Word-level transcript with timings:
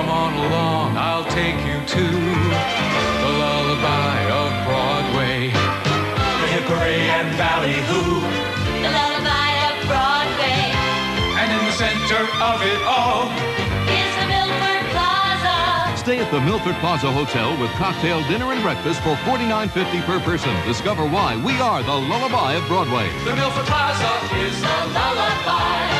Come 0.00 0.08
on 0.08 0.32
along, 0.32 0.96
I'll 0.96 1.28
take 1.28 1.60
you 1.60 1.76
to 1.76 2.04
the 2.08 3.30
lullaby 3.36 4.16
of 4.32 4.48
Broadway. 4.64 5.52
The 5.52 6.48
hickory 6.56 7.04
and 7.20 7.28
ballyhoo. 7.36 8.24
The 8.80 8.88
lullaby 8.96 9.50
of 9.68 9.76
Broadway 9.92 10.72
And 11.36 11.52
in 11.52 11.62
the 11.68 11.76
center 11.76 12.24
of 12.40 12.64
it 12.64 12.80
all, 12.88 13.28
is 13.92 14.10
the 14.16 14.26
Milford 14.32 14.88
Plaza. 14.88 15.96
Stay 15.98 16.18
at 16.18 16.30
the 16.32 16.40
Milford 16.40 16.76
Plaza 16.76 17.12
Hotel 17.12 17.60
with 17.60 17.70
cocktail 17.72 18.26
dinner 18.26 18.52
and 18.52 18.62
breakfast 18.62 19.02
for 19.02 19.14
$49.50 19.28 20.00
per 20.06 20.18
person. 20.20 20.56
Discover 20.64 21.04
why 21.04 21.36
we 21.44 21.60
are 21.60 21.82
the 21.82 21.92
lullaby 21.92 22.54
of 22.54 22.66
Broadway. 22.68 23.06
the 23.28 23.36
Milford 23.36 23.66
Plaza 23.66 24.36
is 24.40 24.58
the 24.62 24.78
lullaby 24.96 25.99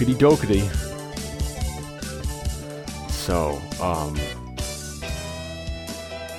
Okity 0.00 0.14
dokity. 0.14 0.62
So, 3.10 3.60
um, 3.84 4.16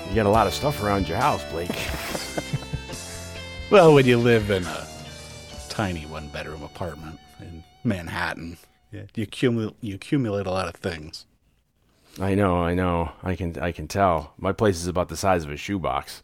you 0.09 0.15
got 0.15 0.25
a 0.25 0.29
lot 0.29 0.47
of 0.47 0.53
stuff 0.55 0.81
around 0.81 1.07
your 1.07 1.17
house, 1.17 1.43
Blake. 1.51 1.69
Well, 3.69 3.93
when 3.93 4.05
you 4.05 4.17
live 4.17 4.49
in 4.51 4.65
a 4.65 4.85
tiny 5.69 6.05
one 6.05 6.27
bedroom 6.27 6.61
apartment 6.61 7.21
in 7.39 7.63
Manhattan, 7.85 8.57
yeah, 8.91 9.03
you 9.15 9.23
accumulate 9.23 9.75
you 9.79 9.95
accumulate 9.95 10.45
a 10.45 10.51
lot 10.51 10.67
of 10.67 10.75
things. 10.75 11.25
I 12.19 12.35
know, 12.35 12.57
I 12.57 12.73
know. 12.73 13.13
I 13.23 13.37
can, 13.37 13.57
I 13.59 13.71
can 13.71 13.87
tell. 13.87 14.33
My 14.37 14.51
place 14.51 14.75
is 14.75 14.87
about 14.87 15.07
the 15.07 15.15
size 15.15 15.45
of 15.45 15.51
a 15.51 15.55
shoebox, 15.55 16.21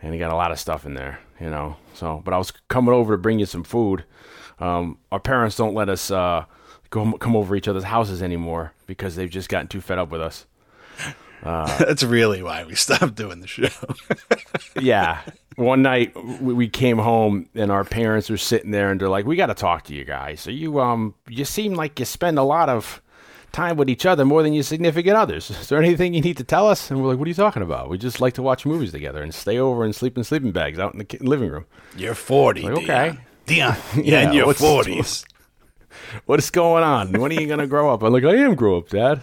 and 0.00 0.14
you 0.14 0.18
got 0.18 0.32
a 0.32 0.36
lot 0.36 0.52
of 0.52 0.58
stuff 0.58 0.86
in 0.86 0.94
there, 0.94 1.20
you 1.38 1.50
know. 1.50 1.76
So, 1.92 2.22
but 2.24 2.32
I 2.32 2.38
was 2.38 2.50
coming 2.68 2.94
over 2.94 3.12
to 3.12 3.18
bring 3.18 3.40
you 3.40 3.44
some 3.46 3.62
food. 3.62 4.06
Um, 4.58 4.96
our 5.12 5.20
parents 5.20 5.56
don't 5.56 5.74
let 5.74 5.90
us 5.90 6.10
uh, 6.10 6.46
go 6.90 7.12
come 7.18 7.36
over 7.36 7.56
each 7.56 7.68
other's 7.68 7.84
houses 7.84 8.22
anymore 8.22 8.72
because 8.86 9.16
they've 9.16 9.30
just 9.30 9.48
gotten 9.48 9.68
too 9.68 9.80
fed 9.80 9.98
up 9.98 10.10
with 10.10 10.20
us. 10.20 10.46
That's 11.42 12.02
really 12.02 12.42
why 12.42 12.64
we 12.64 12.74
stopped 12.74 13.14
doing 13.14 13.40
the 13.40 13.46
show. 13.46 13.68
yeah. 14.80 15.20
One 15.56 15.82
night 15.82 16.14
we 16.40 16.52
we 16.54 16.68
came 16.68 16.98
home 16.98 17.48
and 17.54 17.70
our 17.70 17.84
parents 17.84 18.28
were 18.30 18.36
sitting 18.36 18.70
there 18.70 18.90
and 18.90 19.00
they're 19.00 19.08
like, 19.08 19.26
"We 19.26 19.36
got 19.36 19.46
to 19.46 19.54
talk 19.54 19.84
to 19.84 19.94
you 19.94 20.04
guys. 20.04 20.40
So 20.40 20.50
you 20.50 20.80
um 20.80 21.14
you 21.28 21.44
seem 21.44 21.74
like 21.74 21.98
you 21.98 22.04
spend 22.04 22.38
a 22.38 22.42
lot 22.42 22.68
of 22.68 23.00
time 23.52 23.76
with 23.76 23.90
each 23.90 24.06
other 24.06 24.24
more 24.24 24.42
than 24.42 24.52
your 24.52 24.62
significant 24.62 25.16
others. 25.16 25.50
Is 25.60 25.68
there 25.68 25.78
anything 25.78 26.14
you 26.14 26.20
need 26.20 26.36
to 26.38 26.44
tell 26.44 26.68
us?" 26.68 26.90
And 26.90 27.00
we're 27.02 27.08
like, 27.08 27.18
"What 27.18 27.26
are 27.26 27.30
you 27.30 27.34
talking 27.34 27.62
about? 27.62 27.88
We 27.88 27.98
just 27.98 28.20
like 28.20 28.34
to 28.34 28.42
watch 28.42 28.64
movies 28.66 28.92
together 28.92 29.22
and 29.22 29.34
stay 29.34 29.58
over 29.58 29.84
and 29.84 29.94
sleep 29.94 30.16
in 30.18 30.24
sleeping 30.24 30.52
bags 30.52 30.78
out 30.78 30.92
in 30.94 30.98
the 31.00 31.18
living 31.20 31.50
room." 31.50 31.64
You're 31.96 32.14
40, 32.14 32.62
Like, 32.62 32.72
okay. 32.78 33.18
Dion. 33.46 33.76
Yeah, 33.96 34.00
yeah, 34.02 34.28
in 34.28 34.32
your 34.34 34.52
40s. 34.52 35.24
What 36.26 36.38
is 36.38 36.50
going 36.50 36.82
on? 36.82 37.12
When 37.12 37.30
are 37.32 37.40
you 37.40 37.46
gonna 37.46 37.66
grow 37.66 37.92
up? 37.92 38.02
I'm 38.02 38.12
like, 38.12 38.24
I 38.24 38.36
am 38.36 38.54
grow 38.54 38.78
up, 38.78 38.88
Dad. 38.88 39.22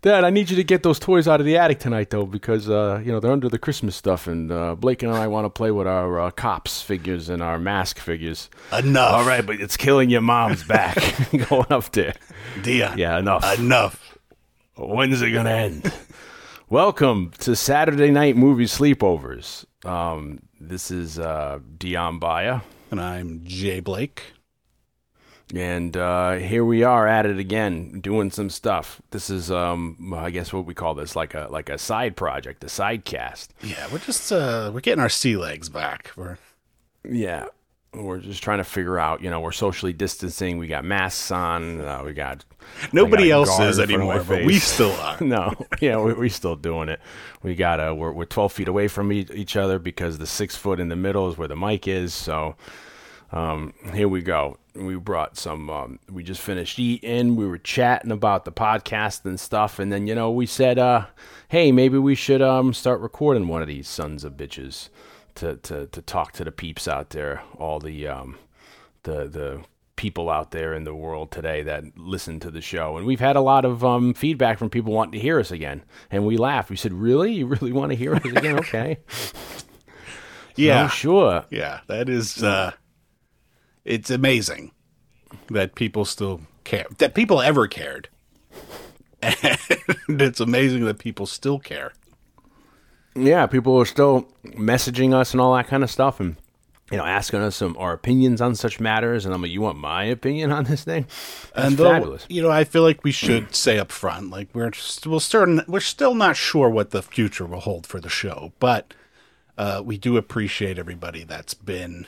Dad, 0.00 0.22
I 0.22 0.30
need 0.30 0.48
you 0.48 0.54
to 0.56 0.62
get 0.62 0.84
those 0.84 1.00
toys 1.00 1.26
out 1.26 1.40
of 1.40 1.46
the 1.46 1.56
attic 1.56 1.80
tonight, 1.80 2.10
though, 2.10 2.24
because 2.24 2.70
uh, 2.70 3.02
you 3.04 3.10
know 3.10 3.18
they're 3.18 3.32
under 3.32 3.48
the 3.48 3.58
Christmas 3.58 3.96
stuff, 3.96 4.28
and 4.28 4.52
uh, 4.52 4.76
Blake 4.76 5.02
and 5.02 5.12
I 5.12 5.26
want 5.26 5.46
to 5.46 5.50
play 5.50 5.72
with 5.72 5.88
our 5.88 6.20
uh, 6.20 6.30
cops 6.30 6.80
figures 6.82 7.28
and 7.28 7.42
our 7.42 7.58
mask 7.58 7.98
figures. 7.98 8.48
Enough. 8.72 9.12
All 9.12 9.24
right, 9.24 9.44
but 9.44 9.60
it's 9.60 9.76
killing 9.76 10.08
your 10.08 10.20
mom's 10.20 10.62
back 10.62 10.96
going 11.48 11.66
up 11.70 11.90
there. 11.92 12.14
Dion. 12.62 12.96
Yeah, 12.96 13.18
enough. 13.18 13.58
Enough. 13.58 14.18
When's 14.76 15.20
it 15.20 15.32
gonna 15.32 15.50
end? 15.50 15.92
Welcome 16.68 17.32
to 17.38 17.56
Saturday 17.56 18.10
night 18.12 18.36
movie 18.36 18.66
sleepovers. 18.66 19.64
Um, 19.84 20.40
this 20.60 20.92
is 20.92 21.18
uh, 21.18 21.58
Dion 21.76 22.20
Baya. 22.20 22.60
And 22.90 23.00
I'm 23.00 23.42
Jay 23.44 23.80
Blake. 23.80 24.22
And 25.54 25.96
uh, 25.96 26.32
here 26.34 26.64
we 26.64 26.82
are 26.82 27.06
at 27.06 27.24
it 27.24 27.38
again, 27.38 28.00
doing 28.00 28.30
some 28.30 28.50
stuff. 28.50 29.00
This 29.12 29.30
is, 29.30 29.50
um, 29.50 30.12
I 30.14 30.30
guess, 30.30 30.52
what 30.52 30.66
we 30.66 30.74
call 30.74 30.94
this, 30.94 31.16
like 31.16 31.32
a 31.34 31.48
like 31.50 31.70
a 31.70 31.78
side 31.78 32.16
project, 32.16 32.62
a 32.64 32.68
side 32.68 33.04
cast. 33.06 33.54
Yeah, 33.62 33.86
we're 33.90 33.98
just 33.98 34.30
uh 34.30 34.70
we're 34.74 34.80
getting 34.80 35.00
our 35.00 35.08
sea 35.08 35.36
legs 35.36 35.68
back. 35.70 36.10
We're 36.16 36.36
Yeah, 37.08 37.46
we're 37.94 38.18
just 38.18 38.42
trying 38.42 38.58
to 38.58 38.64
figure 38.64 38.98
out. 38.98 39.22
You 39.22 39.30
know, 39.30 39.40
we're 39.40 39.52
socially 39.52 39.94
distancing. 39.94 40.58
We 40.58 40.66
got 40.66 40.84
masks 40.84 41.30
on. 41.30 41.80
Uh, 41.80 42.02
we 42.04 42.12
got 42.12 42.44
nobody 42.92 43.28
got 43.28 43.48
else 43.48 43.60
is 43.60 43.78
in 43.78 43.88
front 43.88 44.02
of 44.02 44.08
my 44.08 44.14
anymore, 44.16 44.36
but 44.38 44.44
we 44.44 44.58
still 44.58 44.92
are. 44.92 45.16
no, 45.22 45.54
yeah, 45.80 45.98
we, 45.98 46.12
we're 46.12 46.28
still 46.28 46.56
doing 46.56 46.90
it. 46.90 47.00
We 47.42 47.54
got 47.54 47.80
uh, 47.80 47.94
we're 47.96 48.12
we're 48.12 48.26
twelve 48.26 48.52
feet 48.52 48.68
away 48.68 48.88
from 48.88 49.10
e- 49.12 49.26
each 49.32 49.56
other 49.56 49.78
because 49.78 50.18
the 50.18 50.26
six 50.26 50.56
foot 50.56 50.78
in 50.78 50.88
the 50.88 50.96
middle 50.96 51.28
is 51.30 51.38
where 51.38 51.48
the 51.48 51.56
mic 51.56 51.88
is. 51.88 52.12
So, 52.12 52.56
um, 53.32 53.74
here 53.94 54.08
we 54.08 54.22
go. 54.22 54.58
We 54.74 54.96
brought 54.96 55.36
some. 55.36 55.68
Um, 55.70 55.98
we 56.10 56.22
just 56.22 56.40
finished 56.40 56.78
eating. 56.78 57.36
We 57.36 57.46
were 57.46 57.58
chatting 57.58 58.10
about 58.12 58.44
the 58.44 58.52
podcast 58.52 59.24
and 59.24 59.38
stuff, 59.38 59.78
and 59.78 59.92
then 59.92 60.06
you 60.06 60.14
know 60.14 60.30
we 60.30 60.46
said, 60.46 60.78
uh, 60.78 61.06
"Hey, 61.48 61.72
maybe 61.72 61.98
we 61.98 62.14
should 62.14 62.40
um 62.42 62.72
start 62.72 63.00
recording 63.00 63.48
one 63.48 63.60
of 63.60 63.68
these 63.68 63.88
sons 63.88 64.24
of 64.24 64.34
bitches 64.34 64.88
to 65.36 65.56
to 65.56 65.86
to 65.88 66.02
talk 66.02 66.32
to 66.32 66.44
the 66.44 66.52
peeps 66.52 66.86
out 66.88 67.10
there, 67.10 67.42
all 67.58 67.80
the 67.80 68.06
um 68.06 68.36
the 69.02 69.24
the 69.28 69.62
people 69.96 70.30
out 70.30 70.52
there 70.52 70.74
in 70.74 70.84
the 70.84 70.94
world 70.94 71.32
today 71.32 71.60
that 71.64 71.82
listen 71.98 72.38
to 72.38 72.52
the 72.52 72.60
show. 72.60 72.96
And 72.96 73.04
we've 73.04 73.18
had 73.18 73.34
a 73.34 73.40
lot 73.40 73.64
of 73.64 73.84
um, 73.84 74.14
feedback 74.14 74.56
from 74.56 74.70
people 74.70 74.92
wanting 74.92 75.10
to 75.10 75.18
hear 75.18 75.40
us 75.40 75.50
again. 75.50 75.82
And 76.08 76.24
we 76.24 76.36
laughed. 76.36 76.70
We 76.70 76.76
said, 76.76 76.92
"Really? 76.92 77.32
You 77.32 77.46
really 77.46 77.72
want 77.72 77.90
to 77.90 77.96
hear 77.96 78.14
us 78.14 78.24
again? 78.24 78.60
Okay, 78.60 78.98
Yeah. 80.56 80.84
oh, 80.84 80.88
sure." 80.88 81.44
Yeah, 81.50 81.80
that 81.88 82.08
is 82.08 82.42
uh 82.42 82.72
it's 83.88 84.10
amazing 84.10 84.70
that 85.50 85.74
people 85.74 86.04
still 86.04 86.42
care. 86.64 86.86
That 86.98 87.14
people 87.14 87.40
ever 87.40 87.66
cared. 87.66 88.08
And 90.10 90.22
it's 90.22 90.40
amazing 90.40 90.84
that 90.86 90.98
people 90.98 91.26
still 91.26 91.58
care. 91.58 91.92
Yeah, 93.14 93.46
people 93.46 93.76
are 93.78 93.84
still 93.84 94.28
messaging 94.44 95.12
us 95.12 95.32
and 95.32 95.40
all 95.40 95.54
that 95.56 95.66
kind 95.66 95.82
of 95.82 95.90
stuff, 95.90 96.20
and 96.20 96.36
you 96.90 96.96
know, 96.96 97.04
asking 97.04 97.40
us 97.40 97.56
some 97.56 97.76
our 97.78 97.92
opinions 97.92 98.40
on 98.40 98.54
such 98.54 98.80
matters. 98.80 99.26
And 99.26 99.34
I'm 99.34 99.42
like, 99.42 99.50
"You 99.50 99.60
want 99.60 99.76
my 99.76 100.04
opinion 100.04 100.50
on 100.52 100.64
this 100.64 100.84
thing?" 100.84 101.06
That's 101.54 101.68
and 101.68 101.76
though, 101.76 101.90
fabulous. 101.90 102.26
you 102.28 102.40
know, 102.40 102.50
I 102.50 102.64
feel 102.64 102.82
like 102.82 103.04
we 103.04 103.12
should 103.12 103.54
say 103.54 103.78
up 103.78 103.92
front, 103.92 104.30
like 104.30 104.48
we're 104.54 104.72
still 104.72 105.20
certain 105.20 105.62
we're 105.66 105.80
still 105.80 106.14
not 106.14 106.36
sure 106.36 106.70
what 106.70 106.90
the 106.90 107.02
future 107.02 107.44
will 107.44 107.60
hold 107.60 107.86
for 107.86 108.00
the 108.00 108.08
show, 108.08 108.52
but 108.60 108.94
uh, 109.58 109.82
we 109.84 109.98
do 109.98 110.16
appreciate 110.16 110.78
everybody 110.78 111.24
that's 111.24 111.54
been 111.54 112.06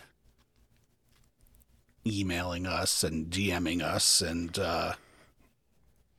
emailing 2.06 2.66
us 2.66 3.04
and 3.04 3.30
DMing 3.30 3.82
us, 3.82 4.20
and 4.20 4.58
uh, 4.58 4.94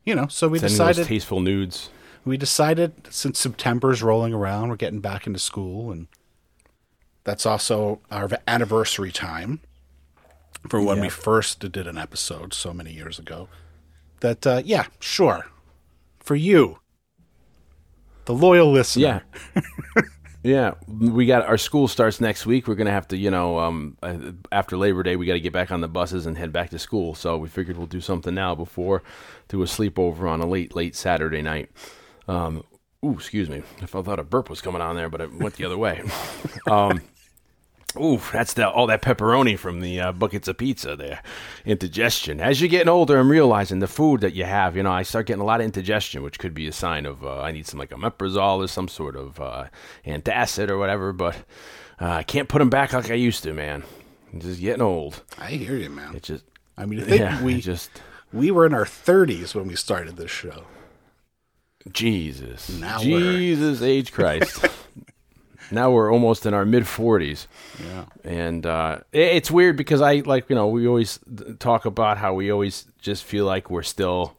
you 0.03 0.15
know, 0.15 0.27
so 0.27 0.47
we 0.47 0.59
Sending 0.59 0.77
decided 0.77 1.07
tasteful 1.07 1.39
nudes. 1.39 1.89
we 2.25 2.37
decided 2.37 2.93
since 3.09 3.39
September's 3.39 4.01
rolling 4.03 4.33
around, 4.33 4.69
we're 4.69 4.75
getting 4.75 4.99
back 4.99 5.27
into 5.27 5.39
school, 5.39 5.91
and 5.91 6.07
that's 7.23 7.45
also 7.45 8.01
our 8.09 8.29
anniversary 8.47 9.11
time 9.11 9.59
for 10.69 10.81
when 10.81 11.01
we 11.01 11.09
first 11.09 11.59
did 11.59 11.87
an 11.87 11.97
episode 11.97 12.53
so 12.53 12.73
many 12.73 12.91
years 12.93 13.19
ago. 13.19 13.47
That 14.19 14.45
uh, 14.45 14.61
yeah, 14.63 14.85
sure, 14.99 15.47
for 16.19 16.35
you, 16.35 16.79
the 18.25 18.33
loyal 18.33 18.71
listener. 18.71 19.23
Yeah. 19.55 19.61
yeah, 20.43 20.73
we 20.87 21.25
got 21.25 21.45
our 21.45 21.57
school 21.57 21.87
starts 21.87 22.19
next 22.19 22.45
week. 22.45 22.67
We're 22.67 22.75
gonna 22.75 22.91
have 22.91 23.07
to, 23.09 23.17
you 23.17 23.31
know, 23.31 23.59
um, 23.59 23.97
uh, 24.01 24.17
after 24.51 24.77
Labor 24.77 25.03
Day, 25.03 25.15
we 25.15 25.25
got 25.25 25.33
to 25.33 25.39
get 25.39 25.53
back 25.53 25.71
on 25.71 25.81
the 25.81 25.87
buses 25.87 26.25
and 26.25 26.37
head 26.37 26.51
back 26.51 26.69
to 26.71 26.79
school. 26.79 27.13
So 27.15 27.37
we 27.37 27.47
figured 27.47 27.77
we'll 27.77 27.87
do 27.87 28.01
something 28.01 28.33
now 28.33 28.55
before 28.55 29.03
do 29.51 29.61
a 29.61 29.65
sleepover 29.65 30.29
on 30.29 30.39
a 30.39 30.47
late, 30.47 30.75
late 30.75 30.95
Saturday 30.95 31.41
night. 31.41 31.69
Um, 32.27 32.63
ooh, 33.05 33.13
excuse 33.13 33.49
me. 33.49 33.63
I 33.81 33.85
thought 33.85 34.19
a 34.19 34.23
burp 34.23 34.49
was 34.49 34.61
coming 34.61 34.81
on 34.81 34.95
there, 34.95 35.09
but 35.09 35.19
it 35.19 35.33
went 35.33 35.55
the 35.55 35.65
other 35.65 35.77
way. 35.77 36.01
Um, 36.69 37.01
Ooh, 37.97 38.21
that's 38.31 38.53
the 38.53 38.69
all 38.69 38.87
that 38.87 39.01
pepperoni 39.01 39.57
from 39.57 39.81
the 39.81 39.99
uh, 39.99 40.11
buckets 40.11 40.47
of 40.47 40.57
pizza 40.57 40.95
there. 40.95 41.21
Indigestion. 41.65 42.39
As 42.39 42.61
you're 42.61 42.69
getting 42.69 42.89
older, 42.89 43.17
I'm 43.19 43.29
realizing 43.29 43.79
the 43.79 43.87
food 43.87 44.21
that 44.21 44.33
you 44.33 44.45
have, 44.45 44.77
you 44.77 44.83
know, 44.83 44.91
I 44.91 45.03
start 45.03 45.27
getting 45.27 45.41
a 45.41 45.45
lot 45.45 45.59
of 45.59 45.65
indigestion, 45.65 46.23
which 46.23 46.39
could 46.39 46.53
be 46.53 46.67
a 46.67 46.71
sign 46.71 47.05
of 47.05 47.23
uh, 47.23 47.41
I 47.41 47.51
need 47.51 47.67
some 47.67 47.79
like 47.79 47.91
a 47.91 47.95
omeprazole 47.95 48.63
or 48.63 48.67
some 48.67 48.87
sort 48.87 49.15
of 49.15 49.39
uh, 49.39 49.65
antacid 50.05 50.69
or 50.69 50.77
whatever. 50.77 51.11
But 51.11 51.35
uh, 51.99 52.09
I 52.09 52.23
can't 52.23 52.49
put 52.49 52.59
them 52.59 52.69
back 52.69 52.93
like 52.93 53.11
I 53.11 53.15
used 53.15 53.43
to, 53.43 53.53
man. 53.53 53.83
I'm 54.31 54.39
just 54.39 54.61
getting 54.61 54.81
old. 54.81 55.23
I 55.37 55.51
hear 55.51 55.75
you, 55.75 55.89
man. 55.89 56.15
It 56.15 56.23
just, 56.23 56.45
I 56.77 56.85
mean, 56.85 57.01
I 57.01 57.03
think 57.03 57.19
yeah, 57.19 57.43
we 57.43 57.59
just 57.59 57.89
we 58.31 58.51
were 58.51 58.65
in 58.65 58.73
our 58.73 58.85
thirties 58.85 59.53
when 59.53 59.67
we 59.67 59.75
started 59.75 60.15
this 60.15 60.31
show. 60.31 60.63
Jesus, 61.91 62.69
Now 62.79 62.99
Jesus, 62.99 63.81
age 63.81 64.11
Christ. 64.13 64.65
now 65.71 65.91
we're 65.91 66.11
almost 66.11 66.45
in 66.45 66.53
our 66.53 66.65
mid 66.65 66.83
40s. 66.83 67.47
Yeah. 67.83 68.05
And 68.23 68.65
uh, 68.65 68.99
it's 69.11 69.49
weird 69.49 69.77
because 69.77 70.01
I 70.01 70.15
like 70.25 70.49
you 70.49 70.55
know 70.55 70.67
we 70.67 70.87
always 70.87 71.19
talk 71.59 71.85
about 71.85 72.17
how 72.17 72.33
we 72.33 72.51
always 72.51 72.85
just 72.99 73.23
feel 73.23 73.45
like 73.45 73.69
we're 73.69 73.83
still 73.83 74.35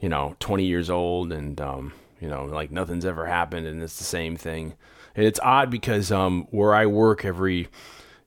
you 0.00 0.08
know 0.08 0.36
20 0.40 0.64
years 0.64 0.90
old 0.90 1.32
and 1.32 1.60
um, 1.60 1.92
you 2.20 2.28
know 2.28 2.44
like 2.44 2.70
nothing's 2.70 3.04
ever 3.04 3.26
happened 3.26 3.66
and 3.66 3.82
it's 3.82 3.98
the 3.98 4.04
same 4.04 4.36
thing. 4.36 4.74
And 5.14 5.26
it's 5.26 5.40
odd 5.42 5.70
because 5.70 6.10
um, 6.10 6.46
where 6.50 6.74
I 6.74 6.86
work 6.86 7.24
every 7.24 7.68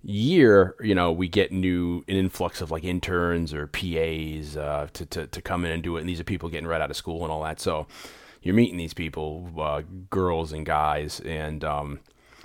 year, 0.04 0.76
you 0.82 0.94
know, 0.94 1.12
we 1.12 1.28
get 1.28 1.52
new 1.52 2.04
an 2.08 2.16
influx 2.16 2.62
of 2.62 2.70
like 2.70 2.84
interns 2.84 3.54
or 3.56 3.66
PAs 3.66 4.56
uh, 4.56 4.88
to, 4.94 5.06
to 5.08 5.28
to 5.28 5.42
come 5.42 5.66
in 5.66 5.72
and 5.72 5.82
do 5.84 5.98
it. 5.98 6.02
And 6.02 6.10
these 6.10 6.20
are 6.20 6.24
people 6.24 6.50
getting 6.50 6.68
right 6.68 6.82
out 6.82 6.92
of 6.92 6.96
school 6.96 7.24
and 7.24 7.32
all 7.32 7.44
that. 7.44 7.60
So 7.60 7.88
you're 8.46 8.54
meeting 8.54 8.78
these 8.78 8.94
people, 8.94 9.50
uh, 9.58 9.82
girls 10.12 10.54
and 10.54 10.66
guys, 10.66 11.20
and 11.22 11.64
um, 11.64 12.00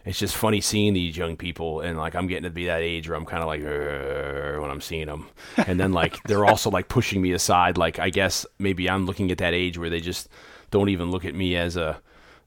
it's 0.04 0.18
just 0.18 0.36
funny 0.36 0.60
seeing 0.60 0.94
these 0.94 1.16
young 1.16 1.36
people. 1.36 1.80
And 1.80 1.98
like 1.98 2.14
I'm 2.14 2.26
getting 2.26 2.44
to 2.44 2.50
be 2.50 2.66
that 2.66 2.82
age 2.82 3.08
where 3.08 3.16
I'm 3.16 3.26
kind 3.26 3.42
of 3.42 3.46
like 3.48 3.62
when 3.62 4.70
I'm 4.70 4.80
seeing 4.80 5.06
them, 5.06 5.28
and 5.56 5.78
then 5.78 5.92
like 5.92 6.22
they're 6.24 6.44
also 6.46 6.70
like 6.70 6.88
pushing 6.88 7.20
me 7.22 7.32
aside. 7.32 7.78
Like 7.78 7.98
I 7.98 8.10
guess 8.10 8.46
maybe 8.58 8.88
I'm 8.88 9.06
looking 9.06 9.30
at 9.30 9.38
that 9.38 9.54
age 9.54 9.78
where 9.78 9.90
they 9.90 10.00
just 10.00 10.28
don't 10.70 10.88
even 10.88 11.10
look 11.10 11.24
at 11.24 11.34
me 11.34 11.56
as 11.56 11.76
a 11.76 12.00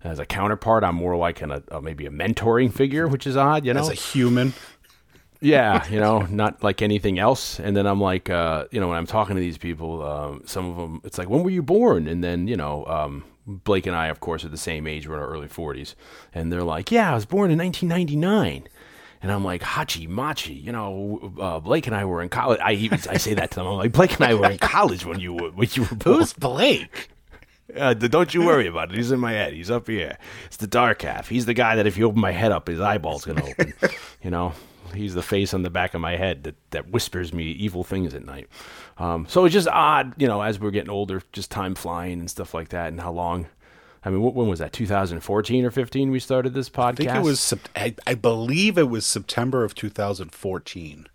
as 0.04 0.20
a 0.20 0.26
counterpart. 0.26 0.84
I'm 0.84 0.96
more 0.96 1.16
like 1.16 1.42
an, 1.42 1.52
a, 1.52 1.64
a 1.70 1.82
maybe 1.82 2.06
a 2.06 2.10
mentoring 2.12 2.74
figure, 2.74 3.08
which 3.08 3.26
is 3.26 3.38
odd, 3.38 3.66
you 3.66 3.74
know. 3.74 3.82
As 3.82 3.90
a 3.90 3.94
human, 3.94 4.54
Yeah, 5.40 5.86
you 5.90 6.00
know, 6.00 6.20
not 6.22 6.64
like 6.64 6.82
anything 6.82 7.20
else. 7.20 7.60
And 7.60 7.76
then 7.76 7.86
I'm 7.86 8.00
like, 8.00 8.30
uh, 8.30 8.66
you 8.72 8.80
know, 8.80 8.88
when 8.88 8.98
I'm 8.98 9.06
talking 9.06 9.36
to 9.36 9.42
these 9.42 9.58
people, 9.58 10.02
um, 10.02 10.42
some 10.46 10.70
of 10.70 10.78
them, 10.78 11.02
it's 11.04 11.18
like, 11.18 11.30
when 11.30 11.44
were 11.44 11.50
you 11.50 11.62
born? 11.62 12.08
And 12.08 12.24
then, 12.24 12.48
you 12.48 12.56
know, 12.56 12.86
um, 12.86 13.26
Blake 13.46 13.86
and 13.86 13.96
I, 13.96 14.08
of 14.08 14.20
course, 14.20 14.44
are 14.46 14.50
the 14.50 14.58
same 14.58 14.88
age. 14.88 15.08
We're 15.08 15.16
in 15.16 15.22
our 15.22 15.28
early 15.28 15.48
40s. 15.48 15.96
And 16.34 16.52
they're 16.52 16.64
like, 16.64 16.92
yeah, 16.92 17.12
I 17.12 17.16
was 17.16 17.26
born 17.26 17.52
in 17.52 17.58
1999. 17.58 18.68
And 19.22 19.32
I'm 19.32 19.44
like, 19.44 19.62
Hachi 19.62 20.08
Machi, 20.08 20.54
you 20.54 20.72
know, 20.72 21.34
uh, 21.40 21.60
Blake 21.60 21.88
and 21.88 21.96
I 21.96 22.04
were 22.06 22.22
in 22.22 22.30
college. 22.30 22.60
I 22.62 22.74
even, 22.74 23.00
I 23.10 23.18
say 23.18 23.34
that 23.36 23.52
to 23.52 23.56
them. 23.56 23.68
I'm 23.68 23.78
like, 23.78 23.94
Blake 23.94 24.16
and 24.16 24.26
I 24.26 24.34
were 24.34 24.52
in 24.52 24.58
college 24.58 25.06
when 25.06 25.20
you 25.20 25.34
were, 25.34 25.52
when 25.52 25.70
you 25.72 25.84
were 25.84 25.96
born. 25.96 26.18
who's 26.18 26.34
Blake? 26.34 27.10
Uh, 27.76 27.94
don't 27.94 28.34
you 28.34 28.46
worry 28.46 28.68
about 28.68 28.92
it. 28.92 28.98
He's 28.98 29.12
in 29.12 29.20
my 29.20 29.32
head. 29.32 29.54
He's 29.54 29.72
up 29.72 29.88
here. 29.88 30.18
It's 30.46 30.58
the 30.58 30.68
dark 30.68 31.02
half. 31.02 31.30
He's 31.30 31.46
the 31.46 31.54
guy 31.54 31.78
that 31.78 31.88
if 31.88 31.98
you 31.98 32.06
open 32.06 32.20
my 32.20 32.32
head 32.32 32.52
up, 32.52 32.68
his 32.68 32.80
eyeball's 32.80 33.26
gonna 33.26 33.46
open. 33.46 33.74
you 34.22 34.30
know, 34.30 34.54
he's 34.94 35.14
the 35.14 35.24
face 35.24 35.54
on 35.54 35.64
the 35.64 35.70
back 35.70 35.94
of 35.94 36.02
my 36.02 36.18
head 36.18 36.44
that, 36.44 36.56
that 36.72 36.90
whispers 36.90 37.34
me 37.34 37.46
evil 37.46 37.84
things 37.84 38.14
at 38.14 38.26
night. 38.26 38.48
Um, 38.98 39.26
so 39.28 39.46
it's 39.46 39.54
just 39.54 39.68
odd, 39.68 40.14
you 40.22 40.28
know, 40.28 40.42
as 40.42 40.60
we're 40.60 40.72
getting 40.72 40.90
older, 40.90 41.22
just 41.32 41.50
time 41.52 41.74
flying 41.76 42.20
and 42.20 42.30
stuff 42.30 42.54
like 42.54 42.70
that, 42.70 42.88
and 42.90 43.02
how 43.02 43.12
long. 43.12 43.48
I 44.06 44.10
mean, 44.10 44.22
when 44.22 44.48
was 44.50 44.60
that? 44.60 44.74
2014 44.74 45.64
or 45.66 45.72
15? 45.72 46.12
We 46.12 46.20
started 46.20 46.54
this 46.54 46.70
podcast. 46.70 46.84
I 46.88 46.94
think 46.94 47.10
it 47.16 47.24
was. 47.24 47.54
I, 47.76 47.96
I 48.06 48.16
believe 48.16 48.78
it 48.78 48.90
was 48.90 49.06
September 49.06 49.64
of 49.64 49.74
2014. 49.76 51.08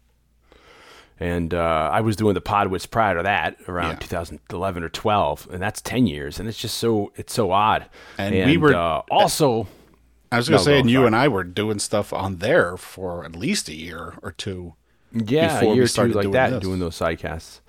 and 1.20 1.52
uh, 1.52 1.90
I 1.92 2.00
was 2.00 2.16
doing 2.16 2.34
the 2.34 2.40
Podwits 2.40 2.88
prior 2.90 3.16
to 3.16 3.22
that, 3.24 3.56
around 3.68 3.90
Yeah. 3.92 3.98
2011 3.98 4.82
or 4.84 4.88
12, 4.88 5.48
and 5.52 5.60
that's 5.62 5.80
10 5.82 6.06
years, 6.06 6.38
and 6.40 6.48
it's 6.48 6.58
just 6.58 6.78
so 6.78 7.12
it's 7.16 7.32
so 7.34 7.50
odd. 7.50 7.86
And 8.16 8.34
we 8.34 8.56
were- 8.56 8.74
uh, 8.74 9.02
also. 9.10 9.66
I 10.30 10.36
was 10.36 10.48
going 10.48 10.56
No, 10.56 10.58
to 10.58 10.64
say, 10.64 10.72
go, 10.74 10.78
and 10.80 10.90
you 10.90 11.06
and 11.06 11.16
I 11.16 11.26
were 11.28 11.42
doing 11.44 11.78
stuff 11.78 12.12
on 12.12 12.36
there 12.36 12.76
for 12.76 13.24
at 13.24 13.34
least 13.34 13.68
a 13.68 13.74
year 13.74 14.14
or 14.22 14.30
two. 14.32 14.74
Yeah, 15.12 15.54
before 15.54 15.68
a 15.68 15.70
we 15.70 15.76
year 15.76 15.84
two 15.84 15.88
started 15.88 16.14
like 16.14 16.22
doing 16.24 16.32
that, 16.32 16.50
this. 16.50 16.60
doing 16.60 16.78
those 16.78 16.98
sidecasts. 16.98 17.60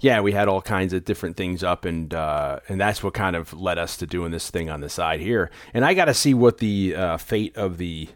Yeah, 0.00 0.20
we 0.20 0.32
had 0.32 0.46
all 0.46 0.60
kinds 0.60 0.92
of 0.92 1.04
different 1.04 1.36
things 1.36 1.62
up, 1.62 1.84
and 1.84 2.12
uh, 2.12 2.60
and 2.68 2.80
that's 2.80 3.02
what 3.02 3.14
kind 3.14 3.34
of 3.34 3.52
led 3.52 3.78
us 3.78 3.96
to 3.98 4.06
doing 4.06 4.30
this 4.30 4.50
thing 4.50 4.68
on 4.68 4.80
the 4.80 4.88
side 4.88 5.20
here. 5.20 5.50
And 5.72 5.84
I 5.84 5.94
got 5.94 6.06
to 6.06 6.14
see 6.14 6.34
what 6.34 6.58
the 6.58 6.94
uh, 6.94 7.16
fate 7.16 7.56
of 7.56 7.78
the. 7.78 8.08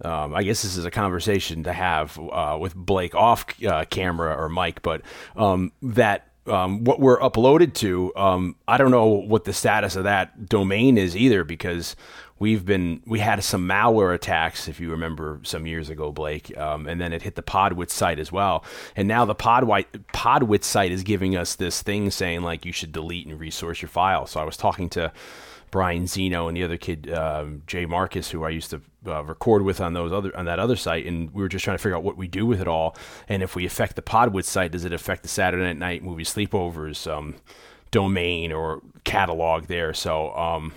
Um, 0.00 0.32
I 0.32 0.44
guess 0.44 0.62
this 0.62 0.76
is 0.76 0.84
a 0.84 0.92
conversation 0.92 1.64
to 1.64 1.72
have 1.72 2.16
uh, 2.18 2.56
with 2.60 2.72
Blake 2.76 3.16
off 3.16 3.46
uh, 3.64 3.84
camera 3.90 4.32
or 4.36 4.48
Mike, 4.48 4.80
but 4.82 5.02
um, 5.34 5.72
that 5.82 6.28
um, 6.46 6.84
what 6.84 7.00
we're 7.00 7.18
uploaded 7.18 7.74
to, 7.74 8.12
um, 8.16 8.56
I 8.66 8.78
don't 8.78 8.90
know 8.90 9.06
what 9.06 9.44
the 9.44 9.52
status 9.52 9.96
of 9.96 10.04
that 10.04 10.48
domain 10.48 10.98
is 10.98 11.16
either 11.16 11.44
because 11.44 11.96
we've 12.38 12.64
been 12.64 13.02
we 13.06 13.18
had 13.18 13.42
some 13.42 13.66
malware 13.66 14.14
attacks 14.14 14.68
if 14.68 14.80
you 14.80 14.90
remember 14.90 15.40
some 15.42 15.66
years 15.66 15.90
ago 15.90 16.12
blake 16.12 16.56
um, 16.56 16.86
and 16.86 17.00
then 17.00 17.12
it 17.12 17.22
hit 17.22 17.34
the 17.34 17.42
podwit 17.42 17.90
site 17.90 18.18
as 18.18 18.32
well. 18.32 18.64
And 18.96 19.08
now 19.08 19.24
the 19.24 19.34
podwit 19.34 19.86
podwit 20.12 20.64
site 20.64 20.92
is 20.92 21.02
giving 21.02 21.36
us 21.36 21.54
this 21.56 21.82
thing 21.82 22.10
saying 22.10 22.42
like 22.42 22.64
you 22.64 22.72
should 22.72 22.92
delete 22.92 23.26
and 23.26 23.38
resource 23.38 23.82
your 23.82 23.88
file. 23.88 24.26
So 24.26 24.40
i 24.40 24.44
was 24.44 24.56
talking 24.56 24.88
to 24.90 25.12
brian 25.70 26.06
zeno 26.06 26.48
and 26.48 26.56
the 26.56 26.64
other 26.64 26.78
kid 26.78 27.12
um, 27.12 27.62
jay 27.66 27.84
marcus 27.84 28.30
who 28.30 28.42
i 28.42 28.48
used 28.48 28.70
to 28.70 28.80
uh, 29.06 29.22
record 29.24 29.60
with 29.62 29.82
on 29.82 29.92
those 29.92 30.10
other 30.10 30.34
on 30.34 30.46
that 30.46 30.58
other 30.58 30.76
site 30.76 31.04
and 31.04 31.30
we 31.34 31.42
were 31.42 31.48
just 31.48 31.62
trying 31.62 31.76
to 31.76 31.82
figure 31.82 31.94
out 31.94 32.02
what 32.02 32.16
we 32.16 32.26
do 32.26 32.46
with 32.46 32.58
it 32.58 32.66
all 32.66 32.96
and 33.28 33.42
if 33.42 33.54
we 33.54 33.66
affect 33.66 33.94
the 33.94 34.00
podwit 34.00 34.44
site 34.44 34.72
does 34.72 34.86
it 34.86 34.94
affect 34.94 35.22
the 35.22 35.28
saturday 35.28 35.78
night 35.78 36.02
movie 36.02 36.24
sleepovers 36.24 37.06
um, 37.10 37.34
domain 37.90 38.52
or 38.52 38.82
catalog 39.04 39.66
there? 39.66 39.94
So 39.94 40.34
um, 40.34 40.72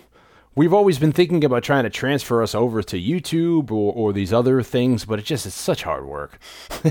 we've 0.56 0.74
always 0.74 1.00
been 1.00 1.12
thinking 1.12 1.44
about 1.44 1.64
trying 1.64 1.84
to 1.84 1.90
transfer 1.90 2.42
us 2.44 2.54
over 2.54 2.84
to 2.84 3.00
YouTube 3.00 3.72
or, 3.72 3.94
or 3.94 4.14
these 4.14 4.34
other 4.34 4.62
things, 4.62 5.06
but 5.06 5.20
it 5.20 5.26
just 5.26 5.46
it's 5.46 5.56
such 5.56 5.84
hard 5.84 6.06
work. 6.06 6.40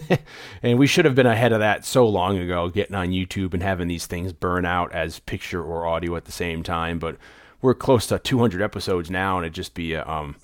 and 0.63 0.79
we 0.79 0.87
should 0.87 1.05
have 1.05 1.15
been 1.15 1.27
ahead 1.27 1.53
of 1.53 1.61
that 1.61 1.85
so 1.85 2.07
long 2.07 2.39
ago, 2.39 2.69
getting 2.69 2.97
on 2.97 3.09
YouTube 3.09 3.55
and 3.55 3.63
having 3.63 3.89
these 3.89 4.07
things 4.07 4.33
burn 4.33 4.65
out 4.65 4.93
as 4.93 5.19
picture 5.21 5.63
or 5.63 5.87
audio 5.87 6.17
at 6.17 6.25
the 6.25 6.33
same 6.33 6.63
time. 6.63 6.99
But 6.99 7.17
we're 7.61 7.75
close 7.75 8.07
to 8.07 8.19
200 8.19 8.63
episodes 8.63 9.11
now, 9.11 9.37
and 9.37 9.45
it'd 9.45 9.55
just 9.55 9.75
be 9.75 9.97
um, 9.97 10.37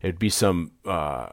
it'd 0.00 0.18
be 0.18 0.30
some. 0.30 0.72
Uh, 0.84 1.28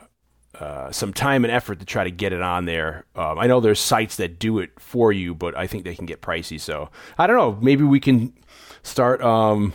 uh, 0.60 0.92
some 0.92 1.14
time 1.14 1.46
and 1.46 1.54
effort 1.54 1.80
to 1.80 1.86
try 1.86 2.04
to 2.04 2.12
get 2.12 2.34
it 2.34 2.42
on 2.42 2.66
there. 2.66 3.06
Um, 3.16 3.40
I 3.40 3.48
know 3.48 3.62
there's 3.62 3.80
sites 3.80 4.18
that 4.18 4.40
do 4.40 4.60
it 4.60 4.72
for 4.78 5.14
you, 5.14 5.34
but 5.34 5.56
I 5.56 5.68
think 5.68 5.86
they 5.86 5.96
can 5.96 6.06
get 6.06 6.22
pricey. 6.22 6.60
So 6.60 6.90
I 7.18 7.28
don't 7.28 7.38
know. 7.38 7.58
Maybe 7.62 7.84
we 7.86 8.02
can 8.02 8.34
start 8.84 9.22
um, 9.22 9.74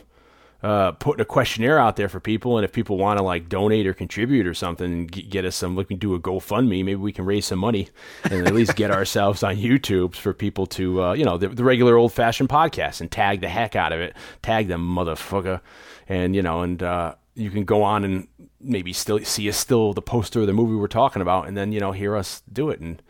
uh, 0.65 0.93
putting 0.93 1.21
a 1.21 1.27
questionnaire 1.27 1.79
out 1.79 1.97
there 1.97 2.09
for 2.09 2.21
people, 2.21 2.57
and 2.57 2.65
if 2.65 2.73
people 2.73 2.97
want 2.97 3.19
to 3.19 3.23
like 3.23 3.51
donate 3.51 3.87
or 3.87 3.93
contribute 3.93 4.47
or 4.47 4.55
something, 4.55 5.07
get 5.07 5.45
us 5.45 5.55
some, 5.55 5.77
we 5.77 5.85
can 5.85 5.99
do 5.99 6.15
a 6.15 6.19
GoFundMe. 6.21 6.83
Maybe 6.83 6.95
we 6.95 7.13
can 7.13 7.27
raise 7.27 7.45
some 7.45 7.59
money 7.59 7.91
and 8.25 8.47
at 8.47 8.55
least 8.55 8.75
get 8.75 8.91
ourselves 8.91 9.43
on 9.43 9.57
YouTube 9.57 10.15
for 10.15 10.33
people 10.33 10.65
to, 10.69 11.03
uh, 11.03 11.13
you 11.13 11.27
know, 11.27 11.37
the, 11.37 11.49
the 11.49 11.63
regular 11.63 11.99
old 11.99 12.15
fashioned 12.15 12.49
podcast 12.49 13.03
and 13.03 13.11
tag 13.11 13.43
the 13.43 13.49
heck 13.49 13.77
out 13.77 13.93
of 13.93 14.01
it, 14.01 14.17
tag 14.41 14.69
them 14.69 14.81
motherfucker, 14.81 15.61
and 16.09 16.35
you 16.35 16.41
know, 16.41 16.63
and 16.63 16.83
uh, 16.83 17.15
you 17.35 17.51
can 17.51 17.67
go 17.67 17.83
on 17.83 18.03
and 18.03 18.27
maybe 18.59 18.95
still 18.95 19.19
see 19.19 19.47
us 19.51 19.59
still 19.59 19.93
the 19.93 20.01
poster 20.01 20.41
of 20.41 20.47
the 20.47 20.55
movie 20.55 20.77
we're 20.77 20.87
talking 20.87 21.21
about, 21.21 21.47
and 21.47 21.59
then 21.59 21.73
you 21.73 21.81
know 21.81 21.93
hear 21.93 22.17
us 22.17 22.43
do 22.51 22.71
it 22.71 22.81
and 22.81 23.03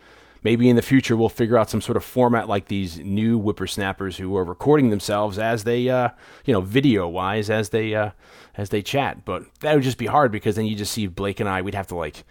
maybe 0.44 0.69
in 0.69 0.76
the 0.76 0.82
future 0.82 1.17
we'll 1.17 1.29
figure 1.29 1.58
out 1.58 1.70
some 1.70 1.80
sort 1.80 1.97
of 1.97 2.04
format 2.04 2.49
like 2.49 2.69
these 2.69 2.99
new 3.00 3.38
whippersnappers 3.38 4.19
who 4.19 4.37
are 4.37 4.45
recording 4.45 4.90
themselves 4.90 5.38
as 5.38 5.64
they 5.64 5.88
uh, 5.88 6.11
you 6.45 6.52
know 6.52 6.61
video 6.61 7.09
wise 7.09 7.50
as 7.50 7.71
they 7.71 7.95
uh, 7.95 8.11
as 8.57 8.69
they 8.69 8.83
chat. 8.83 9.25
But 9.25 9.42
that 9.61 9.75
would 9.75 9.83
just 9.83 9.99
be 9.99 10.07
hard 10.07 10.30
because 10.30 10.54
then 10.54 10.66
you 10.66 10.76
just 10.76 10.92
see 10.92 11.09
blake 11.09 11.40
and 11.40 11.49
i 11.49 11.62
we'd 11.62 11.75
have 11.75 11.88
to 11.88 11.97
like 11.97 12.25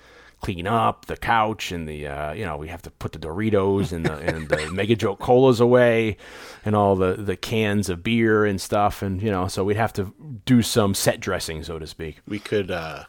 clean 0.43 0.67
up 0.67 1.05
the 1.05 1.15
couch 1.15 1.71
and 1.71 1.87
the 1.87 2.05
uh, 2.05 2.33
you 2.33 2.45
know 2.45 2.57
we 2.57 2.67
have 2.67 2.81
to 2.81 2.91
put 2.91 3.13
the 3.13 3.19
doritos 3.19 3.91
and 3.91 4.05
the 4.05 4.13
and 4.17 4.49
the 4.49 4.69
mega 4.73 4.95
joke 4.95 5.19
colas 5.19 5.59
away 5.59 6.17
and 6.65 6.75
all 6.75 6.95
the 6.95 7.13
the 7.13 7.37
cans 7.37 7.89
of 7.89 8.03
beer 8.03 8.45
and 8.45 8.61
stuff. 8.61 9.01
And 9.01 9.21
you 9.21 9.31
know 9.31 9.47
so 9.47 9.63
we'd 9.63 9.77
have 9.77 9.93
to 9.93 10.13
do 10.45 10.61
some 10.61 10.93
set 10.93 11.19
dressing 11.19 11.63
so 11.63 11.79
to 11.79 11.87
speak. 11.87 12.19
We 12.27 12.39
could 12.39 12.69
uh, 12.69 13.05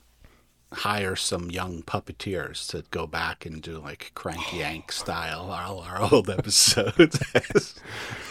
hire 0.74 1.16
some 1.16 1.50
young 1.50 1.82
puppeteers 1.82 2.68
to 2.68 2.84
go 2.90 3.06
back 3.06 3.46
and 3.46 3.62
do 3.62 3.78
like 3.78 4.12
Crank 4.14 4.52
Yank 4.52 4.92
style 4.92 5.50
all 5.50 5.80
our 5.80 6.00
old 6.12 6.28
episodes. 6.30 7.18
as, 7.54 7.74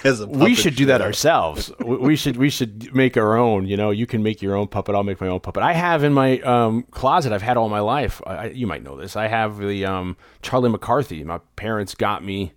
as 0.03 0.19
a 0.21 0.27
we 0.27 0.53
should 0.55 0.75
do 0.75 0.85
that 0.88 1.01
ourselves. 1.01 1.71
We- 1.79 2.15
should 2.15 2.38
we 2.38 2.50
should 2.50 2.93
make 2.93 3.17
our 3.17 3.35
own. 3.38 3.65
You 3.67 3.75
know, 3.77 3.89
you 3.89 4.05
can 4.05 4.21
make 4.23 4.41
your 4.41 4.55
own 4.55 4.67
puppet. 4.67 4.93
I'll 4.95 5.03
make 5.03 5.19
my 5.19 5.27
own 5.27 5.39
puppet. 5.39 5.63
I 5.63 5.73
have 5.73 6.03
in 6.03 6.13
my 6.13 6.39
um, 6.41 6.83
closet. 6.91 7.31
I've 7.33 7.41
had 7.41 7.57
all 7.57 7.69
my 7.69 7.79
life. 7.79 8.21
I, 8.27 8.47
you 8.50 8.67
might 8.67 8.83
know 8.83 8.95
this. 8.97 9.15
I 9.15 9.27
have 9.27 9.57
the 9.57 9.85
um, 9.85 10.15
Charlie 10.41 10.69
McCarthy. 10.69 11.23
My 11.23 11.39
parents 11.55 11.95
got 11.95 12.23
me 12.23 12.53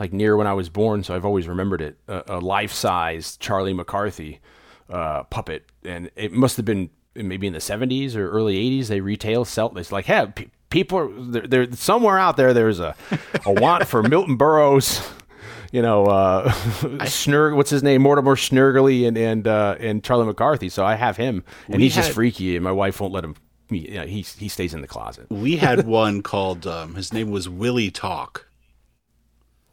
like 0.00 0.12
near 0.12 0.36
when 0.36 0.46
I 0.46 0.54
was 0.54 0.68
born, 0.68 1.04
so 1.04 1.14
I've 1.14 1.24
always 1.24 1.46
remembered 1.46 1.80
it. 1.82 1.98
A, 2.08 2.22
a 2.28 2.38
life 2.38 2.72
size 2.72 3.36
Charlie 3.36 3.74
McCarthy 3.74 4.40
uh, 4.88 5.24
puppet, 5.24 5.66
and 5.84 6.10
it 6.16 6.32
must 6.32 6.56
have 6.56 6.64
been 6.66 6.90
maybe 7.14 7.46
in 7.46 7.52
the 7.52 7.60
seventies 7.60 8.16
or 8.16 8.28
early 8.30 8.56
eighties. 8.56 8.88
They 8.88 9.00
retail 9.00 9.44
sell. 9.44 9.76
It's 9.76 9.92
like, 9.92 10.06
hey, 10.06 10.26
pe- 10.34 10.48
people 10.70 10.98
are 10.98 11.46
there. 11.46 11.72
Somewhere 11.72 12.18
out 12.18 12.36
there, 12.36 12.52
there's 12.54 12.80
a 12.80 12.94
a 13.44 13.52
want 13.60 13.86
for 13.86 14.02
Milton 14.02 14.36
Burrows 14.36 15.00
you 15.74 15.82
know, 15.82 16.06
uh, 16.06 16.50
Snurg, 17.02 17.56
what's 17.56 17.68
his 17.68 17.82
name, 17.82 18.02
Mortimer 18.02 18.36
Snurgley 18.36 19.08
and 19.08 19.18
and 19.18 19.48
uh, 19.48 19.74
and 19.80 20.04
Charlie 20.04 20.24
McCarthy. 20.24 20.68
So 20.68 20.84
I 20.84 20.94
have 20.94 21.16
him, 21.16 21.42
and 21.66 21.82
he's 21.82 21.96
just 21.96 22.12
freaky, 22.12 22.54
and 22.54 22.62
my 22.62 22.70
wife 22.70 23.00
won't 23.00 23.12
let 23.12 23.24
him. 23.24 23.34
You 23.70 23.94
know, 23.94 24.06
he 24.06 24.20
he 24.20 24.46
stays 24.46 24.72
in 24.72 24.82
the 24.82 24.86
closet. 24.86 25.26
We 25.30 25.56
had 25.56 25.84
one 25.86 26.22
called 26.22 26.64
um, 26.64 26.94
his 26.94 27.12
name 27.12 27.32
was 27.32 27.48
Willie 27.48 27.90
Talk. 27.90 28.46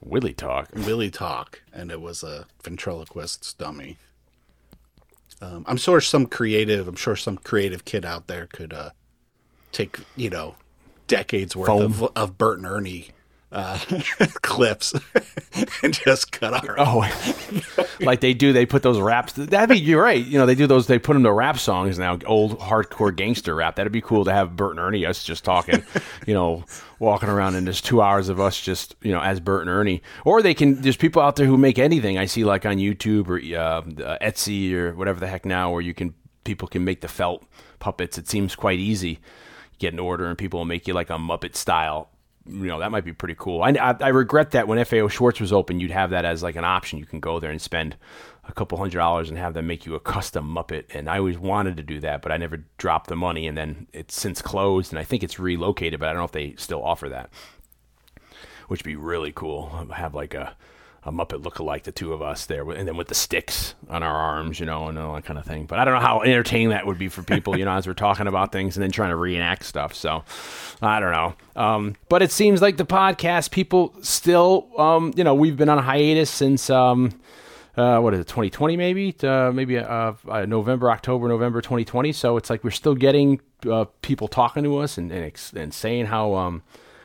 Willie 0.03 0.33
talk. 0.33 0.69
Willie 0.73 1.11
Talk, 1.11 1.61
and 1.71 1.91
it 1.91 2.01
was 2.01 2.23
a 2.23 2.47
ventriloquist's 2.63 3.53
dummy. 3.53 3.97
Um, 5.41 5.65
I'm 5.67 5.77
sure 5.77 5.99
some 6.01 6.27
creative, 6.27 6.87
I'm 6.87 6.95
sure 6.95 7.15
some 7.15 7.37
creative 7.37 7.83
kid 7.83 8.05
out 8.05 8.27
there 8.27 8.47
could 8.47 8.73
uh, 8.73 8.91
take 9.71 9.99
you 10.15 10.29
know 10.29 10.55
decades 11.07 11.55
worth 11.55 11.67
Foam. 11.67 11.81
of, 11.83 12.11
of 12.15 12.37
Bert 12.37 12.59
and 12.59 12.67
Ernie 12.67 13.09
uh, 13.51 13.77
clips 14.41 14.93
and 15.83 15.93
just 15.93 16.31
cut 16.31 16.53
our 16.53 16.75
Oh, 16.79 17.85
like 17.99 18.21
they 18.21 18.33
do. 18.33 18.53
They 18.53 18.65
put 18.65 18.81
those 18.83 18.99
raps. 18.99 19.33
That'd 19.33 19.69
be 19.69 19.79
you're 19.79 20.01
right. 20.01 20.23
You 20.25 20.39
know, 20.39 20.45
they 20.45 20.55
do 20.55 20.67
those. 20.67 20.87
They 20.87 20.99
put 20.99 21.13
them 21.13 21.23
to 21.23 21.31
rap 21.31 21.59
songs 21.59 21.99
now. 21.99 22.17
Old 22.25 22.59
hardcore 22.59 23.15
gangster 23.15 23.53
rap. 23.53 23.75
That'd 23.75 23.91
be 23.91 24.01
cool 24.01 24.25
to 24.25 24.31
have 24.31 24.55
Bert 24.55 24.71
and 24.71 24.79
Ernie 24.79 25.05
us 25.05 25.23
just 25.23 25.43
talking. 25.43 25.83
you 26.25 26.33
know, 26.33 26.63
walking 26.99 27.29
around 27.29 27.55
in 27.55 27.65
just 27.65 27.85
two 27.85 28.01
hours 28.01 28.29
of 28.29 28.39
us 28.39 28.59
just 28.59 28.95
you 29.01 29.11
know 29.11 29.21
as 29.21 29.39
Bert 29.39 29.61
and 29.61 29.69
Ernie. 29.69 30.01
Or 30.23 30.41
they 30.41 30.53
can. 30.53 30.81
There's 30.81 30.97
people 30.97 31.21
out 31.21 31.35
there 31.35 31.45
who 31.45 31.57
make 31.57 31.77
anything. 31.77 32.17
I 32.17 32.25
see 32.25 32.45
like 32.45 32.65
on 32.65 32.77
YouTube 32.77 33.27
or 33.27 33.35
uh, 33.35 34.17
Etsy 34.19 34.73
or 34.73 34.95
whatever 34.95 35.19
the 35.19 35.27
heck 35.27 35.45
now, 35.45 35.71
where 35.71 35.81
you 35.81 35.93
can 35.93 36.13
people 36.43 36.67
can 36.67 36.83
make 36.85 37.01
the 37.01 37.07
felt 37.07 37.43
puppets. 37.79 38.17
It 38.17 38.27
seems 38.27 38.55
quite 38.55 38.79
easy. 38.79 39.19
Get 39.77 39.93
an 39.93 39.99
order 39.99 40.27
and 40.27 40.37
people 40.37 40.59
will 40.59 40.65
make 40.65 40.87
you 40.87 40.93
like 40.93 41.09
a 41.09 41.17
Muppet 41.17 41.55
style 41.55 42.09
you 42.45 42.65
know 42.65 42.79
that 42.79 42.91
might 42.91 43.05
be 43.05 43.13
pretty 43.13 43.35
cool. 43.37 43.61
I, 43.61 43.69
I, 43.69 43.95
I 43.99 44.07
regret 44.09 44.51
that 44.51 44.67
when 44.67 44.83
FAO 44.83 45.07
Schwarz 45.07 45.39
was 45.39 45.53
open, 45.53 45.79
you'd 45.79 45.91
have 45.91 46.09
that 46.09 46.25
as 46.25 46.41
like 46.41 46.55
an 46.55 46.63
option. 46.63 46.99
You 46.99 47.05
can 47.05 47.19
go 47.19 47.39
there 47.39 47.51
and 47.51 47.61
spend 47.61 47.95
a 48.47 48.51
couple 48.53 48.77
hundred 48.77 48.97
dollars 48.97 49.29
and 49.29 49.37
have 49.37 49.53
them 49.53 49.67
make 49.67 49.85
you 49.85 49.95
a 49.95 49.99
custom 49.99 50.53
Muppet. 50.53 50.85
And 50.95 51.09
I 51.09 51.19
always 51.19 51.37
wanted 51.37 51.77
to 51.77 51.83
do 51.83 51.99
that, 51.99 52.21
but 52.21 52.31
I 52.31 52.37
never 52.37 52.63
dropped 52.77 53.07
the 53.07 53.15
money. 53.15 53.47
And 53.47 53.57
then 53.57 53.87
it's 53.93 54.19
since 54.19 54.41
closed, 54.41 54.91
and 54.91 54.99
I 54.99 55.03
think 55.03 55.23
it's 55.23 55.39
relocated, 55.39 55.99
but 55.99 56.09
I 56.09 56.13
don't 56.13 56.19
know 56.19 56.25
if 56.25 56.31
they 56.31 56.55
still 56.57 56.83
offer 56.83 57.09
that. 57.09 57.29
Which 58.67 58.79
would 58.81 58.89
be 58.89 58.95
really 58.95 59.31
cool. 59.33 59.69
Have 59.93 60.15
like 60.15 60.33
a 60.33 60.55
a 61.03 61.11
Muppet 61.11 61.43
look 61.43 61.57
alike, 61.57 61.83
the 61.83 61.91
two 61.91 62.13
of 62.13 62.21
us 62.21 62.45
there, 62.45 62.69
and 62.69 62.87
then 62.87 62.95
with 62.95 63.07
the 63.07 63.15
sticks 63.15 63.73
on 63.89 64.03
our 64.03 64.15
arms, 64.15 64.59
you 64.59 64.67
know, 64.67 64.87
and 64.87 64.99
all 64.99 65.15
that 65.15 65.25
kind 65.25 65.39
of 65.39 65.45
thing. 65.45 65.65
But 65.65 65.79
I 65.79 65.85
don't 65.85 65.95
know 65.95 65.99
how 65.99 66.21
entertaining 66.21 66.69
that 66.69 66.85
would 66.85 66.99
be 66.99 67.09
for 67.09 67.23
people, 67.23 67.57
you 67.57 67.65
know, 67.65 67.71
as 67.71 67.87
we're 67.87 67.93
talking 67.93 68.27
about 68.27 68.51
things 68.51 68.75
and 68.77 68.83
then 68.83 68.91
trying 68.91 69.09
to 69.09 69.15
reenact 69.15 69.63
stuff. 69.65 69.95
So 69.95 70.23
I 70.81 70.99
don't 70.99 71.11
know. 71.11 71.33
Um, 71.55 71.95
but 72.07 72.21
it 72.21 72.31
seems 72.31 72.61
like 72.61 72.77
the 72.77 72.85
podcast 72.85 73.49
people 73.49 73.95
still, 74.03 74.69
um, 74.77 75.11
you 75.15 75.23
know, 75.23 75.33
we've 75.33 75.57
been 75.57 75.69
on 75.69 75.79
hiatus 75.79 76.29
since. 76.29 76.69
Um, 76.69 77.19
uh, 77.77 77.99
what 77.99 78.13
is 78.13 78.19
it, 78.19 78.27
2020 78.27 78.75
maybe? 78.75 79.15
Uh, 79.23 79.49
maybe 79.53 79.77
uh, 79.77 80.13
uh, 80.27 80.45
November, 80.45 80.91
October, 80.91 81.29
November 81.29 81.61
2020. 81.61 82.11
So 82.11 82.35
it's 82.35 82.49
like 82.49 82.65
we're 82.65 82.69
still 82.69 82.95
getting 82.95 83.39
uh, 83.65 83.85
people 84.01 84.27
talking 84.27 84.63
to 84.65 84.77
us 84.79 84.97
and 84.97 85.09
and, 85.09 85.23
ex- 85.23 85.53
and 85.53 85.73
saying 85.73 86.07
how 86.07 86.33
um, 86.33 86.63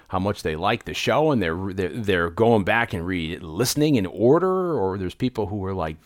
how 0.09 0.19
much 0.19 0.43
they 0.43 0.57
like 0.57 0.85
the 0.85 0.95
show 0.95 1.31
and 1.31 1.43
they're 1.43 1.73
they're, 1.73 1.89
they're 1.89 2.31
going 2.31 2.65
back 2.65 2.93
and 2.93 3.07
re 3.07 3.39
listening 3.39 3.97
in 3.97 4.07
order. 4.07 4.79
Or 4.79 4.99
there's 4.99 5.15
people 5.15 5.47
who 5.47 5.65
are 5.65 5.75
like, 5.75 5.97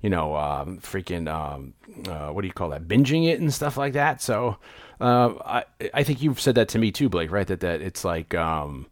you 0.00 0.10
know, 0.10 0.36
um, 0.36 0.78
freaking 0.78 1.28
um, 1.32 1.74
uh, 2.08 2.30
what 2.32 2.42
do 2.42 2.46
you 2.46 2.52
call 2.54 2.70
that, 2.70 2.88
binging 2.88 3.28
it 3.28 3.40
and 3.40 3.52
stuff 3.52 3.76
like 3.76 3.92
that. 3.92 4.22
So 4.22 4.56
uh, 5.00 5.34
I 5.44 5.64
I 5.94 6.02
think 6.02 6.22
you've 6.22 6.40
said 6.40 6.54
that 6.54 6.68
to 6.70 6.78
me 6.78 6.90
too, 6.92 7.08
Blake. 7.08 7.30
Right? 7.30 7.46
That 7.46 7.60
that 7.60 7.80
it's 7.82 8.04
like. 8.04 8.34
Um, 8.34 8.86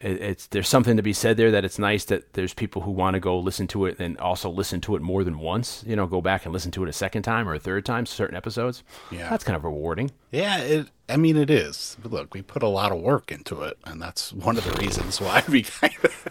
it- 0.00 0.22
it's 0.22 0.46
there's 0.46 0.68
something 0.68 0.96
to 0.96 1.02
be 1.02 1.12
said 1.12 1.36
there 1.36 1.50
that 1.50 1.64
it's 1.64 1.76
nice 1.76 2.04
that 2.04 2.34
there's 2.34 2.54
people 2.54 2.82
who 2.82 2.92
want 2.92 3.14
to 3.14 3.20
go 3.20 3.36
listen 3.36 3.66
to 3.66 3.84
it 3.86 3.98
and 3.98 4.16
also 4.18 4.48
listen 4.48 4.80
to 4.82 4.94
it 4.94 5.02
more 5.02 5.24
than 5.24 5.40
once. 5.40 5.82
You 5.84 5.96
know, 5.96 6.06
go 6.06 6.20
back 6.20 6.44
and 6.44 6.52
listen 6.52 6.70
to 6.70 6.84
it 6.84 6.88
a 6.88 6.92
second 6.92 7.24
time 7.24 7.48
or 7.48 7.54
a 7.54 7.58
third 7.58 7.84
time, 7.84 8.06
certain 8.06 8.36
episodes. 8.36 8.84
Yeah. 9.10 9.28
that's 9.28 9.42
kind 9.42 9.56
of 9.56 9.64
rewarding. 9.64 10.12
Yeah, 10.30 10.58
it, 10.58 10.86
I 11.08 11.16
mean 11.16 11.36
it 11.36 11.50
is. 11.50 11.96
But 12.02 12.12
look, 12.12 12.34
we 12.34 12.42
put 12.42 12.62
a 12.62 12.68
lot 12.68 12.92
of 12.92 13.00
work 13.00 13.32
into 13.32 13.62
it, 13.62 13.78
and 13.84 14.00
that's 14.00 14.32
one 14.32 14.56
of 14.58 14.64
the 14.64 14.72
reasons 14.80 15.20
why 15.20 15.42
we 15.48 15.62
kind 15.62 15.96
of 16.04 16.28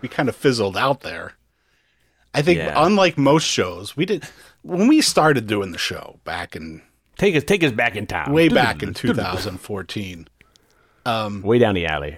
we 0.00 0.08
kind 0.08 0.28
of 0.28 0.36
fizzled 0.36 0.76
out 0.76 1.00
there. 1.00 1.34
I 2.32 2.42
think 2.42 2.58
Yeah. 2.58 2.74
unlike 2.76 3.16
most 3.18 3.44
shows, 3.46 3.96
we 3.96 4.06
did 4.06 4.24
when 4.62 4.88
we 4.88 5.00
started 5.00 5.46
doing 5.46 5.72
the 5.72 5.78
show 5.78 6.18
back 6.24 6.56
in 6.56 6.82
Take 7.16 7.36
us 7.36 7.44
take 7.44 7.62
us 7.62 7.70
back 7.70 7.94
in 7.94 8.06
time, 8.08 8.32
way 8.32 8.48
back 8.48 8.82
in 8.82 8.92
2014. 8.94 10.26
way 11.42 11.58
down 11.58 11.74
the 11.76 11.86
alley. 11.86 12.16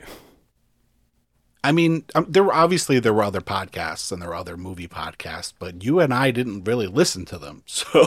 I 1.62 1.72
mean, 1.72 2.04
um, 2.14 2.26
there 2.28 2.44
were 2.44 2.54
obviously 2.54 3.00
there 3.00 3.12
were 3.12 3.24
other 3.24 3.40
podcasts 3.40 4.10
and 4.12 4.22
there 4.22 4.28
were 4.30 4.34
other 4.36 4.56
movie 4.56 4.86
podcasts, 4.88 5.52
but 5.58 5.82
you 5.82 5.98
and 6.00 6.14
I 6.14 6.30
didn't 6.30 6.62
really 6.64 6.86
listen 6.86 7.24
to 7.26 7.38
them, 7.38 7.62
so 7.66 8.06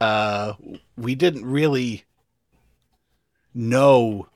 uh, 0.00 0.54
we 0.96 1.14
didn't 1.14 1.46
really 1.46 2.04
know. 3.54 4.28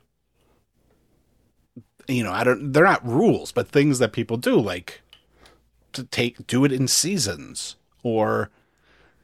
You 2.08 2.24
know, 2.24 2.32
I 2.32 2.44
don't. 2.44 2.72
They're 2.72 2.84
not 2.84 3.06
rules, 3.06 3.52
but 3.52 3.68
things 3.68 3.98
that 3.98 4.12
people 4.12 4.36
do, 4.36 4.58
like 4.58 5.02
to 5.92 6.04
take 6.04 6.46
do 6.46 6.64
it 6.64 6.72
in 6.72 6.88
seasons, 6.88 7.76
or 8.02 8.50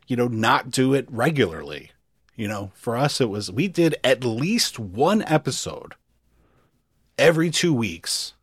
you 0.06 0.16
know, 0.16 0.28
not 0.28 0.70
do 0.70 0.94
it 0.94 1.06
regularly. 1.10 1.90
You 2.36 2.46
know, 2.46 2.70
for 2.74 2.96
us, 2.96 3.20
it 3.20 3.28
was 3.28 3.50
we 3.50 3.66
did 3.68 3.96
at 4.04 4.24
least 4.24 4.78
one 4.78 5.22
episode 5.22 5.94
every 7.18 7.50
two 7.50 7.74
weeks 7.74 8.34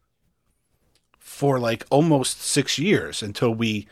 for 1.18 1.60
like 1.60 1.86
almost 1.90 2.42
six 2.42 2.78
years 2.78 3.24
until 3.24 3.54
we 3.54 3.88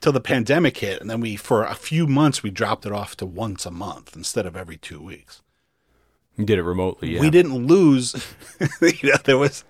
till 0.00 0.12
the 0.12 0.20
pandemic 0.20 0.78
hit 0.78 1.00
and 1.00 1.10
then 1.10 1.20
we 1.20 1.36
for 1.36 1.64
a 1.64 1.74
few 1.74 2.06
months 2.06 2.42
we 2.42 2.50
dropped 2.50 2.86
it 2.86 2.92
off 2.92 3.16
to 3.16 3.26
once 3.26 3.66
a 3.66 3.70
month 3.70 4.16
instead 4.16 4.46
of 4.46 4.56
every 4.56 4.76
two 4.76 5.00
weeks 5.00 5.42
You 6.36 6.44
did 6.46 6.58
it 6.58 6.62
remotely. 6.62 7.14
Yeah. 7.14 7.20
we 7.20 7.28
didn't 7.30 7.54
lose 7.66 8.14
you 8.80 9.10
know 9.10 9.16
there 9.24 9.38
was 9.38 9.64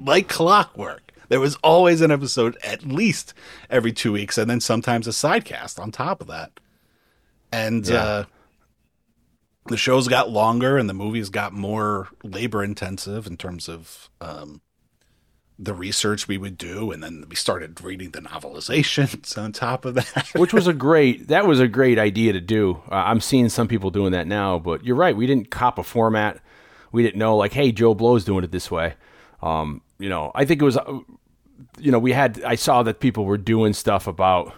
like 0.00 0.28
clockwork 0.28 1.12
there 1.28 1.40
was 1.40 1.56
always 1.56 2.00
an 2.00 2.10
episode 2.10 2.56
at 2.64 2.84
least 2.84 3.34
every 3.70 3.92
two 3.92 4.12
weeks 4.12 4.38
and 4.38 4.50
then 4.50 4.60
sometimes 4.60 5.06
a 5.06 5.10
sidecast 5.10 5.78
on 5.78 5.92
top 5.92 6.20
of 6.20 6.26
that 6.26 6.50
and 7.52 7.86
Yeah. 7.86 8.02
uh 8.02 8.24
the 9.66 9.76
shows 9.76 10.08
got 10.08 10.30
longer 10.30 10.78
and 10.78 10.88
the 10.88 10.94
movies 10.94 11.28
got 11.28 11.52
more 11.52 12.08
labor 12.24 12.64
intensive 12.64 13.26
in 13.26 13.36
terms 13.36 13.68
of 13.68 14.08
um, 14.20 14.62
the 15.58 15.74
research 15.74 16.28
we 16.28 16.38
would 16.38 16.56
do, 16.56 16.92
and 16.92 17.02
then 17.02 17.24
we 17.28 17.34
started 17.34 17.80
reading 17.80 18.10
the 18.10 18.20
novelizations 18.20 19.36
on 19.42 19.52
top 19.52 19.84
of 19.84 19.94
that. 19.94 20.30
which 20.36 20.54
was 20.54 20.66
a 20.66 20.72
great 20.88 21.28
that 21.28 21.46
was 21.46 21.60
a 21.60 21.68
great 21.68 21.98
idea 21.98 22.32
to 22.32 22.40
do. 22.40 22.80
Uh, 22.90 22.94
I'm 22.94 23.20
seeing 23.20 23.48
some 23.48 23.68
people 23.68 23.90
doing 23.90 24.12
that 24.12 24.26
now, 24.26 24.58
but 24.58 24.84
you're 24.84 24.96
right. 24.96 25.16
We 25.16 25.26
didn't 25.26 25.50
cop 25.50 25.78
a 25.78 25.82
format. 25.82 26.40
We 26.92 27.02
didn't 27.02 27.18
know 27.18 27.36
like, 27.36 27.52
hey, 27.52 27.72
Joe 27.72 27.94
Blow's 27.94 28.24
doing 28.24 28.44
it 28.44 28.52
this 28.52 28.70
way. 28.70 28.94
Um, 29.42 29.82
you 29.98 30.08
know, 30.08 30.32
I 30.34 30.44
think 30.44 30.62
it 30.62 30.64
was, 30.64 30.76
uh, 30.76 31.00
you 31.78 31.90
know, 31.92 31.98
we 31.98 32.12
had 32.12 32.42
I 32.44 32.54
saw 32.54 32.82
that 32.84 33.00
people 33.00 33.24
were 33.24 33.38
doing 33.38 33.72
stuff 33.72 34.06
about. 34.06 34.54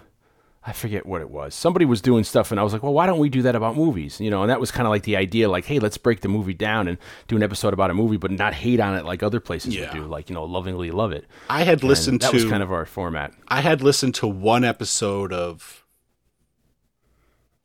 I 0.62 0.73
forget 0.73 1.07
what 1.07 1.23
it 1.23 1.31
was. 1.31 1.55
Somebody 1.55 1.87
was 1.87 2.02
doing 2.02 2.23
stuff, 2.23 2.50
and 2.50 2.61
I 2.61 2.62
was 2.62 2.75
like, 2.75 2.83
"Well, 2.83 2.93
why 2.93 3.07
don't 3.07 3.19
we 3.19 3.31
do 3.31 3.40
that 3.43 3.57
about 3.57 3.76
movies?" 3.76 4.21
You 4.21 4.29
know, 4.29 4.43
and 4.43 4.50
that 4.50 4.61
was 4.61 4.71
kind 4.71 4.87
of 4.87 4.90
like 4.90 5.05
the 5.05 5.17
idea, 5.17 5.49
like, 5.49 5.64
"Hey, 5.64 5.79
let's 5.79 5.97
break 5.97 6.21
the 6.21 6.29
movie 6.29 6.52
down 6.52 6.87
and 6.87 6.99
do 7.29 7.37
an 7.37 7.43
episode 7.43 7.73
about 7.73 7.90
a 7.90 7.95
movie, 7.95 8.19
but 8.19 8.31
not 8.31 8.52
hate 8.52 8.79
on 8.79 8.95
it 8.95 9.07
like 9.07 9.23
other 9.23 9.40
places 9.40 9.75
Yeah. 9.75 9.93
would 9.95 10.02
do, 10.02 10.07
like 10.07 10.29
you 10.29 10.35
know, 10.35 10.45
lovingly 10.45 10.90
love 10.90 11.12
it." 11.12 11.25
I 11.49 11.62
had 11.62 11.81
And 11.81 11.85
listened 11.85 12.21
that 12.21 12.31
to 12.31 12.37
was 12.37 12.45
kind 12.45 12.62
of 12.62 12.71
our 12.71 12.85
format. 12.85 13.33
I 13.49 13.62
had 13.62 13.81
listened 13.81 14.14
to 14.17 14.26
one 14.26 14.62
episode 14.64 15.33
of 15.33 15.87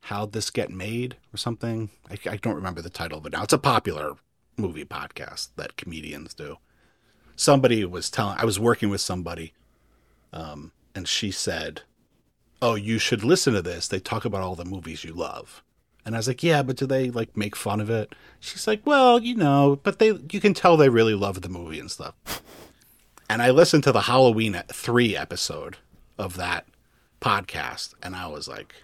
How'd 0.01 0.31
This 0.31 0.49
Get 0.49 0.69
Made 0.71 1.17
or 1.33 1.37
something. 1.37 1.89
I, 2.09 2.17
I 2.29 2.37
don't 2.37 2.55
remember 2.55 2.81
the 2.81 2.89
title 2.89 3.17
of 3.17 3.25
it 3.25 3.33
now. 3.33 3.43
It's 3.43 3.53
a 3.53 3.57
popular 3.57 4.13
movie 4.57 4.85
podcast 4.85 5.49
that 5.57 5.75
comedians 5.77 6.33
do. 6.33 6.57
Somebody 7.35 7.83
was 7.83 8.09
telling, 8.09 8.37
I 8.37 8.45
was 8.45 8.57
working 8.57 8.89
with 8.89 9.01
somebody, 9.01 9.53
um, 10.31 10.71
and 10.95 11.07
she 11.07 11.31
said, 11.31 11.81
Oh, 12.61 12.75
you 12.75 12.99
should 12.99 13.23
listen 13.23 13.53
to 13.53 13.61
this. 13.61 13.87
They 13.87 13.99
talk 13.99 14.25
about 14.25 14.41
all 14.41 14.55
the 14.55 14.65
movies 14.65 15.03
you 15.03 15.13
love. 15.13 15.61
And 16.05 16.15
I 16.15 16.19
was 16.19 16.27
like, 16.27 16.43
Yeah, 16.43 16.63
but 16.63 16.77
do 16.77 16.85
they 16.85 17.09
like 17.09 17.35
make 17.35 17.55
fun 17.55 17.81
of 17.81 17.89
it? 17.89 18.13
She's 18.39 18.67
like, 18.67 18.81
Well, 18.85 19.19
you 19.21 19.35
know, 19.35 19.79
but 19.83 19.99
they, 19.99 20.13
you 20.31 20.39
can 20.39 20.53
tell 20.53 20.77
they 20.77 20.89
really 20.89 21.15
love 21.15 21.41
the 21.41 21.49
movie 21.49 21.79
and 21.79 21.91
stuff 21.91 22.15
and 23.29 23.41
I 23.41 23.49
listened 23.51 23.83
to 23.85 23.91
the 23.91 24.01
Halloween 24.01 24.61
three 24.71 25.15
episode 25.15 25.77
of 26.17 26.37
that 26.37 26.65
podcast, 27.21 27.93
and 28.03 28.15
I 28.15 28.27
was 28.27 28.47
like, 28.47 28.75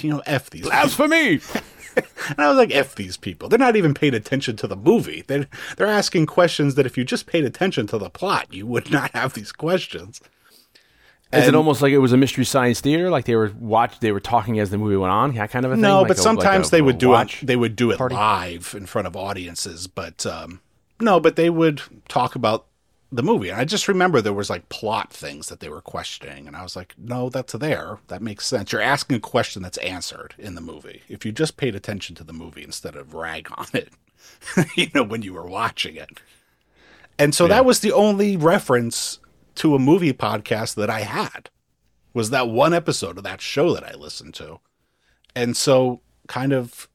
you 0.00 0.10
know, 0.10 0.22
f 0.26 0.50
these. 0.50 0.68
As 0.70 0.94
for 0.94 1.08
me, 1.08 1.40
And 1.96 2.38
I 2.38 2.48
was 2.48 2.56
like, 2.56 2.70
f 2.70 2.94
these 2.94 3.16
people. 3.16 3.48
They're 3.48 3.58
not 3.58 3.76
even 3.76 3.94
paying 3.94 4.14
attention 4.14 4.56
to 4.56 4.66
the 4.66 4.76
movie. 4.76 5.24
They're, 5.26 5.48
they're 5.76 5.86
asking 5.86 6.26
questions 6.26 6.76
that 6.76 6.86
if 6.86 6.96
you 6.96 7.04
just 7.04 7.26
paid 7.26 7.44
attention 7.44 7.86
to 7.88 7.98
the 7.98 8.10
plot, 8.10 8.52
you 8.52 8.66
would 8.66 8.90
not 8.90 9.10
have 9.12 9.34
these 9.34 9.52
questions. 9.52 10.20
Is 11.32 11.46
it 11.46 11.54
almost 11.54 11.80
like 11.80 11.92
it 11.92 11.98
was 11.98 12.12
a 12.12 12.16
mystery 12.16 12.44
science 12.44 12.80
theater? 12.80 13.08
Like 13.08 13.24
they 13.24 13.36
were 13.36 13.52
watch, 13.58 14.00
they 14.00 14.10
were 14.10 14.20
talking 14.20 14.58
as 14.58 14.70
the 14.70 14.78
movie 14.78 14.96
went 14.96 15.12
on, 15.12 15.34
that 15.34 15.50
kind 15.50 15.64
of 15.64 15.70
a 15.70 15.74
thing. 15.74 15.82
No, 15.82 16.00
Like 16.00 16.08
but 16.08 16.18
a- 16.18 16.22
sometimes 16.22 16.66
like 16.66 16.68
a- 16.68 16.76
they 16.76 16.82
would 16.82 16.98
do 16.98 17.14
it. 17.14 17.36
They 17.42 17.56
would 17.56 17.76
do 17.76 17.92
it 17.92 17.98
party? 17.98 18.16
live 18.16 18.74
in 18.76 18.86
front 18.86 19.06
of 19.06 19.16
audiences, 19.16 19.86
but 19.86 20.26
um, 20.26 20.60
no, 21.00 21.20
but 21.20 21.36
they 21.36 21.48
would 21.48 21.82
talk 22.08 22.34
about 22.34 22.66
the 23.12 23.22
movie. 23.22 23.48
And 23.48 23.60
I 23.60 23.64
just 23.64 23.86
remember 23.86 24.20
there 24.20 24.32
was 24.32 24.50
like 24.50 24.68
plot 24.70 25.12
things 25.12 25.48
that 25.48 25.60
they 25.60 25.68
were 25.68 25.80
questioning, 25.80 26.48
and 26.48 26.56
I 26.56 26.62
was 26.64 26.74
like, 26.74 26.94
no, 26.98 27.28
that's 27.28 27.52
there. 27.52 27.98
That 28.08 28.22
makes 28.22 28.44
sense. 28.46 28.72
You're 28.72 28.80
asking 28.82 29.16
a 29.16 29.20
question 29.20 29.62
that's 29.62 29.78
answered 29.78 30.34
in 30.36 30.56
the 30.56 30.60
movie. 30.60 31.02
If 31.08 31.24
you 31.24 31.30
just 31.30 31.56
paid 31.56 31.76
attention 31.76 32.16
to 32.16 32.24
the 32.24 32.32
movie 32.32 32.64
instead 32.64 32.96
of 32.96 33.14
rag 33.14 33.48
on 33.56 33.66
it, 33.72 33.90
you 34.74 34.88
know, 34.94 35.04
when 35.04 35.22
you 35.22 35.34
were 35.34 35.46
watching 35.46 35.94
it. 35.94 36.10
And 37.20 37.34
so 37.34 37.46
that 37.46 37.64
was 37.64 37.80
the 37.80 37.92
only 37.92 38.36
reference 38.36 39.19
to 39.56 39.74
a 39.74 39.78
movie 39.78 40.12
podcast 40.12 40.74
that 40.74 40.90
I 40.90 41.00
had 41.00 41.50
was 42.12 42.30
that 42.30 42.48
one 42.48 42.74
episode 42.74 43.18
of 43.18 43.24
that 43.24 43.40
show 43.40 43.72
that 43.74 43.84
I 43.84 43.94
listened 43.94 44.34
to. 44.34 44.60
And 45.34 45.56
so 45.56 46.00
kind 46.26 46.52
of 46.52 46.88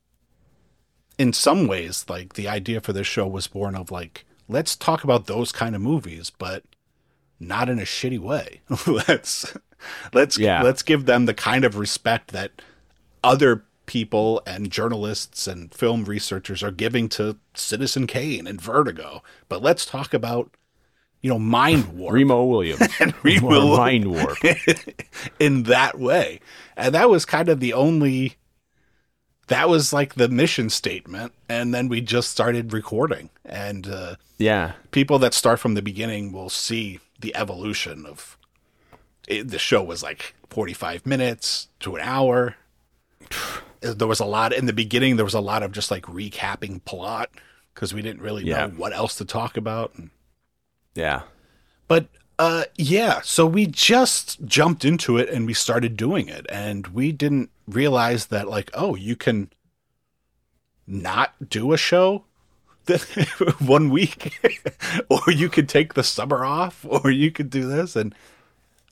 in 1.17 1.33
some 1.33 1.67
ways, 1.67 2.05
like 2.09 2.33
the 2.33 2.47
idea 2.47 2.81
for 2.81 2.93
this 2.93 3.07
show 3.07 3.27
was 3.27 3.47
born 3.47 3.75
of 3.75 3.91
like, 3.91 4.25
let's 4.47 4.75
talk 4.75 5.03
about 5.03 5.27
those 5.27 5.51
kind 5.51 5.75
of 5.75 5.81
movies, 5.81 6.31
but 6.37 6.63
not 7.39 7.69
in 7.69 7.79
a 7.79 7.83
shitty 7.83 8.19
way. 8.19 8.61
let's 9.07 9.55
let's 10.13 10.37
Yeah. 10.37 10.61
let's 10.61 10.83
give 10.83 11.05
them 11.05 11.25
the 11.25 11.33
kind 11.33 11.63
of 11.63 11.77
respect 11.77 12.31
that 12.31 12.61
other 13.23 13.63
people 13.85 14.41
and 14.45 14.71
journalists 14.71 15.47
and 15.47 15.73
film 15.73 16.05
researchers 16.05 16.63
are 16.63 16.71
giving 16.71 17.07
to 17.07 17.37
Citizen 17.53 18.07
Kane 18.07 18.47
and 18.47 18.59
Vertigo. 18.59 19.21
But 19.47 19.61
let's 19.61 19.85
talk 19.85 20.13
about 20.13 20.51
you 21.25 21.31
know 21.31 21.39
mind 21.39 21.87
warp 21.97 22.13
Remo 22.13 22.45
Williams. 22.45 22.87
Remo 23.23 23.47
Or 23.47 23.49
Williams. 23.49 23.77
Mind 23.79 24.11
Warp. 24.11 24.37
in 25.39 25.63
that 25.63 25.97
way. 25.97 26.39
And 26.77 26.93
that 26.93 27.09
was 27.09 27.25
kind 27.25 27.49
of 27.49 27.59
the 27.59 27.73
only 27.73 28.35
that 29.47 29.67
was 29.67 29.91
like 29.91 30.13
the 30.15 30.29
mission 30.29 30.69
statement 30.69 31.31
and 31.49 31.73
then 31.73 31.87
we 31.87 31.99
just 32.01 32.29
started 32.29 32.73
recording 32.73 33.29
and 33.43 33.87
uh, 33.87 34.15
Yeah. 34.37 34.73
people 34.91 35.17
that 35.19 35.33
start 35.33 35.59
from 35.59 35.73
the 35.73 35.81
beginning 35.81 36.31
will 36.31 36.49
see 36.49 36.99
the 37.19 37.35
evolution 37.35 38.05
of 38.05 38.37
it, 39.27 39.47
the 39.49 39.57
show 39.59 39.81
was 39.83 40.03
like 40.03 40.35
45 40.51 41.07
minutes 41.07 41.69
to 41.79 41.95
an 41.95 42.01
hour 42.03 42.55
there 43.81 44.07
was 44.07 44.19
a 44.19 44.25
lot 44.25 44.53
in 44.53 44.65
the 44.67 44.73
beginning 44.73 45.15
there 45.15 45.25
was 45.25 45.33
a 45.33 45.39
lot 45.39 45.63
of 45.63 45.71
just 45.71 45.89
like 45.91 46.03
recapping 46.05 46.83
plot 46.85 47.29
because 47.73 47.93
we 47.95 48.01
didn't 48.03 48.21
really 48.21 48.43
Yeah. 48.45 48.67
know 48.67 48.73
what 48.77 48.93
else 48.93 49.15
to 49.17 49.25
talk 49.25 49.57
about 49.57 49.93
and 49.95 50.09
Yeah. 50.95 51.23
But 51.87 52.07
uh 52.39 52.65
yeah, 52.77 53.21
so 53.21 53.45
we 53.45 53.67
just 53.67 54.43
jumped 54.45 54.83
into 54.83 55.17
it 55.17 55.29
and 55.29 55.45
we 55.45 55.53
started 55.53 55.95
doing 55.95 56.27
it 56.27 56.45
and 56.49 56.87
we 56.87 57.11
didn't 57.11 57.49
realize 57.67 58.27
that 58.27 58.47
like 58.47 58.71
oh, 58.73 58.95
you 58.95 59.15
can 59.15 59.49
not 60.87 61.33
do 61.49 61.73
a 61.73 61.77
show 61.77 62.25
one 63.59 63.89
week 63.89 64.39
or 65.09 65.31
you 65.31 65.49
could 65.49 65.67
take 65.67 65.93
the 65.93 66.03
summer 66.03 66.45
off 66.45 66.85
or 66.89 67.09
you 67.09 67.31
could 67.31 67.49
do 67.49 67.67
this 67.67 67.95
and 67.95 68.13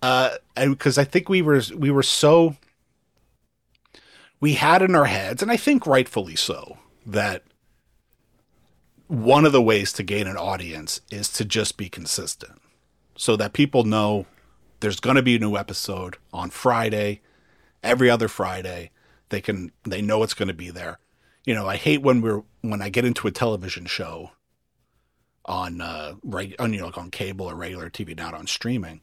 uh 0.02 0.32
and 0.56 0.80
cuz 0.80 0.98
I 0.98 1.04
think 1.04 1.30
we 1.30 1.42
were 1.42 1.62
we 1.76 1.92
were 1.92 2.04
so 2.04 2.56
we 4.40 4.54
had 4.54 4.82
in 4.82 4.96
our 4.96 5.06
heads 5.06 5.42
and 5.42 5.52
I 5.52 5.58
think 5.58 5.86
rightfully 5.86 6.36
so 6.36 6.78
that 7.06 7.44
one 9.08 9.46
of 9.46 9.52
the 9.52 9.62
ways 9.62 9.94
to 9.94 10.04
gain 10.04 10.28
an 10.28 10.38
audience 10.38 11.02
is 11.12 11.30
to 11.34 11.46
just 11.46 11.78
be 11.78 11.90
consistent 11.90 12.60
so 13.16 13.36
that 13.36 13.54
people 13.54 13.84
know 13.84 14.26
there's 14.80 15.00
going 15.00 15.16
to 15.16 15.22
be 15.22 15.36
a 15.36 15.40
new 15.40 15.56
episode 15.56 16.18
on 16.32 16.50
Friday, 16.50 17.22
every 17.82 18.10
other 18.10 18.28
Friday. 18.28 18.92
They 19.30 19.42
can 19.42 19.72
they 19.84 20.02
know 20.02 20.24
it's 20.24 20.34
going 20.34 20.48
to 20.48 20.54
be 20.54 20.70
there. 20.70 21.00
You 21.46 21.54
know, 21.54 21.68
I 21.68 21.76
hate 21.76 22.02
when 22.02 22.22
we're 22.22 22.44
when 22.62 22.82
I 22.82 22.90
get 22.90 23.06
into 23.06 23.28
a 23.28 23.32
television 23.32 23.86
show 23.86 24.32
on 25.46 25.82
uh 25.82 26.16
right 26.24 26.56
on 26.58 26.72
you 26.74 26.80
know 26.80 26.86
like 26.86 26.98
on 26.98 27.12
cable 27.12 27.50
or 27.50 27.56
regular 27.56 27.90
TV, 27.90 28.16
not 28.16 28.34
on 28.34 28.48
streaming. 28.48 29.02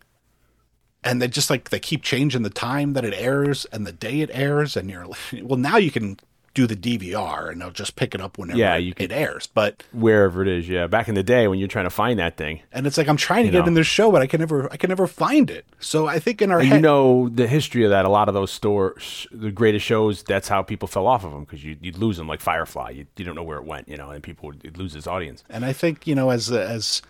And 1.03 1.21
they 1.21 1.29
just 1.29 1.49
like 1.49 1.71
they 1.71 1.81
keep 1.81 2.03
changing 2.03 2.43
the 2.43 2.51
time 2.51 2.93
that 2.93 3.05
it 3.05 3.15
airs 3.15 3.65
and 3.67 3.87
the 3.87 3.93
day 3.93 4.21
it 4.21 4.31
airs, 4.33 4.77
and 4.77 4.91
you're 4.91 5.07
like, 5.07 5.19
well, 5.43 5.59
now 5.59 5.77
you 5.77 5.91
can 5.91 6.19
do 6.53 6.67
the 6.67 6.75
DVR 6.75 7.49
and 7.51 7.61
they'll 7.61 7.71
just 7.71 7.95
pick 7.95 8.13
it 8.15 8.21
up 8.21 8.37
whenever 8.37 8.59
Yeah, 8.59 8.75
it, 8.75 8.81
you 8.81 8.93
can- 8.93 9.05
it 9.05 9.13
airs. 9.13 9.47
But 9.47 9.85
Wherever 9.93 10.43
it 10.43 10.49
is. 10.49 10.69
Yeah. 10.69 10.89
Back 10.89 11.09
in 11.09 11.15
the 11.15 11.23
day 11.23 11.47
when 11.47 11.59
you're 11.61 11.69
trying 11.69 11.85
to 11.87 11.91
find 11.91 12.19
that 12.19 12.37
thing. 12.37 12.63
and 12.73 12.87
it's 12.89 12.99
like 12.99 13.07
I'm 13.09 13.17
trying 13.17 13.45
to 13.47 13.53
get 13.53 13.61
know. 13.61 13.67
in 13.67 13.75
this 13.75 13.87
show, 13.87 14.11
but 14.11 14.21
I 14.21 14.27
can 14.27 14.41
never 14.41 14.71
I 14.73 14.77
can 14.77 14.89
never 14.89 15.07
find 15.07 15.49
it. 15.49 15.65
So 15.79 16.07
I 16.09 16.19
think 16.19 16.43
in 16.43 16.51
our 16.51 16.61
head, 16.61 16.75
you 16.75 16.81
know 16.81 17.29
the 17.29 17.47
history 17.47 17.85
of 17.85 17.91
that. 17.91 18.05
A 18.05 18.09
lot 18.09 18.27
of 18.29 18.35
those 18.35 18.51
stores, 18.51 19.27
the 19.31 19.51
greatest 19.53 19.87
shows, 19.87 20.23
that's 20.25 20.49
how 20.49 20.63
people 20.63 20.89
fell 20.89 21.07
off 21.07 21.25
of 21.25 21.31
them 21.33 21.45
because 21.45 21.63
you, 21.65 21.77
you'd 21.81 21.99
lose 21.99 22.17
them 22.17 22.27
like 22.27 22.41
Firefly. 22.41 22.91
You, 22.91 23.07
you 23.17 23.25
don't 23.25 23.37
know 23.37 23.43
where 23.45 23.59
it 23.59 23.65
went, 23.65 23.89
you 23.89 23.97
know, 23.97 24.11
and 24.11 24.23
people 24.23 24.49
would 24.49 24.77
lose 24.77 24.97
its 24.97 25.07
audience. 25.07 25.45
and 25.49 25.65
I 25.65 25.73
think 25.73 26.07
you 26.07 26.15
know 26.17 26.31
as 26.31 26.51
as 26.51 27.01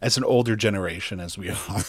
as 0.00 0.16
an 0.16 0.24
older 0.24 0.56
generation 0.56 1.20
as 1.20 1.36
we 1.36 1.50
are, 1.68 1.82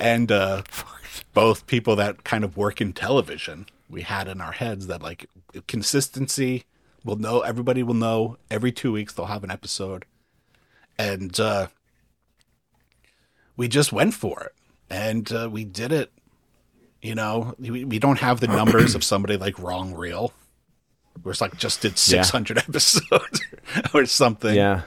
and 0.00 0.32
uh, 0.32 0.62
both 1.34 1.66
people 1.66 1.94
that 1.96 2.24
kind 2.24 2.42
of 2.44 2.56
work 2.56 2.80
in 2.80 2.92
television, 2.92 3.66
we 3.88 4.02
had 4.02 4.28
in 4.28 4.40
our 4.40 4.52
heads 4.52 4.86
that 4.86 5.02
like 5.02 5.28
consistency 5.66 6.64
will 7.04 7.16
know 7.16 7.40
everybody 7.40 7.82
will 7.82 7.94
know 7.94 8.38
every 8.50 8.72
two 8.72 8.92
weeks 8.92 9.12
they'll 9.12 9.26
have 9.26 9.44
an 9.44 9.50
episode, 9.50 10.04
and 10.98 11.38
uh, 11.38 11.68
we 13.56 13.68
just 13.68 13.92
went 13.92 14.14
for 14.14 14.44
it, 14.44 14.52
and 14.90 15.30
uh, 15.32 15.48
we 15.50 15.64
did 15.64 15.92
it. 15.92 16.12
You 17.02 17.14
know, 17.14 17.54
we, 17.58 17.84
we 17.84 17.98
don't 17.98 18.18
have 18.20 18.40
the 18.40 18.46
numbers 18.46 18.94
of 18.94 19.04
somebody 19.04 19.36
like 19.36 19.58
Wrong 19.58 19.94
Reel, 19.94 20.32
where 21.22 21.32
it's 21.32 21.40
like 21.40 21.56
just 21.56 21.82
did 21.82 21.98
six 21.98 22.30
hundred 22.30 22.58
episodes 22.68 23.42
or 23.92 24.06
something. 24.06 24.54
Yeah. 24.54 24.82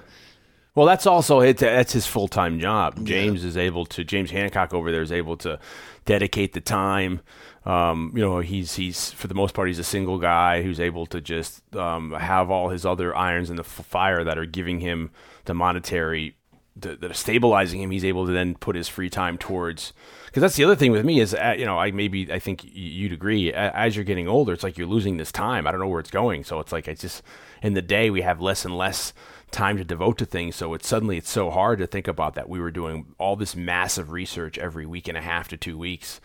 Well, 0.78 0.86
that's 0.86 1.08
also 1.08 1.40
it. 1.40 1.58
That's 1.58 1.94
his 1.94 2.06
full 2.06 2.28
time 2.28 2.60
job. 2.60 3.04
James 3.04 3.44
is 3.44 3.58
able 3.58 3.88
to. 3.88 4.04
James 4.04 4.30
Hancock 4.30 4.76
over 4.76 4.92
there 4.92 5.02
is 5.02 5.12
able 5.12 5.36
to 5.38 5.60
dedicate 6.06 6.54
the 6.54 6.62
time. 6.62 7.22
Um, 7.68 8.14
you 8.16 8.22
know, 8.22 8.40
he's 8.40 8.76
he's 8.76 9.12
for 9.12 9.28
the 9.28 9.34
most 9.36 9.54
part 9.54 9.68
he's 9.68 9.78
a 9.78 9.84
single 9.84 10.20
guy 10.20 10.62
who's 10.62 10.80
able 10.80 11.06
to 11.08 11.20
just 11.20 11.76
um, 11.76 12.14
have 12.14 12.50
all 12.50 12.70
his 12.70 12.86
other 12.86 13.14
irons 13.14 13.50
in 13.50 13.58
the 13.58 13.64
fire 13.64 14.24
that 14.24 14.38
are 14.38 14.46
giving 14.46 14.80
him 14.80 15.12
the 15.44 15.54
monetary 15.54 16.38
that 16.78 17.02
that 17.02 17.12
are 17.12 17.16
stabilizing 17.16 17.82
him. 17.82 17.92
He's 17.92 18.06
able 18.06 18.26
to 18.26 18.32
then 18.32 18.56
put 18.56 18.78
his 18.78 18.88
free 18.88 19.10
time 19.10 19.38
towards. 19.38 19.92
Because 20.28 20.42
that's 20.42 20.56
the 20.56 20.64
other 20.64 20.78
thing 20.78 20.94
with 20.94 21.04
me 21.04 21.20
is, 21.20 21.34
uh, 21.34 21.56
you 21.58 21.66
know, 21.66 21.78
I 21.78 21.92
maybe 21.92 22.32
I 22.32 22.40
think 22.40 22.64
you'd 22.64 23.12
agree. 23.12 23.52
As 23.52 23.98
you're 23.98 24.06
getting 24.06 24.30
older, 24.30 24.54
it's 24.54 24.64
like 24.64 24.78
you're 24.78 24.88
losing 24.88 25.18
this 25.18 25.34
time. 25.34 25.68
I 25.68 25.72
don't 25.72 25.82
know 25.82 25.88
where 25.88 26.00
it's 26.00 26.10
going. 26.10 26.46
So 26.46 26.62
it's 26.62 26.72
like 26.72 26.88
it's 26.88 27.02
just 27.02 27.22
in 27.62 27.74
the 27.74 27.82
day 27.82 28.10
we 28.10 28.22
have 28.22 28.40
less 28.40 28.64
and 28.64 28.78
less 28.78 29.12
time 29.52 29.76
to 29.76 29.84
devote 29.84 30.18
to 30.20 30.26
things. 30.26 30.56
So 30.56 30.74
it's 30.74 30.88
suddenly 30.88 31.18
it's 31.18 31.30
so 31.30 31.50
hard 31.50 31.80
to 31.80 31.88
think 31.88 32.08
about 32.08 32.36
that. 32.36 32.48
We 32.48 32.62
were 32.62 32.72
doing 32.72 33.14
all 33.18 33.36
this 33.36 33.58
massive 33.58 34.12
research 34.12 34.58
every 34.58 34.86
week 34.86 35.10
and 35.10 35.18
a 35.18 35.22
half 35.22 35.50
to 35.50 35.58
two 35.58 35.78
weeks. 35.78 36.22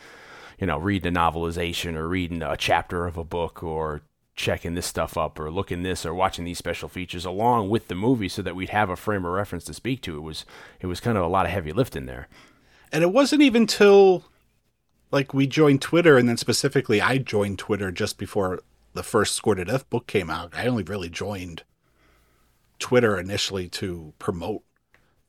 You 0.62 0.66
know, 0.66 0.78
reading 0.78 1.16
a 1.16 1.18
novelization 1.18 1.96
or 1.96 2.06
reading 2.06 2.40
a 2.40 2.56
chapter 2.56 3.04
of 3.04 3.16
a 3.16 3.24
book 3.24 3.64
or 3.64 4.02
checking 4.36 4.76
this 4.76 4.86
stuff 4.86 5.18
up 5.18 5.40
or 5.40 5.50
looking 5.50 5.82
this 5.82 6.06
or 6.06 6.14
watching 6.14 6.44
these 6.44 6.58
special 6.58 6.88
features 6.88 7.24
along 7.24 7.68
with 7.68 7.88
the 7.88 7.96
movie 7.96 8.28
so 8.28 8.42
that 8.42 8.54
we'd 8.54 8.68
have 8.68 8.88
a 8.88 8.94
frame 8.94 9.24
of 9.24 9.32
reference 9.32 9.64
to 9.64 9.74
speak 9.74 10.02
to. 10.02 10.16
It 10.16 10.20
was 10.20 10.44
it 10.78 10.86
was 10.86 11.00
kind 11.00 11.18
of 11.18 11.24
a 11.24 11.28
lot 11.28 11.46
of 11.46 11.50
heavy 11.50 11.72
lifting 11.72 12.06
there. 12.06 12.28
And 12.92 13.02
it 13.02 13.12
wasn't 13.12 13.42
even 13.42 13.66
till 13.66 14.22
like 15.10 15.34
we 15.34 15.48
joined 15.48 15.82
Twitter 15.82 16.16
and 16.16 16.28
then 16.28 16.36
specifically 16.36 17.00
I 17.00 17.18
joined 17.18 17.58
Twitter 17.58 17.90
just 17.90 18.16
before 18.16 18.60
the 18.94 19.02
first 19.02 19.34
Score 19.34 19.56
to 19.56 19.64
Death 19.64 19.90
book 19.90 20.06
came 20.06 20.30
out. 20.30 20.54
I 20.54 20.68
only 20.68 20.84
really 20.84 21.10
joined 21.10 21.64
Twitter 22.78 23.18
initially 23.18 23.66
to 23.70 24.12
promote 24.20 24.62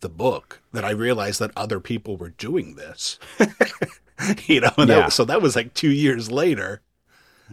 the 0.01 0.09
book 0.09 0.61
that 0.73 0.85
I 0.85 0.91
realized 0.91 1.39
that 1.39 1.49
other 1.55 1.79
people 1.79 2.17
were 2.17 2.29
doing 2.29 2.75
this. 2.75 3.17
you 4.45 4.61
know, 4.61 4.71
and 4.77 4.89
that- 4.89 5.13
so 5.13 5.25
that 5.25 5.41
was 5.41 5.55
like 5.55 5.73
2 5.73 5.89
years 5.89 6.31
later. 6.31 6.81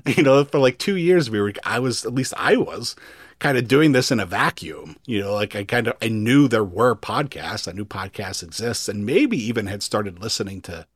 You 0.06 0.22
know, 0.22 0.44
for 0.44 0.58
like 0.58 0.78
2 0.78 0.96
years 0.96 1.28
we 1.30 1.40
were 1.40 1.52
I 1.64 1.78
was 1.80 2.04
at 2.06 2.14
least 2.14 2.32
I 2.36 2.56
was 2.56 2.94
kind 3.40 3.58
of 3.58 3.66
doing 3.68 3.92
this 3.92 4.10
in 4.10 4.20
a 4.20 4.26
vacuum. 4.26 4.96
You 5.04 5.20
know, 5.22 5.34
like 5.34 5.56
I 5.56 5.64
kind 5.64 5.88
of 5.88 5.96
I 6.00 6.08
knew 6.08 6.46
there 6.48 6.64
were 6.64 6.94
podcasts, 6.94 7.66
I 7.68 7.72
knew 7.72 7.84
podcasts 7.84 8.42
exists, 8.42 8.88
and 8.88 9.04
maybe 9.04 9.36
even 9.36 9.66
had 9.66 9.82
started 9.82 10.20
listening 10.22 10.60
to 10.62 10.86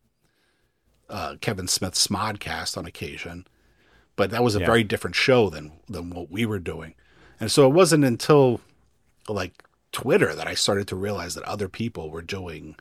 uh, 1.11 1.37
Kevin 1.41 1.69
Smith's 1.69 2.07
Smodcast 2.07 2.79
on 2.79 2.87
occasion, 2.87 3.47
but 4.17 4.31
that 4.31 4.43
was 4.43 4.57
a 4.57 4.61
Yeah. 4.61 4.67
very 4.67 4.85
different 4.85 5.17
show 5.17 5.51
than 5.51 5.73
than 5.89 6.11
what 6.11 6.31
we 6.31 6.47
were 6.47 6.59
doing. 6.61 6.95
And 7.41 7.51
so 7.51 7.67
it 7.69 7.75
wasn't 7.75 8.05
until 8.05 8.61
like 9.29 9.65
Twitter 9.93 10.35
that 10.35 10.47
I 10.47 10.55
started 10.55 10.87
to 10.89 10.97
realize 10.97 11.35
that 11.35 11.45
other 11.45 11.69
people 11.69 12.11
were 12.11 12.23
doing, 12.23 12.77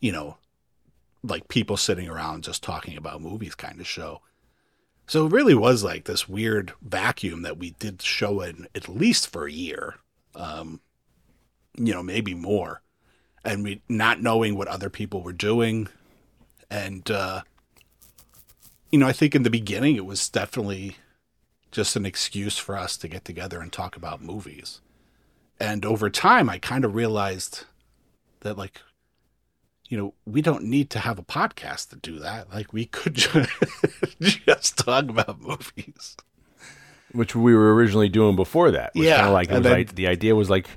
you 0.00 0.12
know, 0.12 0.36
like 1.26 1.48
people 1.48 1.76
sitting 1.76 2.08
around 2.08 2.44
just 2.44 2.62
talking 2.62 2.96
about 2.96 3.22
movies 3.22 3.54
kind 3.54 3.80
of 3.80 3.86
show. 3.86 4.20
So 5.06 5.26
it 5.26 5.32
really 5.32 5.54
was 5.54 5.84
like 5.84 6.04
this 6.04 6.28
weird 6.28 6.72
vacuum 6.82 7.42
that 7.42 7.58
we 7.58 7.70
did 7.78 8.02
show 8.02 8.40
in 8.40 8.66
at 8.74 8.88
least 8.88 9.28
for 9.28 9.46
a 9.46 9.52
year, 9.52 9.94
um, 10.34 10.80
you 11.76 11.92
know, 11.92 12.02
maybe 12.02 12.34
more, 12.34 12.82
and 13.44 13.62
we 13.62 13.82
not 13.88 14.20
knowing 14.20 14.56
what 14.56 14.68
other 14.68 14.90
people 14.90 15.22
were 15.22 15.32
doing, 15.32 15.88
and 16.68 17.08
uh, 17.10 17.42
you 18.90 18.98
know, 18.98 19.06
I 19.06 19.12
think 19.12 19.34
in 19.34 19.44
the 19.44 19.50
beginning 19.50 19.94
it 19.94 20.06
was 20.06 20.28
definitely 20.28 20.96
just 21.70 21.94
an 21.94 22.06
excuse 22.06 22.58
for 22.58 22.76
us 22.76 22.96
to 22.96 23.08
get 23.08 23.24
together 23.24 23.60
and 23.60 23.72
talk 23.72 23.96
about 23.96 24.22
movies, 24.22 24.80
and 25.60 25.84
over 25.84 26.10
time 26.10 26.48
I 26.48 26.58
kind 26.58 26.84
of 26.84 26.96
realized 26.96 27.64
that 28.40 28.58
like 28.58 28.80
you 29.88 29.96
know, 29.96 30.14
we 30.24 30.42
don't 30.42 30.64
need 30.64 30.90
to 30.90 30.98
have 30.98 31.18
a 31.18 31.22
podcast 31.22 31.90
to 31.90 31.96
do 31.96 32.18
that. 32.20 32.52
Like 32.52 32.72
we 32.72 32.86
could 32.86 33.14
just, 33.14 33.50
just 34.20 34.78
talk 34.78 35.08
about 35.08 35.40
movies. 35.40 36.16
which 37.12 37.34
we 37.36 37.54
were 37.54 37.74
originally 37.74 38.08
doing 38.08 38.36
before 38.36 38.70
that. 38.72 38.90
Yeah, 38.94 39.28
like 39.28 39.48
then- 39.48 39.62
like 39.62 39.94
the 39.94 40.08
idea 40.08 40.34
was 40.34 40.50
like 40.50 40.68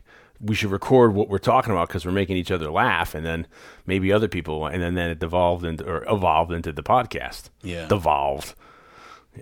we 0.41 0.55
should 0.55 0.71
record 0.71 1.13
what 1.13 1.27
we're 1.27 1.37
talking 1.37 1.73
about 1.73 1.89
because 1.89 2.05
we're 2.05 2.13
making 2.13 2.37
each 2.37 2.51
other 2.51 2.71
laugh, 2.71 3.13
and 3.13 3.25
then 3.25 3.45
maybe 3.85 4.13
other 4.13 4.27
people, 4.29 4.67
and 4.67 4.81
then 4.81 4.93
then 4.95 5.09
it 5.09 5.19
devolved 5.19 5.65
into 5.65 5.83
or 5.85 6.05
evolved 6.07 6.51
into 6.53 6.71
the 6.71 6.83
podcast. 6.83 7.49
Yeah. 7.61 7.87
devolved. 7.87 8.53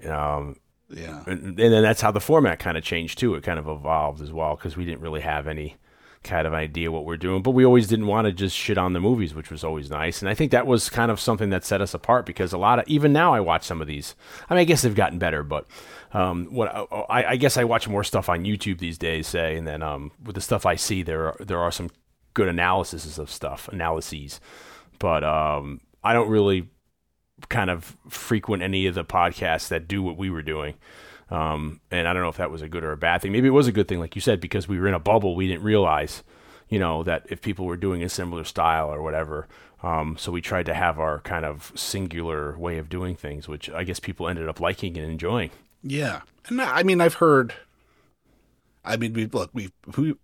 Um, 0.09 0.55
Yeah. 0.89 1.23
and, 1.27 1.59
and 1.59 1.73
then 1.73 1.83
that's 1.83 2.01
how 2.01 2.11
the 2.11 2.19
format 2.19 2.59
kind 2.59 2.77
of 2.77 2.83
changed 2.83 3.19
too. 3.19 3.35
It 3.35 3.43
kind 3.43 3.59
of 3.59 3.67
evolved 3.67 4.21
as 4.21 4.31
well 4.31 4.55
because 4.55 4.75
we 4.77 4.85
didn't 4.85 5.01
really 5.01 5.21
have 5.21 5.47
any 5.47 5.75
kind 6.23 6.47
of 6.47 6.53
idea 6.53 6.91
what 6.91 7.05
we're 7.05 7.17
doing, 7.17 7.41
but 7.41 7.51
we 7.51 7.65
always 7.65 7.87
didn't 7.87 8.07
want 8.07 8.25
to 8.25 8.31
just 8.31 8.55
shit 8.55 8.77
on 8.77 8.93
the 8.93 8.99
movies, 8.99 9.33
which 9.33 9.49
was 9.49 9.63
always 9.63 9.89
nice. 9.89 10.21
And 10.21 10.29
I 10.29 10.33
think 10.33 10.51
that 10.51 10.67
was 10.67 10.89
kind 10.89 11.11
of 11.11 11.19
something 11.19 11.49
that 11.51 11.63
set 11.63 11.81
us 11.81 11.93
apart 11.93 12.25
because 12.25 12.53
a 12.53 12.57
lot 12.57 12.79
of 12.79 12.87
even 12.87 13.13
now 13.13 13.33
I 13.33 13.39
watch 13.39 13.63
some 13.63 13.81
of 13.81 13.87
these. 13.87 14.15
I 14.49 14.53
mean, 14.53 14.61
I 14.61 14.65
guess 14.65 14.81
they've 14.81 14.95
gotten 14.95 15.19
better, 15.19 15.43
but 15.43 15.65
um, 16.13 16.45
what 16.45 16.67
I, 17.09 17.25
I 17.25 17.35
guess 17.35 17.57
I 17.57 17.63
watch 17.63 17.87
more 17.87 18.03
stuff 18.03 18.29
on 18.29 18.43
YouTube 18.43 18.79
these 18.79 18.97
days, 18.97 19.27
say, 19.27 19.57
and 19.57 19.67
then 19.67 19.81
um, 19.81 20.11
with 20.23 20.35
the 20.35 20.41
stuff 20.41 20.65
I 20.65 20.75
see, 20.75 21.03
there 21.03 21.27
are, 21.27 21.37
there 21.39 21.59
are 21.59 21.71
some 21.71 21.89
good 22.33 22.47
analyses 22.47 23.17
of 23.17 23.29
stuff, 23.31 23.67
analyses, 23.69 24.39
but 24.99 25.23
um, 25.23 25.81
I 26.03 26.13
don't 26.13 26.29
really 26.29 26.69
kind 27.49 27.69
of 27.69 27.95
frequent 28.09 28.63
any 28.63 28.87
of 28.87 28.95
the 28.95 29.05
podcasts 29.05 29.67
that 29.69 29.87
do 29.87 30.01
what 30.01 30.17
we 30.17 30.29
were 30.29 30.41
doing. 30.41 30.75
Um, 31.29 31.81
and 31.91 32.07
I 32.07 32.13
don't 32.13 32.21
know 32.21 32.29
if 32.29 32.37
that 32.37 32.51
was 32.51 32.61
a 32.61 32.69
good 32.69 32.83
or 32.83 32.91
a 32.91 32.97
bad 32.97 33.21
thing. 33.21 33.31
Maybe 33.31 33.47
it 33.47 33.51
was 33.51 33.67
a 33.67 33.71
good 33.71 33.87
thing, 33.87 33.99
like 33.99 34.15
you 34.15 34.21
said, 34.21 34.39
because 34.39 34.67
we 34.67 34.79
were 34.79 34.87
in 34.87 34.93
a 34.93 34.99
bubble. 34.99 35.35
We 35.35 35.47
didn't 35.47 35.63
realize, 35.63 36.23
you 36.69 36.79
know, 36.79 37.03
that 37.03 37.25
if 37.29 37.41
people 37.41 37.65
were 37.65 37.77
doing 37.77 38.03
a 38.03 38.09
similar 38.09 38.43
style 38.43 38.89
or 38.89 39.01
whatever. 39.01 39.47
Um, 39.83 40.17
so 40.17 40.31
we 40.31 40.41
tried 40.41 40.65
to 40.67 40.73
have 40.73 40.99
our 40.99 41.19
kind 41.19 41.45
of 41.45 41.71
singular 41.75 42.57
way 42.57 42.77
of 42.77 42.89
doing 42.89 43.15
things, 43.15 43.47
which 43.47 43.69
I 43.69 43.83
guess 43.83 43.99
people 43.99 44.27
ended 44.27 44.47
up 44.47 44.59
liking 44.59 44.97
and 44.97 45.11
enjoying. 45.11 45.51
Yeah, 45.83 46.21
and 46.47 46.61
I 46.61 46.83
mean, 46.83 47.01
I've 47.01 47.15
heard. 47.15 47.53
I 48.83 48.97
mean, 48.97 49.13
we 49.13 49.25
look, 49.25 49.51
we, 49.53 49.71
we 49.97 50.15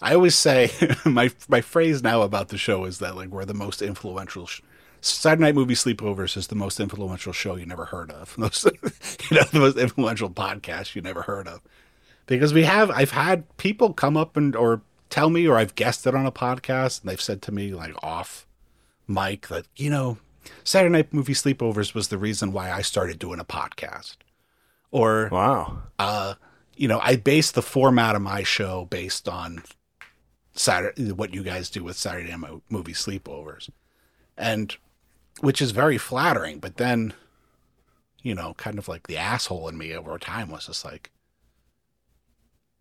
I 0.00 0.14
always 0.14 0.34
say 0.34 0.70
my 1.04 1.30
my 1.48 1.60
phrase 1.60 2.02
now 2.02 2.22
about 2.22 2.48
the 2.48 2.58
show 2.58 2.84
is 2.84 2.98
that 2.98 3.16
like 3.16 3.28
we're 3.28 3.44
the 3.44 3.54
most 3.54 3.82
influential. 3.82 4.46
Sh- 4.46 4.60
Saturday 5.04 5.42
Night 5.42 5.54
Movie 5.54 5.74
Sleepovers 5.74 6.36
is 6.36 6.46
the 6.46 6.54
most 6.54 6.80
influential 6.80 7.32
show 7.32 7.56
you 7.56 7.66
never 7.66 7.84
heard 7.86 8.10
of. 8.10 8.36
Most, 8.38 8.64
you 8.64 9.36
know, 9.36 9.42
the 9.44 9.58
most 9.60 9.76
influential 9.76 10.30
podcast 10.30 10.94
you 10.94 11.02
never 11.02 11.22
heard 11.22 11.46
of, 11.46 11.60
because 12.26 12.54
we 12.54 12.62
have. 12.64 12.90
I've 12.90 13.10
had 13.10 13.54
people 13.58 13.92
come 13.92 14.16
up 14.16 14.36
and 14.36 14.56
or 14.56 14.80
tell 15.10 15.28
me, 15.30 15.46
or 15.46 15.58
I've 15.58 15.74
guested 15.74 16.14
on 16.14 16.24
a 16.26 16.32
podcast, 16.32 17.02
and 17.02 17.10
they've 17.10 17.20
said 17.20 17.42
to 17.42 17.52
me 17.52 17.74
like 17.74 17.94
off 18.02 18.46
mic 19.06 19.48
that 19.48 19.66
you 19.76 19.90
know, 19.90 20.16
Saturday 20.64 20.92
Night 20.92 21.12
Movie 21.12 21.34
Sleepovers 21.34 21.92
was 21.94 22.08
the 22.08 22.18
reason 22.18 22.52
why 22.52 22.72
I 22.72 22.80
started 22.80 23.18
doing 23.18 23.40
a 23.40 23.44
podcast, 23.44 24.16
or 24.90 25.28
Wow. 25.30 25.82
uh, 25.98 26.34
you 26.76 26.88
know, 26.88 27.00
I 27.02 27.16
base 27.16 27.50
the 27.50 27.62
format 27.62 28.16
of 28.16 28.22
my 28.22 28.42
show 28.42 28.86
based 28.86 29.28
on 29.28 29.62
Saturday, 30.54 31.12
what 31.12 31.34
you 31.34 31.42
guys 31.42 31.68
do 31.68 31.84
with 31.84 31.96
Saturday 31.98 32.34
Night 32.34 32.62
Movie 32.70 32.92
Sleepovers, 32.94 33.68
and 34.38 34.74
which 35.40 35.60
is 35.62 35.70
very 35.72 35.98
flattering. 35.98 36.58
But 36.58 36.76
then, 36.76 37.12
you 38.22 38.34
know, 38.34 38.54
kind 38.54 38.78
of 38.78 38.88
like 38.88 39.06
the 39.06 39.16
asshole 39.16 39.68
in 39.68 39.76
me 39.78 39.92
over 39.94 40.18
time 40.18 40.50
was 40.50 40.66
just 40.66 40.84
like, 40.84 41.10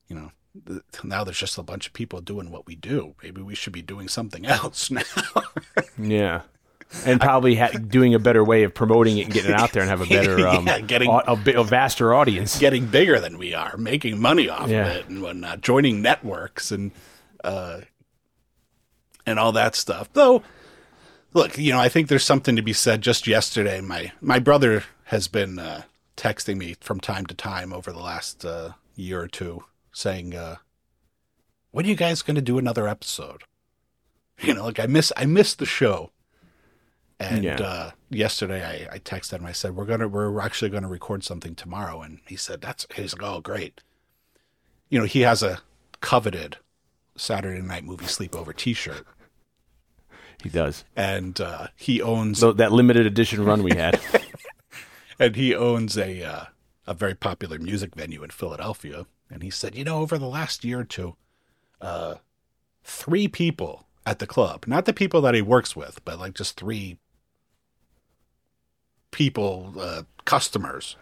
you 0.08 0.16
know, 0.16 0.32
th- 0.68 0.82
now 1.04 1.24
there's 1.24 1.40
just 1.40 1.58
a 1.58 1.64
bunch 1.64 1.88
of 1.88 1.94
people 1.94 2.22
doing 2.22 2.52
what 2.52 2.66
we 2.68 2.76
do. 2.76 3.16
Maybe 3.24 3.42
we 3.42 3.56
should 3.56 3.74
be 3.74 3.82
doing 3.82 4.08
something 4.08 4.46
else 4.48 4.92
now. 4.92 5.02
Yeah. 5.98 6.42
And 7.08 7.20
probably 7.20 7.56
ha- 7.56 7.70
doing 7.72 8.14
a 8.14 8.20
better 8.20 8.44
way 8.44 8.62
of 8.62 8.72
promoting 8.76 9.18
it 9.18 9.24
and 9.24 9.34
getting 9.34 9.50
it 9.50 9.60
out 9.60 9.72
there 9.72 9.82
and 9.82 9.90
have 9.90 10.02
a 10.02 10.06
better, 10.06 10.38
Yeah, 10.40 10.50
um, 10.76 10.86
getting- 10.86 11.10
a, 11.10 11.24
a, 11.26 11.62
a 11.62 11.64
vaster 11.64 12.14
audience. 12.14 12.60
Getting 12.60 12.86
bigger 12.86 13.20
than 13.20 13.40
we 13.40 13.56
are, 13.56 13.76
making 13.78 14.20
money 14.22 14.48
off 14.48 14.70
Yeah. 14.70 14.86
of 14.92 14.96
it 14.98 15.10
and 15.10 15.24
whatnot, 15.24 15.62
joining 15.62 16.04
networks 16.04 16.72
and 16.72 16.92
uh, 17.44 17.82
and 19.26 19.40
all 19.40 19.54
that 19.54 19.76
stuff. 19.76 20.08
Though, 20.14 20.44
look, 21.34 21.58
you 21.58 21.72
know, 21.72 21.80
I 21.80 21.90
think 21.90 22.08
there's 22.08 22.24
something 22.24 22.56
to 22.56 22.62
be 22.62 22.74
said. 22.74 23.02
Just 23.02 23.28
yesterday, 23.28 23.82
my 23.82 24.12
my 24.22 24.40
brother 24.40 24.84
has 25.06 25.28
been 25.28 25.60
uh, 25.60 25.84
texting 26.18 26.58
me 26.58 26.76
from 26.82 27.00
time 27.00 27.26
to 27.28 27.34
time 27.36 27.74
over 27.74 27.92
the 27.92 28.00
last 28.00 28.44
uh, 28.46 28.74
year 28.96 29.22
or 29.22 29.28
two, 29.28 29.64
saying, 29.92 30.36
uh, 30.36 30.58
"When 31.72 31.86
are 31.86 31.90
you 31.90 31.96
guys 31.96 32.22
going 32.22 32.36
to 32.36 32.42
do 32.42 32.58
another 32.58 32.88
episode?" 32.88 33.44
You 34.42 34.56
know, 34.56 34.66
like 34.66 34.80
I 34.80 34.88
miss 34.88 35.12
I 35.16 35.26
miss 35.26 35.54
the 35.54 35.66
show. 35.66 36.12
And 37.20 37.44
Yeah. 37.44 37.62
uh, 37.62 37.92
yesterday, 38.10 38.64
I, 38.90 38.96
I 38.96 39.00
texted 39.00 39.40
him. 39.40 39.46
I 39.46 39.52
said, 39.52 39.76
"We're 39.76 39.86
gonna 39.86 40.08
we're 40.08 40.40
actually 40.42 40.72
going 40.72 40.84
to 40.84 40.90
record 40.90 41.24
something 41.24 41.54
tomorrow." 41.56 42.02
And 42.02 42.20
he 42.28 42.36
said, 42.36 42.60
"That's." 42.60 42.86
He's 42.96 43.14
like, 43.14 43.22
"Oh, 43.24 43.40
great." 43.42 43.80
You 44.90 45.00
know, 45.00 45.06
he 45.06 45.22
has 45.22 45.44
a 45.44 45.62
coveted 46.02 46.58
Saturday 47.16 47.62
Night 47.62 47.84
Movie 47.86 48.06
Sleepover 48.06 48.56
T-shirt, 48.56 49.06
He 50.44 50.50
does. 50.50 50.84
and 50.96 51.40
uh, 51.40 51.68
he 51.76 52.02
owns 52.02 52.40
So 52.40 52.52
that 52.54 52.72
limited 52.72 53.06
edition 53.06 53.44
run 53.46 53.64
we 53.64 53.76
had. 53.76 54.00
and 55.20 55.36
he 55.36 55.56
owns 55.56 55.98
a 55.98 56.24
uh, 56.24 56.46
a 56.86 56.94
very 56.94 57.16
popular 57.16 57.58
music 57.60 57.96
venue 57.96 58.24
in 58.24 58.30
Philadelphia. 58.30 59.06
And 59.30 59.42
he 59.42 59.50
said, 59.50 59.74
you 59.76 59.84
know, 59.84 60.00
over 60.00 60.18
the 60.18 60.28
last 60.28 60.64
year 60.64 60.82
or 60.82 60.84
two, 60.84 61.16
uh, 61.82 62.16
three 62.84 63.28
people 63.28 63.88
at 64.06 64.20
the 64.20 64.28
club, 64.28 64.66
not 64.68 64.86
the 64.86 64.94
people 64.94 65.22
that 65.22 65.34
he 65.34 65.42
works 65.42 65.76
with, 65.76 66.04
but 66.06 66.20
like 66.20 66.34
just 66.36 66.58
three 66.60 67.00
people, 69.12 69.74
uh, 69.80 70.04
customers, 70.26 70.98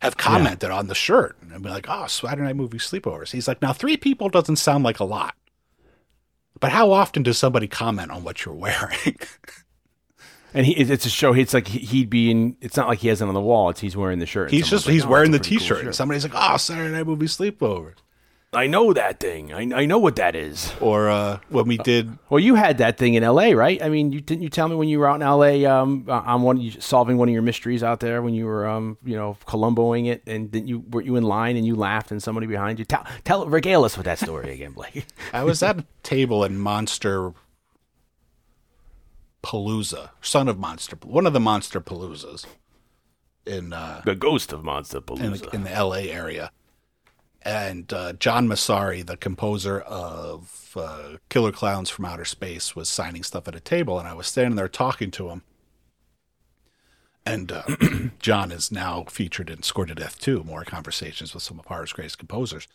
have 0.00 0.16
commented 0.16 0.70
on 0.70 0.86
the 0.86 0.94
shirt 0.94 1.36
and 1.40 1.62
be 1.62 1.68
like, 1.68 1.86
"Oh, 1.88 2.06
Saturday 2.06 2.42
Night 2.42 2.56
Movie 2.56 2.78
Sleepovers." 2.78 3.32
He's 3.32 3.48
like, 3.48 3.60
"Now, 3.60 3.72
three 3.72 3.96
people 3.96 4.28
doesn't 4.28 4.56
sound 4.56 4.84
like 4.84 5.00
a 5.00 5.04
lot." 5.04 5.34
But 6.60 6.72
how 6.72 6.90
often 6.92 7.22
does 7.22 7.38
somebody 7.38 7.68
comment 7.68 8.10
on 8.10 8.24
what 8.24 8.44
you're 8.44 8.54
wearing? 8.54 9.16
And 10.54 10.64
he, 10.64 10.72
it's 10.72 11.04
a 11.04 11.10
show. 11.10 11.34
It's 11.34 11.52
like 11.52 11.68
he- 11.68 11.80
he'd 11.80 12.08
be 12.08 12.30
in. 12.30 12.56
It's 12.62 12.74
not 12.74 12.88
like 12.88 13.00
he 13.00 13.08
has 13.08 13.20
it 13.20 13.28
on 13.28 13.34
the 13.34 13.40
wall. 13.40 13.68
It's 13.68 13.80
he's 13.80 13.94
wearing 13.98 14.18
the 14.18 14.24
shirt. 14.24 14.50
he's 14.50 14.66
just 14.68 14.86
like, 14.86 14.94
he's 14.94 15.04
"Oh, 15.04 15.08
wearing 15.08 15.30
the 15.30 15.38
cool 15.38 15.44
T-shirt, 15.44 15.78
and 15.80 15.86
shirt." 15.88 15.94
somebody's 15.94 16.24
like, 16.24 16.32
"Oh, 16.34 16.56
Saturday 16.56 16.90
Night 16.90 17.06
Movie 17.06 17.26
Sleepovers." 17.26 17.96
I 18.50 18.66
know 18.66 18.94
that 18.94 19.20
thing. 19.20 19.52
I, 19.52 19.82
I 19.82 19.84
know 19.84 19.98
what 19.98 20.16
that 20.16 20.34
is. 20.34 20.72
Or 20.80 21.10
uh, 21.10 21.40
when 21.50 21.66
we 21.66 21.76
did 21.76 22.18
Well, 22.30 22.40
you 22.40 22.54
had 22.54 22.78
that 22.78 22.96
thing 22.96 23.12
in 23.12 23.22
L.A., 23.22 23.54
right? 23.54 23.82
I 23.82 23.90
mean, 23.90 24.10
you 24.10 24.22
didn't 24.22 24.42
you 24.42 24.48
tell 24.48 24.68
me 24.68 24.74
when 24.74 24.88
you 24.88 24.98
were 24.98 25.06
out 25.06 25.16
in 25.16 25.22
L.A. 25.22 25.66
Um, 25.66 26.06
uh, 26.08 26.12
on 26.12 26.42
one 26.42 26.70
solving 26.80 27.18
one 27.18 27.28
of 27.28 27.32
your 27.34 27.42
mysteries 27.42 27.82
out 27.82 28.00
there 28.00 28.22
when 28.22 28.32
you 28.32 28.46
were 28.46 28.66
um, 28.66 28.96
you 29.04 29.16
know, 29.16 29.36
Columboing 29.46 30.06
it, 30.06 30.22
and 30.26 30.50
didn't 30.50 30.68
you 30.68 30.82
were 30.88 31.02
you 31.02 31.16
in 31.16 31.24
line 31.24 31.56
and 31.56 31.66
you 31.66 31.76
laughed 31.76 32.10
and 32.10 32.22
somebody 32.22 32.46
behind 32.46 32.78
you? 32.78 32.86
Tell 32.86 33.06
tell 33.24 33.46
regale 33.46 33.84
us 33.84 33.98
with 33.98 34.06
that 34.06 34.18
story 34.18 34.50
again, 34.54 34.72
Blake. 34.72 35.04
I 35.34 35.44
was 35.44 35.62
at 35.62 35.80
a 35.80 35.84
table 36.02 36.42
in 36.42 36.56
Monster 36.58 37.34
Palooza, 39.42 40.10
son 40.22 40.48
of 40.48 40.58
Monster, 40.58 40.96
one 41.04 41.26
of 41.26 41.34
the 41.34 41.40
Monster 41.40 41.82
Paloozas 41.82 42.46
in 43.46 43.72
uh, 43.74 44.02
the 44.04 44.14
ghost 44.14 44.52
of 44.52 44.64
Monster 44.64 45.00
Palooza. 45.00 45.50
the, 45.50 45.54
in 45.54 45.64
the 45.64 45.72
L.A. 45.72 46.10
area, 46.10 46.50
and 47.42 47.92
uh, 47.92 48.12
John 48.14 48.48
Massari, 48.48 49.04
the 49.04 49.16
composer 49.16 49.80
of 49.80 50.72
uh, 50.76 51.16
Killer 51.28 51.52
Klowns 51.52 51.90
from 51.90 52.04
Outer 52.04 52.24
Space, 52.24 52.74
was 52.74 52.88
signing 52.88 53.22
stuff 53.22 53.48
at 53.48 53.54
a 53.54 53.60
table, 53.60 53.98
and 53.98 54.08
I 54.08 54.14
was 54.14 54.26
standing 54.26 54.56
there 54.56 54.68
talking 54.68 55.10
to 55.12 55.30
him. 55.30 55.42
And 57.24 57.52
uh, 57.52 57.62
John 58.18 58.50
is 58.50 58.72
now 58.72 59.04
featured 59.08 59.50
in 59.50 59.62
Score 59.62 59.86
to 59.86 59.94
Death 59.94 60.18
2, 60.18 60.44
more 60.44 60.64
conversations 60.64 61.34
with 61.34 61.42
some 61.42 61.58
of 61.58 61.66
horror's 61.66 61.92
greatest 61.92 62.18
composers. 62.18 62.66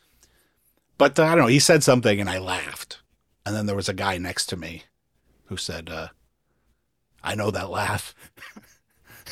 But 0.97 1.17
uh, 1.17 1.23
I 1.23 1.29
don't 1.29 1.39
know, 1.39 1.47
he 1.47 1.59
said 1.59 1.83
something 1.83 2.19
and 2.19 2.29
I 2.29 2.37
laughed. 2.37 2.99
And 3.45 3.55
then 3.55 3.65
there 3.65 3.75
was 3.75 3.89
a 3.89 3.93
guy 3.93 4.17
next 4.17 4.45
to 4.47 4.55
me 4.55 4.83
who 5.45 5.57
said, 5.57 5.89
uh, 5.89 6.09
I 7.23 7.35
know 7.35 7.51
that 7.51 7.69
laugh. 7.69 8.13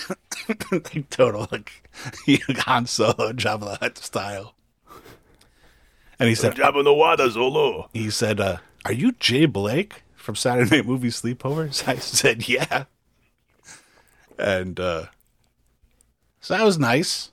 total 1.09 1.47
like 1.51 1.87
Han 2.65 2.87
Solo 2.87 3.33
Jabba 3.33 3.59
the 3.59 3.77
Hutt 3.79 3.97
style. 3.97 4.55
And 6.21 6.29
he 6.29 6.35
said, 6.35 6.55
Job 6.55 6.75
in 6.75 6.85
the 6.85 6.93
water, 6.93 7.25
Zolo. 7.27 7.87
he 7.93 8.09
said, 8.09 8.39
uh, 8.39 8.57
"Are 8.85 8.93
you 8.93 9.11
Jay 9.13 9.45
Blake 9.47 10.03
from 10.15 10.35
Saturday 10.35 10.77
Night 10.77 10.85
Movie 10.85 11.09
Sleepovers?" 11.09 11.87
I 11.87 11.95
said, 11.95 12.47
"Yeah." 12.47 12.85
And 14.37 14.79
uh, 14.79 15.05
so 16.39 16.55
that 16.55 16.63
was 16.63 16.77
nice. 16.79 17.31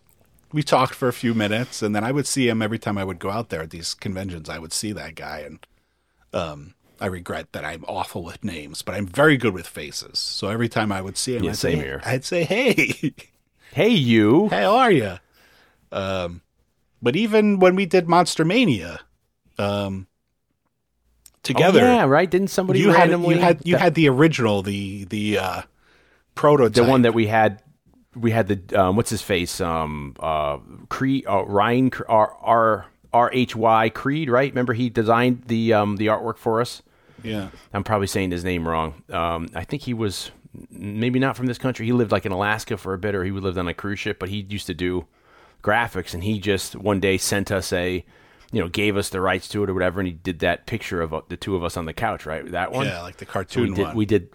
We 0.53 0.63
talked 0.63 0.95
for 0.95 1.09
a 1.09 1.13
few 1.13 1.35
minutes, 1.35 1.83
and 1.83 1.95
then 1.95 2.03
I 2.05 2.13
would 2.13 2.27
see 2.27 2.49
him 2.49 2.63
every 2.63 2.79
time 2.79 2.97
I 2.97 3.05
would 3.05 3.19
go 3.19 3.31
out 3.31 3.51
there 3.51 3.63
at 3.63 3.71
these 3.71 3.93
conventions. 3.95 4.49
I 4.49 4.59
would 4.59 4.73
see 4.73 4.93
that 4.93 5.15
guy, 5.15 5.41
and 5.41 5.67
um, 6.33 6.75
I 7.01 7.07
regret 7.07 7.53
that 7.53 7.65
I'm 7.67 7.85
awful 7.87 8.23
with 8.25 8.43
names, 8.43 8.81
but 8.83 8.95
I'm 8.95 9.07
very 9.07 9.37
good 9.37 9.53
with 9.53 9.67
faces. 9.67 10.19
So 10.19 10.49
every 10.49 10.69
time 10.71 10.91
I 10.93 11.03
would 11.03 11.19
see 11.19 11.37
him, 11.37 11.45
Yeah, 11.45 11.51
I'd 11.51 11.57
same 11.57 11.79
say, 11.79 11.85
here. 11.85 12.03
I'd 12.05 12.25
say, 12.25 12.45
"Hey." 12.45 13.15
Hey, 13.73 13.91
you. 13.91 14.49
How 14.49 14.77
are 14.77 14.91
you? 14.91 15.19
Um, 15.93 16.41
but 17.03 17.17
even 17.17 17.59
when 17.59 17.75
we 17.77 17.87
did 17.87 18.09
Monster 18.09 18.45
Mania, 18.45 19.01
um, 19.59 20.07
together, 21.43 21.81
Oh, 21.81 21.85
yeah, 21.85 22.05
right. 22.05 22.31
Didn't 22.31 22.49
somebody 22.49 22.81
you 22.81 22.91
had 22.91 23.11
you 23.11 23.39
had 23.39 23.61
you 23.65 23.73
that- 23.75 23.81
had 23.81 23.95
the 23.95 24.09
original, 24.09 24.63
the 24.63 25.05
the 25.05 25.39
uh, 25.39 25.63
prototype, 26.35 26.75
the 26.85 26.89
one 26.91 27.03
that 27.03 27.15
we 27.15 27.27
had 27.27 27.63
we 28.15 28.31
had 28.31 28.49
the 28.49 28.81
um, 28.81 28.97
what's 28.97 29.11
his 29.11 29.23
face 29.23 29.61
um 29.61 30.15
uh 30.21 30.59
Creed 30.89 31.25
uh, 31.29 31.45
Ryan 31.45 31.91
R 32.09 32.37
R 32.41 32.87
R 33.13 33.31
H 33.33 33.55
Y 33.57 33.89
Creed 33.91 34.29
right? 34.31 34.51
Remember 34.51 34.73
he 34.73 34.91
designed 34.91 35.45
the 35.47 35.73
um 35.75 35.97
the 35.97 36.07
artwork 36.07 36.39
for 36.39 36.61
us? 36.61 36.83
Yeah. 37.23 37.49
I'm 37.73 37.85
probably 37.85 38.07
saying 38.07 38.31
his 38.31 38.45
name 38.45 38.67
wrong. 38.67 39.03
Um 39.11 39.49
I 39.55 39.65
think 39.65 39.83
he 39.83 39.95
was 39.95 40.31
maybe 40.71 41.19
not 41.19 41.37
from 41.37 41.47
this 41.47 41.59
country. 41.59 41.87
He 41.87 41.93
lived 41.93 42.11
like 42.11 42.27
in 42.27 42.33
Alaska 42.33 42.77
for 42.77 42.95
a 42.95 42.99
bit 42.99 43.15
or 43.15 43.23
he 43.25 43.31
would 43.31 43.43
lived 43.43 43.59
on 43.59 43.69
a 43.69 43.75
cruise 43.75 43.99
ship 44.01 44.19
but 44.19 44.29
he 44.29 44.47
used 44.49 44.67
to 44.67 44.75
do 44.75 45.07
graphics, 45.63 46.15
and 46.15 46.25
he 46.25 46.39
just 46.39 46.75
one 46.77 47.01
day 47.01 47.19
sent 47.19 47.51
us 47.51 47.73
a, 47.73 48.05
you 48.53 48.61
know, 48.61 48.69
gave 48.69 48.97
us 48.97 49.09
the 49.11 49.21
rights 49.21 49.49
to 49.49 49.63
it 49.65 49.71
or 49.71 49.75
whatever, 49.75 50.01
and 50.01 50.07
he 50.07 50.15
did 50.15 50.39
that 50.41 50.67
picture 50.67 51.01
of 51.03 51.13
uh, 51.13 51.23
the 51.29 51.37
two 51.37 51.57
of 51.57 51.63
us 51.65 51.77
on 51.77 51.85
the 51.87 51.93
couch, 51.93 52.27
right? 52.27 52.51
That 52.51 52.73
one, 52.73 52.87
Yeah, 52.87 53.03
like 53.03 53.17
the 53.19 53.25
So 53.25 53.29
we 53.29 53.33
cartoon 53.33 53.75
did. 53.75 53.83
one. 53.87 53.97
We 53.97 54.07
did. 54.07 54.31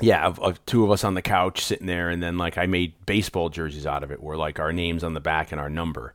Yeah, 0.00 0.24
of, 0.26 0.38
of 0.38 0.64
two 0.64 0.84
of 0.84 0.92
us 0.92 1.02
on 1.02 1.14
the 1.14 1.22
couch 1.22 1.64
sitting 1.64 1.88
there, 1.88 2.08
and 2.08 2.22
then 2.22 2.38
like 2.38 2.56
I 2.56 2.66
made 2.66 2.94
baseball 3.04 3.48
jerseys 3.48 3.84
out 3.86 4.04
of 4.04 4.12
it, 4.12 4.22
where 4.22 4.36
like 4.36 4.60
our 4.60 4.72
names 4.72 5.02
on 5.02 5.14
the 5.14 5.20
back 5.20 5.50
and 5.50 5.60
our 5.60 5.68
number, 5.68 6.14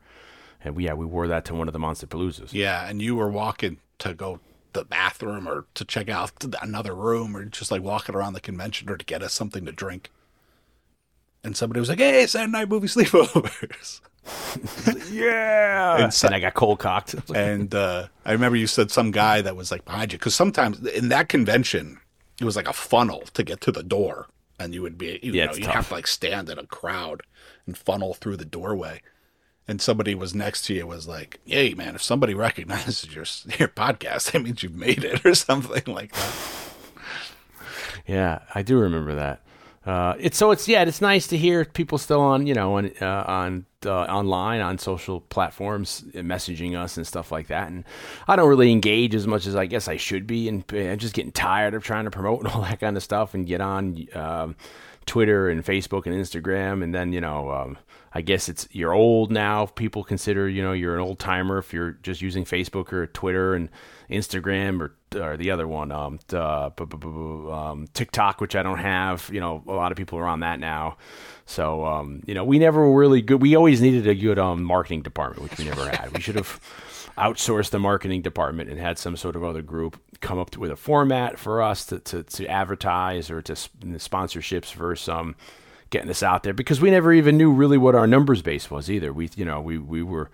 and 0.64 0.74
we 0.76 0.86
yeah 0.86 0.94
we 0.94 1.06
wore 1.06 1.28
that 1.28 1.44
to 1.46 1.56
one 1.56 1.68
of 1.68 1.74
the 1.74 1.80
Monster 1.80 2.08
Paloozas. 2.08 2.54
Yeah, 2.54 2.88
and 2.88 3.02
you 3.02 3.16
were 3.18 3.30
walking 3.30 3.78
to 4.00 4.14
go 4.14 4.36
to 4.36 4.42
the 4.72 4.86
bathroom 4.86 5.48
or 5.48 5.66
to 5.76 5.86
check 5.86 6.08
out 6.10 6.32
another 6.62 6.96
room 6.96 7.36
or 7.38 7.44
just 7.46 7.72
like 7.72 7.84
walking 7.84 8.16
around 8.16 8.34
the 8.34 8.40
convention 8.42 8.90
or 8.90 8.96
to 8.98 9.06
get 9.06 9.22
us 9.22 9.34
something 9.34 9.66
to 9.66 9.72
drink. 9.74 10.10
And 11.44 11.58
somebody 11.58 11.82
was 11.82 11.90
like, 11.90 12.00
"Hey, 12.00 12.26
Saturday 12.26 12.52
night 12.54 12.70
movie 12.70 12.88
sleepovers." 12.88 14.00
Yeah, 15.12 15.96
And 15.96 16.14
and, 16.24 16.36
I 16.36 16.40
got 16.40 16.54
cold 16.54 16.80
cocked. 16.80 17.16
and 17.36 17.74
uh, 17.74 18.08
I 18.26 18.32
remember 18.32 18.58
you 18.58 18.68
said 18.68 18.92
some 18.92 19.12
guy 19.12 19.42
that 19.42 19.56
was 19.56 19.72
like 19.72 19.86
behind 19.86 20.14
you 20.14 20.20
because 20.20 20.36
sometimes 20.36 20.80
in 20.86 21.10
that 21.10 21.30
convention 21.30 22.00
it 22.40 22.46
was 22.46 22.56
like 22.56 22.68
a 22.68 22.74
funnel 22.74 23.22
to 23.34 23.44
get 23.44 23.62
to 23.62 23.72
the 23.72 23.84
door, 23.84 24.28
and 24.60 24.74
you 24.74 24.82
would 24.82 24.98
be 24.98 25.20
you 25.22 25.34
Yeah, 25.34 25.48
know 25.48 25.54
you 25.54 25.68
have 25.68 25.90
to 25.90 25.94
like 25.94 26.08
stand 26.08 26.50
in 26.50 26.58
a 26.58 26.66
crowd 26.66 27.22
and 27.66 27.78
funnel 27.78 28.14
through 28.14 28.38
the 28.38 28.46
doorway. 28.46 29.02
And 29.68 29.82
somebody 29.82 30.14
was 30.14 30.36
next 30.36 30.64
to 30.66 30.74
you 30.74 30.88
was 30.88 31.08
like, 31.08 31.40
"Hey, 31.46 31.74
man, 31.74 31.96
if 31.96 32.04
somebody 32.04 32.34
recognizes 32.48 33.06
your 33.16 33.26
your 33.60 33.70
podcast, 33.70 34.32
that 34.32 34.42
means 34.42 34.64
you've 34.64 34.76
made 34.76 35.04
it 35.04 35.26
or 35.26 35.36
something 35.36 35.94
like 35.94 36.12
that." 36.14 36.34
Yeah, 38.08 38.40
I 38.54 38.64
do 38.64 38.78
remember 38.78 39.16
that. 39.16 39.42
Uh, 39.86 40.16
it's 40.18 40.38
so 40.38 40.52
it's 40.52 40.68
yeah, 40.68 40.84
it's 40.84 41.02
nice 41.02 41.28
to 41.28 41.38
hear 41.38 41.66
people 41.66 41.98
still 41.98 42.22
on 42.22 42.48
you 42.48 42.54
know 42.54 42.78
on 42.78 42.92
uh, 43.02 43.24
on 43.28 43.66
uh, 43.86 44.04
online 44.04 44.62
on 44.62 44.78
social 44.78 45.20
platforms 45.20 46.06
uh, 46.16 46.20
messaging 46.20 46.78
us 46.78 46.96
and 46.96 47.06
stuff 47.06 47.32
like 47.32 47.48
that. 47.48 47.68
And 47.70 47.84
I 48.28 48.36
don't 48.38 48.48
really 48.48 48.72
engage 48.72 49.14
as 49.14 49.28
much 49.28 49.46
as 49.46 49.56
I 49.56 49.66
guess 49.66 49.88
I 49.90 49.98
should 49.98 50.26
be, 50.26 50.48
and 50.48 50.64
uh, 50.72 50.78
I'm 50.78 51.00
just 51.00 51.14
getting 51.14 51.34
tired 51.34 51.74
of 51.74 51.84
trying 51.84 52.06
to 52.06 52.12
promote 52.12 52.40
and 52.40 52.48
all 52.54 52.62
that 52.62 52.80
kind 52.80 52.96
of 52.96 53.04
stuff 53.04 53.34
and 53.34 53.46
get 53.46 53.60
on 53.60 54.08
um, 54.14 54.56
Twitter 55.06 55.50
and 55.50 55.66
Facebook 55.66 56.06
and 56.06 56.16
Instagram, 56.16 56.84
and 56.84 56.94
then 56.94 57.12
you 57.12 57.22
know. 57.22 57.52
Um, 57.52 57.78
I 58.16 58.22
guess 58.22 58.48
it's 58.48 58.68
you're 58.72 58.94
old 58.94 59.32
now. 59.32 59.66
People 59.66 60.04
consider 60.04 60.48
you 60.48 60.62
know 60.62 60.72
you're 60.72 60.94
an 60.94 61.02
old 61.02 61.18
timer 61.18 61.58
if 61.58 61.74
you're 61.74 61.94
just 62.04 62.22
using 62.22 62.46
Facebook 62.46 62.94
or 62.94 63.08
Twitter 63.08 63.56
and 63.56 63.70
Instagram 64.10 64.80
or 64.82 64.96
or 65.16 65.38
the 65.38 65.52
other 65.52 65.68
one, 65.68 65.92
um, 65.92 66.20
uh, 66.32 66.70
um, 66.78 67.88
TikTok, 67.94 68.42
which 68.42 68.56
I 68.56 68.64
don't 68.64 68.80
have. 68.80 69.30
You 69.32 69.40
know, 69.40 69.64
a 69.68 69.74
lot 69.74 69.92
of 69.92 69.98
people 69.98 70.20
are 70.20 70.28
on 70.28 70.42
that 70.42 70.60
now. 70.60 70.98
So 71.46 71.86
um, 71.86 72.24
you 72.26 72.34
know, 72.34 72.44
we 72.44 72.60
never 72.60 72.90
were 72.90 73.00
really 73.00 73.22
good. 73.22 73.42
We 73.42 73.56
always 73.56 73.82
needed 73.82 74.08
a 74.08 74.16
good 74.16 74.40
um, 74.40 74.64
marketing 74.64 75.02
department, 75.02 75.44
which 75.44 75.58
we 75.58 75.66
never 75.66 75.90
had. 75.90 76.12
We 76.14 76.22
should 76.22 76.36
have 76.36 76.60
outsourced 77.18 77.70
the 77.70 77.80
marketing 77.80 78.22
department 78.22 78.70
and 78.70 78.80
had 78.80 78.98
some 78.98 79.16
sort 79.16 79.36
of 79.36 79.44
other 79.44 79.62
group 79.62 80.02
come 80.22 80.40
up 80.40 80.58
with 80.58 80.72
a 80.72 80.76
format 80.76 81.38
for 81.38 81.62
us 81.62 81.86
to, 81.86 82.00
to, 82.00 82.24
to 82.24 82.48
advertise 82.48 83.30
or 83.30 83.42
to 83.42 83.54
sponsorships 83.54 84.72
for 84.72 84.96
some 84.96 85.36
getting 85.92 86.08
this 86.08 86.24
out 86.24 86.42
there 86.42 86.54
because 86.54 86.82
we 86.82 86.90
never 86.90 87.14
even 87.14 87.38
knew 87.38 87.52
really 87.52 87.78
what 87.78 87.94
our 87.94 88.08
numbers 88.08 88.42
base 88.42 88.72
was 88.72 88.90
either. 88.90 89.14
We 89.14 89.30
you 89.36 89.46
know 89.46 89.62
we 89.62 89.78
we 89.78 90.02
were 90.02 90.32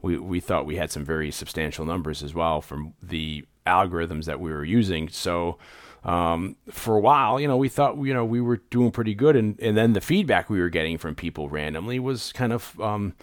we 0.00 0.18
we 0.18 0.38
thought 0.38 0.66
we 0.66 0.76
had 0.76 0.92
some 0.92 1.04
very 1.04 1.32
substantial 1.32 1.84
numbers 1.84 2.22
as 2.22 2.32
well 2.32 2.60
from 2.60 2.94
the 3.02 3.44
algorithms 3.70 4.24
that 4.24 4.40
we 4.40 4.50
were 4.50 4.64
using. 4.64 5.08
So 5.08 5.58
um, 6.04 6.56
for 6.70 6.96
a 6.96 7.00
while, 7.00 7.40
you 7.40 7.48
know, 7.48 7.56
we 7.56 7.68
thought 7.68 7.96
you 7.98 8.14
know 8.14 8.24
we 8.24 8.40
were 8.40 8.58
doing 8.70 8.90
pretty 8.90 9.14
good, 9.14 9.36
and 9.36 9.58
and 9.60 9.76
then 9.76 9.92
the 9.92 10.00
feedback 10.00 10.50
we 10.50 10.60
were 10.60 10.70
getting 10.70 10.98
from 10.98 11.14
people 11.14 11.48
randomly 11.48 11.98
was 11.98 12.32
kind 12.32 12.52
of 12.52 12.78
um, 12.80 13.14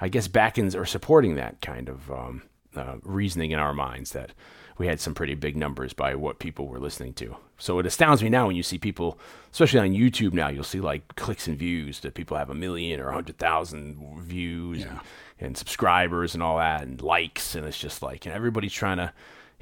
I 0.00 0.08
guess 0.08 0.28
backings 0.28 0.74
or 0.74 0.84
supporting 0.84 1.36
that 1.36 1.60
kind 1.60 1.88
of 1.88 2.10
um, 2.10 2.42
uh, 2.76 2.96
reasoning 3.02 3.52
in 3.52 3.58
our 3.58 3.72
minds 3.72 4.12
that 4.12 4.32
we 4.76 4.86
had 4.88 5.00
some 5.00 5.14
pretty 5.14 5.34
big 5.34 5.56
numbers 5.56 5.92
by 5.92 6.14
what 6.14 6.40
people 6.40 6.66
were 6.66 6.80
listening 6.80 7.14
to. 7.14 7.36
So 7.58 7.78
it 7.78 7.86
astounds 7.86 8.22
me 8.22 8.28
now 8.28 8.48
when 8.48 8.56
you 8.56 8.64
see 8.64 8.78
people, 8.78 9.18
especially 9.52 9.80
on 9.80 9.90
YouTube 9.90 10.32
now, 10.32 10.48
you'll 10.48 10.64
see 10.64 10.80
like 10.80 11.14
clicks 11.14 11.46
and 11.46 11.56
views 11.56 12.00
that 12.00 12.14
people 12.14 12.36
have 12.36 12.50
a 12.50 12.54
million 12.54 13.00
or 13.00 13.10
a 13.10 13.14
hundred 13.14 13.38
thousand 13.38 13.96
views 14.22 14.82
and, 14.82 14.98
and 15.38 15.56
subscribers 15.56 16.34
and 16.34 16.42
all 16.42 16.58
that 16.58 16.82
and 16.82 17.00
likes. 17.00 17.54
And 17.54 17.64
it's 17.64 17.78
just 17.78 18.02
like, 18.02 18.26
and 18.26 18.34
everybody's 18.34 18.72
trying 18.72 18.96
to 18.96 19.12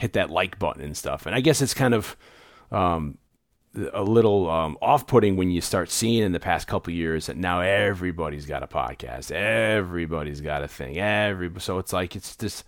hit 0.02 0.14
that 0.14 0.30
like 0.30 0.58
button 0.58 0.82
and 0.82 0.96
stuff. 0.96 1.26
And 1.26 1.34
I 1.34 1.40
guess 1.40 1.62
it's 1.62 1.74
kind 1.74 1.94
of, 1.94 2.16
um, 2.72 3.18
a 3.94 4.02
little 4.02 4.50
um, 4.50 4.76
off-putting 4.82 5.36
when 5.36 5.50
you 5.50 5.60
start 5.60 5.90
seeing 5.90 6.22
in 6.22 6.32
the 6.32 6.40
past 6.40 6.66
couple 6.66 6.92
years 6.92 7.26
that 7.26 7.36
now 7.36 7.60
everybody's 7.60 8.44
got 8.44 8.62
a 8.62 8.66
podcast, 8.66 9.30
everybody's 9.30 10.40
got 10.40 10.62
a 10.62 10.68
thing, 10.68 10.98
every 10.98 11.50
so 11.58 11.78
it's 11.78 11.92
like 11.92 12.14
it's 12.14 12.36
just 12.36 12.64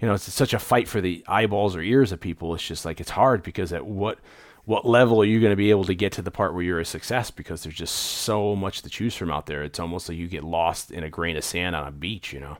you 0.00 0.06
know 0.06 0.12
it's 0.12 0.30
such 0.30 0.52
a 0.52 0.58
fight 0.58 0.86
for 0.86 1.00
the 1.00 1.24
eyeballs 1.26 1.74
or 1.74 1.80
ears 1.80 2.12
of 2.12 2.20
people. 2.20 2.54
It's 2.54 2.66
just 2.66 2.84
like 2.84 3.00
it's 3.00 3.10
hard 3.10 3.42
because 3.42 3.72
at 3.72 3.86
what 3.86 4.18
what 4.66 4.84
level 4.84 5.20
are 5.22 5.26
you 5.26 5.40
going 5.40 5.52
to 5.52 5.56
be 5.56 5.70
able 5.70 5.84
to 5.84 5.94
get 5.94 6.12
to 6.12 6.22
the 6.22 6.30
part 6.30 6.52
where 6.52 6.62
you're 6.62 6.80
a 6.80 6.84
success? 6.84 7.30
Because 7.30 7.62
there's 7.62 7.74
just 7.74 7.94
so 7.94 8.54
much 8.54 8.82
to 8.82 8.90
choose 8.90 9.14
from 9.14 9.30
out 9.30 9.46
there. 9.46 9.62
It's 9.62 9.80
almost 9.80 10.08
like 10.08 10.18
you 10.18 10.26
get 10.26 10.44
lost 10.44 10.90
in 10.90 11.04
a 11.04 11.10
grain 11.10 11.36
of 11.36 11.44
sand 11.44 11.74
on 11.76 11.86
a 11.86 11.90
beach, 11.90 12.32
you 12.32 12.40
know. 12.40 12.58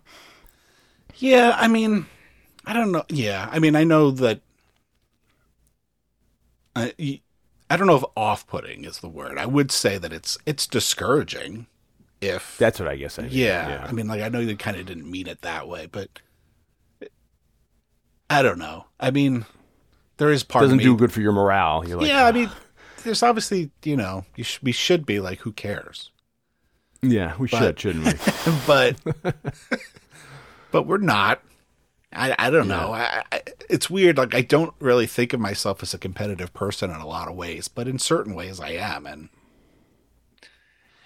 Yeah, 1.16 1.54
I 1.58 1.68
mean, 1.68 2.06
I 2.66 2.72
don't 2.72 2.92
know. 2.92 3.04
Yeah, 3.08 3.48
I 3.52 3.58
mean, 3.58 3.76
I 3.76 3.84
know 3.84 4.10
that. 4.12 4.40
I, 6.76 7.20
I 7.70 7.76
don't 7.76 7.86
know 7.86 7.96
if 7.96 8.04
off-putting 8.16 8.84
is 8.84 8.98
the 8.98 9.08
word. 9.08 9.38
I 9.38 9.46
would 9.46 9.70
say 9.70 9.96
that 9.98 10.12
it's 10.12 10.36
it's 10.46 10.66
discouraging. 10.66 11.66
If 12.20 12.56
That's 12.58 12.80
what 12.80 12.88
I 12.88 12.96
guess 12.96 13.18
I 13.18 13.22
mean. 13.22 13.32
yeah, 13.32 13.84
I 13.86 13.92
mean, 13.92 14.08
like 14.08 14.22
I 14.22 14.28
know 14.28 14.40
you 14.40 14.56
kind 14.56 14.76
of 14.78 14.86
didn't 14.86 15.10
mean 15.10 15.26
it 15.28 15.42
that 15.42 15.68
way, 15.68 15.86
but 15.90 16.08
I 18.30 18.42
don't 18.42 18.58
know. 18.58 18.86
I 18.98 19.10
mean, 19.10 19.44
there 20.16 20.30
is 20.30 20.42
part 20.42 20.62
doesn't 20.62 20.78
of 20.78 20.78
me. 20.78 20.84
do 20.84 20.96
good 20.96 21.12
for 21.12 21.20
your 21.20 21.32
morale. 21.32 21.84
Like, 21.86 22.08
yeah, 22.08 22.24
I 22.24 22.32
mean, 22.32 22.50
there's 23.04 23.22
obviously 23.22 23.70
you 23.82 23.96
know 23.96 24.24
you 24.36 24.44
sh- 24.44 24.60
we 24.62 24.72
should 24.72 25.04
be 25.04 25.20
like 25.20 25.40
who 25.40 25.52
cares, 25.52 26.10
yeah, 27.02 27.34
we 27.38 27.46
but- 27.48 27.58
should, 27.58 27.80
shouldn't 27.80 28.06
we? 28.06 28.12
but 28.66 28.96
but 30.72 30.86
we're 30.86 30.96
not. 30.98 31.42
I, 32.14 32.34
I 32.38 32.50
don't 32.50 32.68
know. 32.68 32.92
I, 32.92 33.24
I, 33.32 33.42
it's 33.68 33.90
weird. 33.90 34.18
Like 34.18 34.34
I 34.34 34.42
don't 34.42 34.74
really 34.78 35.06
think 35.06 35.32
of 35.32 35.40
myself 35.40 35.82
as 35.82 35.94
a 35.94 35.98
competitive 35.98 36.52
person 36.52 36.90
in 36.90 36.96
a 36.96 37.06
lot 37.06 37.28
of 37.28 37.34
ways, 37.34 37.68
but 37.68 37.88
in 37.88 37.98
certain 37.98 38.34
ways 38.34 38.60
I 38.60 38.70
am. 38.70 39.06
And 39.06 39.28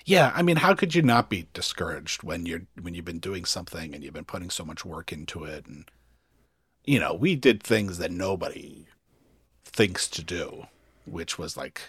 yeah, 0.04 0.32
I 0.34 0.42
mean, 0.42 0.56
how 0.56 0.74
could 0.74 0.94
you 0.94 1.02
not 1.02 1.28
be 1.28 1.48
discouraged 1.52 2.22
when 2.22 2.46
you're 2.46 2.62
when 2.80 2.94
you've 2.94 3.04
been 3.04 3.18
doing 3.18 3.44
something 3.44 3.94
and 3.94 4.02
you've 4.02 4.14
been 4.14 4.24
putting 4.24 4.50
so 4.50 4.64
much 4.64 4.84
work 4.84 5.12
into 5.12 5.44
it? 5.44 5.66
And 5.66 5.84
you 6.84 6.98
know, 6.98 7.14
we 7.14 7.36
did 7.36 7.62
things 7.62 7.98
that 7.98 8.10
nobody 8.10 8.86
thinks 9.64 10.08
to 10.08 10.22
do, 10.22 10.66
which 11.04 11.38
was 11.38 11.56
like 11.56 11.82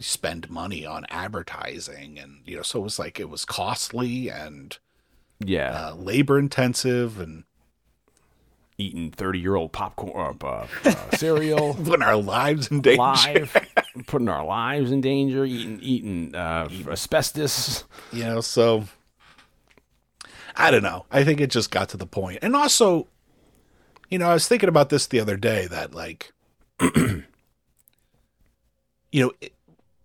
spend 0.00 0.50
money 0.50 0.84
on 0.84 1.06
advertising, 1.08 2.18
and 2.18 2.40
you 2.44 2.56
know, 2.56 2.62
so 2.62 2.80
it 2.80 2.82
was 2.82 2.98
like 2.98 3.18
it 3.18 3.28
was 3.28 3.44
costly 3.44 4.28
and 4.28 4.78
yeah, 5.40 5.70
uh, 5.70 5.94
labor 5.94 6.38
intensive 6.38 7.18
and 7.20 7.44
eating 8.78 9.10
thirty-year-old 9.10 9.72
popcorn, 9.72 10.38
uh, 10.42 10.46
uh, 10.46 10.66
uh, 10.84 11.10
cereal. 11.16 11.74
putting 11.74 12.02
our 12.02 12.16
lives 12.16 12.68
in 12.68 12.80
danger. 12.80 12.98
live, 12.98 13.56
putting 14.06 14.28
our 14.28 14.44
lives 14.44 14.90
in 14.90 15.00
danger, 15.00 15.44
eating 15.44 15.78
eating 15.80 16.34
uh, 16.34 16.68
asbestos. 16.90 17.84
You 18.12 18.24
know, 18.24 18.40
so 18.40 18.84
I 20.56 20.70
don't 20.70 20.82
know. 20.82 21.06
I 21.10 21.24
think 21.24 21.40
it 21.40 21.50
just 21.50 21.70
got 21.70 21.88
to 21.90 21.96
the 21.96 22.06
point. 22.06 22.38
And 22.42 22.54
also, 22.56 23.08
you 24.10 24.18
know, 24.18 24.28
I 24.30 24.34
was 24.34 24.46
thinking 24.48 24.68
about 24.68 24.88
this 24.88 25.06
the 25.06 25.20
other 25.20 25.36
day 25.36 25.66
that 25.66 25.94
like 25.94 26.32
you 26.80 27.24
know, 29.12 29.32
it- 29.40 29.52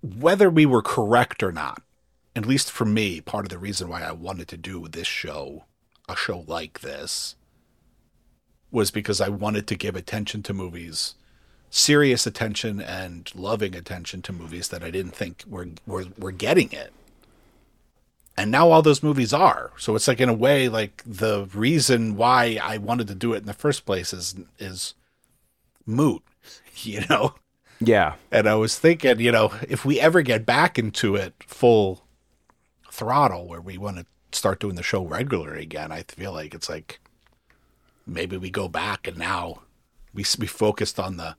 whether 0.02 0.50
we 0.50 0.66
were 0.66 0.82
correct 0.82 1.44
or 1.44 1.52
not, 1.52 1.82
at 2.36 2.46
least 2.46 2.72
for 2.72 2.86
me, 2.86 3.20
part 3.20 3.46
of 3.46 3.50
the 3.50 3.58
reason 3.58 3.90
why 3.90 4.02
I 4.02 4.12
wanted 4.14 4.48
to 4.50 4.58
do 4.58 4.88
this 4.88 5.08
show, 5.08 5.66
a 6.08 6.16
show 6.16 6.46
like 6.48 6.80
this, 6.80 7.36
was 8.72 8.92
because 8.92 9.20
I 9.20 9.30
wanted 9.30 9.68
to 9.68 9.76
give 9.76 9.96
attention 9.96 10.44
to 10.44 10.54
movies, 10.54 11.16
serious 11.70 12.28
attention 12.28 12.82
and 12.82 13.32
loving 13.36 13.76
attention 13.76 14.22
to 14.24 14.34
movies 14.34 14.70
that 14.70 14.84
I 14.84 14.92
didn't 14.92 15.16
think 15.16 15.44
were 15.48 15.68
were, 15.86 16.06
were 16.18 16.32
getting 16.32 16.72
it. 16.72 16.94
And 18.38 18.52
now 18.52 18.72
all 18.72 18.82
those 18.82 19.04
movies 19.04 19.34
are. 19.34 19.72
So 19.78 19.96
it's 19.96 20.08
like 20.08 20.22
in 20.22 20.30
a 20.30 20.34
way 20.34 20.70
like 20.70 21.04
the 21.06 21.50
reason 21.54 22.16
why 22.16 22.60
I 22.62 22.78
wanted 22.78 23.08
to 23.08 23.16
do 23.16 23.34
it 23.34 23.40
in 23.40 23.46
the 23.46 23.54
first 23.54 23.86
place 23.86 24.14
is 24.14 24.36
is 24.58 24.94
moot, 25.86 26.24
you 26.78 27.04
know. 27.10 27.36
Yeah, 27.82 28.16
And 28.30 28.48
I 28.50 28.56
was 28.56 28.78
thinking, 28.78 29.22
you 29.22 29.32
know, 29.32 29.54
if 29.70 29.86
we 29.86 30.02
ever 30.02 30.22
get 30.22 30.46
back 30.46 30.78
into 30.78 31.16
it 31.16 31.34
full 31.48 32.04
throttle 32.92 33.48
where 33.48 33.62
we 33.62 33.78
want 33.78 33.98
to 33.98 34.06
start 34.34 34.60
doing 34.60 34.76
the 34.76 34.84
show 34.84 35.06
regularly 35.06 35.62
again, 35.62 35.90
I 35.90 36.04
feel 36.04 36.34
like 36.34 36.54
it's 36.54 36.68
like 36.68 37.00
maybe 38.10 38.38
we 38.38 38.50
go 38.50 38.68
back 38.68 39.08
and 39.08 39.18
now 39.18 39.62
we 40.14 40.26
we 40.38 40.48
focused 40.48 41.00
on 41.00 41.18
the 41.18 41.36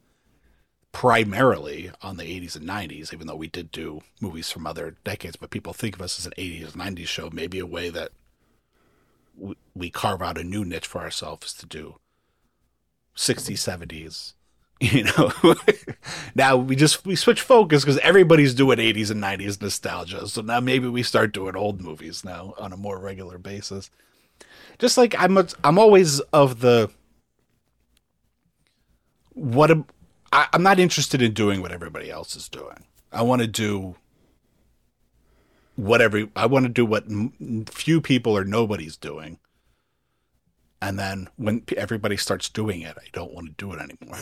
primarily 0.93 1.91
on 2.03 2.17
the 2.17 2.25
80s 2.25 2.57
and 2.57 2.69
90s 2.69 3.13
even 3.13 3.27
though 3.27 3.37
we 3.37 3.47
did 3.47 3.71
do 3.71 4.01
movies 4.21 4.51
from 4.51 4.67
other 4.67 4.97
decades 5.05 5.37
but 5.37 5.51
people 5.51 5.73
think 5.73 5.95
of 5.95 6.03
us 6.03 6.19
as 6.19 6.27
an 6.27 6.33
80s 6.37 6.73
90s 6.73 7.07
show 7.07 7.31
maybe 7.33 7.61
a 7.61 7.67
way 7.67 7.91
that 7.91 8.11
we, 9.37 9.55
we 9.75 9.91
carve 9.91 10.21
out 10.21 10.37
a 10.37 10.43
new 10.43 10.65
niche 10.65 10.87
for 10.87 11.01
ourselves 11.01 11.55
to 11.55 11.67
do 11.67 11.97
60s, 13.17 13.59
70s. 13.59 14.35
You 14.83 15.05
know, 15.05 15.31
now 16.35 16.57
we 16.57 16.75
just 16.75 17.05
we 17.05 17.15
switch 17.15 17.43
focus 17.43 17.85
because 17.85 17.99
everybody's 17.99 18.55
doing 18.55 18.79
80s 18.79 19.11
and 19.11 19.23
90s 19.23 19.61
nostalgia. 19.61 20.27
So 20.27 20.41
now 20.41 20.59
maybe 20.61 20.89
we 20.89 21.03
start 21.03 21.35
doing 21.35 21.55
old 21.55 21.83
movies 21.83 22.25
now 22.25 22.55
on 22.57 22.73
a 22.73 22.79
more 22.79 22.99
regular 22.99 23.37
basis. 23.37 23.91
Just 24.81 24.97
like 24.97 25.15
I'm, 25.19 25.37
a, 25.39 25.47
I'm 25.63 25.79
always 25.79 26.21
of 26.33 26.61
the 26.61 26.91
what 29.35 29.71
I, 30.33 30.49
I'm 30.53 30.63
not 30.63 30.79
interested 30.79 31.23
in 31.23 31.33
doing 31.35 31.61
what 31.63 31.73
everybody 31.73 32.11
else 32.11 32.35
is 32.37 32.49
doing. 32.49 32.85
I 33.13 33.23
want 33.23 33.43
to 33.43 33.47
do 33.49 33.97
what 35.77 36.01
every 36.01 36.31
I 36.37 36.47
want 36.47 36.65
to 36.65 36.69
do 36.71 36.85
what 36.87 37.05
m- 37.05 37.65
few 37.67 38.01
people 38.01 38.37
or 38.37 38.45
nobody's 38.45 38.97
doing. 38.97 39.39
And 40.83 40.99
then 40.99 41.29
when 41.37 41.61
p- 41.61 41.77
everybody 41.77 42.17
starts 42.17 42.49
doing 42.49 42.81
it, 42.81 42.97
I 42.97 43.07
don't 43.13 43.33
want 43.35 43.47
to 43.49 43.53
do 43.53 43.73
it 43.73 43.81
anymore. 43.81 44.19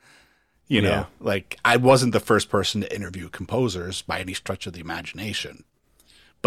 you 0.68 0.82
know, 0.82 0.90
Yeah. 0.90 1.06
like 1.20 1.58
I 1.64 1.76
wasn't 1.78 2.12
the 2.12 2.20
first 2.20 2.50
person 2.50 2.82
to 2.82 2.94
interview 2.94 3.28
composers 3.30 4.02
by 4.02 4.20
any 4.20 4.34
stretch 4.34 4.66
of 4.66 4.74
the 4.74 4.80
imagination. 4.80 5.64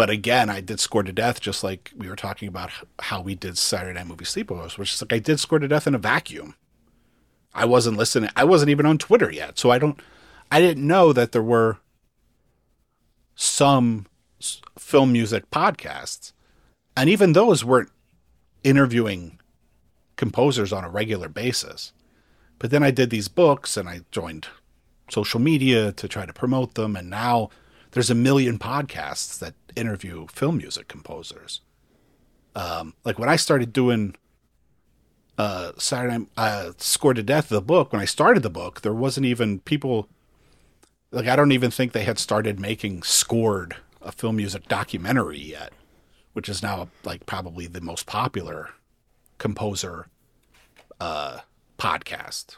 But 0.00 0.08
again, 0.08 0.48
I 0.48 0.62
did 0.62 0.80
Score 0.80 1.02
to 1.02 1.12
Death 1.12 1.42
just 1.42 1.62
like 1.62 1.92
we 1.94 2.08
were 2.08 2.16
talking 2.16 2.48
about 2.48 2.70
how 3.00 3.20
we 3.20 3.34
did 3.34 3.58
Saturday 3.58 3.92
Night 3.92 4.06
Movie 4.06 4.24
Sleepovers, 4.24 4.78
which 4.78 4.94
is 4.94 5.02
like 5.02 5.12
I 5.12 5.18
did 5.18 5.38
Score 5.38 5.58
to 5.58 5.68
Death 5.68 5.86
in 5.86 5.94
a 5.94 5.98
vacuum. 5.98 6.54
I 7.52 7.66
wasn't 7.66 7.98
listening. 7.98 8.30
I 8.34 8.44
wasn't 8.44 8.70
even 8.70 8.86
on 8.86 8.96
Twitter 8.96 9.30
yet, 9.30 9.58
so 9.58 9.70
I 9.70 9.78
don't. 9.78 10.00
I 10.50 10.58
didn't 10.58 10.86
know 10.86 11.12
that 11.12 11.32
there 11.32 11.42
were 11.42 11.80
some 13.34 14.06
film 14.78 15.12
music 15.12 15.50
podcasts, 15.50 16.32
and 16.96 17.10
even 17.10 17.34
those 17.34 17.62
weren't 17.62 17.90
interviewing 18.64 19.38
composers 20.16 20.72
on 20.72 20.82
a 20.82 20.88
regular 20.88 21.28
basis. 21.28 21.92
But 22.58 22.70
then 22.70 22.82
I 22.82 22.90
did 22.90 23.10
these 23.10 23.28
books, 23.28 23.76
and 23.76 23.86
I 23.86 24.00
joined 24.10 24.48
social 25.10 25.40
media 25.40 25.92
to 25.92 26.08
try 26.08 26.24
to 26.24 26.32
promote 26.32 26.72
them, 26.72 26.96
and 26.96 27.10
now 27.10 27.50
there's 27.90 28.10
a 28.10 28.14
million 28.14 28.58
podcasts 28.58 29.38
that 29.40 29.54
interview 29.76 30.26
film 30.28 30.58
music 30.58 30.88
composers. 30.88 31.60
Um, 32.54 32.94
like 33.04 33.18
when 33.18 33.28
I 33.28 33.36
started 33.36 33.72
doing 33.72 34.16
uh, 35.38 35.72
Saturday 35.78 36.18
Night 36.18 36.28
uh, 36.36 36.72
Scored 36.78 37.16
to 37.16 37.22
Death, 37.22 37.48
the 37.48 37.62
book, 37.62 37.92
when 37.92 38.02
I 38.02 38.04
started 38.04 38.42
the 38.42 38.50
book, 38.50 38.80
there 38.82 38.92
wasn't 38.92 39.26
even 39.26 39.60
people, 39.60 40.08
like, 41.10 41.26
I 41.26 41.36
don't 41.36 41.52
even 41.52 41.70
think 41.70 41.92
they 41.92 42.04
had 42.04 42.18
started 42.18 42.58
making 42.60 43.02
Scored 43.02 43.76
a 44.02 44.12
film 44.12 44.36
music 44.36 44.68
documentary 44.68 45.38
yet, 45.38 45.72
which 46.32 46.48
is 46.48 46.62
now, 46.62 46.88
like, 47.04 47.26
probably 47.26 47.66
the 47.66 47.80
most 47.80 48.06
popular 48.06 48.70
composer 49.38 50.08
uh, 51.00 51.38
podcast. 51.78 52.56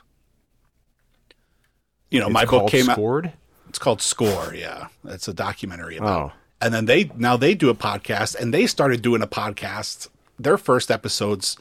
You 2.11 2.20
know, 2.20 2.29
my 2.29 2.44
book 2.44 2.68
came 2.68 2.90
out. 2.90 2.94
Scored? 2.94 3.33
It's 3.68 3.79
called 3.79 4.03
Score. 4.03 4.55
Yeah, 4.55 4.88
it's 5.05 5.29
a 5.29 5.33
documentary 5.33 5.96
about. 5.96 6.33
Oh. 6.33 6.33
And 6.62 6.72
then 6.72 6.85
they 6.85 7.11
now 7.16 7.37
they 7.37 7.55
do 7.55 7.70
a 7.70 7.75
podcast, 7.75 8.37
and 8.37 8.55
they 8.55 8.66
started 8.68 9.03
doing 9.03 9.20
a 9.20 9.27
podcast. 9.27 10.09
Their 10.38 10.57
first 10.57 10.90
episodes 10.90 11.57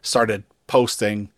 started 0.00 0.44
posting 0.66 1.28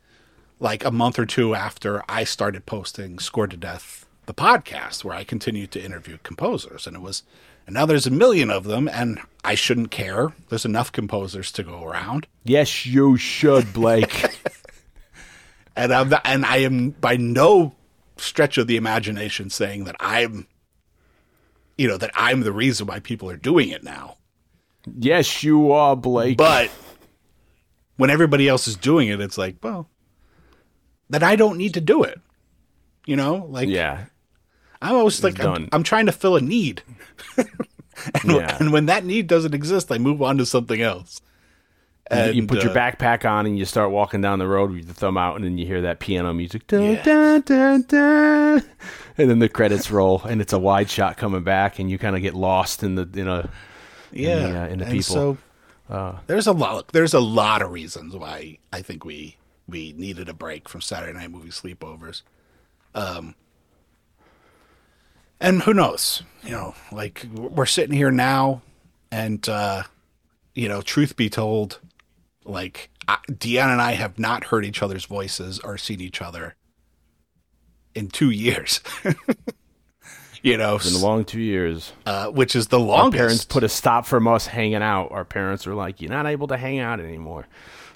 like 0.60 0.84
a 0.84 0.90
month 0.90 1.18
or 1.18 1.26
two 1.26 1.54
after 1.54 2.02
I 2.08 2.22
started 2.22 2.64
posting 2.64 3.18
score 3.18 3.48
to 3.48 3.56
Death, 3.56 4.06
the 4.26 4.34
podcast, 4.34 5.02
where 5.02 5.16
I 5.16 5.24
continued 5.24 5.72
to 5.72 5.84
interview 5.84 6.18
composers, 6.22 6.86
and 6.86 6.94
it 6.94 7.02
was. 7.02 7.24
And 7.66 7.74
now 7.74 7.84
there's 7.84 8.06
a 8.06 8.10
million 8.10 8.50
of 8.50 8.64
them, 8.64 8.88
and 8.88 9.20
I 9.44 9.54
shouldn't 9.54 9.90
care. 9.90 10.32
There's 10.48 10.64
enough 10.64 10.90
composers 10.90 11.52
to 11.52 11.62
go 11.62 11.84
around. 11.84 12.26
Yes, 12.44 12.86
you 12.86 13.18
should, 13.18 13.74
Blake. 13.74 14.38
and 15.76 15.92
I'm 15.92 16.08
not, 16.08 16.22
and 16.24 16.46
I 16.46 16.58
am 16.58 16.90
by 16.90 17.16
no 17.16 17.74
stretch 18.16 18.58
of 18.58 18.68
the 18.68 18.76
imagination 18.76 19.50
saying 19.50 19.84
that 19.84 19.96
I'm, 20.00 20.46
you 21.78 21.88
know, 21.88 21.96
that 21.96 22.10
I'm 22.14 22.40
the 22.40 22.52
reason 22.52 22.86
why 22.86 23.00
people 23.00 23.30
are 23.30 23.36
doing 23.36 23.70
it 23.70 23.82
now. 23.84 24.16
yes, 24.98 25.42
you 25.42 25.72
are, 25.72 25.96
Blake. 25.96 26.36
But 26.36 26.70
when 27.96 28.10
everybody 28.10 28.48
else 28.48 28.68
is 28.68 28.76
doing 28.76 29.08
it, 29.08 29.20
it's 29.20 29.38
like, 29.38 29.56
well, 29.62 29.88
then 31.08 31.22
I 31.22 31.36
don't 31.36 31.56
need 31.56 31.74
to 31.74 31.80
do 31.80 32.02
it. 32.02 32.20
You 33.06 33.16
know, 33.16 33.46
like 33.48 33.68
yeah. 33.68 34.04
I'm 34.82 34.94
always 34.94 35.22
like, 35.24 35.42
I'm. 35.42 35.68
I'm 35.72 35.82
trying 35.82 36.06
to 36.06 36.12
fill 36.12 36.36
a 36.36 36.40
need, 36.40 36.82
and, 37.36 37.48
Yeah. 38.24 38.56
and 38.60 38.72
when 38.72 38.86
that 38.86 39.04
need 39.04 39.26
doesn't 39.26 39.54
exist, 39.54 39.90
I 39.90 39.98
move 39.98 40.22
on 40.22 40.38
to 40.38 40.46
something 40.46 40.80
else. 40.82 41.20
And, 42.10 42.34
you 42.34 42.46
put 42.46 42.62
your 42.62 42.70
uh, 42.70 42.74
backpack 42.74 43.28
on 43.28 43.44
and 43.44 43.58
you 43.58 43.64
start 43.66 43.90
walking 43.90 44.20
down 44.22 44.38
the 44.38 44.46
road 44.46 44.70
with 44.70 44.84
your 44.86 44.94
thumb 44.94 45.16
out, 45.18 45.36
and 45.36 45.44
then 45.44 45.58
you 45.58 45.66
hear 45.66 45.82
that 45.82 45.98
piano 46.00 46.32
music, 46.32 46.66
dun, 46.66 46.82
Yes. 46.82 47.04
dun, 47.04 47.40
dun, 47.42 47.82
dun, 47.88 48.62
and 49.18 49.28
then 49.28 49.40
the 49.40 49.48
credits 49.48 49.90
roll, 49.90 50.22
and 50.22 50.40
it's 50.40 50.52
a 50.52 50.58
wide 50.58 50.88
shot 50.88 51.16
coming 51.16 51.42
back, 51.42 51.78
and 51.78 51.90
you 51.90 51.98
kind 51.98 52.16
of 52.16 52.22
get 52.22 52.34
lost 52.34 52.82
in 52.82 52.94
the 52.94 53.08
in 53.14 53.28
a 53.28 53.50
yeah, 54.12 54.36
the, 54.38 54.62
uh, 54.62 54.66
in 54.68 54.78
the 54.78 54.86
people. 54.86 54.96
Uh, 54.96 55.02
So 55.02 55.38
there's 56.26 56.46
a 56.46 56.52
lot. 56.52 56.88
There's 56.88 57.14
a 57.14 57.20
lot 57.20 57.60
of 57.62 57.70
reasons 57.72 58.14
why 58.14 58.58
I 58.72 58.82
think 58.82 59.04
we 59.04 59.36
we 59.66 59.92
needed 59.92 60.28
a 60.28 60.34
break 60.34 60.68
from 60.68 60.80
Saturday 60.80 61.12
night 61.12 61.30
movie 61.30 61.50
sleepovers. 61.50 62.22
Um, 62.94 63.34
and 65.40 65.62
who 65.62 65.74
knows? 65.74 66.22
You 66.42 66.52
know, 66.52 66.74
like 66.92 67.26
we're 67.34 67.66
sitting 67.66 67.94
here 67.94 68.10
now, 68.10 68.62
and 69.10 69.46
uh, 69.48 69.82
you 70.54 70.68
know, 70.68 70.80
truth 70.80 71.16
be 71.16 71.28
told, 71.28 71.80
like 72.44 72.90
I, 73.06 73.18
Dion 73.36 73.70
and 73.70 73.80
I 73.80 73.92
have 73.92 74.18
not 74.18 74.44
heard 74.44 74.64
each 74.64 74.82
other's 74.82 75.04
voices 75.04 75.58
or 75.60 75.76
seen 75.76 76.00
each 76.00 76.22
other 76.22 76.54
in 77.98 78.08
two 78.08 78.30
years. 78.30 78.80
you 80.42 80.56
know, 80.56 80.78
in 80.86 80.94
a 80.94 80.98
long 80.98 81.24
two 81.24 81.40
years. 81.40 81.92
uh, 82.06 82.28
which 82.28 82.54
is 82.54 82.68
the 82.68 82.80
Our 82.80 83.10
parents 83.10 83.44
put 83.44 83.64
a 83.64 83.68
stop 83.68 84.06
from 84.06 84.28
us 84.28 84.46
hanging 84.46 84.82
out. 84.82 85.10
Our 85.10 85.24
parents 85.24 85.66
were 85.66 85.74
like, 85.74 86.00
"You're 86.00 86.10
not 86.12 86.26
able 86.26 86.46
to 86.48 86.56
hang 86.56 86.78
out 86.78 87.00
anymore." 87.00 87.46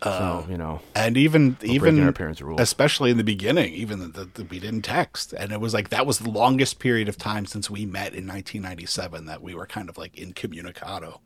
so 0.02 0.44
you 0.50 0.58
know, 0.58 0.80
and 0.96 1.16
even 1.16 1.56
even 1.62 2.02
our 2.02 2.10
parents' 2.10 2.42
rules. 2.42 2.60
especially 2.60 3.12
in 3.12 3.18
the 3.18 3.22
beginning 3.22 3.72
even 3.72 4.10
the- 4.10 4.44
we 4.50 4.58
didn't 4.58 4.82
text 4.82 5.32
and 5.32 5.52
it 5.52 5.60
was 5.60 5.72
like 5.72 5.90
that 5.90 6.04
was 6.06 6.18
the 6.18 6.28
longest 6.28 6.80
period 6.80 7.08
of 7.08 7.16
time 7.16 7.46
since 7.46 7.70
we 7.70 7.86
met 7.86 8.08
in 8.12 8.26
1997 8.26 9.26
that 9.26 9.40
we 9.40 9.54
were 9.54 9.64
kind 9.64 9.88
of 9.88 9.96
like 9.96 10.18
incommunicado 10.18 11.20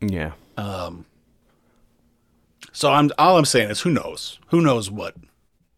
yeah, 0.00 0.32
Um. 0.56 1.04
so 2.72 2.90
i'm 2.90 3.10
all 3.16 3.38
i'm 3.38 3.44
saying 3.44 3.70
is 3.70 3.82
who 3.82 3.90
knows 3.92 4.40
who 4.48 4.60
knows 4.60 4.90
what 4.90 5.14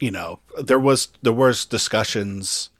you 0.00 0.10
know 0.10 0.40
there 0.62 0.78
was 0.78 1.08
there 1.22 1.32
was 1.32 1.64
discussions 1.64 2.70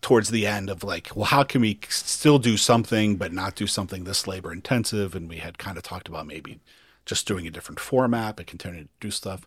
towards 0.00 0.30
the 0.30 0.46
end 0.46 0.70
of 0.70 0.84
like 0.84 1.14
well 1.16 1.26
how 1.26 1.42
can 1.42 1.60
we 1.60 1.78
still 1.88 2.38
do 2.38 2.56
something 2.56 3.16
but 3.16 3.32
not 3.32 3.54
do 3.54 3.66
something 3.66 4.04
this 4.04 4.26
labor 4.26 4.52
intensive? 4.52 5.14
And 5.14 5.28
we 5.28 5.38
had 5.38 5.58
kind 5.58 5.76
of 5.76 5.82
talked 5.82 6.08
about 6.08 6.26
maybe 6.26 6.60
just 7.04 7.26
doing 7.26 7.46
a 7.46 7.50
different 7.50 7.80
format 7.80 8.36
but 8.36 8.46
continuing 8.46 8.84
to 8.84 8.90
do 9.00 9.10
stuff. 9.10 9.46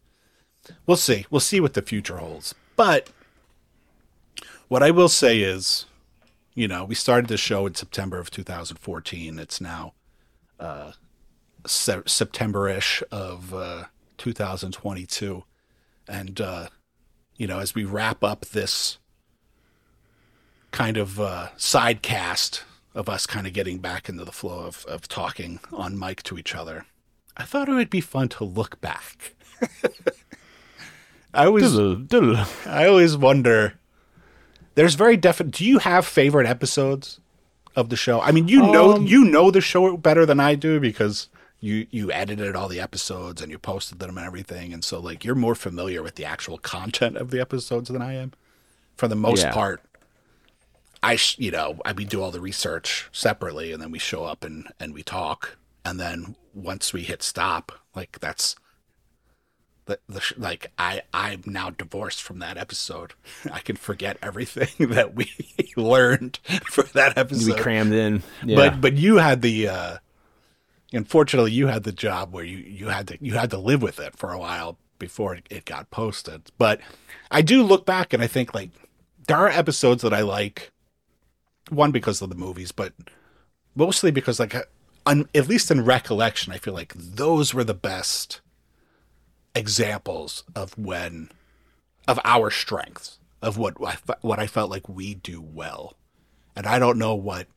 We'll 0.85 0.97
see. 0.97 1.25
We'll 1.29 1.39
see 1.39 1.59
what 1.59 1.73
the 1.73 1.81
future 1.81 2.17
holds. 2.17 2.53
But 2.75 3.09
what 4.69 4.83
i 4.83 4.89
will 4.89 5.09
say 5.09 5.41
is 5.41 5.85
you 6.55 6.67
know 6.67 6.85
we 6.85 6.95
started 6.95 7.27
the 7.27 7.35
show 7.35 7.65
in 7.65 7.75
september 7.75 8.17
of 8.17 8.31
2014 8.31 9.37
it's 9.37 9.59
now 9.59 9.93
uh 10.59 10.93
se- 11.65 12.03
september-ish 12.05 13.03
of 13.11 13.53
uh 13.53 13.83
2022 14.17 15.43
and 16.07 16.39
uh 16.39 16.67
you 17.39 17.47
know 17.47 17.57
as 17.57 17.73
we 17.73 17.83
wrap 17.83 18.23
up 18.23 18.45
this 18.45 18.99
kind 20.71 20.97
of 20.97 21.19
uh, 21.19 21.47
side 21.57 22.03
cast 22.03 22.63
of 22.93 23.09
us 23.09 23.25
kind 23.25 23.47
of 23.47 23.53
getting 23.53 23.79
back 23.79 24.09
into 24.09 24.23
the 24.25 24.31
flow 24.31 24.65
of, 24.65 24.85
of 24.85 25.07
talking 25.07 25.59
on 25.71 25.97
mic 25.97 26.21
to 26.23 26.37
each 26.37 26.53
other. 26.53 26.85
I 27.37 27.43
thought 27.43 27.69
it 27.69 27.73
would 27.73 27.89
be 27.89 28.01
fun 28.01 28.29
to 28.29 28.43
look 28.43 28.81
back. 28.81 29.35
I 31.33 31.45
always, 31.45 31.77
I 32.65 32.87
always 32.87 33.15
wonder. 33.15 33.75
There's 34.75 34.95
very 34.95 35.15
definite. 35.15 35.53
Do 35.53 35.65
you 35.65 35.79
have 35.79 36.05
favorite 36.05 36.47
episodes 36.47 37.19
of 37.75 37.89
the 37.89 37.95
show? 37.95 38.19
I 38.19 38.31
mean, 38.31 38.47
you 38.47 38.61
know, 38.61 38.99
you 38.99 39.23
know 39.25 39.51
the 39.51 39.61
show 39.61 39.95
better 39.95 40.25
than 40.25 40.39
I 40.39 40.55
do 40.55 40.79
because 40.79 41.29
you 41.61 41.87
you 41.91 42.11
edited 42.11 42.55
all 42.55 42.67
the 42.67 42.79
episodes 42.79 43.41
and 43.41 43.51
you 43.51 43.57
posted 43.59 43.99
them 43.99 44.17
and 44.17 44.25
everything, 44.25 44.73
and 44.73 44.83
so 44.83 44.99
like 44.99 45.23
you're 45.25 45.35
more 45.35 45.55
familiar 45.55 46.01
with 46.01 46.15
the 46.15 46.25
actual 46.25 46.57
content 46.57 47.17
of 47.17 47.31
the 47.31 47.39
episodes 47.41 47.89
than 47.89 48.01
I 48.01 48.13
am. 48.15 48.33
For 48.95 49.07
the 49.07 49.15
most 49.15 49.43
Yeah. 49.43 49.53
part, 49.53 49.81
I, 51.01 51.15
sh- 51.15 51.37
you 51.39 51.51
know, 51.51 51.79
I 51.85 51.93
we 51.93 52.03
do 52.05 52.21
all 52.21 52.31
the 52.31 52.41
research 52.41 53.07
separately, 53.11 53.71
and 53.71 53.81
then 53.81 53.91
we 53.91 53.99
show 53.99 54.23
up 54.25 54.43
and 54.43 54.67
and 54.79 54.93
we 54.93 55.03
talk, 55.03 55.57
and 55.85 55.99
then 55.99 56.35
once 56.53 56.91
we 56.93 57.03
hit 57.03 57.23
stop, 57.23 57.71
like 57.95 58.19
that's 58.19 58.55
the 59.85 59.99
the 60.07 60.19
sh- 60.21 60.33
like 60.37 60.71
I 60.77 61.01
I'm 61.13 61.43
now 61.45 61.69
divorced 61.69 62.21
from 62.21 62.39
that 62.39 62.57
episode. 62.57 63.13
I 63.51 63.59
can 63.59 63.75
forget 63.75 64.17
everything 64.21 64.89
that 64.93 65.15
we 65.15 65.31
learned 65.77 66.39
for 66.69 66.83
that 66.83 67.17
episode. 67.17 67.53
we 67.55 67.59
crammed 67.61 67.93
in. 67.93 68.23
Yeah. 68.45 68.55
But 68.55 68.81
but 68.81 68.93
you 68.97 69.17
had 69.17 69.41
the 69.41 69.67
uh 69.69 69.97
Unfortunately, 70.91 71.51
you 71.51 71.67
had 71.67 71.83
the 71.83 71.91
job 71.91 72.33
where 72.33 72.43
you, 72.43 72.57
you 72.57 72.87
had 72.87 73.07
to 73.09 73.17
you 73.21 73.33
had 73.33 73.51
to 73.51 73.57
live 73.57 73.81
with 73.81 73.99
it 73.99 74.17
for 74.17 74.31
a 74.31 74.39
while 74.39 74.77
before 74.97 75.35
it, 75.35 75.47
it 75.49 75.65
got 75.65 75.91
posted. 75.91 76.51
But 76.57 76.81
I 77.31 77.41
do 77.41 77.63
look 77.63 77.85
back 77.85 78.13
and 78.13 78.23
I 78.23 78.27
think 78.27 78.53
like 78.53 78.71
there 79.27 79.37
are 79.37 79.49
episodes 79.49 80.01
that 80.03 80.13
I 80.13 80.21
like. 80.21 80.71
One 81.69 81.91
because 81.91 82.19
of 82.23 82.29
the 82.29 82.35
movies, 82.35 82.71
but 82.71 82.93
mostly 83.75 84.09
because 84.09 84.39
like 84.39 84.55
at 84.55 85.47
least 85.47 85.69
in 85.69 85.85
recollection, 85.85 86.51
I 86.51 86.57
feel 86.57 86.73
like 86.73 86.93
those 86.95 87.53
were 87.53 87.63
the 87.63 87.75
best 87.75 88.41
examples 89.53 90.43
of 90.55 90.75
when 90.77 91.29
of 92.07 92.19
our 92.23 92.49
strengths 92.49 93.19
of 93.41 93.57
what 93.57 93.75
I, 93.81 93.97
what 94.21 94.39
I 94.39 94.47
felt 94.47 94.69
like 94.69 94.89
we 94.89 95.13
do 95.13 95.41
well. 95.41 95.95
And 96.55 96.65
I 96.65 96.79
don't 96.79 96.97
know 96.97 97.15
what 97.15 97.47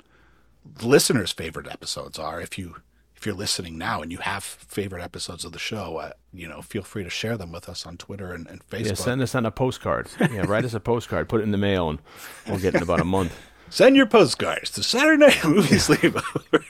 listeners' 0.83 1.33
favorite 1.33 1.67
episodes 1.67 2.19
are. 2.19 2.41
If 2.41 2.59
you 2.59 2.77
if 3.23 3.27
you're 3.27 3.37
listening 3.37 3.79
now 3.79 4.03
and 4.03 4.11
you 4.11 4.19
have 4.19 4.43
favorite 4.43 5.01
episodes 5.01 5.45
of 5.45 5.53
the 5.53 5.59
show, 5.59 5.99
uh, 5.99 6.11
you 6.35 6.49
know, 6.49 6.61
feel 6.61 6.83
free 6.83 7.05
to 7.05 7.09
share 7.09 7.37
them 7.37 7.53
with 7.53 7.69
us 7.69 7.87
on 7.87 7.97
Twitter 7.97 8.33
and, 8.33 8.49
and 8.49 8.69
Facebook. 8.69 8.87
Yeah, 8.87 8.95
send 8.95 9.23
us 9.23 9.37
on 9.37 9.47
a 9.47 9.53
postcard. 9.53 10.09
Yeah, 10.19 10.45
write 10.49 10.65
us 10.65 10.75
a 10.75 10.81
postcard. 10.81 11.29
Put 11.29 11.41
it 11.41 11.45
in 11.45 11.53
the 11.53 11.59
mail, 11.59 11.89
and 11.89 12.01
we'll 12.49 12.59
get 12.59 12.75
it 12.75 12.79
in 12.79 12.83
about 12.83 13.01
a 13.01 13.05
month. 13.05 13.39
Send 13.71 13.97
your 13.97 14.07
postcards 14.07 14.71
to 14.73 14.83
Saturday 14.83 15.25
Night 15.25 15.39
Movie 15.45 15.77
Sleepover. 15.77 16.65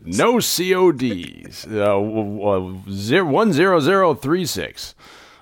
No 0.00 0.40
CODs. 0.40 1.66
Uh, 1.66 2.90
zero, 2.90 3.24
one 3.26 3.52
zero 3.52 3.78
zero 3.78 4.14
three 4.14 4.46
six. 4.46 4.94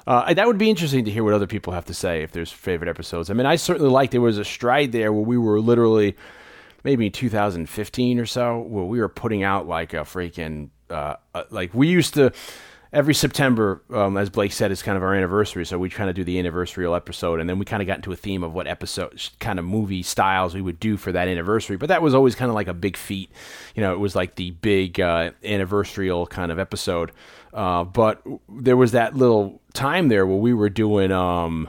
Uh, 0.06 0.34
that 0.34 0.46
would 0.46 0.58
be 0.58 0.68
interesting 0.68 1.04
to 1.04 1.10
hear 1.12 1.22
what 1.22 1.32
other 1.32 1.46
people 1.46 1.72
have 1.72 1.86
to 1.86 1.94
say 1.94 2.22
if 2.22 2.32
there's 2.32 2.50
favorite 2.50 2.90
episodes. 2.90 3.30
I 3.30 3.34
mean, 3.34 3.46
I 3.46 3.56
certainly 3.56 3.90
like 3.90 4.10
there 4.10 4.20
was 4.20 4.36
a 4.36 4.44
stride 4.44 4.90
there 4.90 5.12
where 5.12 5.24
we 5.24 5.38
were 5.38 5.60
literally 5.60 6.16
maybe 6.84 7.10
2015 7.10 8.18
or 8.18 8.26
so 8.26 8.58
where 8.60 8.84
we 8.84 9.00
were 9.00 9.08
putting 9.08 9.42
out 9.42 9.66
like 9.66 9.92
a 9.94 9.98
freaking 9.98 10.70
uh, 10.90 11.16
uh, 11.34 11.44
like 11.50 11.72
we 11.72 11.88
used 11.88 12.14
to 12.14 12.32
every 12.92 13.14
September, 13.14 13.82
um, 13.92 14.16
as 14.16 14.30
Blake 14.30 14.52
said, 14.52 14.70
is 14.70 14.82
kind 14.82 14.96
of 14.96 15.02
our 15.02 15.14
anniversary. 15.14 15.64
So 15.64 15.78
we 15.78 15.90
kind 15.90 16.10
of 16.10 16.16
do 16.16 16.24
the 16.24 16.38
anniversary 16.38 16.92
episode, 16.92 17.40
and 17.40 17.48
then 17.48 17.58
we 17.58 17.64
kind 17.64 17.82
of 17.82 17.86
got 17.86 17.96
into 17.96 18.12
a 18.12 18.16
theme 18.16 18.42
of 18.42 18.52
what 18.52 18.66
episode, 18.66 19.30
kind 19.38 19.58
of 19.58 19.64
movie 19.64 20.02
styles 20.02 20.54
we 20.54 20.62
would 20.62 20.80
do 20.80 20.96
for 20.96 21.12
that 21.12 21.28
anniversary. 21.28 21.76
But 21.76 21.88
that 21.88 22.02
was 22.02 22.14
always 22.14 22.34
kind 22.34 22.48
of 22.48 22.54
like 22.54 22.68
a 22.68 22.74
big 22.74 22.96
feat. 22.96 23.30
You 23.74 23.82
know, 23.82 23.92
it 23.92 23.98
was 23.98 24.16
like 24.16 24.34
the 24.34 24.50
big 24.50 25.00
uh, 25.00 25.30
anniversarial 25.44 26.28
kind 26.28 26.50
of 26.50 26.58
episode. 26.58 27.12
Uh, 27.52 27.84
but 27.84 28.22
there 28.48 28.76
was 28.76 28.92
that 28.92 29.16
little 29.16 29.60
time 29.72 30.08
there 30.08 30.26
where 30.26 30.36
we 30.38 30.54
were 30.54 30.70
doing. 30.70 31.12
Um, 31.12 31.68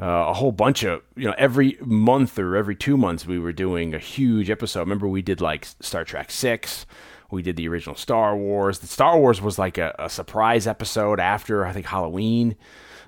uh, 0.00 0.26
a 0.28 0.34
whole 0.34 0.52
bunch 0.52 0.84
of 0.84 1.02
you 1.16 1.24
know 1.24 1.34
every 1.38 1.76
month 1.80 2.38
or 2.38 2.56
every 2.56 2.76
two 2.76 2.96
months 2.96 3.26
we 3.26 3.38
were 3.38 3.52
doing 3.52 3.94
a 3.94 3.98
huge 3.98 4.50
episode. 4.50 4.80
Remember 4.80 5.08
we 5.08 5.22
did 5.22 5.40
like 5.40 5.66
Star 5.80 6.04
Trek 6.04 6.30
six, 6.30 6.86
we 7.30 7.42
did 7.42 7.56
the 7.56 7.68
original 7.68 7.94
Star 7.94 8.36
Wars. 8.36 8.78
The 8.78 8.86
Star 8.86 9.18
Wars 9.18 9.40
was 9.40 9.58
like 9.58 9.76
a, 9.76 9.94
a 9.98 10.08
surprise 10.08 10.66
episode 10.66 11.20
after 11.20 11.66
I 11.66 11.72
think 11.72 11.86
Halloween, 11.86 12.56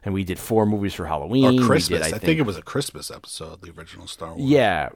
and 0.05 0.13
we 0.13 0.25
did 0.25 0.39
four 0.39 0.67
movies 0.67 0.95
for 0.95 1.07
Halloween. 1.07 1.61
or 1.61 1.67
Christmas. 1.67 2.07
did, 2.07 2.15
I, 2.15 2.19
think, 2.19 2.39
it 2.39 2.43
was 2.43 2.57
a 2.57 2.63
Christmas 2.63 3.11
episode, 3.11 3.63
the 3.63 3.71
original 3.71 4.07
Star 4.07 4.35
Wars. 4.35 4.51
yeah. 4.51 4.91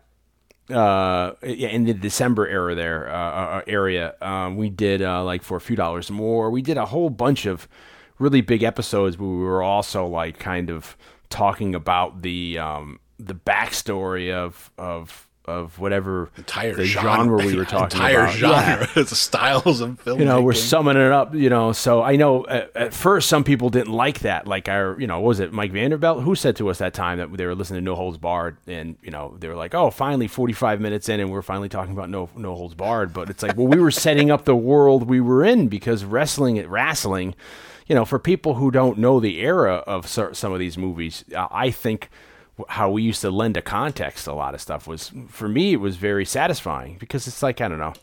Uh, 0.70 1.34
yeah, 1.42 1.68
in 1.68 1.84
the 1.84 1.92
December 1.92 2.48
era 2.48 2.74
there, 2.74 3.14
uh, 3.14 3.58
uh, 3.58 3.62
area, 3.66 4.14
um, 4.22 4.56
we 4.56 4.70
did 4.70 5.02
uh, 5.02 5.22
like 5.22 5.42
for 5.42 5.58
a 5.58 5.60
few 5.60 5.76
dollars 5.76 6.10
more. 6.10 6.50
We 6.50 6.62
did 6.62 6.78
a 6.78 6.86
whole 6.86 7.10
bunch 7.10 7.44
of 7.44 7.68
really 8.18 8.40
big 8.40 8.62
episodes, 8.62 9.16
but 9.16 9.26
we 9.26 9.44
were 9.44 9.62
also 9.62 10.06
like 10.06 10.38
kind 10.38 10.70
of 10.70 10.96
talking 11.34 11.74
about 11.74 12.22
the 12.22 12.58
um, 12.58 13.00
the 13.18 13.34
backstory 13.34 14.32
of 14.32 14.70
of 14.78 15.28
of 15.46 15.78
whatever 15.78 16.30
Entire 16.38 16.72
genre, 16.84 17.36
genre 17.36 17.44
we 17.44 17.54
were 17.54 17.64
talking 17.66 17.98
entire 17.98 18.20
about. 18.20 18.38
Yeah 18.40 18.84
genre, 18.86 19.04
the 19.04 19.14
styles 19.14 19.80
of 19.80 20.00
film. 20.00 20.18
you 20.18 20.24
know, 20.24 20.40
we're 20.40 20.54
summing 20.54 20.96
it 20.96 21.12
up, 21.12 21.34
you 21.34 21.50
know. 21.50 21.72
So 21.72 22.02
I 22.02 22.16
know 22.16 22.46
at, 22.46 22.74
at 22.74 22.94
first 22.94 23.28
some 23.28 23.44
people 23.44 23.68
didn't 23.68 23.92
like 23.92 24.20
that. 24.20 24.46
Like 24.46 24.68
our, 24.68 24.98
you 24.98 25.06
know, 25.06 25.20
what 25.20 25.28
was 25.28 25.40
it 25.40 25.52
Mike 25.52 25.72
Vanderbilt 25.72 26.22
who 26.22 26.34
said 26.34 26.56
to 26.56 26.70
us 26.70 26.78
that 26.78 26.94
time 26.94 27.18
that 27.18 27.30
they 27.36 27.44
were 27.44 27.54
listening 27.54 27.80
to 27.80 27.84
No 27.84 27.94
Holds 27.94 28.16
Barred, 28.16 28.56
and 28.66 28.96
you 29.02 29.10
know 29.10 29.36
they 29.38 29.48
were 29.48 29.56
like, 29.56 29.74
oh, 29.74 29.90
finally 29.90 30.28
forty 30.28 30.54
five 30.54 30.80
minutes 30.80 31.08
in, 31.08 31.20
and 31.20 31.30
we're 31.30 31.42
finally 31.42 31.68
talking 31.68 31.92
about 31.92 32.08
No 32.08 32.30
No 32.36 32.54
Holds 32.54 32.74
Barred. 32.74 33.12
But 33.12 33.28
it's 33.28 33.42
like, 33.42 33.56
well, 33.56 33.66
we 33.66 33.78
were 33.78 33.90
setting 33.90 34.30
up 34.30 34.44
the 34.44 34.56
world 34.56 35.08
we 35.08 35.20
were 35.20 35.44
in 35.44 35.68
because 35.68 36.04
wrestling 36.04 36.58
at 36.58 36.70
wrestling, 36.70 37.34
you 37.86 37.94
know, 37.94 38.04
for 38.04 38.18
people 38.18 38.54
who 38.54 38.70
don't 38.70 38.98
know 38.98 39.20
the 39.20 39.40
era 39.40 39.76
of 39.86 40.06
some 40.08 40.52
of 40.52 40.58
these 40.58 40.78
movies, 40.78 41.24
I 41.36 41.70
think 41.70 42.10
how 42.68 42.90
we 42.90 43.02
used 43.02 43.20
to 43.22 43.30
lend 43.30 43.56
a 43.56 43.62
context 43.62 44.24
to 44.24 44.32
a 44.32 44.34
lot 44.34 44.54
of 44.54 44.60
stuff 44.60 44.86
was 44.86 45.10
for 45.28 45.48
me 45.48 45.72
it 45.72 45.80
was 45.80 45.96
very 45.96 46.24
satisfying 46.24 46.96
because 46.98 47.26
it's 47.26 47.42
like 47.42 47.60
I 47.60 47.66
don't 47.66 47.80
know 47.80 47.94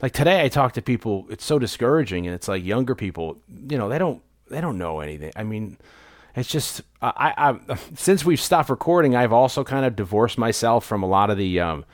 like 0.00 0.12
today 0.12 0.42
I 0.42 0.48
talk 0.48 0.72
to 0.72 0.82
people 0.82 1.26
it's 1.30 1.44
so 1.44 1.58
discouraging 1.58 2.26
and 2.26 2.34
it's 2.34 2.48
like 2.48 2.64
younger 2.64 2.94
people 2.96 3.38
you 3.68 3.78
know 3.78 3.88
they 3.88 3.98
don't 3.98 4.20
they 4.48 4.60
don't 4.60 4.76
know 4.78 5.00
anything. 5.00 5.32
I 5.36 5.44
mean 5.44 5.78
it's 6.34 6.48
just 6.48 6.82
I, 7.00 7.32
I 7.68 7.76
since 7.94 8.24
we've 8.24 8.40
stopped 8.40 8.70
recording 8.70 9.14
I've 9.14 9.32
also 9.32 9.62
kind 9.62 9.86
of 9.86 9.94
divorced 9.94 10.36
myself 10.36 10.84
from 10.84 11.02
a 11.02 11.08
lot 11.08 11.30
of 11.30 11.38
the 11.38 11.60
um 11.60 11.84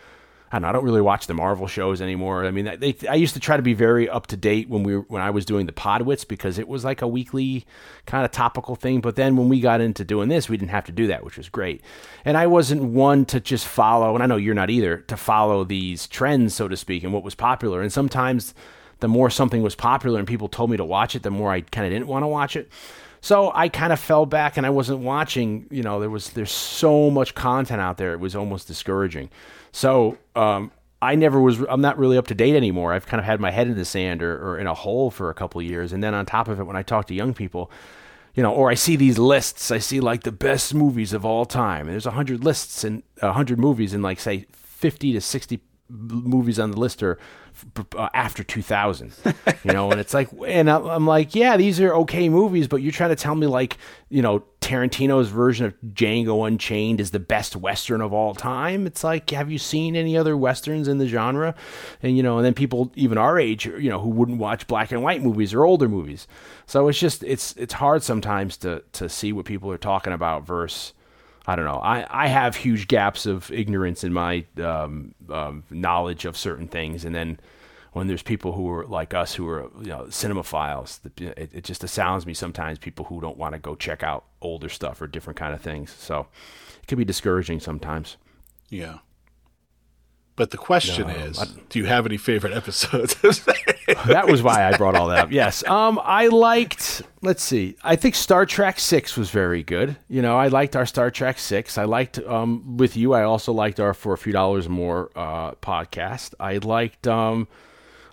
I 0.51 0.59
don't 0.59 0.65
I 0.69 0.73
don't 0.73 0.85
really 0.85 1.01
watch 1.01 1.27
the 1.27 1.35
Marvel 1.35 1.67
shows 1.67 2.01
anymore 2.01 2.45
I 2.45 2.51
mean 2.51 2.77
they 2.79 2.97
I 3.09 3.15
used 3.15 3.35
to 3.35 3.41
try 3.41 3.57
to 3.57 3.63
be 3.63 3.75
very 3.75 4.09
up 4.09 4.27
to 4.29 4.37
date 4.37 4.69
when 4.69 4.83
we 4.83 4.95
when 4.95 5.23
I 5.23 5.31
was 5.31 5.45
doing 5.45 5.67
the 5.67 5.73
Podwits 5.73 6.27
because 6.27 6.59
it 6.59 6.69
was 6.69 6.85
like 6.85 7.03
a 7.03 7.09
weekly 7.09 7.67
kind 8.07 8.25
of 8.25 8.31
topical 8.31 8.75
thing 8.75 9.01
but 9.01 9.17
then 9.17 9.37
when 9.37 9.49
we 9.49 9.61
got 9.61 9.81
into 9.81 10.05
doing 10.05 10.29
this 10.29 10.49
we 10.49 10.57
didn't 10.57 10.71
have 10.71 10.85
to 10.87 10.93
do 10.93 11.07
that 11.09 11.25
which 11.25 11.37
was 11.37 11.49
great 11.49 11.83
and 12.25 12.37
I 12.37 12.47
wasn't 12.47 12.83
one 12.85 13.25
to 13.27 13.41
just 13.41 13.67
follow 13.67 14.15
and 14.15 14.23
I 14.23 14.27
know 14.27 14.37
you're 14.37 14.55
not 14.55 14.71
either 14.71 14.99
to 14.99 15.17
follow 15.17 15.65
these 15.65 16.07
trends 16.07 16.55
so 16.55 16.69
to 16.69 16.77
speak 16.77 17.05
and 17.05 17.13
what 17.13 17.25
was 17.25 17.35
popular 17.35 17.83
and 17.83 17.93
sometimes 17.93 18.55
the 19.01 19.09
more 19.09 19.31
something 19.31 19.63
was 19.63 19.75
popular 19.75 20.19
and 20.19 20.27
people 20.27 20.49
told 20.49 20.71
me 20.71 20.77
to 20.77 20.85
watch 20.85 21.15
it 21.15 21.23
the 21.23 21.31
more 21.31 21.53
I 21.53 21.61
kind 21.61 21.87
of 21.87 21.93
didn't 21.93 22.09
want 22.09 22.23
to 22.23 22.29
watch 22.29 22.57
it 22.57 22.71
so 23.21 23.51
I 23.55 23.69
kind 23.69 23.93
of 23.93 23.99
fell 23.99 24.27
back 24.27 24.57
and 24.57 24.65
I 24.65 24.71
wasn't 24.71 25.01
watching, 25.01 25.67
you 25.71 25.83
know, 25.83 26.01
there 26.01 26.11
was 26.11 26.31
there's 26.31 26.53
so 26.53 27.11
much 27.11 27.35
content 27.35 27.81
out 27.81 27.97
there. 27.97 28.13
It 28.13 28.21
was 28.21 28.37
almost 28.37 28.69
discouraging. 28.69 29.31
So, 29.73 30.19
um, 30.35 30.71
I 31.01 31.15
never 31.15 31.41
was 31.41 31.65
I'm 31.69 31.81
not 31.81 31.99
really 31.99 32.19
up 32.19 32.27
to 32.29 32.35
date 32.35 32.57
anymore. 32.57 32.93
I've 32.93 33.07
kind 33.07 33.21
of 33.21 33.25
had 33.25 33.41
my 33.41 33.51
head 33.51 33.69
in 33.69 33.77
the 33.77 33.85
sand 33.85 34.23
or, 34.23 34.37
or 34.37 34.59
in 34.59 34.67
a 34.67 34.75
hole 34.75 35.11
for 35.11 35.31
a 35.31 35.35
couple 35.35 35.63
years 35.63 35.93
and 35.93 36.03
then 36.03 36.13
on 36.13 36.27
top 36.27 36.49
of 36.49 36.59
it 36.59 36.65
when 36.65 36.77
I 36.77 36.83
talk 36.83 37.07
to 37.07 37.15
young 37.15 37.35
people, 37.35 37.71
you 38.35 38.43
know, 38.43 38.53
or 38.53 38.69
I 38.71 38.75
see 38.75 38.97
these 38.97 39.19
lists, 39.19 39.71
I 39.71 39.79
see 39.79 40.01
like 40.01 40.25
the 40.25 40.33
best 40.33 40.75
movies 40.75 41.13
of 41.13 41.25
all 41.25 41.45
time. 41.45 41.83
And 41.87 41.91
there's 41.91 42.07
a 42.07 42.11
100 42.11 42.45
lists 42.45 42.83
and 42.83 43.05
a 43.23 43.27
100 43.27 43.61
movies 43.61 43.95
and 43.95 44.03
like 44.03 44.19
say 44.19 44.47
50 44.53 45.13
to 45.13 45.21
60 45.21 45.61
movies 45.89 46.59
on 46.59 46.73
the 46.73 46.79
list 46.79 47.03
are 47.03 47.19
Uh, 47.97 48.09
after 48.15 48.45
2000 48.45 49.13
you 49.65 49.73
know 49.73 49.91
and 49.91 50.01
it's 50.01 50.15
like 50.15 50.29
and 50.47 50.71
i'm 50.71 51.07
like 51.07 51.35
yeah 51.35 51.57
these 51.57 51.81
are 51.81 51.95
okay 51.95 52.29
movies 52.29 52.69
but 52.69 52.83
you're 52.83 52.93
trying 52.93 53.11
to 53.11 53.17
tell 53.17 53.35
me 53.35 53.47
like 53.47 53.77
you 54.09 54.23
know 54.23 54.45
tarantino's 54.61 55.29
version 55.29 55.67
of 55.67 55.75
django 55.93 56.47
unchained 56.47 57.01
is 57.01 57.11
the 57.11 57.19
best 57.19 57.57
western 57.57 58.01
of 58.01 58.13
all 58.13 58.35
time? 58.35 58.87
It's 58.87 59.05
like 59.05 59.31
have 59.31 59.51
you 59.51 59.59
seen 59.59 59.97
any 59.97 60.17
other 60.17 60.37
westerns 60.37 60.89
in 60.89 60.99
the 60.99 61.07
genre? 61.07 61.55
And 62.03 62.17
you 62.17 62.23
know 62.23 62.39
and 62.39 62.45
then 62.45 62.55
people 62.55 62.93
even 62.95 63.19
our 63.19 63.39
age 63.39 63.67
you 63.67 63.91
know 63.91 64.01
who 64.01 64.11
wouldn't 64.11 64.39
watch 64.39 64.67
black 64.67 64.93
and 64.93 65.03
white 65.03 65.23
movies 65.23 65.55
or 65.55 65.65
older 65.65 65.89
movies. 65.89 66.27
So 66.67 66.89
it's 66.89 66.99
just 66.99 67.23
it's 67.23 67.55
it's 67.57 67.75
hard 67.75 68.03
sometimes 68.03 68.57
to 68.59 68.83
to 68.93 69.09
see 69.09 69.33
what 69.33 69.47
people 69.47 69.71
are 69.71 69.79
talking 69.79 70.13
about 70.13 70.47
versus 70.47 70.93
I 71.49 71.57
don't 71.57 71.65
know. 71.65 71.81
I, 71.83 72.07
I 72.11 72.27
have 72.29 72.57
huge 72.57 72.89
gaps 72.89 73.25
of 73.25 73.51
ignorance 73.51 74.05
in 74.05 74.13
my 74.13 74.45
um, 74.63 75.15
um, 75.31 75.65
knowledge 75.71 76.27
of 76.27 76.37
certain 76.37 76.69
things, 76.69 77.07
and 77.07 77.15
then 77.15 77.41
when 77.93 78.07
there's 78.07 78.23
people 78.23 78.53
who 78.53 78.71
are 78.71 78.87
like 78.87 79.15
us 79.15 79.35
who 79.35 79.49
are 79.49 79.63
you 79.81 79.87
know 79.89 80.03
cinemaphiles, 80.11 81.01
it, 81.19 81.51
it 81.55 81.65
just 81.65 81.83
astounds 81.83 82.27
me 82.27 82.35
sometimes 82.35 82.79
people 82.79 83.07
who 83.07 83.19
don't 83.23 83.39
want 83.39 83.55
to 83.55 83.59
go 83.59 83.75
check 83.75 84.03
out 84.03 84.27
older 84.43 84.69
stuff 84.69 85.01
or 85.01 85.07
different 85.07 85.39
kind 85.39 85.55
of 85.55 85.63
things. 85.63 85.91
So 85.91 86.27
it 86.83 86.87
can 86.87 86.99
be 86.99 87.05
discouraging 87.07 87.61
sometimes. 87.61 88.19
Yeah. 88.69 88.99
But 90.37 90.51
the 90.51 90.59
question 90.59 91.09
No, 91.09 91.15
is, 91.15 91.39
I- 91.39 91.47
do 91.71 91.79
you 91.79 91.87
have 91.87 92.05
any 92.05 92.19
favorite 92.19 92.53
episodes? 92.53 93.17
that 94.07 94.27
was 94.27 94.43
why 94.43 94.67
I 94.69 94.77
brought 94.77 94.95
all 94.95 95.09
that 95.09 95.19
up. 95.19 95.33
Yes. 95.33 95.67
Um, 95.67 96.01
I 96.03 96.29
liked. 96.29 97.03
Let's 97.23 97.43
see. 97.43 97.77
I 97.83 97.97
think 97.97 98.15
Star 98.15 98.47
Trek 98.47 98.79
Six 98.79 99.17
was 99.17 99.31
very 99.31 99.63
good. 99.63 99.97
You 100.09 100.23
know, 100.23 100.37
I 100.37 100.49
liked 100.49 100.77
our 100.77 100.87
Star 100.87 101.11
Trek 101.11 101.39
Six. 101.39 101.77
I 101.79 101.85
liked 101.85 102.19
um 102.21 102.77
with 102.77 102.97
you. 102.97 103.13
I 103.15 103.23
also 103.23 103.53
liked 103.53 103.81
our 103.81 103.95
for 103.95 104.13
a 104.13 104.19
few 104.19 104.33
dollars 104.33 104.69
more 104.69 105.11
uh 105.17 105.53
podcast. 105.53 106.35
I 106.41 106.59
liked 106.59 107.07
um. 107.07 107.49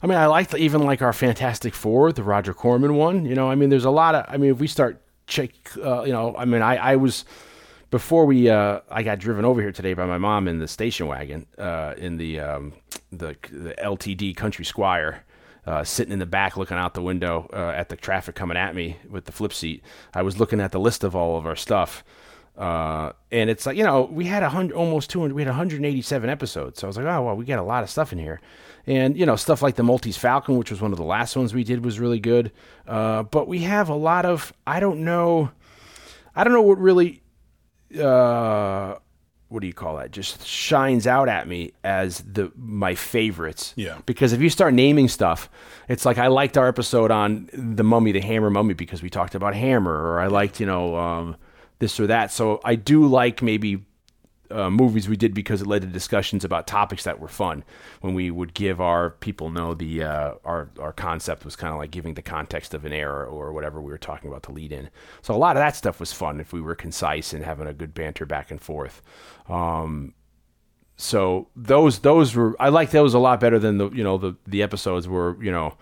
I 0.02 0.08
mean, 0.08 0.18
I 0.18 0.28
liked 0.28 0.54
even 0.54 0.84
like 0.84 1.02
our 1.02 1.14
Fantastic 1.14 1.74
Four, 1.74 2.12
the 2.12 2.24
Roger 2.24 2.54
Corman 2.54 2.96
one. 2.96 3.26
You 3.26 3.34
know, 3.34 3.50
I 3.50 3.56
mean, 3.56 3.70
there's 3.70 3.86
a 3.86 3.92
lot 3.92 4.14
of. 4.16 4.26
I 4.28 4.38
mean, 4.38 4.52
if 4.52 4.60
we 4.60 4.68
start 4.68 5.02
check, 5.28 5.52
uh, 5.84 6.04
you 6.04 6.12
know, 6.12 6.36
I 6.38 6.46
mean, 6.46 6.62
I 6.62 6.76
I 6.76 6.96
was 6.98 7.26
before 7.92 8.26
we 8.26 8.50
uh, 8.50 8.82
I 8.90 9.04
got 9.04 9.20
driven 9.20 9.46
over 9.46 9.62
here 9.62 9.72
today 9.72 9.94
by 9.94 10.06
my 10.06 10.18
mom 10.18 10.48
in 10.48 10.60
the 10.60 10.68
station 10.68 11.08
wagon 11.08 11.46
uh, 11.58 11.94
in 11.98 12.18
the 12.18 12.40
um, 12.40 12.74
the 13.12 13.36
the 13.52 13.74
LTD 13.82 14.36
Country 14.36 14.66
Squire. 14.66 15.24
Uh, 15.66 15.84
sitting 15.84 16.14
in 16.14 16.20
the 16.20 16.26
back, 16.28 16.58
looking 16.58 16.78
out 16.78 16.94
the 16.94 17.02
window 17.02 17.50
uh, 17.52 17.70
at 17.76 17.90
the 17.90 17.96
traffic 17.96 18.36
coming 18.36 18.56
at 18.58 18.76
me 18.76 18.98
with 19.10 19.26
the 19.26 19.32
flip 19.32 19.52
seat, 19.52 19.82
I 20.14 20.22
was 20.22 20.40
looking 20.40 20.60
at 20.62 20.72
the 20.72 20.80
list 20.80 21.04
of 21.04 21.16
all 21.16 21.38
of 21.38 21.46
our 21.48 21.56
stuff, 21.56 22.04
Uh, 22.58 23.12
and 23.32 23.50
it's 23.50 23.66
like 23.66 23.76
you 23.76 23.84
know 23.84 24.04
we 24.04 24.26
had 24.26 24.42
a 24.44 24.50
hundred 24.50 24.76
almost 24.78 25.10
200 25.10 25.34
we 25.36 25.42
had 25.42 25.50
187 25.50 26.30
episodes. 26.30 26.80
So 26.80 26.88
i 26.88 26.90
was 26.90 26.96
like 26.98 27.06
oh 27.06 27.22
well 27.24 27.36
we 27.36 27.44
got 27.46 27.60
a 27.60 27.64
lot 27.64 27.84
of 27.84 27.90
stuff 27.90 28.14
in 28.14 28.20
here. 28.20 28.40
And 28.88 29.18
you 29.18 29.26
know 29.26 29.36
stuff 29.36 29.62
like 29.62 29.76
the 29.76 29.84
maltese 29.84 30.16
falcon 30.18 30.58
which 30.58 30.70
was 30.72 30.80
one 30.82 30.92
of 30.94 30.98
the 30.98 31.04
last 31.04 31.36
ones 31.36 31.54
we 31.54 31.64
did 31.66 31.84
was 31.84 32.00
really 32.00 32.20
good. 32.20 32.52
Uh, 32.88 33.24
but 33.24 33.48
we 33.50 33.60
have 33.64 33.90
a 33.90 33.96
lot 33.96 34.26
of 34.26 34.54
i 34.66 34.80
don't 34.80 35.04
know 35.04 35.50
i 36.36 36.44
don't 36.46 36.54
know 36.54 36.62
what 36.62 36.78
really 36.80 37.22
uh, 38.00 38.96
what 39.56 39.62
do 39.62 39.68
you 39.68 39.74
call 39.74 39.96
that? 39.96 40.12
Just 40.12 40.46
shines 40.46 41.08
out 41.08 41.30
at 41.30 41.48
me 41.48 41.72
as 41.82 42.20
the 42.20 42.52
my 42.58 42.94
favorites. 42.94 43.74
Yeah. 43.78 44.00
Because 44.06 44.34
if 44.34 44.42
you 44.42 44.50
start 44.50 44.74
naming 44.74 45.08
stuff, 45.08 45.50
it's 45.88 46.06
like 46.06 46.18
I 46.18 46.28
liked 46.28 46.58
our 46.58 46.68
episode 46.68 47.10
on 47.10 47.50
the 47.54 47.84
Mummy, 47.86 48.12
the 48.12 48.20
Hammer 48.20 48.50
Mummy, 48.50 48.74
because 48.74 49.02
we 49.02 49.10
talked 49.10 49.34
about 49.34 49.56
Hammer, 49.56 49.94
or 49.94 50.20
I 50.20 50.28
liked 50.28 50.60
you 50.60 50.66
know 50.66 50.98
um, 50.98 51.38
this 51.80 51.98
or 52.02 52.08
that. 52.08 52.34
So 52.34 52.60
I 52.66 52.76
do 52.76 53.08
like 53.08 53.42
maybe 53.42 53.86
uh, 54.52 54.70
movies 54.70 55.10
we 55.10 55.16
did 55.16 55.34
because 55.34 55.62
it 55.62 55.68
led 55.68 55.82
to 55.82 55.88
discussions 55.88 56.44
about 56.44 56.68
topics 56.68 57.04
that 57.04 57.20
were 57.20 57.28
fun. 57.28 57.64
When 58.02 58.14
we 58.14 58.32
would 58.32 58.54
give 58.54 58.80
our 58.80 59.12
people 59.12 59.50
know 59.50 59.74
the 59.74 60.04
uh, 60.04 60.34
our 60.44 60.70
our 60.80 60.94
concept 60.94 61.46
was 61.46 61.56
kind 61.56 61.74
of 61.74 61.80
like 61.80 61.92
giving 61.92 62.14
the 62.14 62.22
context 62.22 62.74
of 62.74 62.86
an 62.86 62.94
era 62.94 63.26
or 63.28 63.54
whatever 63.54 63.82
we 63.82 63.92
were 63.92 63.98
talking 63.98 64.30
about 64.30 64.44
to 64.44 64.52
lead 64.52 64.72
in. 64.72 64.90
So 65.22 65.34
a 65.34 65.38
lot 65.38 65.56
of 65.56 65.62
that 65.62 65.76
stuff 65.76 66.00
was 66.00 66.14
fun 66.14 66.40
if 66.40 66.54
we 66.54 66.62
were 66.62 66.76
concise 66.76 67.34
and 67.34 67.44
having 67.44 67.68
a 67.68 67.74
good 67.74 67.94
banter 67.94 68.26
back 68.26 68.52
and 68.52 68.62
forth. 68.62 69.02
Um, 69.50 70.14
so 70.98 71.50
those 71.56 72.00
those 72.00 72.36
were 72.36 72.56
I 72.60 72.70
like 72.70 72.92
those 72.92 73.14
a 73.14 73.20
lot 73.20 73.40
better 73.40 73.60
than 73.60 73.78
the 73.78 73.90
you 73.90 74.04
know 74.04 74.18
the 74.18 74.36
the 74.48 74.64
episodes 74.64 75.08
where 75.08 75.36
you 75.42 75.52
know. 75.52 75.78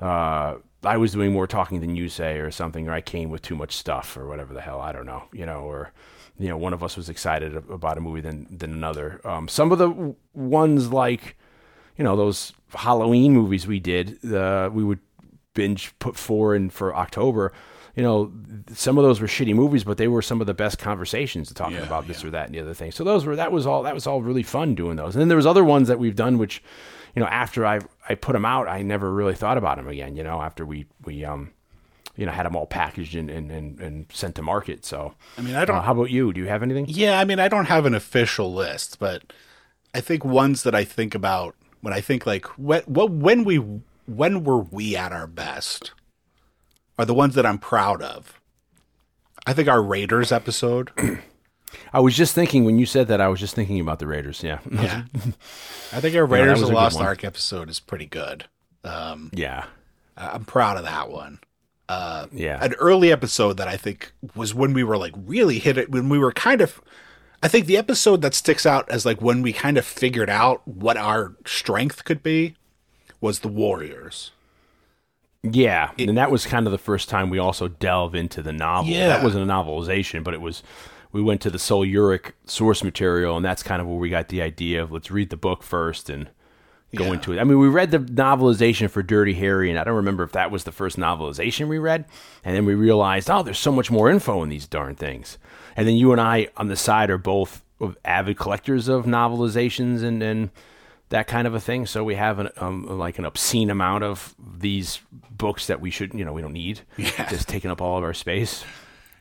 Uh, 0.00 0.56
I 0.82 0.96
was 0.96 1.12
doing 1.12 1.32
more 1.32 1.46
talking 1.46 1.80
than 1.80 1.94
you 1.94 2.08
say, 2.08 2.38
or 2.38 2.50
something, 2.50 2.88
or 2.88 2.92
I 2.92 3.02
came 3.02 3.28
with 3.28 3.42
too 3.42 3.54
much 3.54 3.76
stuff, 3.76 4.16
or 4.16 4.26
whatever 4.26 4.54
the 4.54 4.62
hell. 4.62 4.80
I 4.80 4.92
don't 4.92 5.04
know, 5.04 5.24
you 5.30 5.44
know, 5.44 5.60
or 5.60 5.92
you 6.40 6.48
know, 6.48 6.56
one 6.56 6.72
of 6.72 6.82
us 6.82 6.96
was 6.96 7.08
excited 7.08 7.54
about 7.54 7.98
a 7.98 8.00
movie 8.00 8.22
than 8.22 8.46
than 8.50 8.72
another. 8.72 9.20
Um, 9.24 9.46
some 9.46 9.72
of 9.72 9.78
the 9.78 9.88
w- 9.88 10.14
ones 10.32 10.90
like, 10.92 11.36
you 11.96 12.04
know, 12.04 12.16
those 12.16 12.52
Halloween 12.74 13.34
movies 13.34 13.66
we 13.66 13.78
did, 13.78 14.24
uh, 14.32 14.70
we 14.72 14.82
would 14.82 15.00
binge 15.54 15.92
put 15.98 16.16
four 16.16 16.54
in 16.54 16.70
for 16.70 16.96
October. 16.96 17.52
You 17.96 18.02
know, 18.04 18.32
some 18.72 18.96
of 18.98 19.04
those 19.04 19.20
were 19.20 19.26
shitty 19.26 19.54
movies, 19.54 19.84
but 19.84 19.98
they 19.98 20.08
were 20.08 20.22
some 20.22 20.40
of 20.40 20.46
the 20.46 20.54
best 20.54 20.78
conversations 20.78 21.52
talking 21.52 21.76
Yeah, 21.76 21.84
about 21.86 22.06
this 22.06 22.24
or 22.24 22.30
that 22.30 22.46
and 22.46 22.54
the 22.54 22.60
other 22.60 22.72
thing. 22.74 22.92
So 22.92 23.04
those 23.04 23.26
were 23.26 23.36
that 23.36 23.52
was 23.52 23.66
all 23.66 23.82
that 23.82 23.94
was 23.94 24.06
all 24.06 24.22
really 24.22 24.44
fun 24.44 24.74
doing 24.74 24.96
those. 24.96 25.14
And 25.14 25.20
then 25.20 25.28
there 25.28 25.36
was 25.36 25.46
other 25.46 25.64
ones 25.64 25.88
that 25.88 25.98
we've 25.98 26.16
done 26.16 26.38
which, 26.38 26.62
you 27.14 27.20
know, 27.20 27.28
after 27.28 27.66
I 27.66 27.80
I 28.08 28.14
put 28.14 28.32
them 28.32 28.44
out, 28.46 28.68
I 28.68 28.82
never 28.82 29.12
really 29.12 29.34
thought 29.34 29.58
about 29.58 29.76
them 29.76 29.88
again. 29.88 30.16
You 30.16 30.22
know, 30.24 30.40
after 30.40 30.64
we 30.64 30.86
we 31.04 31.24
um 31.24 31.50
you 32.20 32.26
know, 32.26 32.32
had 32.32 32.44
them 32.44 32.54
all 32.54 32.66
packaged 32.66 33.14
and, 33.16 33.30
and, 33.30 33.50
and, 33.50 33.80
and 33.80 34.06
sent 34.12 34.34
to 34.34 34.42
market. 34.42 34.84
So, 34.84 35.14
I 35.38 35.40
mean, 35.40 35.54
I 35.56 35.64
don't- 35.64 35.76
Uh, 35.78 35.80
how 35.82 35.92
about 35.92 36.10
you? 36.10 36.32
Do 36.34 36.40
you 36.40 36.48
have 36.48 36.62
anything? 36.62 36.84
Yeah, 36.86 37.18
I 37.18 37.24
mean, 37.24 37.40
I 37.40 37.48
don't 37.48 37.64
have 37.64 37.86
an 37.86 37.94
official 37.94 38.52
list, 38.52 38.98
but 38.98 39.32
I 39.94 40.00
think 40.02 40.22
ones 40.24 40.62
that 40.64 40.74
I 40.74 40.84
think 40.84 41.14
about 41.14 41.56
when 41.80 41.94
I 41.94 42.02
think 42.02 42.26
like 42.26 42.44
when 42.58 42.82
what 42.82 43.10
when 43.10 43.42
we 43.44 43.56
when 44.06 44.44
were 44.44 44.58
we 44.58 44.94
at 44.96 45.12
our 45.12 45.26
best 45.26 45.92
are 46.98 47.06
the 47.06 47.14
ones 47.14 47.34
that 47.36 47.46
I'm 47.46 47.56
proud 47.58 48.02
of. 48.02 48.38
I 49.46 49.54
think 49.54 49.66
our 49.68 49.82
Raiders 49.82 50.30
episode. 50.30 50.90
I 51.94 52.00
was 52.00 52.14
just 52.16 52.34
thinking 52.34 52.64
when 52.64 52.78
you 52.78 52.84
said 52.84 53.08
that, 53.08 53.20
I 53.22 53.28
was 53.28 53.40
just 53.40 53.54
thinking 53.54 53.80
about 53.80 53.98
the 53.98 54.06
Raiders. 54.06 54.42
Yeah. 54.42 54.58
Yeah, 54.70 55.04
I 55.92 56.00
think 56.00 56.14
our 56.16 56.26
Raiders 56.26 56.60
a 56.60 56.66
Lost. 56.66 57.00
Ark 57.00 57.24
episode 57.24 57.70
is 57.70 57.80
pretty 57.80 58.06
good. 58.06 58.44
Um, 58.84 59.30
yeah. 59.32 59.64
I'm 60.16 60.44
proud 60.44 60.76
of 60.76 60.84
that 60.84 61.08
one. 61.10 61.38
Yeah. 62.32 62.58
an 62.64 62.74
early 62.74 63.10
episode 63.12 63.56
that 63.56 63.68
I 63.68 63.76
think 63.76 64.12
was 64.34 64.54
when 64.54 64.72
we 64.72 64.84
were 64.84 64.96
like 64.96 65.14
really 65.16 65.58
hit 65.58 65.76
it 65.78 65.90
when 65.90 66.08
we 66.08 66.18
were 66.18 66.32
kind 66.32 66.60
of 66.60 66.80
I 67.42 67.48
think 67.48 67.66
the 67.66 67.76
episode 67.78 68.20
that 68.22 68.34
sticks 68.34 68.66
out 68.66 68.88
as 68.90 69.06
like 69.06 69.22
when 69.22 69.40
we 69.42 69.52
kind 69.52 69.78
of 69.78 69.84
figured 69.86 70.28
out 70.28 70.66
what 70.68 70.96
our 70.96 71.34
strength 71.46 72.04
could 72.04 72.22
be 72.22 72.54
was 73.20 73.40
the 73.40 73.48
Warriors. 73.48 74.32
Yeah, 75.42 75.92
and 75.98 76.18
that 76.18 76.30
was 76.30 76.44
kind 76.44 76.66
of 76.66 76.72
the 76.72 76.78
first 76.78 77.08
time 77.08 77.30
we 77.30 77.38
also 77.38 77.66
delve 77.68 78.14
into 78.14 78.42
the 78.42 78.52
novel. 78.52 78.92
Yeah. 78.92 79.08
That 79.08 79.24
wasn't 79.24 79.48
a 79.48 79.52
novelization, 79.52 80.22
but 80.22 80.34
it 80.34 80.40
was. 80.40 80.62
We 81.12 81.22
went 81.22 81.40
to 81.40 81.50
the 81.50 81.58
Sol 81.58 81.84
Yurick 81.84 82.32
source 82.44 82.84
material, 82.84 83.36
and 83.36 83.44
that's 83.44 83.64
kind 83.64 83.80
of 83.80 83.88
where 83.88 83.96
we 83.96 84.10
got 84.10 84.28
the 84.28 84.42
idea 84.42 84.82
of 84.82 84.92
let's 84.92 85.10
read 85.10 85.30
the 85.30 85.36
book 85.36 85.62
first 85.62 86.08
and 86.08 86.30
go 86.96 87.04
Yeah. 87.06 87.12
into 87.14 87.32
it. 87.32 87.38
I 87.38 87.44
mean, 87.44 87.58
we 87.58 87.68
read 87.68 87.90
the 87.90 87.98
novelization 87.98 88.90
for 88.90 89.02
Dirty 89.02 89.34
Harry, 89.34 89.70
and 89.70 89.78
I 89.78 89.84
don't 89.84 89.96
remember 89.96 90.22
if 90.24 90.32
that 90.32 90.50
was 90.50 90.64
the 90.64 90.72
first 90.72 90.96
novelization 90.98 91.68
we 91.68 91.78
read. 91.78 92.04
And 92.44 92.56
then 92.56 92.64
we 92.64 92.74
realized, 92.74 93.30
oh, 93.30 93.42
there's 93.42 93.58
so 93.58 93.72
much 93.72 93.90
more 93.90 94.10
info 94.10 94.42
in 94.42 94.48
these 94.48 94.66
darn 94.66 94.94
things. 94.96 95.38
And 95.76 95.86
then 95.86 95.96
you 95.96 96.12
and 96.12 96.20
I 96.20 96.48
on 96.56 96.68
the 96.68 96.76
side 96.76 97.10
are 97.10 97.18
both 97.18 97.62
avid 98.04 98.36
collectors 98.36 98.88
of 98.88 99.06
novelizations 99.06 100.02
and 100.02 100.22
and 100.22 100.50
that 101.08 101.26
kind 101.26 101.46
of 101.46 101.54
a 101.54 101.60
thing. 101.60 101.86
So 101.86 102.04
we 102.04 102.14
have 102.14 102.38
an 102.38 102.50
um, 102.58 102.86
like 102.98 103.18
an 103.18 103.24
obscene 103.24 103.70
amount 103.70 104.04
of 104.04 104.34
these 104.38 105.00
books 105.30 105.66
that 105.66 105.80
we 105.80 105.90
shouldn't, 105.90 106.18
you 106.18 106.24
know, 106.24 106.32
we 106.32 106.42
don't 106.42 106.52
need, 106.52 106.80
Yeah. 106.96 107.28
just 107.28 107.48
taking 107.48 107.70
up 107.70 107.80
all 107.80 107.96
of 107.98 108.04
our 108.04 108.12
space. 108.14 108.64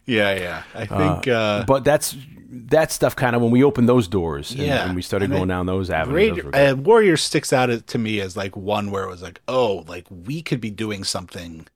Yeah, 0.09 0.35
yeah. 0.35 0.63
I 0.73 0.85
think 0.85 1.27
uh, 1.27 1.63
but 1.65 1.83
that's 1.83 2.15
that 2.51 2.91
stuff 2.91 3.15
kind 3.15 3.35
of 3.35 3.41
when 3.43 3.51
we 3.51 3.63
opened 3.63 3.87
those 3.87 4.07
doors 4.07 4.51
and, 4.51 4.59
Yeah. 4.61 4.85
and 4.87 4.95
we 4.95 5.01
started 5.03 5.25
And 5.25 5.33
going 5.33 5.51
I- 5.51 5.53
down 5.53 5.65
those 5.67 5.89
avenues. 5.89 6.43
Those 6.43 6.53
uh, 6.55 6.75
Warriors 6.75 7.21
sticks 7.21 7.53
out 7.53 7.67
to 7.87 7.97
me 7.97 8.19
as 8.21 8.35
like 8.35 8.57
one 8.57 8.89
where 8.91 9.03
it 9.03 9.09
was 9.09 9.21
like, 9.21 9.39
oh, 9.47 9.85
like 9.87 10.05
we 10.09 10.41
could 10.41 10.59
be 10.59 10.71
doing 10.71 11.03
something. 11.03 11.67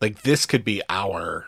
Like 0.00 0.22
this 0.22 0.46
could 0.46 0.64
be 0.64 0.82
our 0.88 1.46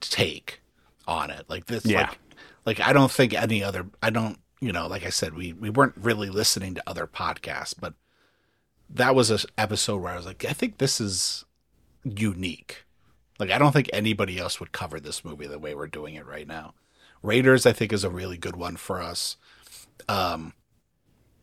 take 0.00 0.60
on 1.06 1.30
it. 1.30 1.44
Like 1.48 1.66
this, 1.66 1.84
Yeah. 1.84 2.08
like, 2.08 2.18
like 2.66 2.80
I 2.80 2.92
don't 2.92 3.10
think 3.10 3.34
any 3.34 3.62
other. 3.62 3.86
I 4.02 4.10
don't, 4.10 4.38
you 4.60 4.72
know, 4.72 4.86
like 4.88 5.04
I 5.04 5.10
said, 5.10 5.34
we 5.34 5.52
we 5.52 5.70
weren't 5.70 5.94
really 5.96 6.28
listening 6.28 6.74
to 6.74 6.82
other 6.86 7.06
podcasts, 7.06 7.74
but 7.78 7.94
that 8.90 9.14
was 9.14 9.30
an 9.30 9.38
episode 9.56 9.98
where 10.02 10.12
I 10.12 10.16
was 10.16 10.26
like, 10.26 10.44
I 10.44 10.52
think 10.52 10.78
this 10.78 11.00
is 11.00 11.44
unique. 12.04 12.84
Like 13.38 13.50
I 13.50 13.58
don't 13.58 13.72
think 13.72 13.90
anybody 13.92 14.38
else 14.38 14.60
would 14.60 14.72
cover 14.72 15.00
this 15.00 15.24
movie 15.24 15.46
the 15.46 15.58
way 15.58 15.74
we're 15.74 15.86
doing 15.86 16.14
it 16.14 16.26
right 16.26 16.46
now. 16.46 16.74
Raiders, 17.22 17.66
I 17.66 17.72
think, 17.72 17.92
is 17.92 18.04
a 18.04 18.10
really 18.10 18.38
good 18.38 18.56
one 18.56 18.76
for 18.76 19.00
us. 19.02 19.36
Um, 20.08 20.54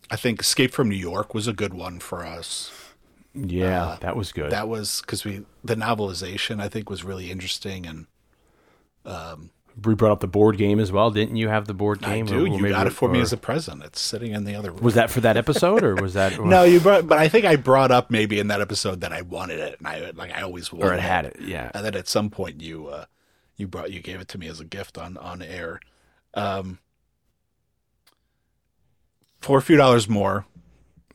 I 0.09 0.15
think 0.15 0.41
Escape 0.41 0.71
from 0.73 0.89
New 0.89 0.95
York 0.95 1.33
was 1.33 1.47
a 1.47 1.53
good 1.53 1.73
one 1.73 1.99
for 1.99 2.25
us. 2.25 2.71
yeah, 3.33 3.97
that 4.01 4.15
was 4.15 4.31
good. 4.31 4.47
uh, 4.47 4.49
That 4.49 4.67
was 4.69 5.01
because 5.01 5.25
we 5.25 5.45
the 5.63 5.75
novelization 5.75 6.61
I 6.61 6.69
think 6.69 6.89
was 6.89 7.03
really 7.03 7.31
interesting, 7.31 7.85
and 7.85 8.07
we 9.83 9.93
brought 9.95 10.11
up 10.11 10.19
the 10.21 10.27
board 10.27 10.57
game 10.57 10.79
as 10.79 10.91
well, 10.91 11.11
didn't 11.11 11.35
you? 11.35 11.49
Have 11.49 11.65
the 11.67 11.73
board 11.73 12.01
game? 12.01 12.25
I 12.25 12.29
do. 12.29 12.35
Or- 12.37 12.41
or 12.41 12.47
You 12.47 12.69
got 12.69 12.87
it 12.87 12.91
for 12.93 13.09
me 13.09 13.19
as 13.19 13.33
a 13.33 13.37
present. 13.37 13.83
It's 13.83 13.99
sitting 13.99 14.31
in 14.31 14.45
the 14.45 14.55
other 14.55 14.71
room. 14.71 14.81
Was 14.81 14.93
that 14.95 15.09
for 15.09 15.19
that 15.21 15.35
episode, 15.37 15.83
or 15.83 15.95
was 15.95 16.13
that? 16.13 16.39
no, 16.43 16.63
you 16.63 16.79
brought, 16.79 17.07
but 17.07 17.17
I 17.17 17.27
think 17.27 17.45
I 17.45 17.55
brought 17.57 17.91
up 17.91 18.09
maybe 18.09 18.39
in 18.39 18.47
that 18.47 18.61
episode 18.61 19.01
that 19.01 19.11
I 19.11 19.21
wanted 19.21 19.59
it, 19.59 19.77
and 19.79 19.87
I 19.87 20.11
like 20.15 20.31
I 20.31 20.41
always 20.41 20.71
wanted 20.71 20.85
or 20.87 20.93
it 20.93 20.99
had 21.01 21.25
it? 21.25 21.37
Yeah. 21.41 21.71
and 21.73 21.85
then 21.85 21.95
at 21.95 22.07
some 22.07 22.29
point 22.29 22.61
you 22.61 22.87
uh 22.87 23.05
you 23.57 23.67
brought 23.67 23.91
you 23.91 24.01
gave 24.01 24.21
it 24.21 24.27
to 24.29 24.37
me 24.37 24.47
as 24.47 24.59
a 24.59 24.65
gift 24.65 24.97
on 24.97 25.17
on 25.17 25.41
air 25.41 25.79
um 26.33 26.79
for 29.39 29.57
a 29.57 29.61
few 29.61 29.77
dollars 29.77 30.09
more 30.09 30.45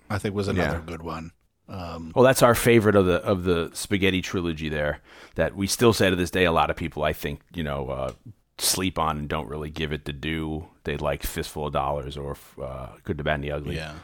i 0.09 0.19
think 0.19 0.35
was 0.35 0.49
another 0.49 0.79
Yeah. 0.79 0.83
good 0.87 1.03
one 1.03 1.33
um 1.69 2.13
Well, 2.17 2.25
that's 2.25 2.43
our 2.43 2.55
favorite 2.57 2.97
of 2.97 3.07
the 3.07 3.17
of 3.25 3.45
the 3.45 3.71
spaghetti 3.75 4.21
trilogy. 4.23 4.69
There, 4.69 5.01
that 5.37 5.55
we 5.55 5.69
still 5.69 5.93
say 5.93 6.11
to 6.11 6.17
this 6.17 6.31
day. 6.33 6.45
A 6.45 6.51
lot 6.51 6.69
of 6.69 6.75
people, 6.75 7.05
I 7.05 7.13
think, 7.13 7.43
you 7.55 7.63
know, 7.63 7.89
uh, 7.89 8.13
sleep 8.61 8.99
on 8.99 9.19
and 9.19 9.29
don't 9.29 9.49
really 9.49 9.71
give 9.71 9.93
it 9.93 10.05
the 10.05 10.13
due. 10.13 10.67
They 10.85 10.97
like 10.97 11.23
Fistful 11.23 11.67
of 11.67 11.73
Dollars 11.73 12.17
or 12.17 12.37
uh, 12.63 12.89
Good, 13.05 13.19
the 13.19 13.25
Bad, 13.25 13.37
and 13.37 13.45
the 13.45 13.53
Ugly. 13.53 13.77
yeah 13.77 13.95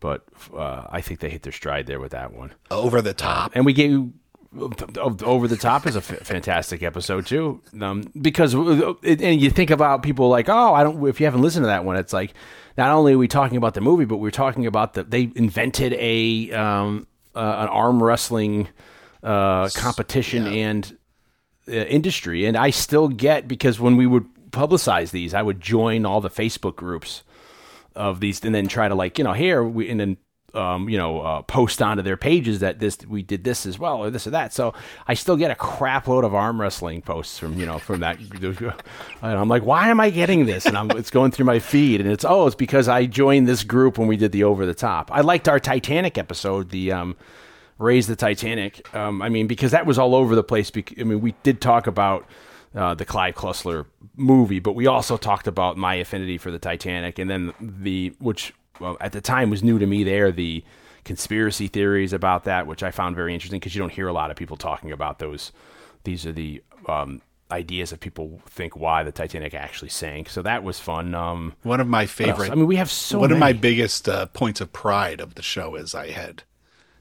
But 0.00 0.24
uh, 0.54 0.84
I 0.90 1.00
think 1.00 1.20
they 1.20 1.30
hit 1.30 1.42
their 1.42 1.52
stride 1.52 1.86
there 1.86 2.00
with 2.00 2.12
that 2.12 2.32
one. 2.32 2.52
over 2.70 3.02
the 3.02 3.14
top 3.14 3.52
And 3.54 3.64
we 3.66 3.72
gave 3.72 4.10
over 4.58 5.48
the 5.48 5.56
top 5.56 5.86
is 5.86 5.96
a 5.96 5.98
f- 5.98 6.26
fantastic 6.26 6.82
episode 6.82 7.26
too, 7.26 7.60
um, 7.80 8.04
because 8.18 8.54
and 8.54 9.40
you 9.40 9.50
think 9.50 9.70
about 9.70 10.02
people 10.02 10.28
like, 10.30 10.48
oh, 10.48 10.72
I 10.72 10.82
don't. 10.82 11.06
If 11.06 11.20
you 11.20 11.26
haven't 11.26 11.42
listened 11.42 11.64
to 11.64 11.68
that 11.68 11.84
one, 11.84 11.96
it's 11.96 12.12
like 12.12 12.32
not 12.78 12.90
only 12.90 13.12
are 13.14 13.18
we 13.18 13.28
talking 13.28 13.58
about 13.58 13.74
the 13.74 13.82
movie, 13.82 14.06
but 14.06 14.16
we're 14.16 14.30
talking 14.30 14.66
about 14.66 14.94
the 14.94 15.02
they 15.02 15.30
invented 15.34 15.92
a 15.94 16.50
um, 16.52 17.06
uh, 17.34 17.40
an 17.40 17.68
arm 17.68 18.02
wrestling 18.02 18.68
uh, 19.22 19.68
competition 19.74 20.46
and 20.46 20.86
uh, 20.86 20.94
industry, 21.66 22.46
and 22.46 22.56
I 22.56 22.70
still 22.70 23.08
get 23.08 23.48
because 23.48 23.80
when 23.80 23.96
we 23.96 24.06
would 24.06 24.26
publicize 24.50 25.10
these, 25.10 25.34
I 25.34 25.42
would 25.42 25.60
join 25.60 26.06
all 26.06 26.20
the 26.20 26.30
Facebook 26.30 26.76
groups 26.76 27.22
of 27.94 28.20
these, 28.20 28.44
and 28.44 28.54
then 28.54 28.68
try 28.68 28.88
to 28.88 28.94
like 28.94 29.18
you 29.18 29.24
know 29.24 29.32
here 29.32 29.62
we 29.64 29.88
and 29.90 30.00
then 30.00 30.16
um, 30.54 30.88
you 30.88 30.96
know 30.96 31.20
uh, 31.20 31.42
post 31.42 31.82
onto 31.82 32.02
their 32.02 32.16
pages 32.16 32.60
that 32.60 32.78
this 32.78 32.98
we 33.06 33.22
did 33.22 33.44
this 33.44 33.66
as 33.66 33.78
well 33.78 33.98
or 33.98 34.10
this 34.10 34.26
or 34.26 34.30
that. 34.30 34.52
So 34.52 34.74
I 35.06 35.14
still 35.14 35.36
get 35.36 35.50
a 35.50 35.54
crap 35.54 36.08
load 36.08 36.24
of 36.24 36.34
arm 36.34 36.60
wrestling 36.60 37.02
posts 37.02 37.38
from 37.38 37.58
you 37.58 37.66
know 37.66 37.78
from 37.78 38.00
that. 38.00 38.18
And 39.22 39.38
I'm 39.38 39.48
like, 39.48 39.64
why 39.64 39.88
am 39.88 40.00
I 40.00 40.10
getting 40.10 40.46
this? 40.46 40.66
And 40.66 40.76
I'm 40.76 40.90
it's 40.92 41.10
going 41.10 41.30
through 41.30 41.46
my 41.46 41.58
feed, 41.58 42.00
and 42.00 42.10
it's 42.10 42.24
oh, 42.24 42.46
it's 42.46 42.56
because 42.56 42.88
I 42.88 43.06
joined 43.06 43.48
this 43.48 43.64
group 43.64 43.98
when 43.98 44.08
we 44.08 44.16
did 44.16 44.32
the 44.32 44.44
over 44.44 44.66
the 44.66 44.74
top. 44.74 45.10
I 45.12 45.20
liked 45.20 45.48
our 45.48 45.60
Titanic 45.60 46.16
episode, 46.18 46.70
the 46.70 46.92
um, 46.92 47.16
raise 47.78 48.06
the 48.06 48.16
Titanic. 48.16 48.94
Um, 48.94 49.22
I 49.22 49.28
mean, 49.28 49.46
because 49.46 49.72
that 49.72 49.86
was 49.86 49.98
all 49.98 50.14
over 50.14 50.34
the 50.34 50.44
place. 50.44 50.70
bec- 50.70 50.98
I 50.98 51.04
mean, 51.04 51.20
we 51.20 51.34
did 51.42 51.60
talk 51.60 51.86
about 51.86 52.26
uh, 52.74 52.94
the 52.94 53.04
Clive 53.04 53.34
Cussler 53.34 53.86
movie, 54.16 54.60
but 54.60 54.72
we 54.72 54.86
also 54.86 55.16
talked 55.16 55.46
about 55.46 55.76
my 55.76 55.94
affinity 55.94 56.38
for 56.38 56.50
the 56.50 56.58
Titanic, 56.58 57.18
and 57.18 57.30
then 57.30 57.52
the 57.60 58.14
which 58.18 58.52
well, 58.80 58.96
at 59.00 59.12
the 59.12 59.20
time 59.20 59.50
was 59.50 59.62
new 59.62 59.78
to 59.78 59.86
me. 59.86 60.04
There, 60.04 60.30
the 60.32 60.64
conspiracy 61.04 61.68
theories 61.68 62.12
about 62.12 62.44
that, 62.44 62.66
which 62.66 62.82
I 62.82 62.90
found 62.90 63.16
very 63.16 63.32
interesting 63.32 63.60
because 63.60 63.74
you 63.74 63.80
don't 63.80 63.92
hear 63.92 64.08
a 64.08 64.12
lot 64.12 64.30
of 64.30 64.36
people 64.36 64.56
talking 64.56 64.92
about 64.92 65.18
those. 65.18 65.52
These 66.04 66.26
are 66.26 66.32
the 66.32 66.62
um, 66.88 67.22
ideas 67.50 67.90
that 67.90 68.00
people 68.00 68.40
think 68.46 68.76
why 68.76 69.02
the 69.02 69.12
Titanic 69.12 69.54
actually 69.54 69.88
sank. 69.88 70.28
So 70.28 70.42
that 70.42 70.62
was 70.62 70.78
fun. 70.80 71.14
Um, 71.14 71.54
One 71.62 71.80
of 71.80 71.86
my 71.86 72.06
favorite. 72.06 72.50
I 72.50 72.54
mean, 72.54 72.66
we 72.66 72.76
have 72.76 72.90
so 72.90 73.18
one 73.18 73.32
of 73.32 73.38
my 73.38 73.52
biggest 73.52 74.08
uh, 74.08 74.26
points 74.26 74.60
of 74.60 74.72
pride 74.72 75.20
of 75.20 75.34
the 75.34 75.42
show 75.42 75.74
is 75.76 75.94
I 75.94 76.10
had 76.10 76.42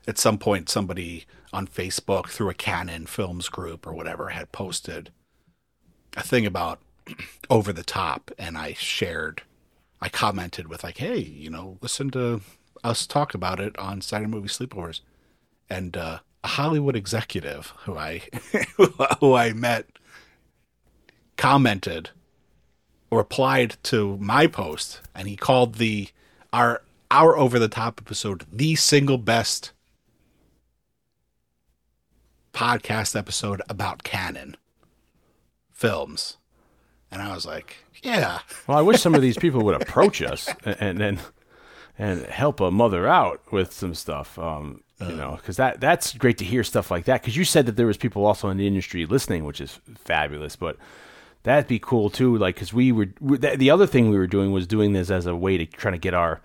at 0.08 0.18
some 0.18 0.38
point 0.38 0.70
somebody 0.70 1.26
on 1.52 1.68
Facebook 1.68 2.30
through 2.30 2.50
a 2.50 2.54
Cannon 2.54 3.06
Films 3.06 3.50
group 3.50 3.88
or 3.88 3.94
whatever 3.94 4.30
had 4.30 4.52
posted 4.52 5.12
a 6.16 6.24
thing 6.24 6.46
about 6.46 6.80
over 7.50 7.72
the 7.74 7.84
top, 7.84 8.32
and 8.38 8.58
I 8.58 8.74
shared, 8.74 9.44
I 10.02 10.10
commented 10.10 10.68
with 10.68 10.84
like, 10.84 10.98
"Hey, 10.98 11.20
you 11.20 11.50
know, 11.50 11.78
listen 11.82 12.10
to 12.12 12.42
us 12.84 13.08
talk 13.08 13.34
about 13.34 13.60
it 13.60 13.78
on 13.78 14.02
Saturday 14.02 14.30
Movie 14.30 14.48
Sleepovers," 14.48 15.02
and 15.70 15.96
uh, 15.98 16.20
a 16.44 16.48
Hollywood 16.48 16.96
executive 16.96 17.74
who 17.86 17.98
I 17.98 18.22
who 19.20 19.34
I 19.34 19.54
met 19.54 19.88
commented 21.38 22.12
replied 23.12 23.78
to 23.84 24.18
my 24.18 24.48
post 24.48 25.02
and 25.14 25.28
he 25.28 25.36
called 25.36 25.76
the 25.76 26.10
our 26.54 26.82
our 27.10 27.38
over 27.38 27.60
the 27.60 27.68
top 27.68 28.00
episode 28.02 28.46
the 28.52 28.76
single 28.76 29.18
best 29.18 29.72
podcast 32.56 33.18
episode 33.18 33.62
about 33.68 34.04
Cannon 34.04 34.56
Films 35.74 36.38
and 37.12 37.22
i 37.22 37.34
was 37.34 37.46
like 37.46 37.76
yeah 38.02 38.40
Well, 38.66 38.78
I 38.78 38.82
wish 38.82 39.02
some 39.02 39.14
of 39.14 39.22
these 39.22 39.38
people 39.38 39.62
would 39.66 39.82
approach 39.82 40.22
us 40.22 40.48
and 40.64 41.02
and 41.02 41.20
and, 41.98 42.22
help 42.28 42.60
a 42.62 42.72
mother 42.72 43.08
out 43.08 43.42
with 43.52 43.74
some 43.74 43.94
stuff. 43.94 44.38
Um, 44.40 44.82
you 45.02 45.16
know, 45.16 45.36
because 45.36 45.58
that 45.58 45.82
that's 45.82 46.14
great 46.14 46.38
to 46.38 46.46
hear 46.46 46.64
stuff 46.64 46.90
like 46.92 47.06
that. 47.06 47.22
Because 47.22 47.36
you 47.36 47.44
said 47.44 47.66
that 47.66 47.76
there 47.76 47.88
was 47.88 47.98
people 47.98 48.26
also 48.26 48.50
in 48.50 48.58
the 48.58 48.68
industry 48.68 49.06
listening, 49.06 49.44
which 49.46 49.60
is 49.60 49.80
fabulous. 49.98 50.56
But 50.56 50.78
that'd 51.44 51.68
be 51.68 51.80
cool 51.80 52.10
too. 52.10 52.38
Like, 52.38 52.56
because 52.56 52.74
we 52.74 52.92
were 52.92 53.08
we, 53.20 53.38
the, 53.38 53.56
the 53.58 53.70
other 53.70 53.88
thing 53.88 54.10
we 54.10 54.18
were 54.18 54.28
doing 54.28 54.52
was 54.52 54.68
doing 54.68 54.94
this 54.94 55.10
as 55.10 55.26
a 55.26 55.36
way 55.36 55.58
to 55.58 55.66
try 55.66 55.92
to 55.92 55.98
get 55.98 56.14
our 56.14 56.42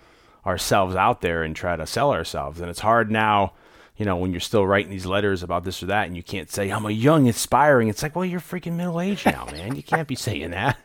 ourselves 0.47 0.97
out 0.97 1.21
there 1.21 1.43
and 1.43 1.55
try 1.55 1.77
to 1.77 1.87
sell 1.87 2.13
ourselves. 2.13 2.61
And 2.61 2.69
it's 2.71 2.81
hard 2.81 3.11
now. 3.11 3.53
You 4.01 4.07
know, 4.07 4.17
when 4.17 4.31
you're 4.31 4.41
still 4.41 4.67
writing 4.67 4.91
these 4.91 5.05
letters 5.05 5.43
about 5.43 5.63
this 5.63 5.83
or 5.83 5.87
that, 5.87 6.07
and 6.07 6.17
you 6.17 6.23
can't 6.23 6.51
say 6.51 6.71
I'm 6.71 6.87
a 6.87 6.91
young, 6.91 7.27
inspiring. 7.27 7.89
It's 7.89 8.03
like, 8.03 8.17
well, 8.17 8.25
you're 8.25 8.41
freaking 8.41 8.73
middle 8.73 8.99
aged 8.99 9.27
now, 9.27 9.45
man. 9.53 9.77
You 9.77 9.83
can't 9.83 10.09
be 10.09 10.15
saying 10.15 10.53
that. 10.53 10.79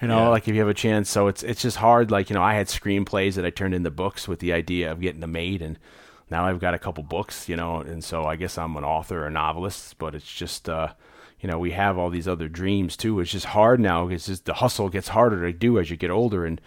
You 0.00 0.06
know, 0.06 0.30
like 0.30 0.46
if 0.46 0.54
you 0.54 0.60
have 0.60 0.68
a 0.68 0.72
chance. 0.72 1.10
So 1.10 1.26
it's 1.26 1.42
it's 1.42 1.60
just 1.60 1.78
hard. 1.78 2.12
Like 2.12 2.30
you 2.30 2.34
know, 2.34 2.42
I 2.42 2.54
had 2.54 2.68
screenplays 2.68 3.34
that 3.34 3.44
I 3.44 3.50
turned 3.50 3.74
into 3.74 3.90
books 3.90 4.28
with 4.28 4.38
the 4.38 4.52
idea 4.52 4.92
of 4.92 5.00
getting 5.00 5.20
them 5.20 5.32
made, 5.32 5.62
and 5.62 5.78
now 6.30 6.46
I've 6.46 6.60
got 6.60 6.74
a 6.74 6.78
couple 6.78 7.02
books. 7.02 7.48
You 7.48 7.56
know, 7.56 7.80
and 7.80 8.04
so 8.04 8.24
I 8.24 8.36
guess 8.36 8.56
I'm 8.56 8.76
an 8.76 8.84
author 8.84 9.26
or 9.26 9.30
novelist. 9.30 9.98
But 9.98 10.14
it's 10.14 10.32
just, 10.32 10.68
uh, 10.68 10.94
you 11.40 11.50
know, 11.50 11.58
we 11.58 11.72
have 11.72 11.98
all 11.98 12.08
these 12.08 12.28
other 12.28 12.48
dreams 12.48 12.96
too. 12.96 13.18
It's 13.18 13.32
just 13.32 13.46
hard 13.46 13.80
now. 13.80 14.06
It's 14.06 14.26
just 14.26 14.44
the 14.44 14.54
hustle 14.54 14.88
gets 14.90 15.08
harder 15.08 15.44
to 15.44 15.52
do 15.52 15.80
as 15.80 15.90
you 15.90 15.96
get 15.96 16.10
older, 16.10 16.46
and 16.46 16.60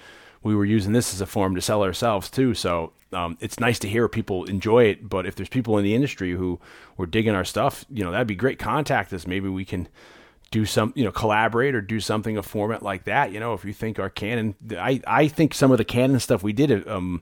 we 0.43 0.55
were 0.55 0.65
using 0.65 0.93
this 0.93 1.13
as 1.13 1.21
a 1.21 1.25
form 1.25 1.55
to 1.55 1.61
sell 1.61 1.83
ourselves 1.83 2.29
too. 2.29 2.53
So 2.53 2.93
um, 3.11 3.37
it's 3.39 3.59
nice 3.59 3.79
to 3.79 3.87
hear 3.87 4.07
people 4.07 4.45
enjoy 4.45 4.85
it. 4.85 5.09
But 5.09 5.25
if 5.25 5.35
there's 5.35 5.49
people 5.49 5.77
in 5.77 5.83
the 5.83 5.95
industry 5.95 6.31
who 6.31 6.59
were 6.97 7.05
digging 7.05 7.33
our 7.33 7.45
stuff, 7.45 7.85
you 7.89 8.03
know, 8.03 8.11
that'd 8.11 8.27
be 8.27 8.35
great. 8.35 8.59
Contact 8.59 9.13
us. 9.13 9.25
Maybe 9.25 9.49
we 9.49 9.65
can 9.65 9.87
do 10.51 10.65
some, 10.65 10.93
you 10.95 11.03
know, 11.03 11.11
collaborate 11.11 11.73
or 11.73 11.81
do 11.81 11.99
something 11.99 12.37
a 12.37 12.43
format 12.43 12.83
like 12.83 13.05
that. 13.05 13.31
You 13.31 13.39
know, 13.39 13.53
if 13.53 13.65
you 13.65 13.73
think 13.73 13.99
our 13.99 14.09
Cannon, 14.09 14.55
I 14.71 15.01
I 15.07 15.27
think 15.27 15.53
some 15.53 15.71
of 15.71 15.77
the 15.77 15.85
Cannon 15.85 16.19
stuff 16.19 16.43
we 16.43 16.53
did, 16.53 16.87
um, 16.87 17.21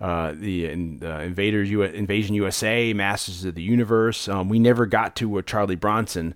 uh, 0.00 0.32
the 0.36 0.66
uh, 0.66 1.20
Invaders, 1.20 1.70
U- 1.70 1.82
Invasion 1.82 2.34
USA, 2.34 2.92
Masters 2.92 3.44
of 3.44 3.54
the 3.54 3.62
Universe. 3.62 4.28
Um, 4.28 4.48
we 4.48 4.58
never 4.58 4.86
got 4.86 5.16
to 5.16 5.38
a 5.38 5.42
Charlie 5.42 5.76
Bronson 5.76 6.34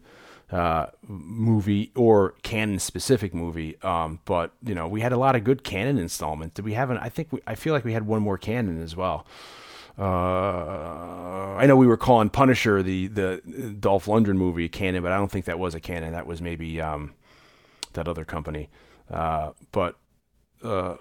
movie 1.06 1.90
or 1.96 2.34
Cannon 2.42 2.78
specific 2.78 3.34
movie. 3.34 3.80
Um, 3.82 4.20
but 4.24 4.52
you 4.62 4.74
know, 4.74 4.86
we 4.86 5.00
had 5.00 5.12
a 5.12 5.16
lot 5.16 5.34
of 5.36 5.44
good 5.44 5.64
Cannon 5.64 5.98
installments. 5.98 6.54
Did 6.54 6.64
we 6.64 6.74
have 6.74 6.90
an? 6.90 6.98
I 6.98 7.08
think 7.08 7.32
we, 7.32 7.40
I 7.46 7.54
feel 7.54 7.72
like 7.72 7.84
we 7.84 7.92
had 7.92 8.06
one 8.06 8.22
more 8.22 8.38
Cannon 8.38 8.82
as 8.82 8.94
well. 8.94 9.26
Uh, 9.96 11.54
I 11.56 11.66
know 11.66 11.76
we 11.76 11.86
were 11.86 11.96
calling 11.96 12.28
Punisher 12.30 12.82
the 12.82 13.06
the 13.08 13.76
Dolph 13.78 14.06
Lundgren 14.06 14.36
movie 14.36 14.68
Cannon, 14.68 15.02
but 15.02 15.12
I 15.12 15.16
don't 15.16 15.30
think 15.30 15.44
that 15.44 15.58
was 15.58 15.74
a 15.74 15.80
Cannon. 15.80 16.12
That 16.12 16.26
was 16.26 16.40
maybe 16.42 16.80
um, 16.80 17.14
that 17.92 18.08
other 18.08 18.24
company. 18.24 18.68
Uh, 19.10 19.52
but 19.72 19.96
uh, 20.62 20.96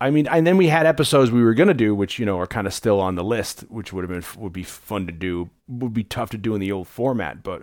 I 0.00 0.10
mean, 0.10 0.28
and 0.28 0.46
then 0.46 0.56
we 0.56 0.68
had 0.68 0.86
episodes 0.86 1.30
we 1.30 1.42
were 1.42 1.54
gonna 1.54 1.74
do, 1.74 1.94
which 1.94 2.18
you 2.18 2.26
know 2.26 2.38
are 2.38 2.46
kind 2.46 2.66
of 2.66 2.74
still 2.74 3.00
on 3.00 3.16
the 3.16 3.24
list, 3.24 3.60
which 3.68 3.92
would 3.92 4.08
have 4.08 4.10
been 4.10 4.42
would 4.42 4.52
be 4.52 4.62
fun 4.62 5.06
to 5.06 5.12
do. 5.12 5.50
Would 5.68 5.94
be 5.94 6.04
tough 6.04 6.30
to 6.30 6.38
do 6.38 6.54
in 6.54 6.60
the 6.60 6.72
old 6.72 6.86
format, 6.86 7.42
but 7.42 7.62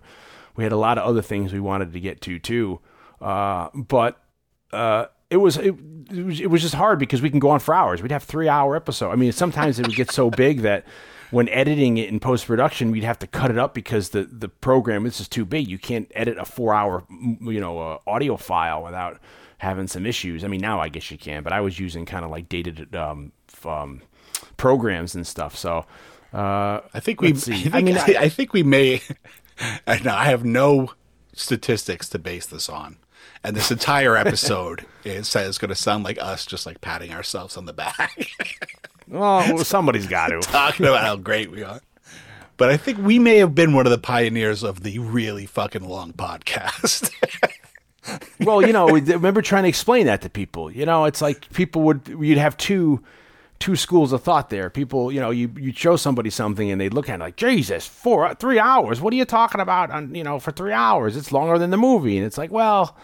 we 0.55 0.63
had 0.63 0.73
a 0.73 0.77
lot 0.77 0.97
of 0.97 1.05
other 1.05 1.21
things 1.21 1.53
we 1.53 1.59
wanted 1.59 1.93
to 1.93 1.99
get 1.99 2.21
to 2.21 2.39
too. 2.39 2.79
Uh, 3.21 3.69
but 3.73 4.21
uh, 4.71 5.05
it 5.29 5.37
was 5.37 5.57
it, 5.57 5.75
it 6.11 6.25
was 6.25 6.39
it 6.39 6.47
was 6.47 6.61
just 6.61 6.75
hard 6.75 6.99
because 6.99 7.21
we 7.21 7.29
can 7.29 7.39
go 7.39 7.49
on 7.49 7.59
for 7.59 7.73
hours. 7.73 8.01
We'd 8.01 8.11
have 8.11 8.23
three 8.23 8.47
hour 8.47 8.75
episode. 8.75 9.11
I 9.11 9.15
mean, 9.15 9.31
sometimes 9.31 9.79
it 9.79 9.87
would 9.87 9.95
get 9.95 10.11
so 10.11 10.29
big 10.31 10.61
that 10.61 10.85
when 11.31 11.49
editing 11.49 11.97
it 11.97 12.09
in 12.09 12.19
post 12.19 12.45
production, 12.45 12.91
we'd 12.91 13.03
have 13.03 13.19
to 13.19 13.27
cut 13.27 13.51
it 13.51 13.57
up 13.57 13.73
because 13.73 14.09
the 14.09 14.23
the 14.23 14.49
program 14.49 15.03
this 15.03 15.19
is 15.19 15.27
too 15.27 15.45
big. 15.45 15.67
You 15.67 15.77
can't 15.79 16.11
edit 16.15 16.37
a 16.37 16.45
four 16.45 16.73
hour 16.73 17.03
you 17.09 17.59
know 17.59 17.79
uh, 17.79 17.97
audio 18.07 18.37
file 18.37 18.83
without 18.83 19.19
having 19.57 19.87
some 19.87 20.05
issues. 20.05 20.43
I 20.43 20.47
mean, 20.47 20.61
now 20.61 20.79
I 20.79 20.89
guess 20.89 21.09
you 21.09 21.17
can, 21.17 21.43
but 21.43 21.53
I 21.53 21.61
was 21.61 21.79
using 21.79 22.05
kind 22.05 22.25
of 22.25 22.31
like 22.31 22.49
dated 22.49 22.95
um, 22.95 23.31
um, 23.63 24.01
programs 24.57 25.15
and 25.15 25.25
stuff. 25.25 25.55
So 25.55 25.85
uh, 26.33 26.81
i 26.93 26.99
think 26.99 27.21
we. 27.21 27.29
I, 27.29 27.33
think, 27.33 27.75
I 27.75 27.81
mean, 27.81 27.97
I, 27.97 28.15
I 28.19 28.29
think 28.29 28.53
we 28.53 28.63
may 28.63 29.01
I 29.87 29.99
know 29.99 30.13
I 30.13 30.25
have 30.25 30.45
no 30.45 30.93
statistics 31.33 32.07
to 32.09 32.19
base 32.19 32.45
this 32.45 32.69
on 32.69 32.97
and 33.43 33.55
this 33.55 33.71
entire 33.71 34.17
episode 34.17 34.85
is, 35.03 35.35
is 35.35 35.57
going 35.57 35.69
to 35.69 35.75
sound 35.75 36.03
like 36.03 36.17
us 36.19 36.45
just 36.45 36.65
like 36.65 36.81
patting 36.81 37.13
ourselves 37.13 37.57
on 37.57 37.65
the 37.65 37.73
back 37.73 38.27
well, 39.07 39.57
somebody's 39.59 40.07
got 40.07 40.27
to. 40.29 40.39
talking 40.41 40.85
about 40.85 41.03
how 41.03 41.15
great 41.15 41.51
we 41.51 41.63
are. 41.63 41.81
But 42.57 42.69
I 42.69 42.77
think 42.77 42.99
we 42.99 43.19
may 43.19 43.37
have 43.37 43.53
been 43.53 43.73
one 43.73 43.85
of 43.85 43.91
the 43.91 43.97
pioneers 43.97 44.63
of 44.63 44.81
the 44.81 44.99
really 44.99 45.45
fucking 45.45 45.83
long 45.83 46.13
podcast. 46.13 47.11
well, 48.39 48.65
you 48.65 48.71
know, 48.71 48.87
remember 48.87 49.41
trying 49.41 49.63
to 49.63 49.69
explain 49.69 50.05
that 50.05 50.21
to 50.21 50.29
people. 50.29 50.71
You 50.71 50.85
know, 50.85 51.03
it's 51.05 51.21
like 51.21 51.51
people 51.51 51.81
would 51.83 52.07
you'd 52.07 52.37
have 52.37 52.55
two 52.55 53.03
two 53.59 53.75
schools 53.75 54.11
of 54.13 54.23
thought 54.23 54.49
there. 54.49 54.69
People, 54.69 55.11
you 55.11 55.19
know, 55.19 55.31
you 55.31 55.51
you 55.57 55.71
show 55.71 55.95
somebody 55.95 56.29
something 56.29 56.69
and 56.69 56.79
they'd 56.79 56.93
look 56.93 57.09
at 57.09 57.15
it 57.15 57.23
like, 57.23 57.37
Jesus, 57.37 57.85
four 57.85 58.33
three 58.35 58.59
hours. 58.59 59.01
What 59.01 59.13
are 59.13 59.17
you 59.17 59.25
talking 59.25 59.61
about? 59.61 59.91
On 59.91 60.13
you 60.13 60.23
know, 60.23 60.39
for 60.39 60.51
three 60.51 60.73
hours, 60.73 61.15
it's 61.15 61.31
longer 61.31 61.57
than 61.57 61.69
the 61.69 61.77
movie. 61.77 62.17
And 62.17 62.25
it's 62.25 62.37
like, 62.37 62.51
well, 62.51 62.95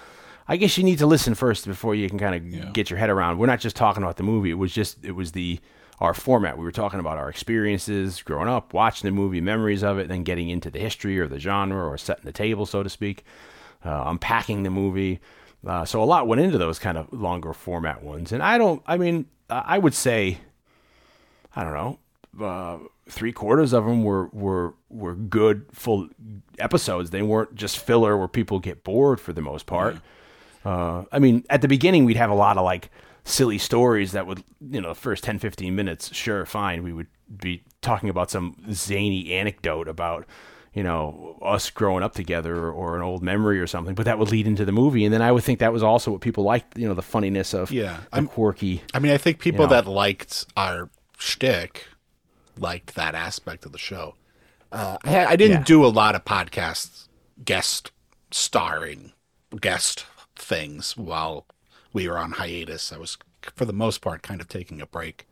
I 0.47 0.58
guess 0.58 0.78
you 0.78 0.84
need 0.84 0.99
to 0.99 1.06
listen 1.06 1.36
first 1.36 1.66
before 1.66 1.95
you 1.95 2.10
can 2.10 2.20
kind 2.20 2.36
of 2.36 2.74
get 2.74 2.89
your 2.89 2.99
head 2.99 3.10
around. 3.10 3.38
We're 3.38 3.47
not 3.47 3.60
just 3.60 3.76
talking 3.76 4.04
about 4.04 4.18
the 4.18 4.24
movie. 4.24 4.52
It 4.52 4.56
was 4.56 4.74
just 4.74 5.04
it 5.04 5.14
was 5.14 5.32
the 5.32 5.60
our 5.99 6.14
format. 6.14 6.58
We 6.58 6.64
were 6.64 6.72
talking 6.72 6.99
about 6.99 7.18
our 7.18 7.30
experiences 7.30 8.24
growing 8.24 8.49
up, 8.49 8.74
watching 8.74 9.08
the 9.08 9.12
movie, 9.12 9.39
memories 9.39 9.84
of 9.84 9.99
it, 9.99 10.08
then 10.08 10.24
getting 10.24 10.49
into 10.49 10.72
the 10.72 10.80
history 10.80 11.20
or 11.20 11.28
the 11.28 11.39
genre 11.39 11.88
or 11.88 11.97
setting 11.97 12.26
the 12.26 12.32
table, 12.32 12.66
so 12.66 12.82
to 12.82 12.89
speak 12.89 13.24
uh, 13.86 14.04
unpacking 14.08 14.64
the 14.64 14.70
movie. 14.70 15.20
Uh, 15.66 15.86
so 15.86 16.01
a 16.01 16.05
lot 16.05 16.28
went 16.28 16.41
into 16.41 16.57
those 16.57 16.80
kind 16.80 16.97
of 16.97 17.12
longer 17.14 17.53
format 17.53 18.03
ones. 18.03 18.32
And 18.32 18.41
I 18.41 18.57
don't, 18.57 18.82
I 18.88 18.97
mean, 18.97 19.26
I 19.49 19.78
would 19.78 19.93
say, 19.93 20.39
I 21.55 21.64
don't 21.64 21.74
know, 21.74 22.45
uh, 22.45 22.80
three 23.09 23.32
quarters 23.32 23.74
of 23.74 23.86
them 23.86 24.03
were, 24.03 24.28
were, 24.28 24.74
were 24.89 25.14
good 25.16 25.66
full 25.72 26.09
episodes. 26.57 27.12
They 27.12 27.22
weren't 27.22 27.55
just 27.55 27.78
filler 27.78 28.18
where 28.18 28.28
people 28.28 28.59
get 28.59 28.84
bored 28.84 29.20
for 29.20 29.34
the 29.34 29.41
most 29.41 29.66
part. 29.66 29.97
Uh, 30.66 31.03
I 31.12 31.20
mean, 31.20 31.43
at 31.49 31.62
the 31.62 31.68
beginning, 31.68 32.05
we'd 32.05 32.18
have 32.18 32.30
a 32.30 32.36
lot 32.36 32.57
of 32.57 32.64
like 32.64 32.89
silly 33.24 33.57
stories 33.57 34.14
that 34.14 34.26
would, 34.26 34.43
you 34.68 34.82
know, 34.82 34.89
the 34.89 34.95
first 34.95 35.24
10, 35.24 35.39
15 35.39 35.76
minutes, 35.76 36.14
sure, 36.14 36.45
fine. 36.45 36.84
We 36.84 36.93
would 36.93 37.07
be 37.36 37.64
talking 37.82 38.09
about 38.09 38.32
some 38.32 38.55
zany 38.72 39.32
anecdote 39.34 39.88
about, 39.88 40.26
you 40.74 40.84
know, 40.84 41.38
us 41.42 41.70
growing 41.70 42.02
up 42.04 42.14
together 42.14 42.70
or, 42.72 42.96
an 42.96 43.02
old 43.02 43.22
memory 43.22 43.60
or 43.60 43.68
something, 43.68 43.94
but 43.96 44.06
that 44.06 44.18
would 44.18 44.32
lead 44.32 44.48
into 44.48 44.64
the 44.64 44.72
movie. 44.72 45.04
And 45.04 45.14
then 45.14 45.22
I 45.22 45.32
would 45.32 45.44
think 45.44 45.60
that 45.60 45.74
was 45.74 45.84
also 45.84 46.12
what 46.12 46.22
people 46.22 46.44
liked, 46.46 46.78
you 46.78 46.88
know, 46.88 46.94
the 46.94 47.02
funniness 47.02 47.54
of 47.54 47.72
Yeah, 47.72 47.98
the 48.12 48.16
I'm- 48.16 48.28
quirky. 48.28 48.82
I 48.94 49.00
mean, 49.00 49.12
I 49.12 49.18
think 49.18 49.40
people 49.40 49.66
You 49.66 49.70
know. 49.70 49.74
that 49.82 49.86
liked 49.88 50.46
our 50.56 50.90
shtick 51.18 51.88
liked 52.58 52.96
that 52.96 53.16
aspect 53.16 53.66
of 53.66 53.72
the 53.74 53.78
show. 53.78 54.16
Uh, 54.72 54.98
I, 55.04 55.26
I 55.26 55.36
didn't 55.36 55.60
Yeah. 55.60 55.64
do 55.66 55.86
a 55.86 55.88
lot 55.88 56.16
of 56.16 56.24
podcasts 56.24 57.08
guest 57.44 57.92
starring 58.32 59.12
guest 59.60 60.06
things 60.38 60.96
while 60.96 61.46
we 61.92 62.08
were 62.08 62.18
on 62.18 62.32
hiatus. 62.34 62.94
I 62.94 62.98
was, 62.98 63.18
for 63.56 63.66
the 63.66 63.74
most 63.74 64.00
part, 64.00 64.22
kind 64.24 64.40
of 64.40 64.48
taking 64.48 64.80
a 64.80 64.86
break 64.86 65.28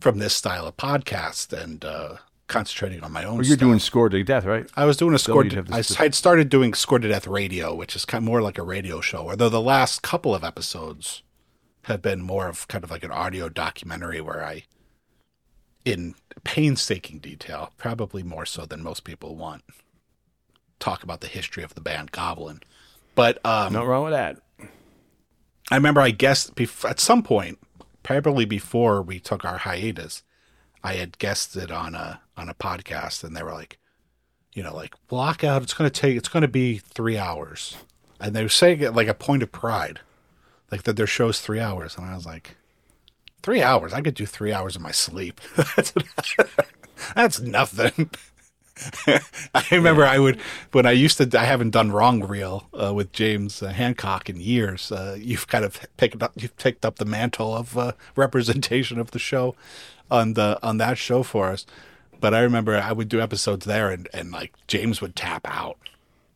from 0.00 0.18
this 0.18 0.34
style 0.34 0.66
of 0.66 0.76
podcast, 0.76 1.52
and 1.52 1.84
uh, 1.84 2.16
concentrating 2.50 3.02
on 3.02 3.12
my 3.12 3.24
own. 3.24 3.36
Well, 3.36 3.46
you're 3.46 3.56
stuff. 3.56 3.60
doing 3.60 3.78
score 3.78 4.08
to 4.10 4.22
death, 4.22 4.44
right? 4.44 4.66
I 4.76 4.84
was 4.84 4.98
doing 4.98 5.14
a 5.14 5.18
score. 5.18 5.44
you'd 5.44 5.72
I 5.72 5.82
had 5.96 6.14
started 6.14 6.50
doing 6.50 6.74
score 6.74 6.98
to 6.98 7.08
death 7.08 7.26
radio, 7.26 7.74
which 7.74 7.96
is 7.96 8.04
kind 8.04 8.22
of 8.22 8.26
more 8.26 8.42
like 8.42 8.58
a 8.58 8.62
radio 8.62 9.00
show. 9.00 9.30
Although 9.30 9.48
the 9.48 9.60
last 9.60 10.02
couple 10.02 10.34
of 10.34 10.44
episodes 10.44 11.22
have 11.84 12.02
been 12.02 12.20
more 12.20 12.48
of 12.48 12.68
kind 12.68 12.84
of 12.84 12.90
like 12.90 13.04
an 13.04 13.10
audio 13.10 13.48
documentary 13.48 14.20
where 14.20 14.44
I, 14.44 14.64
in 15.84 16.14
painstaking 16.44 17.20
detail, 17.20 17.72
probably 17.78 18.22
more 18.22 18.44
so 18.44 18.66
than 18.66 18.82
most 18.82 19.04
people 19.04 19.36
want, 19.36 19.62
talk 20.78 21.02
about 21.02 21.20
the 21.20 21.26
history 21.28 21.62
of 21.62 21.74
the 21.74 21.80
band 21.80 22.12
Goblin. 22.12 22.60
But 23.14 23.44
um, 23.46 23.72
Nothing 23.72 23.88
wrong 23.88 24.04
with 24.04 24.12
that. 24.12 24.38
I 25.70 25.76
remember 25.76 26.00
I 26.00 26.10
guessed 26.10 26.54
bef- 26.56 26.88
at 26.88 27.00
some 27.00 27.22
point, 27.22 27.58
probably 28.02 28.44
before 28.44 29.02
we 29.02 29.20
took 29.20 29.44
our 29.44 29.58
hiatus, 29.58 30.22
I 30.82 30.94
had 30.94 31.18
guessed 31.18 31.56
it 31.56 31.70
on 31.70 31.94
a 31.94 32.20
on 32.40 32.48
a 32.48 32.54
podcast, 32.54 33.22
and 33.22 33.36
they 33.36 33.42
were 33.42 33.52
like, 33.52 33.78
you 34.52 34.62
know, 34.62 34.74
like 34.74 34.94
block 35.06 35.44
out. 35.44 35.62
It's 35.62 35.74
going 35.74 35.90
to 35.90 36.00
take. 36.00 36.16
It's 36.16 36.28
going 36.28 36.42
to 36.42 36.48
be 36.48 36.78
three 36.78 37.18
hours, 37.18 37.76
and 38.18 38.34
they 38.34 38.42
were 38.42 38.48
saying 38.48 38.80
it 38.80 38.94
like 38.94 39.08
a 39.08 39.14
point 39.14 39.42
of 39.42 39.52
pride, 39.52 40.00
like 40.70 40.82
that 40.84 40.96
their 40.96 41.06
show's 41.06 41.40
three 41.40 41.60
hours, 41.60 41.96
and 41.96 42.06
I 42.06 42.14
was 42.14 42.26
like, 42.26 42.56
three 43.42 43.62
hours. 43.62 43.92
I 43.92 44.00
could 44.00 44.14
do 44.14 44.26
three 44.26 44.52
hours 44.52 44.76
of 44.76 44.82
my 44.82 44.90
sleep. 44.90 45.40
that's, 47.14 47.40
nothing. 47.40 48.10
I 49.54 49.62
remember 49.70 50.04
I 50.04 50.18
would 50.18 50.40
when 50.72 50.86
I 50.86 50.92
used 50.92 51.18
to. 51.18 51.38
I 51.38 51.44
haven't 51.44 51.70
done 51.70 51.92
wrong 51.92 52.22
reel 52.24 52.68
uh, 52.72 52.94
with 52.94 53.12
James 53.12 53.62
uh, 53.62 53.68
Hancock 53.68 54.30
in 54.30 54.40
years. 54.40 54.90
Uh, 54.90 55.18
you've 55.20 55.46
kind 55.48 55.64
of 55.64 55.86
picked 55.98 56.22
up. 56.22 56.32
You've 56.34 56.56
picked 56.56 56.86
up 56.86 56.96
the 56.96 57.04
mantle 57.04 57.54
of 57.54 57.76
uh, 57.76 57.92
representation 58.16 58.98
of 58.98 59.10
the 59.10 59.18
show 59.18 59.54
on 60.10 60.32
the 60.32 60.58
on 60.62 60.78
that 60.78 60.96
show 60.96 61.22
for 61.22 61.50
us. 61.50 61.66
But 62.20 62.34
I 62.34 62.40
remember 62.40 62.76
I 62.76 62.92
would 62.92 63.08
do 63.08 63.20
episodes 63.20 63.66
there, 63.66 63.90
and 63.90 64.08
and 64.12 64.30
like 64.30 64.52
James 64.66 65.00
would 65.00 65.16
tap 65.16 65.42
out 65.46 65.78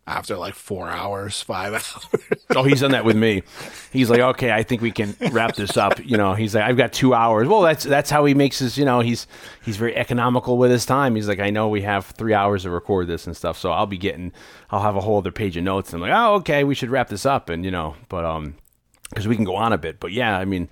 after 0.07 0.37
like 0.37 0.55
four 0.55 0.89
hours, 0.89 1.41
five 1.41 1.73
hours. 1.75 2.07
Oh, 2.55 2.63
he's 2.63 2.81
done 2.81 2.93
that 2.93 3.05
with 3.05 3.17
me. 3.17 3.43
He's 3.93 4.11
like, 4.11 4.21
okay, 4.21 4.53
I 4.53 4.63
think 4.63 4.83
we 4.83 4.91
can 4.91 5.17
wrap 5.31 5.57
this 5.57 5.77
up. 5.77 5.99
You 6.05 6.17
know, 6.17 6.35
he's 6.35 6.55
like, 6.55 6.65
I've 6.65 6.77
got 6.77 6.93
two 6.93 7.15
hours. 7.15 7.49
Well, 7.49 7.63
that's 7.63 7.85
that's 7.85 8.11
how 8.11 8.25
he 8.25 8.35
makes 8.35 8.59
his. 8.59 8.77
You 8.77 8.85
know, 8.85 9.01
he's 9.01 9.27
he's 9.65 9.77
very 9.77 9.97
economical 9.97 10.59
with 10.59 10.71
his 10.71 10.87
time. 10.87 11.15
He's 11.15 11.29
like, 11.29 11.41
I 11.41 11.51
know 11.51 11.69
we 11.69 11.83
have 11.83 12.07
three 12.07 12.35
hours 12.35 12.63
to 12.63 12.71
record 12.71 13.07
this 13.07 13.27
and 13.27 13.37
stuff, 13.37 13.59
so 13.59 13.73
I'll 13.73 13.87
be 13.87 13.99
getting, 13.99 14.33
I'll 14.71 14.83
have 14.83 14.97
a 14.97 15.01
whole 15.01 15.19
other 15.19 15.33
page 15.33 15.57
of 15.57 15.65
notes. 15.65 15.93
And 15.93 16.03
I'm 16.03 16.11
like, 16.11 16.19
oh, 16.19 16.35
okay, 16.37 16.65
we 16.65 16.75
should 16.75 16.91
wrap 16.91 17.09
this 17.09 17.27
up, 17.27 17.49
and 17.49 17.65
you 17.65 17.71
know, 17.71 17.97
but 18.09 18.25
um, 18.25 18.57
because 19.09 19.27
we 19.27 19.37
can 19.37 19.45
go 19.45 19.57
on 19.57 19.73
a 19.73 19.79
bit. 19.79 20.01
But 20.01 20.13
yeah, 20.13 20.39
I 20.39 20.45
mean. 20.45 20.69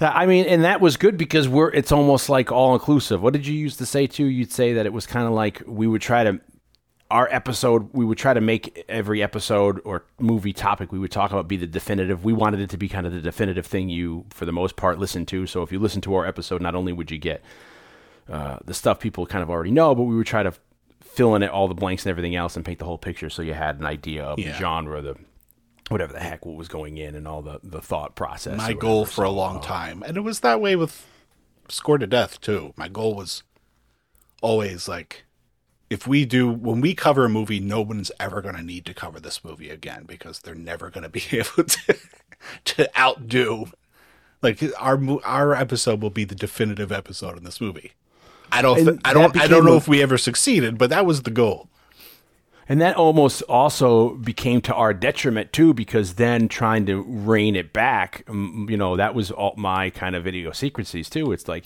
I 0.00 0.26
mean, 0.26 0.46
and 0.46 0.64
that 0.64 0.80
was 0.80 0.96
good 0.96 1.16
because 1.16 1.48
we're 1.48 1.70
it's 1.70 1.92
almost 1.92 2.28
like 2.28 2.50
all 2.50 2.72
inclusive. 2.74 3.22
What 3.22 3.32
did 3.32 3.46
you 3.46 3.54
used 3.54 3.78
to 3.78 3.86
say 3.86 4.06
too? 4.06 4.24
You'd 4.26 4.52
say 4.52 4.72
that 4.74 4.86
it 4.86 4.92
was 4.92 5.06
kind 5.06 5.26
of 5.26 5.32
like 5.32 5.62
we 5.66 5.86
would 5.86 6.00
try 6.02 6.24
to 6.24 6.40
our 7.10 7.28
episode 7.32 7.90
we 7.92 8.04
would 8.04 8.16
try 8.18 8.32
to 8.32 8.40
make 8.40 8.84
every 8.88 9.20
episode 9.20 9.80
or 9.84 10.04
movie 10.20 10.52
topic 10.52 10.92
we 10.92 10.98
would 11.00 11.10
talk 11.10 11.32
about 11.32 11.48
be 11.48 11.56
the 11.56 11.66
definitive 11.66 12.24
we 12.24 12.32
wanted 12.32 12.60
it 12.60 12.70
to 12.70 12.76
be 12.76 12.88
kind 12.88 13.04
of 13.04 13.12
the 13.12 13.20
definitive 13.20 13.66
thing 13.66 13.88
you 13.88 14.24
for 14.30 14.44
the 14.44 14.52
most 14.52 14.76
part 14.76 14.96
listen 14.96 15.26
to 15.26 15.44
so 15.44 15.62
if 15.62 15.72
you 15.72 15.80
listen 15.80 16.00
to 16.00 16.14
our 16.14 16.24
episode 16.24 16.62
not 16.62 16.76
only 16.76 16.92
would 16.92 17.10
you 17.10 17.18
get 17.18 17.42
uh, 18.30 18.58
the 18.64 18.72
stuff 18.72 19.00
people 19.00 19.26
kind 19.26 19.42
of 19.42 19.50
already 19.50 19.72
know 19.72 19.92
but 19.92 20.04
we 20.04 20.14
would 20.14 20.24
try 20.28 20.44
to 20.44 20.52
fill 21.02 21.34
in 21.34 21.42
it 21.42 21.50
all 21.50 21.66
the 21.66 21.74
blanks 21.74 22.04
and 22.06 22.10
everything 22.10 22.36
else 22.36 22.54
and 22.54 22.64
paint 22.64 22.78
the 22.78 22.84
whole 22.84 22.96
picture 22.96 23.28
so 23.28 23.42
you 23.42 23.54
had 23.54 23.80
an 23.80 23.86
idea 23.86 24.22
of 24.22 24.36
the 24.36 24.42
Yeah. 24.44 24.56
genre 24.56 25.02
the 25.02 25.16
whatever 25.90 26.12
the 26.12 26.20
heck 26.20 26.46
what 26.46 26.56
was 26.56 26.68
going 26.68 26.96
in 26.96 27.14
and 27.14 27.26
all 27.28 27.42
the 27.42 27.60
the 27.62 27.80
thought 27.82 28.14
process 28.14 28.56
my 28.56 28.72
goal 28.72 29.04
for 29.04 29.24
a 29.24 29.30
long 29.30 29.58
uh, 29.58 29.62
time, 29.62 30.02
and 30.06 30.16
it 30.16 30.20
was 30.20 30.40
that 30.40 30.60
way 30.60 30.76
with 30.76 31.06
Score 31.68 31.98
to 31.98 32.06
Death 32.06 32.40
too. 32.40 32.72
My 32.76 32.88
goal 32.88 33.14
was 33.14 33.42
always 34.40 34.88
like, 34.88 35.24
if 35.90 36.06
we 36.06 36.24
do 36.24 36.48
when 36.48 36.80
we 36.80 36.94
cover 36.94 37.24
a 37.24 37.28
movie, 37.28 37.60
no 37.60 37.80
one's 37.82 38.10
ever 38.18 38.40
going 38.40 38.54
to 38.56 38.62
need 38.62 38.86
to 38.86 38.94
cover 38.94 39.20
this 39.20 39.44
movie 39.44 39.68
again 39.70 40.04
because 40.06 40.38
they're 40.40 40.54
never 40.54 40.90
going 40.90 41.02
to 41.02 41.08
be 41.08 41.22
able 41.32 41.64
to 41.64 41.96
to 42.64 42.98
outdo. 42.98 43.66
Like 44.42 44.62
our 44.78 44.98
our 45.24 45.54
episode 45.54 46.00
will 46.00 46.10
be 46.10 46.24
the 46.24 46.34
definitive 46.34 46.90
episode 46.90 47.36
in 47.36 47.44
this 47.44 47.60
movie. 47.60 47.92
I 48.52 48.62
don't. 48.62 48.76
Th- 48.76 48.98
I 49.04 49.12
don't. 49.12 49.36
I 49.38 49.46
don't 49.46 49.64
know 49.64 49.74
a- 49.74 49.78
if 49.78 49.86
we 49.88 50.02
ever 50.02 50.18
succeeded, 50.18 50.78
but 50.78 50.90
that 50.90 51.04
was 51.04 51.22
the 51.22 51.30
goal. 51.30 51.68
And 52.70 52.80
that 52.80 52.94
almost 52.94 53.42
also 53.48 54.10
became 54.10 54.60
to 54.60 54.74
our 54.76 54.94
detriment 54.94 55.52
too, 55.52 55.74
because 55.74 56.14
then 56.14 56.46
trying 56.46 56.86
to 56.86 57.02
rein 57.02 57.56
it 57.56 57.72
back, 57.72 58.22
you 58.28 58.76
know, 58.76 58.96
that 58.96 59.12
was 59.12 59.32
all 59.32 59.54
my 59.56 59.90
kind 59.90 60.14
of 60.14 60.22
video 60.22 60.50
idiosyncrasies 60.50 61.10
too. 61.10 61.32
It's 61.32 61.48
like, 61.48 61.64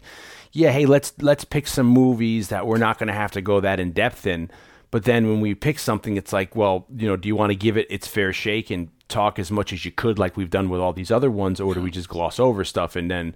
yeah, 0.53 0.73
hey, 0.73 0.87
let's 0.87 1.13
let's 1.21 1.45
pick 1.45 1.67
some 1.67 1.87
movies 1.87 2.49
that 2.49 2.67
we're 2.67 2.79
not 2.79 2.97
going 2.97 3.09
to 3.09 3.13
have 3.13 3.33
to 3.33 3.43
go 3.43 3.61
that 3.61 3.81
in 3.81 3.93
depth 3.93 4.27
in. 4.27 4.51
But 4.91 5.05
then 5.05 5.29
when 5.29 5.43
we 5.43 5.55
pick 5.55 5.79
something, 5.79 6.17
it's 6.17 6.33
like, 6.33 6.57
well, 6.57 6.87
you 6.97 7.07
know, 7.07 7.17
do 7.17 7.29
you 7.29 7.37
want 7.37 7.51
to 7.51 7.57
give 7.57 7.77
it 7.77 7.87
its 7.91 8.07
fair 8.07 8.33
shake 8.33 8.71
and 8.71 8.89
talk 9.09 9.39
as 9.39 9.51
much 9.51 9.75
as 9.75 9.85
you 9.85 9.91
could, 9.91 10.19
like 10.19 10.39
we've 10.39 10.49
done 10.49 10.71
with 10.71 10.81
all 10.81 10.95
these 10.95 11.11
other 11.11 11.31
ones, 11.31 11.61
or 11.61 11.75
do 11.75 11.83
we 11.83 11.91
just 11.91 12.09
gloss 12.09 12.41
over 12.41 12.65
stuff 12.65 12.97
and 12.97 13.11
then? 13.11 13.35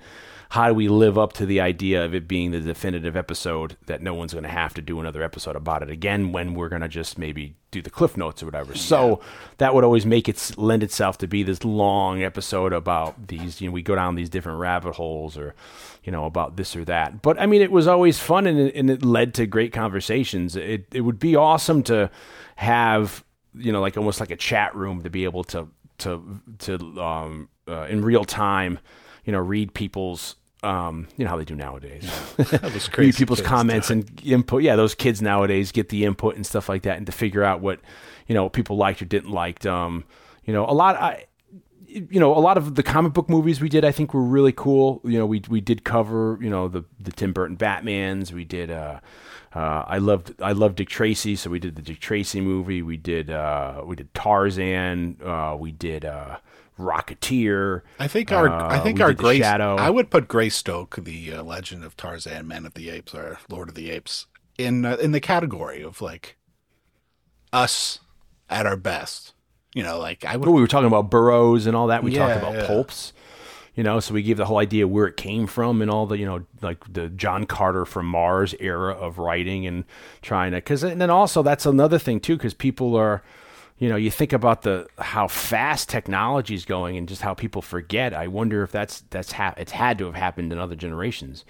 How 0.51 0.68
do 0.68 0.74
we 0.74 0.88
live 0.88 1.18
up 1.18 1.34
to 1.34 1.46
the 1.46 1.61
idea 1.61 2.03
of 2.05 2.14
it 2.14 2.26
being 2.26 2.53
the 2.53 2.61
definitive 2.61 3.16
episode 3.16 3.76
that 3.86 4.01
no 4.01 4.14
one's 4.14 4.32
going 4.32 4.44
to 4.44 4.49
have 4.49 4.72
to 4.74 4.82
do 4.82 4.99
another 4.99 5.22
episode 5.22 5.57
about 5.57 5.82
it 5.82 5.90
again 5.90 6.32
when 6.32 6.55
we're 6.55 6.70
going 6.70 6.80
to 6.80 6.88
just 6.88 7.18
maybe 7.18 7.55
do 7.70 7.82
the 7.82 7.90
cliff 7.90 8.16
notes 8.16 8.42
or 8.42 8.46
whatever. 8.46 8.74
So 8.74 9.20
that 9.59 9.74
would 9.74 9.84
always 9.84 10.07
make 10.07 10.26
it 10.26 10.53
lend 10.57 10.82
itself 10.82 11.18
to 11.18 11.26
be 11.26 11.42
this 11.42 11.64
long 11.64 12.22
episode 12.22 12.72
about 12.72 13.28
these, 13.28 13.61
you 13.61 13.68
know, 13.68 13.72
we 13.72 13.82
go 13.82 13.94
down 13.94 14.14
these 14.14 14.30
different 14.30 14.59
rabbit 14.59 14.94
holes 14.94 15.36
or, 15.36 15.55
you 16.03 16.11
know, 16.11 16.24
about 16.24 16.57
this 16.57 16.74
or 16.74 16.84
that. 16.86 17.20
But 17.20 17.38
I 17.38 17.44
mean, 17.44 17.61
it 17.61 17.70
was 17.70 17.86
always 17.86 18.18
fun 18.18 18.46
and 18.46 18.59
it, 18.59 18.74
and 18.74 18.88
it 18.88 19.05
led 19.05 19.34
to 19.34 19.46
great 19.46 19.74
conversations. 19.74 20.57
It, 20.57 20.86
it 20.94 21.03
would 21.03 21.18
be 21.18 21.36
awesome 21.36 21.82
to 21.84 22.11
have, 22.57 23.22
you 23.55 23.70
know, 23.70 23.82
like 23.82 23.99
almost 23.99 24.18
like 24.18 24.30
a 24.30 24.36
chat 24.36 24.74
room 24.74 25.03
to 25.03 25.11
be 25.11 25.24
able 25.24 25.44
to, 25.44 25.68
to, 25.99 26.40
to, 26.61 27.03
um, 27.03 27.51
uh, 27.68 27.82
in 27.82 28.03
real 28.03 28.24
time, 28.24 28.78
you 29.26 29.32
know, 29.32 29.40
read 29.40 29.74
people's, 29.74 30.36
um, 30.62 31.09
you 31.16 31.24
know 31.24 31.30
how 31.30 31.36
they 31.36 31.44
do 31.44 31.54
nowadays. 31.54 32.11
That 32.36 32.62
was 32.62 32.88
read 32.88 32.92
crazy. 32.92 33.18
people's 33.18 33.40
kids. 33.40 33.48
comments 33.48 33.90
and 33.90 34.11
input. 34.24 34.62
Yeah, 34.62 34.76
those 34.76 34.94
kids 34.94 35.20
nowadays 35.20 35.72
get 35.72 35.88
the 35.88 36.04
input 36.04 36.36
and 36.36 36.46
stuff 36.46 36.68
like 36.68 36.82
that, 36.82 36.96
and 36.96 37.06
to 37.06 37.12
figure 37.12 37.44
out 37.44 37.61
what 37.61 37.80
you 38.26 38.34
know 38.34 38.48
people 38.48 38.76
liked 38.76 39.02
or 39.02 39.04
didn't 39.04 39.30
like. 39.30 39.64
Um, 39.66 40.04
you 40.44 40.52
know, 40.52 40.64
a 40.64 40.72
lot. 40.72 40.96
I, 40.96 41.24
you 41.88 42.20
know, 42.20 42.36
a 42.36 42.38
lot 42.40 42.59
of 42.59 42.74
the 42.74 42.82
comic 42.82 43.14
book 43.14 43.30
movies 43.30 43.62
we 43.62 43.68
did, 43.70 43.82
I 43.84 43.92
think, 43.92 44.12
were 44.12 44.22
really 44.22 44.52
cool. 44.52 45.00
You 45.04 45.18
know, 45.18 45.26
we 45.26 45.42
we 45.48 45.61
did 45.61 45.84
cover, 45.84 46.38
you 46.40 46.50
know, 46.50 46.68
the 46.68 46.84
the 47.00 47.12
Tim 47.12 47.32
Burton 47.32 47.56
Batman's. 47.56 48.32
We 48.32 48.44
did. 48.44 48.70
Uh, 48.70 49.00
uh, 49.54 49.84
I 49.86 49.98
loved 49.98 50.34
I 50.42 50.52
loved 50.52 50.76
Dick 50.76 50.88
Tracy, 50.88 51.34
so 51.34 51.50
we 51.50 51.59
did 51.59 51.76
the 51.76 51.82
Dick 51.82 52.00
Tracy 52.00 52.40
movie. 52.40 52.82
We 52.82 52.96
did 52.96 53.30
uh, 53.30 53.82
we 53.84 53.96
did 53.96 54.12
Tarzan. 54.14 55.16
Uh, 55.24 55.56
we 55.59 55.72
did 55.72 56.04
uh, 56.04 56.36
Rocketeer. 56.78 57.82
I 57.98 58.08
think 58.08 58.32
our 58.32 58.48
Uh, 58.48 58.68
I 58.68 58.78
think 58.78 59.00
our 59.00 59.12
Grace. 59.12 59.42
Shadow. 59.42 59.76
I 59.76 59.90
would 59.90 60.10
put 60.10 60.28
Greystoke, 60.28 60.96
the 61.04 61.34
uh, 61.34 61.42
Legend 61.42 61.84
of 61.84 61.96
Tarzan, 61.96 62.46
Man 62.48 62.64
of 62.64 62.74
the 62.74 62.90
Apes, 62.90 63.14
or 63.14 63.38
Lord 63.48 63.68
of 63.68 63.74
the 63.74 63.90
Apes, 63.90 64.26
in 64.56 64.84
uh, 64.84 64.96
in 64.96 65.12
the 65.12 65.20
category 65.20 65.82
of 65.82 66.00
like 66.00 66.36
us 67.52 68.00
at 68.48 68.66
our 68.66 68.76
best. 68.76 69.34
You 69.74 69.82
know, 69.82 69.98
like 69.98 70.24
I 70.24 70.36
would. 70.36 70.48
We 70.48 70.60
were 70.60 70.66
talking 70.66 70.86
about 70.86 71.10
Burroughs 71.10 71.66
and 71.66 71.76
all 71.76 71.88
that. 71.88 72.02
We 72.02 72.12
Yeah, 72.12 72.26
talked 72.26 72.42
about 72.42 72.54
yeah. 72.54 72.66
pulps. 72.66 73.12
You 73.74 73.84
know, 73.84 74.00
so 74.00 74.12
we 74.12 74.24
gave 74.24 74.38
the 74.38 74.46
whole 74.46 74.58
idea 74.58 74.88
where 74.88 75.06
it 75.06 75.16
came 75.16 75.46
from 75.46 75.80
and 75.80 75.88
all 75.88 76.04
the, 76.04 76.18
you 76.18 76.26
know, 76.26 76.44
like 76.62 76.78
the 76.92 77.08
John 77.08 77.44
Carter 77.46 77.84
from 77.84 78.06
Mars 78.06 78.52
era 78.58 78.92
of 78.92 79.18
writing 79.18 79.68
and 79.68 79.84
trying 80.20 80.50
to, 80.50 80.56
because, 80.56 80.82
and 80.82 81.00
then 81.00 81.10
also 81.10 81.44
that's 81.44 81.64
another 81.64 81.96
thing 81.96 82.18
too, 82.18 82.36
because 82.36 82.54
people 82.54 82.96
are, 82.96 83.22
you 83.78 83.88
know, 83.88 83.96
you 83.96 84.10
think 84.10 84.32
about 84.32 84.62
the 84.62 84.88
how 84.98 85.28
fast 85.28 85.88
technology 85.88 86.54
is 86.54 86.64
going 86.64 86.96
and 86.96 87.08
just 87.08 87.22
how 87.22 87.34
people 87.34 87.62
forget. 87.62 88.12
I 88.12 88.26
wonder 88.26 88.62
if 88.62 88.72
that's 88.72 89.04
that's 89.10 89.32
ha- 89.32 89.54
it's 89.56 89.72
had 89.72 89.98
to 89.98 90.06
have 90.06 90.14
happened 90.14 90.52
in 90.52 90.58
other 90.58 90.76
generations 90.76 91.44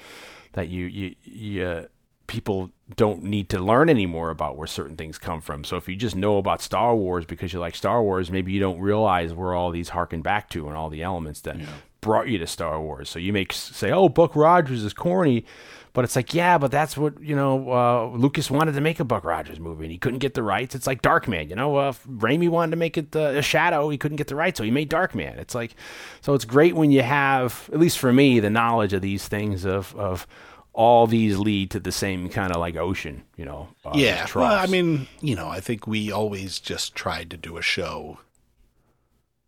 that 0.52 0.68
you 0.68 0.86
you 0.86 1.14
you. 1.22 1.64
Uh, 1.64 1.84
people 2.26 2.70
don't 2.94 3.22
need 3.22 3.48
to 3.48 3.58
learn 3.58 3.88
anymore 3.88 4.28
about 4.28 4.56
where 4.58 4.66
certain 4.66 4.96
things 4.96 5.16
come 5.16 5.40
from. 5.40 5.64
So 5.64 5.78
if 5.78 5.88
you 5.88 5.96
just 5.96 6.14
know 6.14 6.36
about 6.36 6.60
Star 6.60 6.94
Wars 6.94 7.24
because 7.24 7.54
you 7.54 7.58
like 7.58 7.74
Star 7.74 8.02
Wars, 8.02 8.30
maybe 8.30 8.52
you 8.52 8.60
don't 8.60 8.78
realize 8.78 9.32
where 9.32 9.54
all 9.54 9.70
these 9.70 9.88
harken 9.88 10.20
back 10.20 10.50
to 10.50 10.68
and 10.68 10.76
all 10.76 10.90
the 10.90 11.02
elements 11.02 11.40
that 11.40 11.56
brought 12.02 12.28
you 12.28 12.36
to 12.36 12.46
Star 12.46 12.80
Wars. 12.80 13.08
So 13.08 13.18
you 13.18 13.32
may 13.32 13.46
say, 13.50 13.90
"Oh, 13.90 14.08
Buck 14.08 14.36
Rogers 14.36 14.84
is 14.84 14.92
corny," 14.92 15.44
but 15.93 16.05
it's 16.05 16.16
like, 16.16 16.34
yeah, 16.34 16.59
but 16.59 16.70
that's 16.70 16.97
what 16.97 17.20
you 17.20 17.34
know. 17.34 17.70
Uh, 17.70 18.16
Lucas 18.16 18.51
wanted 18.51 18.72
to 18.72 18.80
make 18.80 19.01
a 19.01 19.05
Buck 19.05 19.24
Rogers 19.24 19.59
movie, 19.61 19.84
and 19.84 19.93
he 19.93 19.99
couldn't 19.99 20.18
get 20.20 20.34
the 20.34 20.43
rights. 20.43 20.74
It's 20.74 20.86
like 20.86 21.03
Darkman, 21.03 21.49
you 21.49 21.57
know. 21.57 21.76
Uh, 21.76 21.93
Raimi 22.09 22.49
wanted 22.49 22.72
to 22.72 22.76
make 22.76 22.97
it 22.97 23.14
uh, 23.14 23.34
a 23.36 23.43
Shadow, 23.43 23.89
he 23.89 23.99
couldn't 23.99 24.16
get 24.16 24.28
the 24.28 24.36
rights, 24.36 24.59
so 24.59 24.64
he 24.64 24.70
made 24.70 24.91
Darkman. 24.91 25.39
It's 25.39 25.55
like, 25.55 25.74
so 26.20 26.34
it's 26.34 26.45
great 26.45 26.74
when 26.74 26.91
you 26.91 27.03
have, 27.03 27.68
at 27.72 27.78
least 27.78 27.99
for 27.99 28.12
me, 28.12 28.41
the 28.41 28.51
knowledge 28.51 28.93
of 28.93 29.03
these 29.03 29.26
things 29.28 29.64
of 29.64 29.95
of 29.97 30.26
all 30.72 31.09
these 31.09 31.36
lead 31.39 31.72
to 31.72 31.80
the 31.80 31.91
same 31.91 32.28
kind 32.28 32.53
of 32.53 32.59
like 32.61 32.76
ocean, 32.76 33.24
you 33.36 33.45
know. 33.45 33.68
uh, 33.84 33.91
yeah, 33.95 34.24
well, 34.32 34.45
I 34.45 34.66
mean, 34.66 35.09
you 35.20 35.34
know, 35.34 35.49
I 35.49 35.59
think 35.59 35.89
we 35.89 36.12
always 36.12 36.61
just 36.61 36.95
tried 36.95 37.30
to 37.30 37.36
do 37.36 37.57
a 37.57 37.62
show 37.62 38.18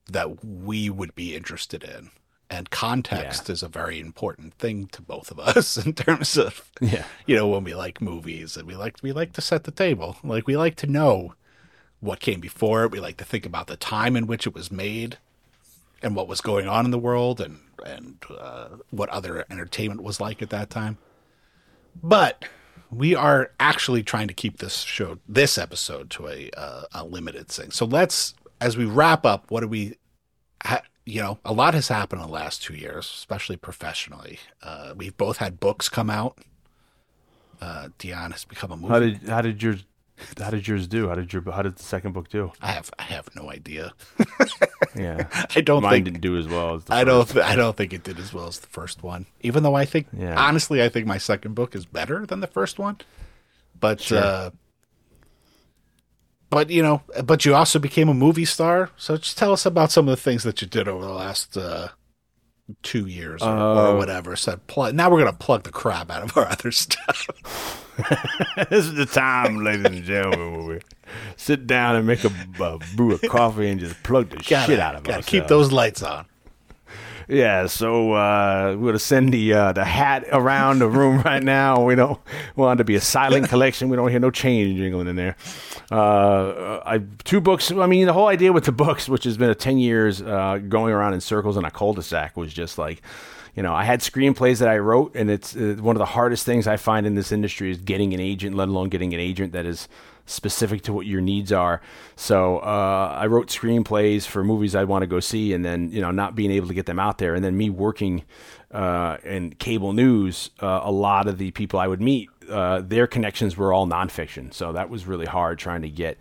that 0.08 0.44
we 0.44 0.90
would 0.90 1.14
be 1.14 1.36
interested 1.36 1.84
in, 1.84 2.10
and 2.50 2.68
context 2.70 3.48
is 3.48 3.62
a 3.62 3.68
very 3.68 4.00
important 4.00 4.54
thing 4.54 4.86
to 4.88 5.00
both 5.02 5.30
of 5.30 5.38
us 5.38 5.76
in 5.84 5.92
terms 5.92 6.36
of 6.36 6.68
Yeah. 6.80 7.04
you 7.26 7.36
know 7.36 7.46
when 7.48 7.64
we 7.64 7.74
like 7.74 8.00
movies 8.00 8.56
and 8.56 8.66
we 8.66 8.74
like 8.74 8.96
we 9.02 9.12
like 9.12 9.32
to 9.34 9.40
set 9.40 9.64
the 9.64 9.70
table. 9.70 10.16
Like 10.24 10.46
we 10.46 10.56
like 10.56 10.76
to 10.76 10.86
know 10.86 11.34
what 12.00 12.20
came 12.20 12.40
before 12.40 12.84
it. 12.84 12.90
We 12.90 12.98
like 13.00 13.18
to 13.18 13.24
think 13.24 13.46
about 13.46 13.66
the 13.68 13.76
time 13.76 14.16
in 14.16 14.26
which 14.26 14.46
it 14.46 14.54
was 14.54 14.70
made 14.72 15.18
and 16.02 16.16
what 16.16 16.26
was 16.28 16.40
going 16.40 16.66
on 16.66 16.84
in 16.84 16.90
the 16.90 16.98
world 16.98 17.40
and 17.40 17.60
and 17.86 18.16
uh, 18.38 18.68
what 18.90 19.08
other 19.10 19.44
entertainment 19.50 20.02
was 20.02 20.20
like 20.20 20.42
at 20.42 20.50
that 20.50 20.70
time. 20.70 20.98
But 22.02 22.44
we 22.90 23.14
are 23.14 23.52
actually 23.60 24.02
trying 24.02 24.28
to 24.28 24.34
keep 24.34 24.58
this 24.58 24.78
show 24.78 25.18
this 25.28 25.56
episode 25.58 26.10
to 26.10 26.28
a 26.28 26.50
uh, 26.56 26.82
a 26.92 27.04
limited 27.04 27.48
thing. 27.48 27.70
So 27.70 27.84
let's 27.86 28.34
as 28.60 28.76
we 28.76 28.84
wrap 28.84 29.24
up 29.24 29.50
what 29.50 29.60
do 29.60 29.68
we 29.68 29.96
ha- 30.64 30.82
you 31.10 31.20
know 31.20 31.38
a 31.44 31.52
lot 31.52 31.74
has 31.74 31.88
happened 31.88 32.20
in 32.22 32.26
the 32.28 32.32
last 32.32 32.62
two 32.62 32.74
years 32.74 33.04
especially 33.06 33.56
professionally 33.56 34.38
uh, 34.62 34.92
we've 34.96 35.16
both 35.16 35.38
had 35.38 35.58
books 35.60 35.88
come 35.88 36.08
out 36.10 36.38
uh, 37.60 37.88
Dion 37.98 38.30
has 38.30 38.44
become 38.46 38.70
a 38.72 38.76
movie. 38.76 38.88
How 38.92 39.00
did 39.00 39.28
how 39.28 39.40
did 39.42 39.62
yours 39.62 39.84
how 40.38 40.50
did 40.50 40.66
yours 40.66 40.86
do? 40.86 41.08
How 41.08 41.14
did 41.14 41.30
your 41.32 41.42
how 41.52 41.60
did 41.62 41.76
the 41.76 41.82
second 41.82 42.12
book 42.12 42.28
do? 42.30 42.52
I 42.60 42.68
have 42.72 42.90
I 42.98 43.02
have 43.04 43.28
no 43.36 43.50
idea. 43.50 43.92
Yeah, 44.96 45.28
I 45.54 45.60
don't 45.60 45.82
mine 45.84 45.92
think 45.92 46.04
didn't 46.06 46.20
do 46.22 46.36
as 46.36 46.48
well 46.48 46.74
as 46.74 46.84
the 46.84 46.94
I 46.94 47.04
don't 47.04 47.28
th- 47.28 47.44
I 47.44 47.54
don't 47.54 47.76
think 47.76 47.92
it 47.92 48.02
did 48.02 48.18
as 48.18 48.32
well 48.34 48.48
as 48.48 48.58
the 48.58 48.66
first 48.66 49.02
one. 49.04 49.26
Even 49.40 49.62
though 49.62 49.76
I 49.76 49.84
think 49.84 50.08
Yeah. 50.12 50.34
honestly 50.36 50.82
I 50.82 50.88
think 50.88 51.06
my 51.06 51.18
second 51.18 51.54
book 51.54 51.76
is 51.76 51.84
better 51.86 52.26
than 52.26 52.40
the 52.40 52.48
first 52.48 52.78
one. 52.78 52.96
But 53.78 54.00
Sure. 54.00 54.18
uh 54.18 54.50
but 56.50 56.68
you 56.70 56.82
know, 56.82 57.02
but 57.24 57.44
you 57.44 57.54
also 57.54 57.78
became 57.78 58.08
a 58.08 58.14
movie 58.14 58.44
star. 58.44 58.90
So 58.96 59.16
just 59.16 59.38
tell 59.38 59.52
us 59.52 59.64
about 59.64 59.90
some 59.90 60.08
of 60.08 60.12
the 60.16 60.20
things 60.22 60.42
that 60.42 60.60
you 60.60 60.68
did 60.68 60.88
over 60.88 61.04
the 61.04 61.12
last 61.12 61.56
uh 61.56 61.88
two 62.82 63.06
years 63.06 63.42
or, 63.42 63.48
Uh, 63.48 63.90
or 63.92 63.96
whatever. 63.96 64.36
So 64.36 64.56
plug, 64.66 64.94
now 64.94 65.10
we're 65.10 65.18
gonna 65.20 65.32
plug 65.32 65.62
the 65.64 65.72
crap 65.72 66.10
out 66.10 66.22
of 66.22 66.36
our 66.36 66.46
other 66.50 66.70
stuff. 66.70 67.26
this 68.70 68.86
is 68.86 68.94
the 68.94 69.06
time, 69.06 69.62
ladies 69.64 69.84
and 69.86 70.04
gentlemen, 70.04 70.52
where 70.66 70.76
we 70.76 70.80
sit 71.36 71.66
down 71.66 71.96
and 71.96 72.06
make 72.06 72.24
a 72.24 72.32
uh, 72.60 72.78
brew 72.96 73.14
of 73.14 73.22
coffee 73.22 73.68
and 73.68 73.80
just 73.80 74.00
plug 74.02 74.30
the 74.30 74.36
gotta, 74.36 74.66
shit 74.72 74.80
out 74.80 74.94
of 74.96 75.08
us. 75.08 75.26
keep 75.26 75.46
those 75.48 75.72
lights 75.72 76.02
on. 76.02 76.26
Yeah, 77.30 77.66
so 77.66 78.12
uh, 78.14 78.74
we're 78.76 78.88
gonna 78.88 78.98
send 78.98 79.32
the 79.32 79.52
uh, 79.54 79.72
the 79.72 79.84
hat 79.84 80.26
around 80.32 80.80
the 80.80 80.88
room 80.88 81.20
right 81.24 81.42
now. 81.42 81.84
We 81.84 81.94
don't 81.94 82.18
want 82.56 82.78
it 82.78 82.82
to 82.82 82.84
be 82.84 82.96
a 82.96 83.00
silent 83.00 83.48
collection. 83.48 83.88
We 83.88 83.96
don't 83.96 84.10
hear 84.10 84.18
no 84.18 84.32
chain 84.32 84.76
jingling 84.76 85.06
in 85.06 85.14
there. 85.14 85.36
Uh, 85.92 86.80
I 86.84 87.02
two 87.22 87.40
books. 87.40 87.70
I 87.70 87.86
mean, 87.86 88.06
the 88.06 88.12
whole 88.12 88.26
idea 88.26 88.52
with 88.52 88.64
the 88.64 88.72
books, 88.72 89.08
which 89.08 89.22
has 89.24 89.36
been 89.36 89.48
a 89.48 89.54
ten 89.54 89.78
years 89.78 90.20
uh, 90.20 90.58
going 90.58 90.92
around 90.92 91.14
in 91.14 91.20
circles 91.20 91.56
in 91.56 91.64
a 91.64 91.70
cul-de-sac, 91.70 92.36
was 92.36 92.52
just 92.52 92.78
like. 92.78 93.00
You 93.56 93.64
know, 93.64 93.74
I 93.74 93.82
had 93.82 93.98
screenplays 93.98 94.60
that 94.60 94.68
I 94.68 94.78
wrote, 94.78 95.16
and 95.16 95.28
it's 95.28 95.56
uh, 95.56 95.76
one 95.80 95.96
of 95.96 95.98
the 95.98 96.06
hardest 96.06 96.46
things 96.46 96.68
I 96.68 96.76
find 96.76 97.04
in 97.04 97.16
this 97.16 97.32
industry 97.32 97.72
is 97.72 97.78
getting 97.78 98.14
an 98.14 98.20
agent, 98.20 98.54
let 98.54 98.68
alone 98.68 98.90
getting 98.90 99.12
an 99.12 99.18
agent 99.18 99.52
that 99.54 99.66
is 99.66 99.88
specific 100.26 100.82
to 100.82 100.92
what 100.92 101.06
your 101.06 101.20
needs 101.20 101.52
are. 101.52 101.80
So 102.16 102.58
uh, 102.58 103.16
I 103.18 103.26
wrote 103.26 103.48
screenplays 103.48 104.26
for 104.26 104.44
movies 104.44 104.74
I'd 104.74 104.88
want 104.88 105.02
to 105.02 105.06
go 105.06 105.20
see, 105.20 105.52
and 105.52 105.64
then 105.64 105.90
you 105.90 106.00
know 106.00 106.10
not 106.10 106.34
being 106.34 106.50
able 106.50 106.68
to 106.68 106.74
get 106.74 106.86
them 106.86 106.98
out 106.98 107.18
there, 107.18 107.34
and 107.34 107.44
then 107.44 107.56
me 107.56 107.70
working 107.70 108.24
uh, 108.72 109.18
in 109.24 109.52
cable 109.54 109.92
news. 109.92 110.50
Uh, 110.60 110.80
a 110.82 110.92
lot 110.92 111.26
of 111.26 111.38
the 111.38 111.50
people 111.52 111.80
I 111.80 111.86
would 111.86 112.00
meet, 112.00 112.28
uh, 112.48 112.80
their 112.80 113.06
connections 113.06 113.56
were 113.56 113.72
all 113.72 113.86
nonfiction, 113.86 114.52
so 114.52 114.72
that 114.72 114.90
was 114.90 115.06
really 115.06 115.26
hard 115.26 115.58
trying 115.58 115.82
to 115.82 115.90
get 115.90 116.18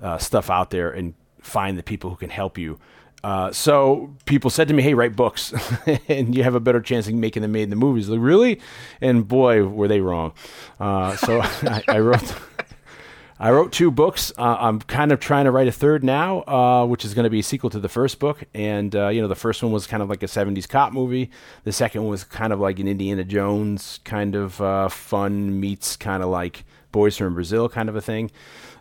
uh, 0.00 0.18
stuff 0.18 0.50
out 0.50 0.70
there 0.70 0.90
and 0.90 1.14
find 1.40 1.78
the 1.78 1.82
people 1.82 2.10
who 2.10 2.16
can 2.16 2.30
help 2.30 2.58
you. 2.58 2.78
Uh, 3.24 3.52
so 3.52 4.12
people 4.24 4.50
said 4.50 4.66
to 4.68 4.74
me, 4.74 4.82
"Hey, 4.82 4.94
write 4.94 5.14
books, 5.14 5.54
and 6.08 6.34
you 6.34 6.42
have 6.42 6.56
a 6.56 6.60
better 6.60 6.80
chance 6.80 7.06
of 7.06 7.14
making 7.14 7.42
them 7.42 7.52
made 7.52 7.62
in 7.64 7.70
the 7.70 7.76
movies." 7.76 8.08
Like, 8.08 8.20
really? 8.20 8.60
And 9.00 9.26
boy, 9.28 9.64
were 9.64 9.86
they 9.86 10.00
wrong. 10.00 10.32
Uh, 10.80 11.16
so 11.16 11.40
I, 11.42 11.82
I 11.88 11.98
wrote. 12.00 12.34
I 13.42 13.50
wrote 13.50 13.72
two 13.72 13.90
books. 13.90 14.32
Uh, 14.38 14.56
I'm 14.60 14.78
kind 14.78 15.10
of 15.10 15.18
trying 15.18 15.46
to 15.46 15.50
write 15.50 15.66
a 15.66 15.72
third 15.72 16.04
now, 16.04 16.42
uh, 16.42 16.86
which 16.86 17.04
is 17.04 17.12
going 17.12 17.24
to 17.24 17.30
be 17.30 17.40
a 17.40 17.42
sequel 17.42 17.70
to 17.70 17.80
the 17.80 17.88
first 17.88 18.20
book. 18.20 18.44
And 18.54 18.94
uh, 18.94 19.08
you 19.08 19.20
know, 19.20 19.26
the 19.26 19.34
first 19.34 19.64
one 19.64 19.72
was 19.72 19.84
kind 19.84 20.00
of 20.00 20.08
like 20.08 20.22
a 20.22 20.26
'70s 20.26 20.68
cop 20.68 20.92
movie. 20.92 21.28
The 21.64 21.72
second 21.72 22.02
one 22.02 22.10
was 22.12 22.22
kind 22.22 22.52
of 22.52 22.60
like 22.60 22.78
an 22.78 22.86
Indiana 22.86 23.24
Jones 23.24 23.98
kind 24.04 24.36
of 24.36 24.60
uh, 24.60 24.88
fun 24.88 25.58
meets 25.58 25.96
kind 25.96 26.22
of 26.22 26.28
like 26.28 26.62
Boys 26.92 27.16
from 27.16 27.34
Brazil 27.34 27.68
kind 27.68 27.88
of 27.88 27.96
a 27.96 28.00
thing. 28.00 28.30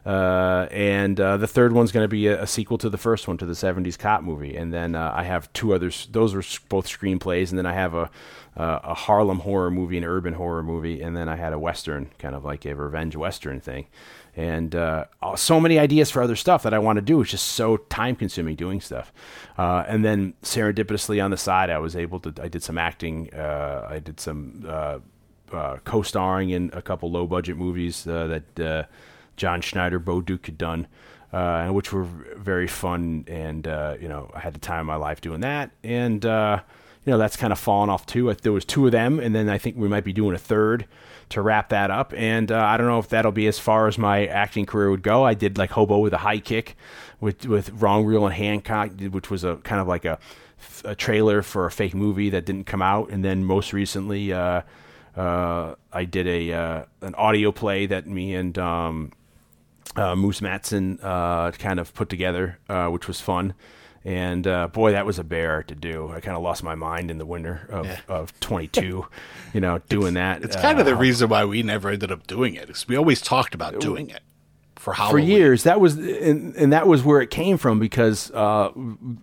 Uh, 0.06 0.68
and 0.70 1.20
uh, 1.20 1.38
the 1.38 1.48
third 1.48 1.72
one's 1.72 1.92
going 1.92 2.04
to 2.04 2.08
be 2.08 2.28
a, 2.28 2.44
a 2.44 2.48
sequel 2.48 2.78
to 2.78 2.90
the 2.90 2.98
first 2.98 3.28
one, 3.28 3.38
to 3.38 3.48
the 3.48 3.54
'70s 3.54 3.98
cop 3.98 4.22
movie. 4.22 4.56
And 4.56 4.72
then 4.72 4.94
I 4.94 5.24
have 5.24 5.52
two 5.54 5.74
others; 5.74 6.08
those 6.12 6.36
were 6.36 6.44
both 6.70 6.86
screenplays. 6.86 7.50
And 7.50 7.58
then 7.58 7.66
I 7.66 7.74
have 7.74 7.96
a 7.96 8.12
uh, 8.56 8.80
a 8.84 8.94
Harlem 8.94 9.40
horror 9.40 9.72
movie, 9.72 9.98
an 9.98 10.04
urban 10.04 10.34
horror 10.34 10.64
movie, 10.64 11.02
and 11.02 11.16
then 11.16 11.30
I 11.30 11.36
had 11.36 11.54
a 11.54 11.60
western, 11.60 12.10
kind 12.20 12.36
of 12.36 12.44
like 12.44 12.66
a 12.66 12.76
revenge 12.76 13.16
western 13.16 13.62
thing. 13.62 13.88
And 14.36 14.76
uh, 14.76 15.06
uh, 15.22 15.36
so 15.36 15.60
many 15.60 15.78
ideas 15.78 16.10
for 16.10 16.22
other 16.22 16.36
stuff 16.36 16.64
that 16.64 16.74
I 16.74 16.80
want 16.80 16.98
to 16.98 17.02
do. 17.02 17.22
It's 17.22 17.32
just 17.32 17.48
so 17.48 17.78
time 17.78 18.16
consuming 18.16 18.56
doing 18.56 18.80
stuff. 18.80 19.12
Uh, 19.58 19.84
and 19.88 20.06
then 20.06 20.34
serendipitously 20.42 21.24
on 21.24 21.32
the 21.32 21.38
side, 21.38 21.70
I 21.70 21.80
was 21.80 21.96
able 21.96 22.20
to. 22.22 22.34
I 22.42 22.48
did 22.48 22.64
some 22.64 22.78
acting. 22.78 23.34
Uh, 23.34 23.88
I 23.90 24.00
did 24.00 24.20
some 24.20 24.64
uh, 24.66 25.00
uh, 25.52 25.78
co-starring 25.84 26.52
in 26.52 26.70
a 26.74 26.82
couple 26.82 27.12
low 27.12 27.28
budget 27.28 27.58
movies 27.58 28.06
that 28.06 28.88
John 29.36 29.62
Schneider, 29.62 30.00
Bo 30.00 30.22
Duke 30.22 30.46
had 30.46 30.58
done, 30.58 30.88
which 31.74 31.92
were 31.92 32.04
very 32.38 32.68
fun. 32.68 33.26
And 33.28 33.66
you 34.02 34.08
know, 34.08 34.32
I 34.34 34.40
had 34.40 34.54
the 34.54 34.60
time 34.60 34.82
of 34.82 34.86
my 34.86 34.96
life 34.96 35.20
doing 35.20 35.42
that. 35.42 35.72
And 35.84 36.24
you 36.24 37.12
know, 37.12 37.18
that's 37.18 37.36
kind 37.36 37.52
of 37.52 37.60
fallen 37.60 37.90
off 37.90 38.06
too. 38.06 38.34
There 38.34 38.54
was 38.54 38.64
two 38.64 38.86
of 38.86 38.94
them, 38.94 39.20
and 39.20 39.36
then 39.36 39.50
I 39.50 39.58
think 39.58 39.76
we 39.76 39.90
might 39.90 40.06
be 40.06 40.14
doing 40.14 40.36
a 40.36 40.40
third 40.40 40.86
to 41.32 41.42
wrap 41.42 41.70
that 41.70 41.92
up. 41.92 42.14
And 42.16 42.52
uh, 42.52 42.60
I 42.60 42.78
don't 42.78 42.88
know 42.88 43.00
if 43.00 43.10
that'll 43.10 43.32
be 43.32 43.48
as 43.48 43.60
far 43.60 43.88
as 43.88 43.98
my 43.98 44.26
acting 44.28 44.66
career 44.66 44.90
would 44.90 45.04
go. 45.04 45.24
I 45.24 45.34
did 45.34 45.58
like 45.58 45.72
Hobo 45.72 46.00
with 46.00 46.14
a 46.14 46.18
High 46.18 46.40
Kick 46.40 46.76
with 47.20 47.46
with 47.46 47.70
Wrong 47.72 48.06
Reel 48.06 48.26
and 48.26 48.34
Hancock, 48.34 48.92
which 49.00 49.30
was 49.30 49.44
a 49.44 49.58
kind 49.58 49.82
of 49.82 49.88
like 49.88 50.06
a, 50.06 50.20
a 50.84 50.96
trailer 50.96 51.42
for 51.42 51.66
a 51.66 51.72
fake 51.72 51.94
movie 51.94 52.30
that 52.30 52.46
didn't 52.46 52.66
come 52.66 52.82
out. 52.82 53.10
And 53.10 53.24
then 53.24 53.44
most 53.46 53.74
recently, 53.74 54.34
uh, 54.34 54.62
uh, 55.16 55.76
I 55.92 56.06
did 56.06 56.28
a 56.28 56.54
uh, 56.54 56.86
an 57.02 57.16
audio 57.16 57.52
play 57.52 57.86
that 57.86 58.08
me 58.08 58.36
and 58.36 58.58
um, 58.58 59.12
uh, 59.96 60.16
Moose 60.16 60.42
Matson 60.42 61.00
uh, 61.02 61.52
kind 61.52 61.80
of 61.80 61.94
put 61.94 62.10
together, 62.10 62.58
which 62.90 63.08
was 63.08 63.22
fun. 63.22 63.54
And 64.04 64.48
uh, 64.48 64.68
boy, 64.68 64.94
that 64.94 65.06
was 65.06 65.20
a 65.20 65.24
bear 65.24 65.62
to 65.64 65.76
do. 65.76 66.10
I 66.12 66.22
kind 66.22 66.36
of 66.36 66.42
lost 66.42 66.64
my 66.64 66.74
mind 66.74 67.12
in 67.12 67.20
the 67.20 67.26
winter 67.26 67.68
of, 67.70 67.88
of 68.08 68.40
22, 68.40 69.06
you 69.54 69.62
know, 69.62 69.78
doing 69.90 70.16
that. 70.16 70.44
It's 70.44 70.56
kind 70.56 70.80
of 70.80 70.88
Uh, 70.88 70.90
the 70.92 70.96
reason 70.96 71.30
why 71.30 71.46
we 71.46 71.62
never 71.62 71.90
ended 71.90 72.12
up 72.12 72.26
doing 72.26 72.56
it. 72.56 72.70
Is 72.72 72.88
we 72.88 72.96
always 72.96 73.22
talked 73.22 73.54
about 73.54 73.80
doing 73.80 74.10
it 74.10 74.22
for 74.76 74.94
how 74.94 75.12
for 75.12 75.20
years 75.20 75.62
that 75.62 75.80
was 75.80 75.96
and, 75.96 76.56
and 76.56 76.74
that 76.74 76.88
was 76.88 77.04
where 77.04 77.22
it 77.22 77.30
came 77.30 77.56
from 77.56 77.78
because 77.78 78.32
uh, 78.32 78.72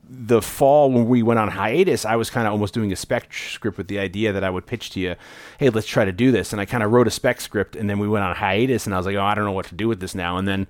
the 0.09 0.41
fall 0.41 0.93
when 0.93 1.09
we 1.09 1.21
went 1.21 1.41
on 1.41 1.49
hiatus 1.49 2.05
i 2.05 2.15
was 2.15 2.31
kind 2.31 2.47
of 2.47 2.53
almost 2.53 2.73
doing 2.73 2.93
a 2.93 2.95
spec 2.97 3.35
script 3.35 3.77
with 3.77 3.89
the 3.89 3.99
idea 3.99 4.33
that 4.33 4.45
i 4.45 4.51
would 4.51 4.67
pitch 4.67 4.91
to 4.91 5.01
you 5.01 5.17
hey 5.59 5.69
let's 5.69 5.89
try 5.89 6.05
to 6.05 6.13
do 6.13 6.31
this 6.31 6.53
and 6.53 6.61
i 6.61 6.65
kind 6.65 6.85
of 6.85 6.93
wrote 6.93 7.09
a 7.09 7.11
spec 7.11 7.41
script 7.41 7.75
and 7.75 7.91
then 7.91 7.99
we 7.99 8.07
went 8.07 8.25
on 8.25 8.37
hiatus 8.37 8.87
and 8.87 8.95
i 8.95 8.99
was 8.99 9.05
like 9.07 9.17
oh 9.17 9.23
i 9.25 9.35
don't 9.35 9.45
know 9.45 9.51
what 9.51 9.67
to 9.67 9.75
do 9.75 9.89
with 9.89 9.99
this 9.99 10.15
now 10.15 10.37
and 10.37 10.47
then 10.47 10.69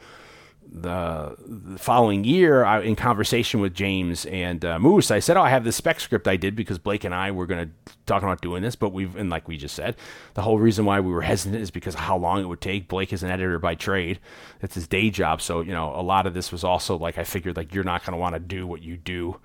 the, 0.70 1.34
the 1.46 1.78
following 1.78 2.24
year, 2.24 2.64
I, 2.64 2.82
in 2.82 2.94
conversation 2.94 3.60
with 3.60 3.74
James 3.74 4.26
and 4.26 4.64
uh, 4.64 4.78
Moose, 4.78 5.10
I 5.10 5.18
said, 5.18 5.36
"Oh, 5.36 5.42
I 5.42 5.48
have 5.48 5.64
this 5.64 5.76
spec 5.76 5.98
script 5.98 6.28
I 6.28 6.36
did 6.36 6.54
because 6.54 6.78
Blake 6.78 7.04
and 7.04 7.14
I 7.14 7.30
were 7.30 7.46
going 7.46 7.68
to 7.68 7.94
talk 8.04 8.22
about 8.22 8.42
doing 8.42 8.62
this, 8.62 8.76
but 8.76 8.90
we've 8.90 9.16
and 9.16 9.30
like 9.30 9.48
we 9.48 9.56
just 9.56 9.74
said, 9.74 9.96
the 10.34 10.42
whole 10.42 10.58
reason 10.58 10.84
why 10.84 11.00
we 11.00 11.10
were 11.10 11.22
hesitant 11.22 11.62
is 11.62 11.70
because 11.70 11.94
how 11.94 12.18
long 12.18 12.42
it 12.42 12.46
would 12.46 12.60
take. 12.60 12.86
Blake 12.86 13.12
is 13.12 13.22
an 13.22 13.30
editor 13.30 13.58
by 13.58 13.74
trade; 13.74 14.18
that's 14.60 14.74
his 14.74 14.86
day 14.86 15.08
job. 15.08 15.40
So 15.40 15.62
you 15.62 15.72
know, 15.72 15.94
a 15.94 16.02
lot 16.02 16.26
of 16.26 16.34
this 16.34 16.52
was 16.52 16.64
also 16.64 16.98
like 16.98 17.16
I 17.16 17.24
figured 17.24 17.56
like 17.56 17.74
you're 17.74 17.84
not 17.84 18.04
going 18.04 18.12
to 18.12 18.18
want 18.18 18.34
to 18.34 18.40
do 18.40 18.66
what 18.66 18.82
you 18.82 18.98
do 18.98 19.40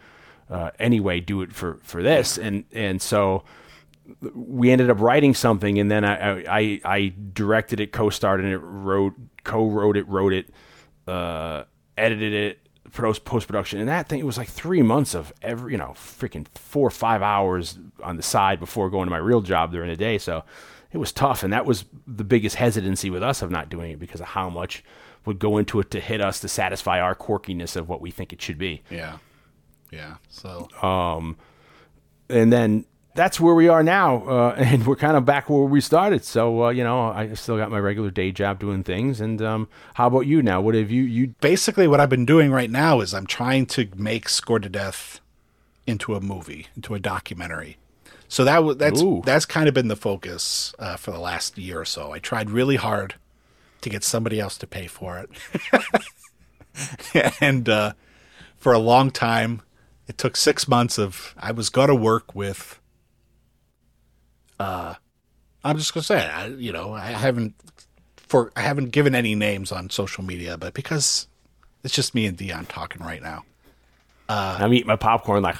uh, 0.49 0.71
anyway. 0.77 1.21
Do 1.21 1.41
it 1.41 1.53
for 1.53 1.79
for 1.83 2.03
this, 2.03 2.37
and 2.37 2.65
and 2.71 3.01
so." 3.01 3.43
we 4.35 4.69
ended 4.69 4.89
up 4.89 4.99
writing 4.99 5.33
something, 5.33 5.79
and 5.79 5.89
then 5.89 6.03
I 6.03 6.43
I, 6.43 6.81
I, 6.83 7.13
directed 7.31 7.79
it, 7.79 7.93
co-starred 7.93 8.41
in 8.41 8.47
it, 8.47 8.57
wrote, 8.57 9.13
co-wrote 9.45 9.95
it, 9.95 10.05
wrote 10.09 10.33
it, 10.33 10.49
uh, 11.07 11.63
edited 11.97 12.33
it, 12.33 12.59
post 12.91 13.25
post 13.25 13.47
production, 13.47 13.79
and 13.79 13.89
that 13.89 14.07
thing 14.07 14.19
it 14.19 14.25
was 14.25 14.37
like 14.37 14.49
three 14.49 14.81
months 14.81 15.13
of 15.13 15.33
every 15.41 15.73
you 15.73 15.77
know 15.77 15.93
freaking 15.95 16.47
four 16.55 16.87
or 16.87 16.91
five 16.91 17.21
hours 17.21 17.77
on 18.03 18.17
the 18.17 18.23
side 18.23 18.59
before 18.59 18.89
going 18.89 19.05
to 19.05 19.11
my 19.11 19.17
real 19.17 19.41
job 19.41 19.71
during 19.71 19.89
the 19.89 19.95
day. 19.95 20.17
So 20.17 20.43
it 20.91 20.97
was 20.97 21.11
tough, 21.11 21.43
and 21.43 21.51
that 21.53 21.65
was 21.65 21.85
the 22.05 22.23
biggest 22.23 22.55
hesitancy 22.55 23.09
with 23.09 23.23
us 23.23 23.41
of 23.41 23.51
not 23.51 23.69
doing 23.69 23.91
it 23.91 23.99
because 23.99 24.21
of 24.21 24.27
how 24.27 24.49
much 24.49 24.83
would 25.25 25.39
go 25.39 25.57
into 25.57 25.79
it 25.79 25.89
to 25.91 25.99
hit 25.99 26.21
us 26.21 26.39
to 26.41 26.47
satisfy 26.47 26.99
our 26.99 27.15
quirkiness 27.15 27.75
of 27.75 27.87
what 27.87 28.01
we 28.01 28.11
think 28.11 28.33
it 28.33 28.41
should 28.41 28.57
be 28.57 28.83
Yeah, 28.89 29.17
yeah. 29.91 30.15
So 30.29 30.67
um, 30.81 31.37
and 32.29 32.51
then 32.51 32.85
that's 33.15 33.39
where 33.39 33.53
we 33.53 33.67
are 33.67 33.83
now, 33.83 34.23
uh, 34.27 34.55
and 34.57 34.85
we're 34.85 34.95
kind 34.95 35.15
of 35.15 35.25
back 35.25 35.49
where 35.49 35.63
we 35.63 35.81
started. 35.81 36.23
So 36.23 36.65
uh, 36.65 36.69
you 36.69 36.83
know, 36.83 37.09
I 37.09 37.33
still 37.33 37.57
got 37.57 37.71
my 37.71 37.79
regular 37.79 38.11
day 38.11 38.31
job 38.31 38.59
doing 38.59 38.83
things. 38.83 39.21
And 39.21 39.41
um, 39.41 39.69
how 39.95 40.07
about 40.07 40.21
you 40.21 40.41
now? 40.41 40.61
What 40.61 40.75
have 40.75 40.91
you 40.91 41.03
you? 41.03 41.35
basically, 41.41 41.87
what 41.87 41.99
I've 41.99 42.09
been 42.09 42.25
doing 42.25 42.51
right 42.51 42.69
now 42.69 43.01
is 43.01 43.13
I'm 43.13 43.27
trying 43.27 43.65
to 43.67 43.87
make 43.95 44.29
Score 44.29 44.59
to 44.59 44.69
Death 44.69 45.19
into 45.85 46.15
a 46.15 46.21
movie, 46.21 46.67
into 46.75 46.95
a 46.95 46.99
documentary. 46.99 47.77
So 48.27 48.43
that 48.45 48.63
was 48.63 48.77
that's 48.77 49.01
Ooh. 49.01 49.21
that's 49.25 49.45
kind 49.45 49.67
of 49.67 49.73
been 49.73 49.89
the 49.89 49.95
focus 49.95 50.73
uh, 50.79 50.95
for 50.95 51.11
the 51.11 51.19
last 51.19 51.57
year 51.57 51.81
or 51.81 51.85
so. 51.85 52.11
I 52.11 52.19
tried 52.19 52.49
really 52.49 52.77
hard 52.77 53.15
to 53.81 53.89
get 53.89 54.03
somebody 54.03 54.39
else 54.39 54.57
to 54.57 54.65
pay 54.65 54.87
for 54.87 55.19
it, 55.19 55.29
and 57.41 57.69
uh, 57.69 57.93
for 58.57 58.73
a 58.73 58.79
long 58.79 59.11
time, 59.11 59.61
it 60.07 60.17
took 60.17 60.35
six 60.35 60.67
months 60.67 60.97
of 60.97 61.35
I 61.37 61.51
was 61.51 61.69
going 61.69 61.89
to 61.89 61.95
work 61.95 62.33
with. 62.33 62.79
Uh, 64.59 64.95
I'm 65.63 65.77
just 65.77 65.93
gonna 65.93 66.03
say, 66.03 66.27
I, 66.27 66.47
you 66.47 66.71
know, 66.71 66.93
I 66.93 67.11
haven't 67.11 67.55
for 68.15 68.51
I 68.55 68.61
haven't 68.61 68.91
given 68.91 69.15
any 69.15 69.35
names 69.35 69.71
on 69.71 69.89
social 69.89 70.23
media, 70.23 70.57
but 70.57 70.73
because 70.73 71.27
it's 71.83 71.93
just 71.93 72.15
me 72.15 72.25
and 72.25 72.37
Dion 72.37 72.65
talking 72.65 73.01
right 73.05 73.21
now. 73.21 73.43
I'm 74.59 74.73
eating 74.73 74.87
my 74.87 74.95
popcorn 74.95 75.43
like, 75.43 75.57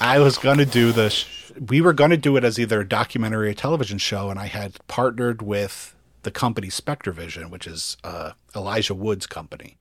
I 0.00 0.18
was 0.18 0.36
going 0.36 0.58
to 0.58 0.66
do 0.66 0.90
the, 0.90 1.10
sh- 1.10 1.52
we 1.68 1.80
were 1.80 1.92
going 1.92 2.10
to 2.10 2.16
do 2.16 2.36
it 2.36 2.42
as 2.42 2.58
either 2.58 2.80
a 2.80 2.88
documentary 2.88 3.46
or 3.46 3.50
a 3.50 3.54
television 3.54 3.98
show, 3.98 4.30
and 4.30 4.38
I 4.38 4.46
had 4.46 4.76
partnered 4.88 5.42
with 5.42 5.94
the 6.22 6.32
company 6.32 6.68
SpectreVision, 6.68 7.50
which 7.50 7.68
is 7.68 7.96
uh, 8.02 8.32
Elijah 8.54 8.94
Wood's 8.94 9.26
company. 9.26 9.78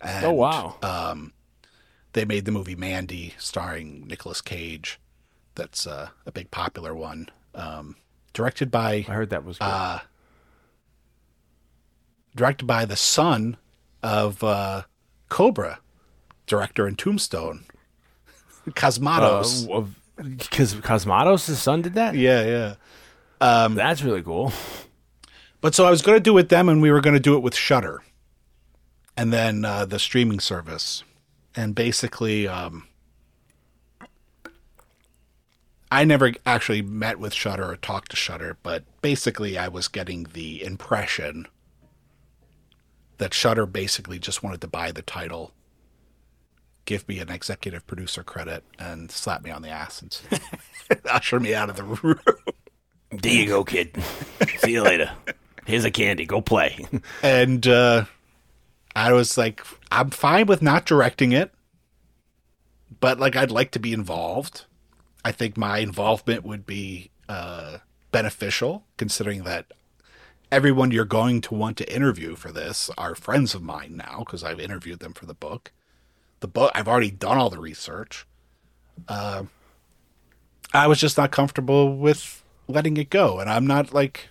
And 0.00 0.24
oh 0.24 0.32
wow. 0.32 0.76
Um, 0.82 1.34
They 2.14 2.24
made 2.24 2.46
the 2.46 2.52
movie 2.52 2.74
Mandy, 2.74 3.34
starring 3.38 4.06
Nicolas 4.06 4.40
Cage. 4.40 4.98
That's 5.54 5.86
uh, 5.86 6.08
a 6.24 6.32
big 6.32 6.50
popular 6.50 6.94
one. 6.94 7.28
Um, 7.56 7.96
directed 8.32 8.70
by 8.70 8.92
I 9.08 9.12
heard 9.12 9.30
that 9.30 9.44
was 9.44 9.58
good. 9.58 9.64
directed 12.36 12.66
by 12.66 12.84
the 12.84 12.96
son 12.96 13.56
of 14.02 14.44
uh, 14.44 14.82
Cobra, 15.28 15.80
director 16.46 16.86
in 16.86 16.96
Tombstone, 16.96 17.64
Cosmatos. 18.70 19.68
Uh, 19.68 19.72
of- 19.72 19.94
Cos- 20.50 20.74
Cosmatos, 20.74 21.46
his 21.46 21.58
son 21.60 21.82
did 21.82 21.94
that. 21.94 22.14
yeah, 22.14 22.42
yeah. 22.44 22.74
That's 23.74 24.02
really 24.02 24.22
cool. 24.22 24.50
But 25.60 25.74
so 25.74 25.84
I 25.84 25.90
was 25.90 26.00
going 26.00 26.16
to 26.16 26.22
do 26.22 26.30
it 26.32 26.34
with 26.34 26.48
them, 26.48 26.68
and 26.70 26.80
we 26.80 26.90
were 26.90 27.00
going 27.02 27.14
to 27.14 27.20
do 27.20 27.34
it 27.36 27.40
with 27.42 27.54
Shudder, 27.54 28.02
and 29.16 29.30
then 29.32 29.64
uh, 29.66 29.84
the 29.84 29.98
streaming 29.98 30.40
service, 30.40 31.04
and 31.54 31.74
basically, 31.74 32.48
um, 32.48 32.86
I 35.96 36.04
never 36.04 36.34
actually 36.44 36.82
met 36.82 37.18
with 37.18 37.32
Shudder 37.32 37.70
or 37.70 37.76
talked 37.76 38.10
to 38.10 38.18
Shudder, 38.18 38.58
but 38.62 38.84
basically, 39.00 39.56
I 39.56 39.68
was 39.68 39.88
getting 39.88 40.24
the 40.34 40.62
impression 40.62 41.46
that 43.16 43.32
Shudder 43.32 43.64
basically 43.64 44.18
just 44.18 44.42
wanted 44.42 44.60
to 44.60 44.68
buy 44.68 44.92
the 44.92 45.00
title, 45.00 45.52
give 46.84 47.08
me 47.08 47.18
an 47.18 47.30
executive 47.30 47.86
producer 47.86 48.22
credit, 48.22 48.62
and 48.78 49.10
slap 49.10 49.42
me 49.42 49.50
on 49.50 49.62
the 49.62 49.70
ass 49.70 50.02
and 50.02 50.20
usher 51.10 51.40
me 51.40 51.54
out 51.54 51.70
of 51.70 51.76
the 51.76 51.84
room. 51.84 52.20
There 53.10 53.32
you 53.32 53.46
go, 53.46 53.64
kid. 53.64 53.96
See 54.58 54.72
you 54.72 54.82
later. 54.82 55.10
Here's 55.64 55.86
a 55.86 55.90
candy. 55.90 56.26
Go 56.26 56.42
play. 56.42 56.84
and 57.22 57.66
uh, 57.66 58.04
I 58.94 59.14
was 59.14 59.38
like, 59.38 59.64
I'm 59.90 60.10
fine 60.10 60.44
with 60.44 60.60
not 60.60 60.84
directing 60.84 61.32
it, 61.32 61.54
but 63.00 63.18
like 63.18 63.34
I'd 63.34 63.50
like 63.50 63.70
to 63.70 63.78
be 63.78 63.94
involved. 63.94 64.65
I 65.26 65.32
think 65.32 65.56
my 65.56 65.78
involvement 65.78 66.44
would 66.44 66.66
be 66.66 67.10
uh, 67.28 67.78
beneficial, 68.12 68.84
considering 68.96 69.42
that 69.42 69.66
everyone 70.52 70.92
you're 70.92 71.04
going 71.04 71.40
to 71.40 71.54
want 71.54 71.76
to 71.78 71.92
interview 71.92 72.36
for 72.36 72.52
this 72.52 72.90
are 72.96 73.16
friends 73.16 73.52
of 73.52 73.60
mine 73.60 73.96
now 73.96 74.20
because 74.20 74.44
I've 74.44 74.60
interviewed 74.60 75.00
them 75.00 75.12
for 75.14 75.26
the 75.26 75.34
book. 75.34 75.72
The 76.38 76.46
book 76.46 76.70
I've 76.76 76.86
already 76.86 77.10
done 77.10 77.38
all 77.38 77.50
the 77.50 77.58
research. 77.58 78.24
Uh, 79.08 79.46
I 80.72 80.86
was 80.86 81.00
just 81.00 81.18
not 81.18 81.32
comfortable 81.32 81.96
with 81.96 82.44
letting 82.68 82.96
it 82.96 83.10
go, 83.10 83.40
and 83.40 83.50
I'm 83.50 83.66
not 83.66 83.92
like 83.92 84.28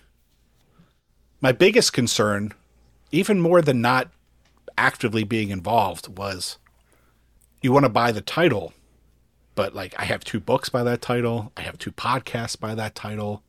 my 1.42 1.52
biggest 1.52 1.92
concern, 1.92 2.54
even 3.12 3.38
more 3.38 3.60
than 3.60 3.82
not 3.82 4.08
actively 4.78 5.24
being 5.24 5.50
involved, 5.50 6.16
was 6.16 6.56
you 7.60 7.70
want 7.70 7.84
to 7.84 7.90
buy 7.90 8.12
the 8.12 8.22
title, 8.22 8.72
but 9.56 9.74
like 9.74 9.98
I 9.98 10.04
have 10.04 10.22
two 10.22 10.38
books 10.38 10.68
by 10.68 10.84
that 10.84 11.02
title, 11.02 11.50
I 11.56 11.62
have 11.62 11.78
two 11.78 11.90
podcasts 11.90 12.60
by 12.60 12.76
that 12.76 12.94
title. 12.94 13.42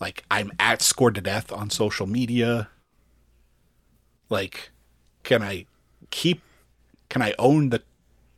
Like 0.00 0.24
I'm 0.30 0.50
at 0.58 0.80
scored 0.80 1.16
to 1.16 1.20
death 1.20 1.52
on 1.52 1.68
social 1.68 2.06
media. 2.06 2.70
Like, 4.30 4.70
can 5.24 5.42
I 5.42 5.66
keep 6.10 6.40
can 7.10 7.20
I 7.20 7.34
own 7.38 7.68
the 7.68 7.82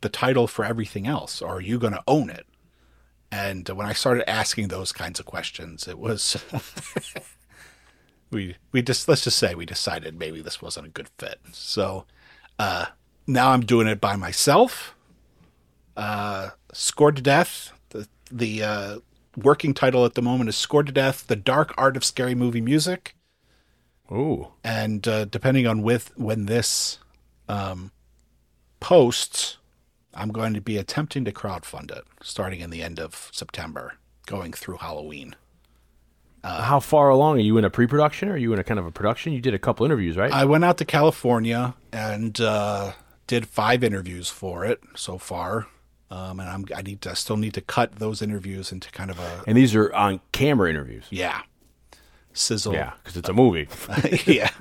the 0.01 0.09
title 0.09 0.47
for 0.47 0.65
everything 0.65 1.07
else, 1.07 1.41
or 1.41 1.57
are 1.57 1.61
you 1.61 1.79
gonna 1.79 2.03
own 2.07 2.29
it? 2.29 2.47
And 3.31 3.67
when 3.69 3.85
I 3.85 3.93
started 3.93 4.29
asking 4.29 4.67
those 4.67 4.91
kinds 4.91 5.19
of 5.19 5.25
questions, 5.25 5.87
it 5.87 5.99
was 5.99 6.43
we 8.31 8.55
we 8.71 8.81
just 8.81 9.07
let's 9.07 9.23
just 9.23 9.37
say 9.37 9.53
we 9.53 9.65
decided 9.67 10.17
maybe 10.17 10.41
this 10.41 10.63
wasn't 10.63 10.87
a 10.87 10.89
good 10.89 11.09
fit. 11.19 11.39
So 11.51 12.05
uh, 12.57 12.87
now 13.27 13.51
I'm 13.51 13.61
doing 13.61 13.87
it 13.87 14.01
by 14.01 14.15
myself. 14.15 14.94
Uh, 15.95 16.49
Scored 16.73 17.17
to 17.17 17.21
Death. 17.21 17.71
The 17.89 18.07
the 18.31 18.63
uh, 18.63 18.99
working 19.35 19.73
title 19.73 20.05
at 20.05 20.15
the 20.15 20.21
moment 20.21 20.49
is 20.49 20.55
Scored 20.55 20.87
to 20.87 20.91
Death: 20.91 21.27
The 21.27 21.35
Dark 21.35 21.73
Art 21.77 21.95
of 21.97 22.03
Scary 22.03 22.35
Movie 22.35 22.61
Music. 22.61 23.15
Ooh. 24.11 24.49
And 24.63 25.07
uh, 25.07 25.25
depending 25.25 25.65
on 25.65 25.81
with 25.81 26.11
when 26.17 26.45
this 26.45 26.99
um, 27.49 27.91
posts, 28.79 29.57
I'm 30.13 30.29
going 30.29 30.53
to 30.53 30.61
be 30.61 30.77
attempting 30.77 31.25
to 31.25 31.31
crowdfund 31.31 31.91
it 31.91 32.03
starting 32.21 32.59
in 32.59 32.69
the 32.69 32.83
end 32.83 32.99
of 32.99 33.29
September, 33.31 33.95
going 34.25 34.53
through 34.53 34.77
Halloween. 34.77 35.35
How 36.45 36.79
far 36.79 37.09
along 37.09 37.37
are 37.37 37.41
you 37.41 37.57
in 37.57 37.65
a 37.65 37.71
pre-production? 37.71 38.29
Are 38.29 38.37
you 38.37 38.53
in 38.53 38.59
a 38.59 38.63
kind 38.63 38.79
of 38.79 38.85
a 38.85 38.91
production? 38.91 39.33
You 39.33 39.41
did 39.41 39.55
a 39.55 39.59
couple 39.59 39.83
interviews, 39.83 40.15
right? 40.15 40.31
I 40.31 40.45
went 40.45 40.63
out 40.63 40.77
to 40.77 40.85
California 40.85 41.73
and 41.91 42.39
uh, 42.39 42.91
did 43.25 43.47
five 43.47 43.83
interviews 43.83 44.29
for 44.29 44.63
it 44.63 44.79
so 44.95 45.17
far, 45.17 45.65
um, 46.11 46.39
and 46.39 46.49
I'm 46.49 46.65
I 46.75 46.81
need 46.81 47.01
to 47.01 47.11
I 47.11 47.13
still 47.13 47.37
need 47.37 47.53
to 47.55 47.61
cut 47.61 47.95
those 47.95 48.21
interviews 48.21 48.71
into 48.71 48.91
kind 48.91 49.09
of 49.09 49.19
a 49.19 49.43
and 49.47 49.57
these 49.57 49.75
are 49.75 49.93
on 49.93 50.21
camera 50.31 50.69
interviews. 50.69 51.05
yeah 51.09 51.41
sizzle 52.33 52.73
Yeah, 52.73 52.93
because 53.01 53.17
it's 53.17 53.29
a 53.29 53.33
movie. 53.33 53.67
yeah 54.25 54.51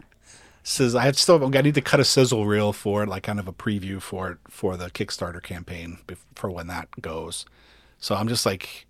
sizzle. 0.63 0.99
I 0.99 1.05
have 1.05 1.19
still 1.19 1.45
I 1.57 1.61
need 1.61 1.75
to 1.75 1.81
cut 1.81 2.01
a 2.01 2.05
sizzle 2.05 2.47
reel 2.47 2.73
for 2.73 3.03
it, 3.03 3.09
like 3.09 3.23
kind 3.23 3.39
of 3.39 3.47
a 3.47 3.53
preview 3.53 4.01
for 4.01 4.31
it 4.31 4.39
for 4.49 4.77
the 4.77 4.91
Kickstarter 4.91 5.43
campaign 5.43 5.99
for 6.35 6.51
when 6.51 6.67
that 6.67 6.89
goes. 7.01 7.47
So 7.99 8.15
I'm 8.15 8.29
just 8.29 8.45
like 8.45 8.87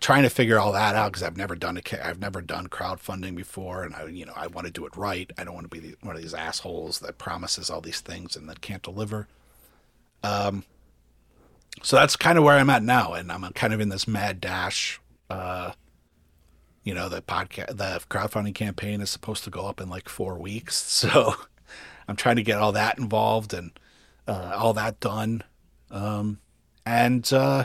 trying 0.00 0.24
to 0.24 0.30
figure 0.30 0.58
all 0.58 0.72
that 0.72 0.94
out 0.94 1.12
because 1.12 1.22
I've 1.22 1.36
never 1.36 1.54
done 1.54 1.78
a 1.78 2.06
I've 2.06 2.20
never 2.20 2.40
done 2.40 2.68
crowdfunding 2.68 3.36
before, 3.36 3.84
and 3.84 3.94
I 3.94 4.06
you 4.06 4.26
know 4.26 4.32
I 4.34 4.48
want 4.48 4.66
to 4.66 4.72
do 4.72 4.86
it 4.86 4.96
right. 4.96 5.30
I 5.38 5.44
don't 5.44 5.54
want 5.54 5.70
to 5.70 5.80
be 5.80 5.80
the, 5.80 5.96
one 6.02 6.16
of 6.16 6.22
these 6.22 6.34
assholes 6.34 6.98
that 7.00 7.18
promises 7.18 7.70
all 7.70 7.80
these 7.80 8.00
things 8.00 8.34
and 8.36 8.48
then 8.48 8.56
can't 8.56 8.82
deliver. 8.82 9.28
Um, 10.22 10.64
so 11.82 11.96
that's 11.96 12.16
kind 12.16 12.38
of 12.38 12.44
where 12.44 12.56
I'm 12.56 12.70
at 12.70 12.82
now, 12.82 13.12
and 13.12 13.30
I'm 13.30 13.42
kind 13.52 13.72
of 13.72 13.80
in 13.80 13.88
this 13.88 14.06
mad 14.08 14.40
dash. 14.40 15.00
Uh, 15.30 15.72
you 16.84 16.94
know, 16.94 17.08
the 17.08 17.20
podcast, 17.22 17.76
the 17.76 18.00
crowdfunding 18.08 18.54
campaign 18.54 19.00
is 19.00 19.10
supposed 19.10 19.44
to 19.44 19.50
go 19.50 19.66
up 19.66 19.80
in 19.80 19.88
like 19.88 20.08
four 20.08 20.38
weeks, 20.38 20.76
so 20.90 21.34
I'm 22.08 22.16
trying 22.16 22.36
to 22.36 22.42
get 22.42 22.58
all 22.58 22.72
that 22.72 22.98
involved 22.98 23.52
and 23.54 23.72
uh, 24.28 24.52
all 24.56 24.72
that 24.74 25.00
done. 25.00 25.42
Um, 25.90 26.38
and 26.84 27.30
uh, 27.32 27.64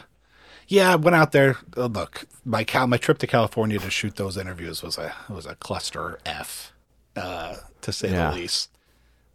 yeah, 0.67 0.93
I 0.93 0.95
went 0.95 1.15
out 1.15 1.31
there. 1.31 1.57
uh, 1.77 1.85
Look, 1.85 2.25
my 2.45 2.63
Cal- 2.63 2.87
my 2.87 2.97
trip 2.97 3.17
to 3.19 3.27
California 3.27 3.77
to 3.79 3.89
shoot 3.91 4.15
those 4.15 4.37
interviews 4.37 4.81
was 4.83 4.97
a 4.97 5.13
was 5.29 5.45
a 5.45 5.55
cluster 5.55 6.19
F, 6.25 6.73
uh, 7.15 7.55
to 7.81 7.91
say 7.91 8.11
Yeah. 8.11 8.31
the 8.31 8.37
least. 8.37 8.69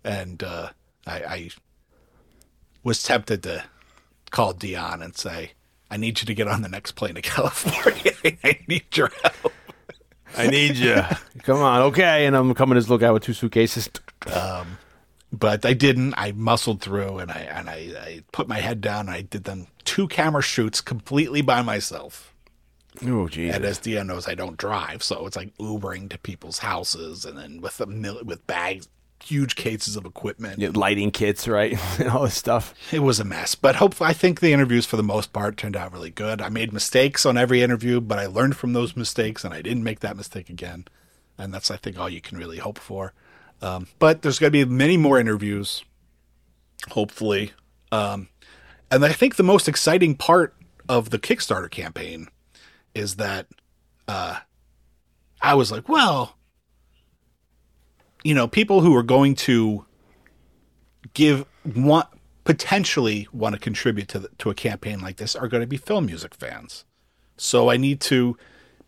And 0.04 0.42
uh, 0.42 0.70
I, 1.06 1.12
I 1.24 1.50
was 2.82 3.02
tempted 3.02 3.42
to 3.44 3.64
call 4.30 4.52
Dion 4.52 5.02
and 5.02 5.16
say, 5.16 5.52
"I 5.90 5.96
need 5.96 6.20
you 6.20 6.26
to 6.26 6.34
get 6.34 6.48
on 6.48 6.62
the 6.62 6.68
next 6.68 6.92
plane 6.92 7.14
to 7.14 7.22
California. 7.22 8.12
I 8.44 8.58
need 8.68 8.96
your 8.96 9.10
help." 9.22 9.52
I 10.36 10.48
need 10.48 10.76
you. 10.76 11.00
Come 11.44 11.58
on, 11.62 11.82
okay. 11.82 12.26
And 12.26 12.36
I'm 12.36 12.52
coming 12.54 12.76
as 12.76 12.90
lookout 12.90 13.14
with 13.14 13.22
two 13.22 13.32
suitcases. 13.32 13.88
Um, 14.30 14.78
but 15.32 15.64
I 15.64 15.72
didn't. 15.72 16.14
I 16.18 16.32
muscled 16.32 16.82
through 16.82 17.18
and 17.18 17.30
I 17.30 17.38
and 17.40 17.70
I, 17.70 17.74
I 17.98 18.22
put 18.32 18.46
my 18.48 18.58
head 18.58 18.80
down. 18.80 19.06
and 19.08 19.10
I 19.10 19.22
did 19.22 19.44
them 19.44 19.66
two 19.84 20.08
camera 20.08 20.42
shoots 20.42 20.80
completely 20.80 21.40
by 21.42 21.62
myself. 21.62 22.34
Oh, 23.06 23.28
geez. 23.28 23.54
And 23.54 23.64
as 23.64 23.78
Dion 23.78 24.06
knows, 24.08 24.26
I 24.28 24.34
don't 24.34 24.56
drive, 24.56 25.02
so 25.02 25.26
it's 25.26 25.36
like 25.36 25.54
Ubering 25.58 26.08
to 26.10 26.18
people's 26.18 26.58
houses 26.58 27.24
and 27.26 27.36
then 27.38 27.60
with 27.60 27.78
a 27.80 27.86
mil- 27.86 28.24
with 28.24 28.46
bags, 28.46 28.88
huge 29.26 29.56
cases 29.56 29.96
of 29.96 30.04
equipment. 30.04 30.58
Yeah, 30.58 30.70
lighting 30.74 31.10
kits, 31.10 31.48
right? 31.48 31.78
and 31.98 32.08
all 32.08 32.24
this 32.24 32.34
stuff. 32.34 32.74
It 32.92 33.00
was 33.00 33.20
a 33.20 33.24
mess, 33.24 33.54
but 33.54 33.76
hopefully, 33.76 34.10
I 34.10 34.12
think 34.12 34.40
the 34.40 34.52
interviews 34.52 34.86
for 34.86 34.96
the 34.96 35.02
most 35.02 35.32
part 35.32 35.56
turned 35.56 35.76
out 35.76 35.92
really 35.92 36.10
good. 36.10 36.40
I 36.40 36.48
made 36.48 36.72
mistakes 36.72 37.26
on 37.26 37.36
every 37.36 37.62
interview, 37.62 38.00
but 38.00 38.18
I 38.18 38.26
learned 38.26 38.56
from 38.56 38.72
those 38.72 38.96
mistakes, 38.96 39.44
and 39.44 39.52
I 39.52 39.62
didn't 39.62 39.84
make 39.84 40.00
that 40.00 40.16
mistake 40.16 40.48
again. 40.48 40.86
And 41.38 41.52
that's, 41.52 41.70
I 41.70 41.76
think, 41.76 41.98
all 41.98 42.08
you 42.08 42.20
can 42.20 42.38
really 42.38 42.58
hope 42.58 42.78
for. 42.78 43.12
Um, 43.60 43.88
but 43.98 44.22
there's 44.22 44.38
going 44.38 44.52
to 44.52 44.64
be 44.64 44.70
many 44.70 44.96
more 44.96 45.18
interviews, 45.18 45.84
hopefully. 46.90 47.52
Um, 47.92 48.28
And 48.90 49.04
I 49.04 49.12
think 49.12 49.36
the 49.36 49.42
most 49.42 49.68
exciting 49.68 50.14
part 50.14 50.54
of 50.88 51.10
the 51.10 51.18
Kickstarter 51.18 51.70
campaign 51.70 52.28
is 52.94 53.16
that 53.16 53.46
uh, 54.08 54.38
I 55.42 55.54
was 55.54 55.72
like, 55.72 55.88
well, 55.88 56.35
you 58.26 58.34
know, 58.34 58.48
people 58.48 58.80
who 58.80 58.92
are 58.96 59.04
going 59.04 59.36
to 59.36 59.86
give 61.14 61.46
want 61.76 62.08
potentially 62.42 63.28
want 63.32 63.54
to 63.54 63.60
contribute 63.60 64.08
to 64.08 64.18
the, 64.18 64.28
to 64.38 64.50
a 64.50 64.54
campaign 64.54 65.00
like 65.00 65.16
this 65.16 65.36
are 65.36 65.46
going 65.46 65.60
to 65.60 65.66
be 65.66 65.76
film 65.76 66.06
music 66.06 66.34
fans. 66.34 66.84
So 67.36 67.70
I 67.70 67.76
need 67.76 68.00
to 68.02 68.36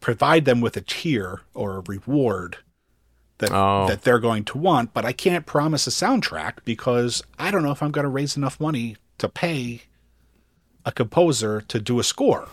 provide 0.01 0.45
them 0.45 0.61
with 0.61 0.76
a 0.76 0.80
tier 0.80 1.43
or 1.55 1.76
a 1.76 1.82
reward 1.86 2.57
that 3.39 3.53
Oh. 3.53 3.86
that 3.86 4.03
they're 4.03 4.18
going 4.18 4.45
to 4.47 4.59
want, 4.59 4.93
but 4.93 5.05
I 5.05 5.12
can't 5.12 5.47
promise 5.47 5.86
a 5.86 5.91
soundtrack 5.91 6.64
because 6.64 7.22
I 7.39 7.53
don't 7.53 7.62
know 7.62 7.70
if 7.70 7.80
I'm 7.80 7.93
going 7.93 8.05
to 8.05 8.09
raise 8.11 8.36
enough 8.36 8.59
money 8.59 8.97
to 9.18 9.28
pay 9.28 9.82
a 10.84 10.91
composer 10.91 11.61
to 11.61 11.78
do 11.78 12.01
a 12.01 12.05
score. 12.05 12.49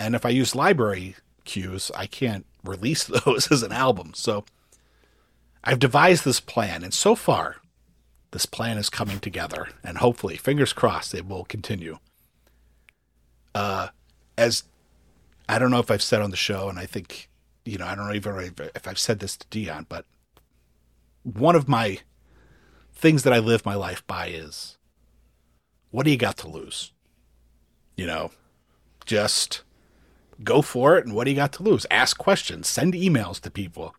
And 0.00 0.14
if 0.14 0.24
I 0.24 0.30
use 0.30 0.54
library 0.54 1.16
cues, 1.44 1.90
I 1.94 2.06
can't 2.06 2.46
release 2.64 3.04
those 3.26 3.52
as 3.52 3.62
an 3.62 3.72
album. 3.72 4.12
So 4.14 4.46
I've 5.64 5.78
devised 5.78 6.24
this 6.24 6.40
plan, 6.40 6.84
and 6.84 6.92
so 6.92 7.14
far, 7.14 7.56
this 8.32 8.44
plan 8.46 8.76
is 8.76 8.90
coming 8.90 9.18
together, 9.18 9.68
and 9.82 9.98
hopefully, 9.98 10.36
fingers 10.36 10.72
crossed, 10.74 11.14
it 11.14 11.26
will 11.26 11.44
continue. 11.44 11.98
Uh, 13.54 13.88
as 14.36 14.64
I 15.48 15.58
don't 15.58 15.70
know 15.70 15.78
if 15.78 15.90
I've 15.90 16.02
said 16.02 16.20
on 16.20 16.30
the 16.30 16.36
show, 16.36 16.68
and 16.68 16.78
I 16.78 16.86
think 16.86 17.30
you 17.64 17.78
know 17.78 17.86
I 17.86 17.94
don't 17.94 18.06
know 18.06 18.14
even 18.14 18.36
if- 18.40 18.60
if 18.76 18.86
I've 18.86 18.98
said 18.98 19.20
this 19.20 19.36
to 19.38 19.46
Dion, 19.48 19.86
but 19.88 20.04
one 21.22 21.56
of 21.56 21.66
my 21.68 22.00
things 22.92 23.22
that 23.22 23.32
I 23.32 23.38
live 23.38 23.64
my 23.64 23.74
life 23.74 24.06
by 24.06 24.26
is 24.28 24.76
what 25.90 26.04
do 26.04 26.10
you 26.10 26.16
got 26.16 26.36
to 26.38 26.48
lose? 26.48 26.92
You 27.96 28.06
know, 28.06 28.32
just 29.06 29.62
go 30.42 30.60
for 30.60 30.98
it, 30.98 31.06
and 31.06 31.14
what 31.14 31.24
do 31.24 31.30
you 31.30 31.36
got 31.36 31.52
to 31.54 31.62
lose? 31.62 31.86
Ask 31.90 32.18
questions, 32.18 32.68
send 32.68 32.92
emails 32.92 33.40
to 33.40 33.50
people. 33.50 33.94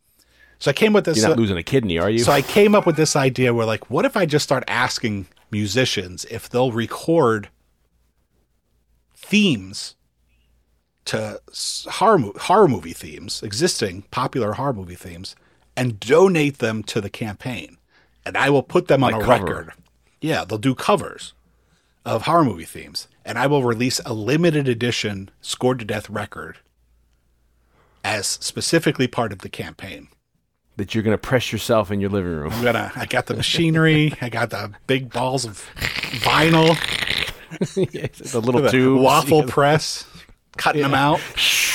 So 0.60 0.72
I 0.72 0.74
came 0.74 0.94
with 0.94 1.06
this. 1.06 1.18
You're 1.18 1.30
not 1.30 1.38
uh, 1.38 1.42
losing 1.42 1.58
a 1.58 1.64
kidney, 1.64 2.00
are 2.00 2.10
you? 2.10 2.20
so 2.20 2.32
I 2.32 2.42
came 2.42 2.76
up 2.76 2.86
with 2.86 2.96
this 2.96 3.16
idea 3.16 3.54
where, 3.54 3.66
like, 3.66 3.90
what 3.90 4.06
if 4.06 4.16
I 4.18 4.26
just 4.26 4.44
start 4.44 4.64
asking 4.68 5.28
musicians 5.52 6.26
if 6.26 6.50
they'll 6.50 6.72
record 6.72 7.50
themes 9.16 9.96
to 11.06 11.40
horror, 11.90 12.20
horror 12.42 12.68
movie 12.68 12.94
themes, 12.94 13.44
existing 13.44 14.04
popular 14.12 14.54
horror 14.54 14.74
movie 14.74 14.96
themes, 14.96 15.36
and 15.78 16.00
donate 16.00 16.58
them 16.60 16.84
to 16.84 17.00
the 17.02 17.10
campaign. 17.10 17.78
And 18.26 18.38
I 18.38 18.50
will 18.50 18.64
put 18.64 18.88
them 18.88 19.04
on 19.04 19.12
Like 19.14 19.22
a 19.22 19.26
cover. 19.26 19.46
record. 19.46 19.74
Yeah, 20.22 20.46
they'll 20.46 20.58
do 20.58 20.74
covers 20.74 21.34
of 22.06 22.24
horror 22.24 22.44
movie 22.46 22.66
themes. 22.66 23.08
And 23.24 23.38
I 23.38 23.48
will 23.48 23.64
release 23.64 24.00
a 24.06 24.14
limited 24.14 24.68
edition 24.68 25.30
Scored 25.42 25.80
to 25.80 25.86
Death 25.86 26.10
record 26.10 26.58
as 28.04 28.28
specifically 28.28 29.08
part 29.08 29.32
of 29.32 29.40
the 29.40 29.50
campaign. 29.50 30.08
That 30.78 30.94
you're 30.94 31.04
going 31.04 31.14
to 31.14 31.22
press 31.22 31.52
yourself 31.52 31.92
in 31.92 32.00
your 32.00 32.10
living 32.10 32.32
room. 32.32 32.52
I'm 32.54 32.64
gonna. 32.64 32.92
I 32.96 33.06
got 33.06 33.28
the 33.28 33.34
machinery. 33.34 34.14
I 34.22 34.30
got 34.30 34.50
the 34.50 34.72
big 34.88 35.12
balls 35.12 35.46
of 35.46 35.70
vinyl, 36.22 36.76
the 38.32 38.42
little 38.42 38.70
tube. 38.70 39.02
waffle 39.02 39.44
press, 39.48 40.06
cutting 40.58 40.82
them 40.82 40.94
out, 40.94 41.22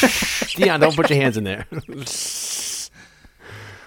Dion, 0.55 0.81
don't 0.81 0.95
put 0.97 1.11
your 1.11 1.21
hands 1.21 1.37
in 1.37 1.45
there. 1.45 1.67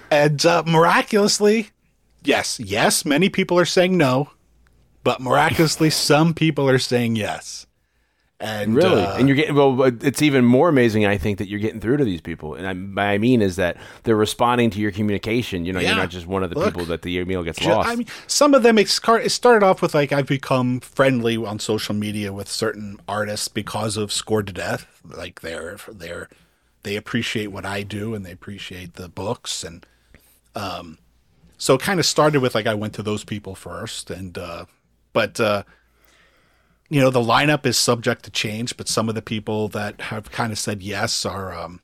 and 0.10 0.46
uh, 0.46 0.64
miraculously, 0.66 1.70
yes, 2.24 2.60
yes, 2.60 3.06
many 3.06 3.30
people 3.30 3.60
are 3.60 3.66
saying 3.66 3.98
no, 3.98 4.32
but 5.04 5.20
miraculously, 5.22 5.90
some 5.90 6.34
people 6.34 6.68
are 6.70 6.80
saying 6.80 7.16
yes. 7.16 7.68
And 8.40 8.76
Really? 8.76 9.02
uh, 9.02 9.16
and 9.18 9.30
you're 9.30 9.38
getting 9.38 9.56
well. 9.56 9.82
It's 9.84 10.22
even 10.22 10.44
more 10.44 10.68
amazing, 10.68 11.06
I 11.06 11.18
think, 11.18 11.38
that 11.38 11.48
you're 11.48 11.62
getting 11.62 11.80
through 11.80 11.98
to 11.98 12.04
these 12.04 12.20
people. 12.20 12.56
And 12.56 12.98
I, 13.00 13.14
I 13.14 13.18
mean 13.18 13.42
is 13.42 13.56
that 13.56 13.78
they're 14.04 14.18
responding 14.18 14.70
to 14.72 14.80
your 14.80 14.92
communication. 14.92 15.66
You 15.66 15.72
know, 15.72 15.80
Yeah. 15.80 15.90
you're 15.90 15.98
not 15.98 16.10
just 16.10 16.28
one 16.28 16.44
of 16.44 16.50
the 16.50 16.58
Look, 16.60 16.74
people 16.74 16.86
that 16.88 17.04
the 17.04 17.18
email 17.18 17.44
gets 17.44 17.64
lost. 17.64 17.88
I 17.88 17.96
mean, 17.96 18.08
some 18.28 18.54
of 18.54 18.64
them 18.64 18.78
it 18.78 18.90
started 18.90 19.64
off 19.64 19.82
with 19.82 19.94
like 19.94 20.12
I've 20.12 20.28
become 20.28 20.82
friendly 20.82 21.38
on 21.38 21.60
social 21.60 21.96
media 21.96 22.34
with 22.34 22.50
certain 22.50 23.00
artists 23.08 23.48
because 23.48 23.96
of 23.96 24.12
Scored 24.12 24.48
to 24.48 24.54
Death. 24.54 24.88
Like 25.06 25.40
they're 25.40 25.78
they're 25.88 26.28
they 26.82 26.98
appreciate 26.98 27.48
what 27.48 27.66
I 27.66 27.84
do 27.84 28.14
and 28.14 28.26
they 28.26 28.32
appreciate 28.32 28.96
the 28.96 29.08
books 29.08 29.64
and 29.64 29.86
um, 30.56 30.98
so 31.58 31.76
it 31.76 31.82
kind 31.82 32.00
of 32.00 32.06
started 32.06 32.42
with 32.42 32.56
like 32.56 32.68
I 32.68 32.74
went 32.74 32.94
to 32.96 33.04
those 33.04 33.24
people 33.24 33.56
first 33.56 34.10
and 34.12 34.38
uh, 34.38 34.66
but 35.14 35.40
uh, 35.40 35.64
you 36.94 37.02
know 37.02 37.10
the 37.10 37.20
lineup 37.20 37.66
is 37.66 37.78
subject 37.78 38.24
to 38.24 38.32
change. 38.32 38.78
But 38.78 38.88
some 38.88 39.10
of 39.10 39.16
the 39.16 39.22
people 39.22 39.68
that 39.70 40.00
have 40.02 40.32
kind 40.32 40.52
of 40.52 40.60
said 40.60 40.82
yes 40.82 41.26
are. 41.26 41.54
Um, 41.54 41.82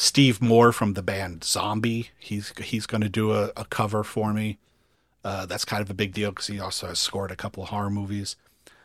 Steve 0.00 0.40
Moore 0.40 0.72
from 0.72 0.94
the 0.94 1.02
band 1.02 1.44
Zombi. 1.44 2.08
He's 2.18 2.54
he's 2.56 2.86
going 2.86 3.02
to 3.02 3.08
do 3.10 3.32
a, 3.32 3.52
a 3.54 3.66
cover 3.66 4.02
for 4.02 4.32
me. 4.32 4.58
Uh, 5.22 5.44
that's 5.44 5.66
kind 5.66 5.82
of 5.82 5.90
a 5.90 5.94
big 5.94 6.14
deal 6.14 6.30
because 6.30 6.46
he 6.46 6.58
also 6.58 6.86
has 6.86 6.98
scored 6.98 7.30
a 7.30 7.36
couple 7.36 7.62
of 7.62 7.68
horror 7.68 7.90
movies. 7.90 8.34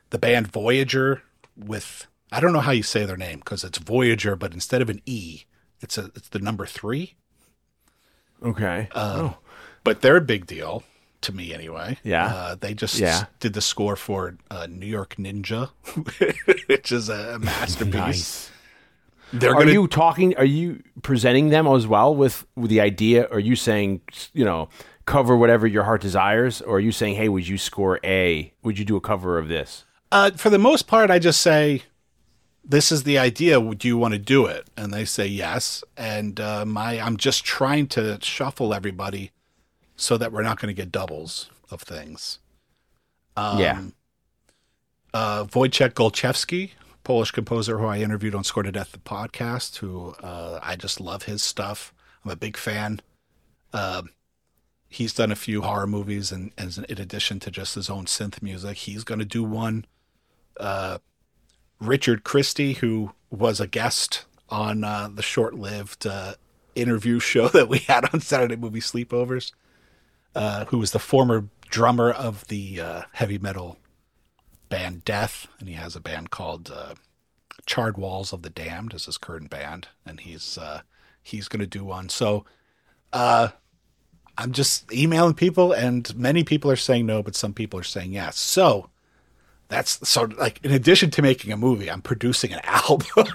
The 0.10 0.18
band 0.18 0.52
Voyag3r 0.52 1.22
with 1.56 2.08
I 2.34 2.42
don't 2.42 2.52
know 2.52 2.60
how 2.60 2.74
you 2.74 2.84
say 2.84 3.06
their 3.06 3.16
name 3.16 3.40
because 3.40 3.64
it's 3.64 3.78
Voyager, 3.78 4.36
but 4.36 4.54
instead 4.54 4.82
of 4.82 4.90
an 4.90 5.02
E, 5.06 5.44
it's 5.80 5.98
a 5.98 6.12
it's 6.16 6.28
the 6.28 6.40
number 6.40 6.66
three. 6.66 7.16
okay. 8.44 8.90
oh. 8.94 9.38
But 9.86 10.02
they're 10.02 10.18
a 10.18 10.22
big 10.22 10.48
deal 10.48 10.84
to 11.26 11.34
me 11.36 11.54
anyway. 11.54 11.98
Yeah. 12.04 12.26
uh, 12.28 12.56
they 12.56 12.74
just 12.74 12.98
Yeah. 13.00 13.26
did 13.40 13.54
the 13.54 13.62
score 13.62 13.96
for 13.96 14.38
uh, 14.50 14.68
New 14.70 14.88
York 14.88 15.16
Ninja, 15.18 15.70
which 16.68 16.92
is 16.92 17.10
a 17.10 17.38
masterpiece. 17.40 17.94
Nice. 17.94 18.52
They're 19.34 19.52
Are 19.56 19.60
gonna 19.60 19.74
you 19.74 19.88
talking? 19.88 20.36
Are 20.38 20.46
you 20.46 20.82
presenting 21.02 21.50
them 21.50 21.68
as 21.68 21.88
well 21.88 22.16
with, 22.16 22.46
with 22.56 22.70
the 22.70 22.80
idea? 22.80 23.28
Are 23.30 23.40
you 23.40 23.56
saying, 23.56 24.02
you 24.34 24.46
know, 24.46 24.70
cover 25.06 25.36
whatever 25.36 25.68
your 25.68 25.84
heart 25.84 26.02
desires, 26.02 26.62
or 26.62 26.78
are 26.78 26.80
you 26.80 26.92
saying, 26.92 27.16
hey, 27.16 27.28
would 27.28 27.48
you 27.48 27.58
score 27.58 28.00
a? 28.04 28.54
Would 28.64 28.80
you 28.80 28.86
do 28.86 28.96
a 28.96 29.02
cover 29.02 29.38
of 29.38 29.48
this? 29.50 29.84
Uh, 30.12 30.32
for 30.32 30.50
the 30.50 30.60
most 30.60 30.88
part, 30.88 31.10
I 31.12 31.20
just 31.20 31.42
say, 31.42 31.82
"This 32.64 32.92
is 32.92 33.04
the 33.04 33.18
idea. 33.18 33.60
Do 33.60 33.88
you 33.88 33.98
want 33.98 34.14
to 34.14 34.20
do 34.20 34.46
it?" 34.46 34.68
And 34.78 34.94
they 34.94 35.04
say 35.06 35.26
yes. 35.28 35.84
And 35.98 36.40
uh, 36.40 36.64
my, 36.66 37.00
I'm 37.00 37.18
just 37.18 37.44
trying 37.44 37.88
to 37.88 38.18
shuffle 38.22 38.74
everybody 38.74 39.32
so 39.96 40.18
that 40.18 40.32
we're 40.32 40.44
not 40.44 40.60
going 40.60 40.74
to 40.74 40.80
get 40.80 40.92
doubles 40.92 41.50
of 41.72 41.82
things. 41.82 42.40
Um, 43.38 43.60
yeah. 43.60 43.82
Uh, 45.14 45.46
Wojciech 45.46 45.94
Golczewski, 45.94 46.72
Polish 47.04 47.32
composer 47.32 47.78
who 47.78 47.86
I 47.86 48.00
interviewed 48.00 48.36
on 48.36 48.44
Score 48.44 48.64
to 48.64 48.72
Death, 48.72 48.92
the 48.92 49.00
podcast, 49.00 49.78
who 49.78 50.16
uh, 50.22 50.60
I 50.62 50.76
just 50.76 51.00
love 51.00 51.24
his 51.24 51.44
stuff. 51.44 51.94
I'm 52.24 52.32
a 52.32 52.36
big 52.36 52.58
fan. 52.58 53.02
Um 53.74 54.10
he's 54.96 55.14
done 55.14 55.32
a 55.32 55.36
few 55.36 55.62
horror 55.62 55.88
movies, 55.88 56.32
and 56.32 56.52
as 56.58 56.78
in 56.78 56.86
addition 57.00 57.40
to 57.42 57.52
just 57.52 57.76
his 57.76 57.90
own 57.90 58.06
synth 58.06 58.42
music, 58.42 58.78
he's 58.78 59.04
going 59.04 59.20
to 59.20 59.26
do 59.26 59.44
one. 59.44 59.86
Uh, 60.58 61.00
Richard 61.80 62.24
Christie, 62.24 62.74
who 62.74 63.12
was 63.30 63.60
a 63.60 63.68
guest 63.68 64.26
on 64.50 64.84
uh, 64.84 65.10
the 65.14 65.22
short-lived 65.22 66.08
uh, 66.08 66.36
interview 66.76 67.20
show 67.32 67.50
that 67.50 67.68
we 67.68 67.80
had 67.80 68.06
on 68.14 68.22
Saturday 68.22 68.56
Movie 68.56 68.80
Sleepovers, 68.80 69.52
uh, 70.36 70.66
who 70.66 70.78
was 70.78 70.92
the 70.92 71.00
former 71.00 71.48
drummer 71.70 72.12
of 72.12 72.48
the 72.48 72.80
uh, 72.80 73.02
heavy 73.14 73.38
metal 73.38 73.78
band 74.70 75.06
Death, 75.06 75.48
and 75.60 75.70
he 75.70 75.76
has 75.76 75.96
a 75.96 76.02
band 76.02 76.30
called 76.30 76.72
uh, 76.74 76.96
Charred 77.66 77.98
Walls 77.98 78.34
of 78.34 78.42
the 78.42 78.50
Damned 78.50 78.94
as 78.94 79.06
his 79.06 79.18
current 79.18 79.50
band, 79.50 79.88
and 80.06 80.20
he's 80.20 80.58
uh, 80.58 80.82
he's 81.22 81.48
going 81.48 81.62
to 81.62 81.68
do 81.68 81.84
one. 81.84 82.10
So 82.10 82.46
uh, 83.14 83.50
I'm 84.38 84.52
just 84.52 84.92
emailing 84.92 85.36
people, 85.36 85.72
and 85.72 86.16
many 86.16 86.44
people 86.44 86.70
are 86.70 86.76
saying 86.76 87.06
no, 87.06 87.24
but 87.24 87.36
some 87.36 87.54
people 87.54 87.80
are 87.80 87.84
saying 87.84 88.12
yes. 88.12 88.38
So 88.38 88.90
that's 89.68 90.08
so 90.08 90.24
like 90.38 90.60
in 90.64 90.72
addition 90.72 91.10
to 91.12 91.22
making 91.22 91.52
a 91.52 91.58
movie, 91.58 91.90
I'm 91.90 92.02
producing 92.02 92.54
an 92.54 92.60
album. 92.64 93.26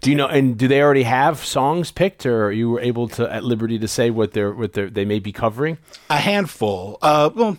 Do 0.00 0.10
you 0.10 0.16
know? 0.16 0.26
And 0.26 0.56
do 0.56 0.68
they 0.68 0.80
already 0.82 1.02
have 1.02 1.38
songs 1.38 1.90
picked, 1.90 2.26
or 2.26 2.46
are 2.46 2.52
you 2.52 2.78
able 2.78 3.08
to 3.08 3.32
at 3.32 3.44
liberty 3.44 3.78
to 3.78 3.88
say 3.88 4.10
what 4.10 4.32
they're 4.32 4.52
what 4.52 4.72
they're, 4.72 4.90
they 4.90 5.04
may 5.04 5.18
be 5.18 5.32
covering? 5.32 5.78
a 6.08 6.16
handful. 6.16 6.98
Uh, 7.02 7.30
well, 7.34 7.58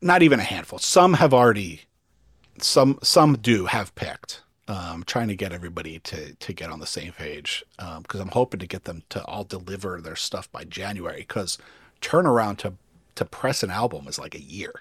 not 0.00 0.22
even 0.22 0.38
a 0.40 0.44
handful. 0.44 0.78
Some 0.78 1.14
have 1.14 1.32
already. 1.32 1.82
Some 2.60 2.98
some 3.02 3.38
do 3.38 3.66
have 3.66 3.94
picked. 3.94 4.42
Um, 4.66 5.02
trying 5.06 5.28
to 5.28 5.36
get 5.36 5.52
everybody 5.52 5.98
to 6.00 6.34
to 6.34 6.52
get 6.52 6.70
on 6.70 6.80
the 6.80 6.86
same 6.86 7.12
page 7.12 7.64
because 8.02 8.20
I'm 8.20 8.28
hoping 8.28 8.60
to 8.60 8.66
get 8.66 8.84
them 8.84 9.02
to 9.08 9.24
all 9.24 9.44
deliver 9.44 10.00
their 10.00 10.16
stuff 10.16 10.50
by 10.52 10.64
January. 10.64 11.20
Because 11.20 11.56
turnaround 12.02 12.58
to 12.58 12.74
to 13.14 13.24
press 13.24 13.62
an 13.62 13.70
album 13.70 14.06
is 14.06 14.18
like 14.18 14.34
a 14.34 14.42
year. 14.42 14.72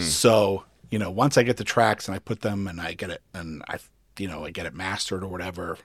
So 0.00 0.64
you 0.90 0.98
know, 0.98 1.10
once 1.10 1.36
I 1.36 1.42
get 1.42 1.56
the 1.56 1.64
tracks 1.64 2.06
and 2.08 2.14
I 2.14 2.18
put 2.18 2.40
them 2.42 2.66
and 2.68 2.80
I 2.80 2.92
get 2.92 3.10
it 3.10 3.22
and 3.34 3.62
I 3.68 3.78
you 4.18 4.28
know 4.28 4.44
I 4.44 4.50
get 4.50 4.66
it 4.66 4.74
mastered 4.74 5.22
or 5.22 5.28
whatever, 5.28 5.78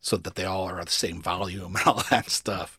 so 0.00 0.16
that 0.16 0.34
they 0.34 0.44
all 0.44 0.68
are 0.68 0.80
at 0.80 0.86
the 0.86 0.92
same 0.92 1.22
volume 1.22 1.76
and 1.76 1.86
all 1.86 2.02
that 2.10 2.30
stuff. 2.30 2.78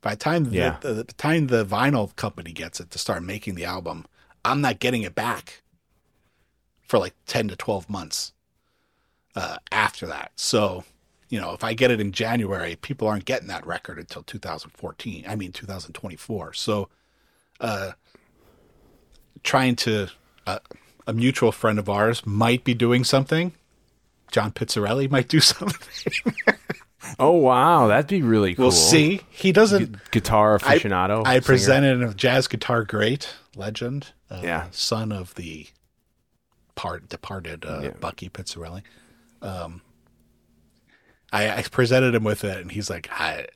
By 0.00 0.10
the 0.10 0.16
time 0.16 0.52
Yeah. 0.52 0.76
the, 0.80 0.88
the, 0.92 1.04
the 1.04 1.12
time 1.14 1.46
the 1.46 1.64
vinyl 1.64 2.14
company 2.16 2.52
gets 2.52 2.80
it 2.80 2.90
to 2.90 2.98
start 2.98 3.22
making 3.22 3.54
the 3.54 3.64
album, 3.64 4.04
I'm 4.44 4.60
not 4.60 4.78
getting 4.78 5.02
it 5.02 5.14
back 5.14 5.62
for 6.82 6.98
like 6.98 7.14
10 7.26 7.48
to 7.48 7.56
12 7.56 7.88
months 7.88 8.32
uh, 9.34 9.56
after 9.72 10.06
that. 10.06 10.32
So, 10.36 10.84
you 11.30 11.40
know, 11.40 11.52
if 11.54 11.64
I 11.64 11.72
get 11.72 11.90
it 11.90 12.00
in 12.00 12.12
January, 12.12 12.76
people 12.76 13.08
aren't 13.08 13.24
getting 13.24 13.48
that 13.48 13.66
record 13.66 13.98
until 13.98 14.22
2014. 14.22 15.24
I 15.26 15.34
mean, 15.36 15.52
2024. 15.52 16.52
So, 16.52 16.90
uh, 17.60 17.92
trying 19.44 19.76
to, 19.76 20.08
uh, 20.46 20.58
a 21.06 21.12
mutual 21.12 21.52
friend 21.52 21.78
of 21.78 21.88
ours 21.88 22.26
might 22.26 22.64
be 22.64 22.74
doing 22.74 23.04
something. 23.04 23.52
John 24.32 24.50
Pizzarelli 24.50 25.08
might 25.10 25.28
do 25.28 25.38
something. 25.52 26.34
Oh 27.18 27.32
wow, 27.32 27.86
that'd 27.86 28.06
be 28.08 28.22
really 28.22 28.54
cool. 28.54 28.64
we'll 28.64 28.72
see. 28.72 29.20
He 29.30 29.52
doesn't. 29.52 30.10
Guitar 30.10 30.58
aficionado. 30.58 31.22
I, 31.26 31.34
singer. 31.34 31.40
presented 31.42 32.02
a 32.02 32.14
jazz 32.14 32.48
guitar 32.48 32.82
great 32.84 33.34
legend, 33.54 34.08
uh, 34.30 34.40
Yeah. 34.42 34.66
son 34.70 35.12
of 35.12 35.34
the 35.34 35.66
part 36.74 37.08
departed 37.08 37.64
uh, 37.66 37.80
Yeah. 37.84 37.90
Bucky 38.00 38.28
Pizzarelli. 38.30 38.82
Um, 39.42 39.82
I, 41.32 41.58
I 41.58 41.62
presented 41.62 42.14
him 42.14 42.24
with 42.24 42.42
it, 42.44 42.56
and 42.58 42.72
he's 42.72 42.88
like, 42.88 43.08
I, 43.12 43.46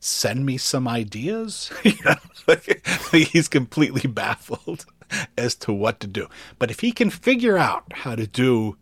"Send 0.00 0.44
me 0.46 0.56
some 0.58 0.86
ideas." 0.88 1.72
you 1.84 1.92
know, 2.04 2.14
like, 2.46 2.86
he's 3.12 3.48
completely 3.48 4.08
baffled 4.08 4.86
as 5.38 5.54
to 5.56 5.72
what 5.72 6.00
to 6.00 6.06
do. 6.06 6.28
But 6.58 6.70
if 6.70 6.80
he 6.80 6.92
can 6.92 7.10
figure 7.10 7.56
out 7.58 7.84
how 7.92 8.14
to 8.16 8.26
do 8.26 8.76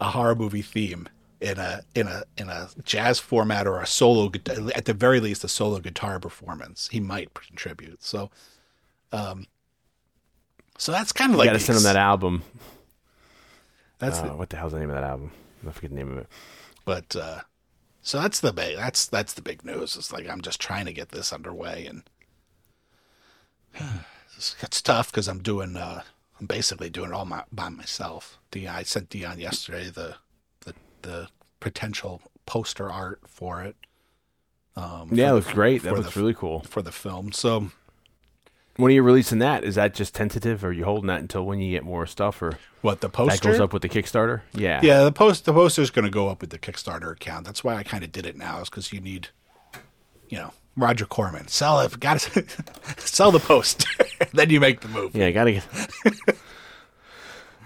a 0.00 0.10
horror 0.10 0.34
movie 0.34 0.62
theme 0.62 1.08
in 1.40 1.58
a 1.58 1.82
in 1.94 2.06
a 2.08 2.22
in 2.36 2.48
a 2.48 2.68
jazz 2.84 3.18
format 3.18 3.66
or 3.66 3.78
a 3.80 3.86
solo 3.86 4.30
at 4.74 4.84
the 4.86 4.94
very 4.94 5.20
least 5.20 5.44
a 5.44 5.48
solo 5.48 5.78
guitar 5.78 6.18
performance 6.18 6.88
he 6.90 7.00
might 7.00 7.32
contribute 7.34 8.02
so 8.02 8.30
um 9.12 9.46
so 10.78 10.90
that's 10.90 11.12
kind 11.12 11.30
of 11.30 11.34
You 11.34 11.38
like 11.40 11.48
gotta 11.48 11.58
send 11.60 11.76
him 11.78 11.84
that 11.84 11.96
album. 11.96 12.42
that's 13.98 14.18
Uh, 14.18 14.28
the, 14.28 14.36
what 14.36 14.50
the 14.50 14.56
hell's 14.56 14.72
the 14.72 14.80
name 14.80 14.88
of 14.90 14.94
that 14.96 15.04
album? 15.04 15.30
I 15.66 15.70
forget 15.72 15.90
the 15.90 15.96
name 15.96 16.12
of 16.12 16.18
it. 16.18 16.26
but 16.84 17.14
uh 17.16 17.40
so 18.06 18.20
that's 18.20 18.38
the 18.40 18.52
big 18.52 18.76
that's 18.76 19.06
that's 19.06 19.32
the 19.34 19.42
big 19.42 19.64
news 19.64 19.96
it's 19.96 20.12
like 20.12 20.28
i'm 20.28 20.40
just 20.42 20.60
trying 20.60 20.84
to 20.86 20.92
get 20.92 21.08
this 21.08 21.32
underway 21.32 21.86
and 21.86 22.02
it's, 24.36 24.54
it's 24.62 24.80
tough 24.82 25.10
because 25.10 25.26
i'm 25.28 25.40
doing 25.42 25.76
uh 25.76 26.02
i'm 26.40 26.46
basically 26.46 26.90
doing 26.90 27.10
it 27.10 27.14
all 27.14 27.24
my, 27.24 27.42
by 27.50 27.68
myself 27.68 28.38
Dion, 28.50 28.74
i 28.74 28.82
sent 28.82 29.08
dion 29.10 29.38
yesterday 29.40 29.90
the 29.90 30.16
the 30.60 30.74
the 31.02 31.28
potential 31.60 32.22
poster 32.46 32.90
art 32.90 33.20
for 33.26 33.62
it 33.62 33.76
um 34.76 35.08
Yeah, 35.12 35.26
it 35.26 35.28
for 35.28 35.34
looks 35.36 35.52
great. 35.52 35.82
That 35.82 35.94
looks 35.94 36.14
the- 36.14 36.20
really 36.20 36.34
cool. 36.34 36.60
for 36.60 36.82
the 36.82 36.92
film 36.92 37.32
so 37.32 37.70
When 38.76 38.90
are 38.90 38.94
you 38.94 39.02
releasing 39.02 39.38
that? 39.38 39.62
Is 39.62 39.76
that 39.76 39.94
just 39.94 40.14
tentative? 40.14 40.64
Or 40.64 40.68
are 40.68 40.72
you 40.72 40.84
holding 40.84 41.06
that 41.06 41.20
until 41.20 41.44
when 41.44 41.60
you 41.60 41.70
get 41.70 41.84
more 41.84 42.06
stuff? 42.06 42.42
Or 42.42 42.58
what 42.82 43.00
the 43.00 43.08
poster 43.08 43.36
that 43.36 43.42
goes 43.42 43.60
up 43.60 43.72
with 43.72 43.82
the 43.82 43.88
Kickstarter? 43.88 44.42
Yeah. 44.52 44.80
Yeah, 44.82 45.04
the 45.04 45.12
post 45.12 45.44
the 45.44 45.52
poster's 45.52 45.90
going 45.90 46.04
to 46.04 46.10
go 46.10 46.28
up 46.28 46.40
with 46.40 46.50
the 46.50 46.58
Kickstarter 46.58 47.12
account. 47.12 47.46
That's 47.46 47.62
why 47.62 47.76
I 47.76 47.82
kind 47.84 48.02
of 48.02 48.10
did 48.10 48.26
it 48.26 48.36
now, 48.36 48.60
is 48.60 48.68
because 48.68 48.92
you 48.92 49.00
need, 49.00 49.28
you 50.28 50.38
know, 50.38 50.52
Roger 50.76 51.06
Corman 51.06 51.46
sell 51.48 51.80
it. 51.80 52.00
Got 52.00 52.20
to 52.20 52.44
sell 52.98 53.30
the 53.30 53.38
post, 53.38 53.86
then 54.32 54.50
you 54.50 54.58
make 54.58 54.80
the 54.80 54.88
move. 54.88 55.14
Yeah, 55.14 55.30
gotta 55.30 55.52
get. 55.52 55.64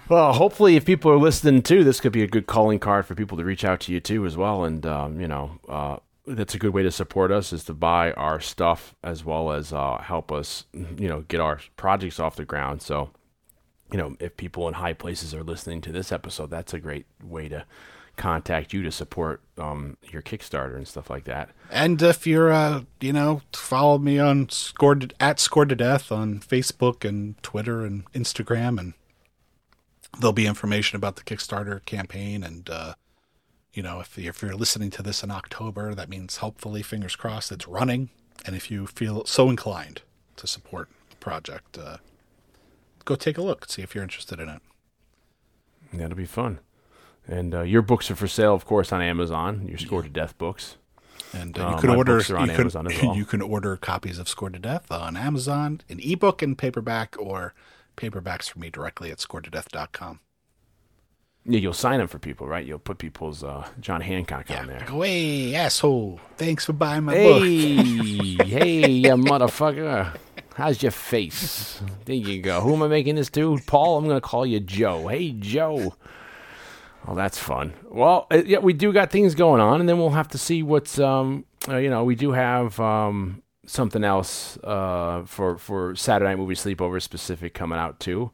well, 0.09 0.33
hopefully, 0.33 0.75
if 0.75 0.85
people 0.85 1.11
are 1.11 1.17
listening 1.17 1.63
too, 1.63 1.83
this 1.83 1.99
could 1.99 2.11
be 2.11 2.21
a 2.21 2.27
good 2.27 2.45
calling 2.45 2.77
card 2.77 3.07
for 3.07 3.15
people 3.15 3.37
to 3.39 3.43
reach 3.43 3.65
out 3.65 3.79
to 3.81 3.91
you 3.91 3.99
too 3.99 4.27
as 4.27 4.37
well. 4.37 4.63
And 4.63 4.85
um, 4.85 5.19
you 5.19 5.27
know, 5.27 5.59
uh, 5.67 5.97
that's 6.35 6.53
a 6.53 6.59
good 6.59 6.73
way 6.73 6.83
to 6.83 6.91
support 6.91 7.31
us 7.31 7.51
is 7.51 7.63
to 7.65 7.73
buy 7.73 8.11
our 8.13 8.39
stuff 8.39 8.95
as 9.03 9.25
well 9.25 9.51
as 9.51 9.73
uh, 9.73 9.97
help 9.97 10.31
us, 10.31 10.65
you 10.73 11.07
know, 11.07 11.21
get 11.21 11.39
our 11.39 11.59
projects 11.75 12.19
off 12.19 12.35
the 12.35 12.45
ground. 12.45 12.81
So, 12.81 13.09
you 13.91 13.97
know, 13.97 14.15
if 14.19 14.37
people 14.37 14.67
in 14.67 14.75
high 14.75 14.93
places 14.93 15.33
are 15.33 15.43
listening 15.43 15.81
to 15.81 15.91
this 15.91 16.11
episode, 16.11 16.49
that's 16.49 16.73
a 16.73 16.79
great 16.79 17.05
way 17.23 17.49
to 17.49 17.65
contact 18.15 18.73
you 18.73 18.83
to 18.83 18.91
support 18.91 19.41
um, 19.57 19.97
your 20.11 20.21
Kickstarter 20.21 20.75
and 20.75 20.87
stuff 20.87 21.09
like 21.09 21.23
that. 21.23 21.49
And 21.71 22.01
if 22.01 22.27
you're, 22.27 22.51
uh, 22.51 22.83
you 22.99 23.13
know, 23.13 23.41
follow 23.53 23.97
me 23.97 24.19
on 24.19 24.49
scored 24.49 25.13
at 25.19 25.39
scored 25.39 25.69
to 25.69 25.75
death 25.75 26.11
on 26.11 26.39
Facebook 26.39 27.07
and 27.07 27.41
Twitter 27.41 27.85
and 27.85 28.11
Instagram, 28.11 28.79
and 28.79 28.93
there'll 30.19 30.33
be 30.33 30.47
information 30.47 30.97
about 30.97 31.15
the 31.15 31.23
Kickstarter 31.23 31.83
campaign. 31.85 32.43
And 32.43 32.69
uh, 32.69 32.93
you 33.73 33.83
know, 33.83 33.99
if 33.99 34.17
if 34.17 34.41
you're 34.41 34.55
listening 34.55 34.89
to 34.91 35.03
this 35.03 35.23
in 35.23 35.31
October, 35.31 35.93
that 35.95 36.09
means 36.09 36.37
hopefully, 36.37 36.81
fingers 36.81 37.15
crossed, 37.15 37.51
it's 37.51 37.67
running. 37.67 38.09
And 38.45 38.55
if 38.55 38.71
you 38.71 38.87
feel 38.87 39.25
so 39.25 39.49
inclined 39.49 40.01
to 40.37 40.47
support 40.47 40.87
the 41.09 41.15
project, 41.17 41.77
uh, 41.77 41.97
go 43.05 43.15
take 43.15 43.37
a 43.37 43.41
look, 43.41 43.69
see 43.69 43.81
if 43.81 43.93
you're 43.93 44.03
interested 44.03 44.39
in 44.39 44.49
it. 44.49 44.61
That'll 45.93 46.15
be 46.15 46.25
fun. 46.25 46.59
And 47.27 47.53
uh, 47.53 47.61
your 47.61 47.81
books 47.81 48.09
are 48.09 48.15
for 48.15 48.27
sale, 48.27 48.55
of 48.55 48.65
course, 48.65 48.91
on 48.91 49.01
Amazon. 49.01 49.67
Your 49.67 49.77
Score 49.77 50.01
to 50.01 50.09
Death 50.09 50.37
books. 50.37 50.77
And 51.33 51.57
uh, 51.59 51.67
Uh, 51.67 51.75
you 51.75 51.81
can 51.81 51.89
order 51.91 52.17
on 52.35 52.49
you 52.49 52.55
can, 52.55 52.67
as 52.67 52.73
well. 53.03 53.15
you 53.15 53.25
can 53.25 53.41
order 53.41 53.75
copies 53.77 54.17
of 54.17 54.27
Score 54.29 54.49
to 54.49 54.57
Death 54.57 54.91
on 54.91 55.15
Amazon, 55.17 55.81
an 55.89 55.99
ebook 56.01 56.41
and 56.41 56.57
paperback, 56.57 57.15
or 57.19 57.53
paperbacks 57.97 58.49
for 58.49 58.57
me 58.59 58.69
directly 58.71 59.11
at 59.11 59.17
scoredtodeath.com. 59.19 60.21
Yeah, 61.51 61.59
you'll 61.59 61.73
sign 61.73 61.97
them 61.97 62.07
for 62.07 62.19
people, 62.19 62.47
right? 62.47 62.63
You'll 62.63 62.77
put 62.77 62.99
people's 62.99 63.43
uh, 63.43 63.67
John 63.79 64.01
Hancock 64.01 64.51
on 64.51 64.67
there. 64.67 64.85
Go, 64.85 65.01
hey, 65.01 65.55
asshole. 65.55 66.19
Thanks 66.37 66.63
for 66.63 66.73
buying 66.73 67.05
my 67.05 67.15
book. 67.15 67.41
Hey, 67.41 67.75
hey, 68.45 68.89
you 68.91 69.09
motherfucker. 69.09 70.15
How's 70.53 70.83
your 70.83 70.91
face? 70.91 71.81
There 72.05 72.15
you 72.15 72.39
go. 72.43 72.61
Who 72.61 72.75
am 72.75 72.83
I 72.83 72.87
making 72.87 73.15
this 73.15 73.31
to? 73.31 73.57
Paul, 73.65 73.97
I'm 73.97 74.05
going 74.05 74.17
to 74.17 74.21
call 74.21 74.45
you 74.45 74.59
Joe. 74.59 75.07
Hey, 75.07 75.31
Joe. 75.31 75.95
Oh, 77.07 77.15
that's 77.15 77.39
fun. 77.39 77.73
Well, 77.89 78.27
uh, 78.29 78.43
yeah, 78.45 78.59
we 78.59 78.73
do 78.73 78.93
got 78.93 79.09
things 79.09 79.33
going 79.33 79.59
on, 79.59 79.79
and 79.79 79.89
then 79.89 79.97
we'll 79.97 80.11
have 80.11 80.27
to 80.27 80.37
see 80.37 80.61
what's, 80.61 80.99
um, 80.99 81.45
uh, 81.67 81.77
you 81.77 81.89
know, 81.89 82.03
we 82.03 82.13
do 82.13 82.31
have 82.33 82.79
um, 82.79 83.41
something 83.65 84.03
else 84.03 84.59
uh, 84.63 85.23
for 85.25 85.57
for 85.57 85.95
Saturday 85.95 86.29
Night 86.29 86.37
Movie 86.37 86.53
Sleepover 86.53 87.01
specific 87.01 87.55
coming 87.55 87.79
out 87.79 87.99
too 87.99 88.29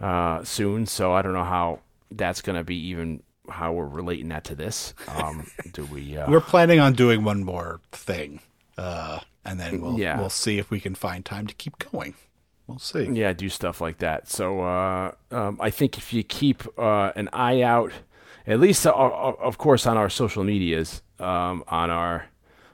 uh, 0.00 0.42
soon. 0.42 0.86
So 0.86 1.12
I 1.12 1.22
don't 1.22 1.34
know 1.34 1.44
how 1.44 1.80
that's 2.16 2.40
going 2.42 2.56
to 2.56 2.64
be, 2.64 2.76
even 2.88 3.22
how 3.48 3.72
we're 3.72 3.86
relating 3.86 4.28
that 4.28 4.44
to 4.44 4.54
this. 4.54 4.94
Um, 5.08 5.46
do 5.72 5.84
we? 5.86 6.16
Uh, 6.16 6.30
We're 6.30 6.40
planning 6.40 6.78
on 6.80 6.92
doing 6.92 7.24
one 7.24 7.42
more 7.44 7.80
thing, 7.90 8.40
uh, 8.78 9.20
and 9.44 9.58
then 9.58 9.80
we'll 9.80 9.98
Yeah. 9.98 10.18
we'll 10.18 10.30
see 10.30 10.58
if 10.58 10.70
we 10.70 10.80
can 10.80 10.94
find 10.94 11.24
time 11.24 11.46
to 11.46 11.54
keep 11.54 11.78
going. 11.90 12.14
We'll 12.68 12.78
see. 12.78 13.08
yeah, 13.12 13.32
do 13.32 13.48
stuff 13.48 13.80
like 13.80 13.98
that. 13.98 14.28
So 14.28 14.60
uh, 14.60 15.12
um, 15.32 15.58
I 15.60 15.70
think 15.70 15.98
if 15.98 16.12
you 16.12 16.22
keep 16.22 16.62
uh, 16.78 17.10
an 17.16 17.28
eye 17.32 17.60
out, 17.62 17.90
at 18.46 18.60
least 18.60 18.86
uh, 18.86 18.90
uh, 18.90 19.34
of 19.40 19.58
course 19.58 19.86
on 19.86 19.96
our 19.96 20.08
social 20.08 20.44
medias, 20.44 21.02
um, 21.18 21.64
on 21.68 21.90
our 21.90 22.26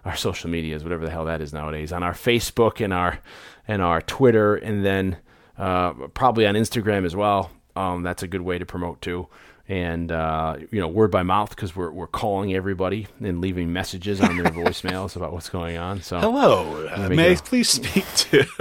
our 0.04 0.14
social 0.16 0.50
medias, 0.50 0.84
whatever 0.84 1.04
the 1.06 1.10
hell 1.10 1.24
that 1.24 1.40
is 1.40 1.52
nowadays, 1.54 1.92
on 1.92 2.02
our 2.02 2.12
Facebook 2.12 2.84
and 2.84 2.92
our 2.92 3.18
and 3.66 3.80
our 3.82 4.00
Twitter, 4.02 4.54
and 4.56 4.84
then 4.84 5.16
uh, 5.56 5.92
probably 6.14 6.46
on 6.46 6.54
Instagram 6.54 7.04
as 7.06 7.16
well. 7.16 7.50
Um, 7.78 8.02
that's 8.02 8.22
a 8.22 8.28
good 8.28 8.42
way 8.42 8.58
to 8.58 8.66
promote 8.66 9.00
too. 9.00 9.28
And 9.68 10.10
uh, 10.10 10.56
you 10.70 10.80
know, 10.80 10.88
word 10.88 11.10
by 11.10 11.22
mouth 11.22 11.50
because 11.50 11.76
we're 11.76 11.90
we're 11.90 12.06
calling 12.06 12.54
everybody 12.54 13.06
and 13.20 13.40
leaving 13.40 13.72
messages 13.72 14.20
on 14.20 14.36
their 14.36 14.46
voicemails 14.52 15.14
about 15.14 15.32
what's 15.32 15.50
going 15.50 15.76
on. 15.76 16.00
So 16.02 16.18
Hello. 16.18 16.86
Uh, 16.88 17.08
may 17.10 17.32
I 17.32 17.34
please 17.36 17.68
speak 17.68 18.04
to? 18.14 18.44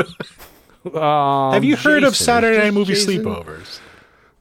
Um, 0.95 1.51
Have 1.53 1.65
you 1.65 1.75
heard 1.75 2.03
of 2.05 2.15
Saturday 2.15 2.59
Night 2.59 2.73
Movie 2.73 2.93
Jason? 2.93 3.21
Sleepovers? 3.21 3.79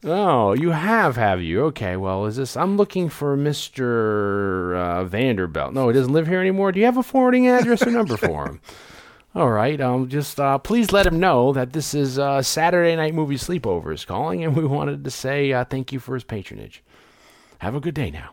Oh, 0.04 0.52
you 0.52 0.70
have, 0.70 1.16
have 1.16 1.42
you? 1.42 1.64
Okay, 1.64 1.96
well, 1.96 2.26
is 2.26 2.36
this? 2.36 2.56
I'm 2.56 2.76
looking 2.76 3.08
for 3.08 3.36
Mr. 3.36 4.76
Uh, 4.76 5.04
Vanderbilt. 5.04 5.72
No, 5.72 5.88
he 5.88 5.94
doesn't 5.94 6.12
live 6.12 6.28
here 6.28 6.40
anymore. 6.40 6.70
Do 6.70 6.78
you 6.78 6.84
have 6.86 6.98
a 6.98 7.02
forwarding 7.02 7.48
address 7.48 7.82
or 7.84 7.90
number 7.90 8.16
for 8.28 8.46
him? 8.46 8.60
All 9.36 9.50
right, 9.50 9.78
um, 9.82 10.08
just 10.08 10.40
uh, 10.40 10.56
please 10.56 10.92
let 10.92 11.06
him 11.06 11.20
know 11.20 11.52
that 11.52 11.74
this 11.74 11.92
is 11.92 12.18
uh, 12.18 12.40
Saturday 12.40 12.96
Night 12.96 13.12
Movie 13.12 13.34
Sleepovers 13.34 14.06
calling, 14.06 14.42
and 14.42 14.56
we 14.56 14.64
wanted 14.64 15.04
to 15.04 15.10
say 15.10 15.52
uh, 15.52 15.62
thank 15.62 15.92
you 15.92 16.00
for 16.00 16.14
his 16.14 16.24
patronage. 16.24 16.82
Have 17.58 17.74
a 17.74 17.80
good 17.80 17.92
day 17.92 18.10
now. 18.10 18.30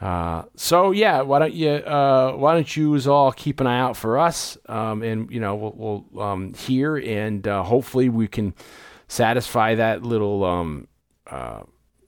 Uh, 0.00 0.44
so 0.54 0.92
yeah, 0.92 1.20
why 1.22 1.40
don't 1.40 1.52
you 1.52 1.70
uh, 1.70 2.34
why 2.36 2.54
don't 2.54 2.76
you 2.76 2.96
all 3.10 3.32
keep 3.32 3.60
an 3.60 3.66
eye 3.66 3.80
out 3.80 3.96
for 3.96 4.18
us, 4.18 4.56
um, 4.68 5.02
and 5.02 5.28
you 5.32 5.40
know 5.40 5.56
we'll, 5.56 6.04
we'll 6.12 6.22
um, 6.22 6.54
hear 6.54 6.96
and 6.96 7.48
uh, 7.48 7.64
hopefully 7.64 8.08
we 8.08 8.28
can 8.28 8.54
satisfy 9.08 9.74
that 9.74 10.04
little 10.04 10.44
um, 10.44 10.86
uh, 11.28 11.62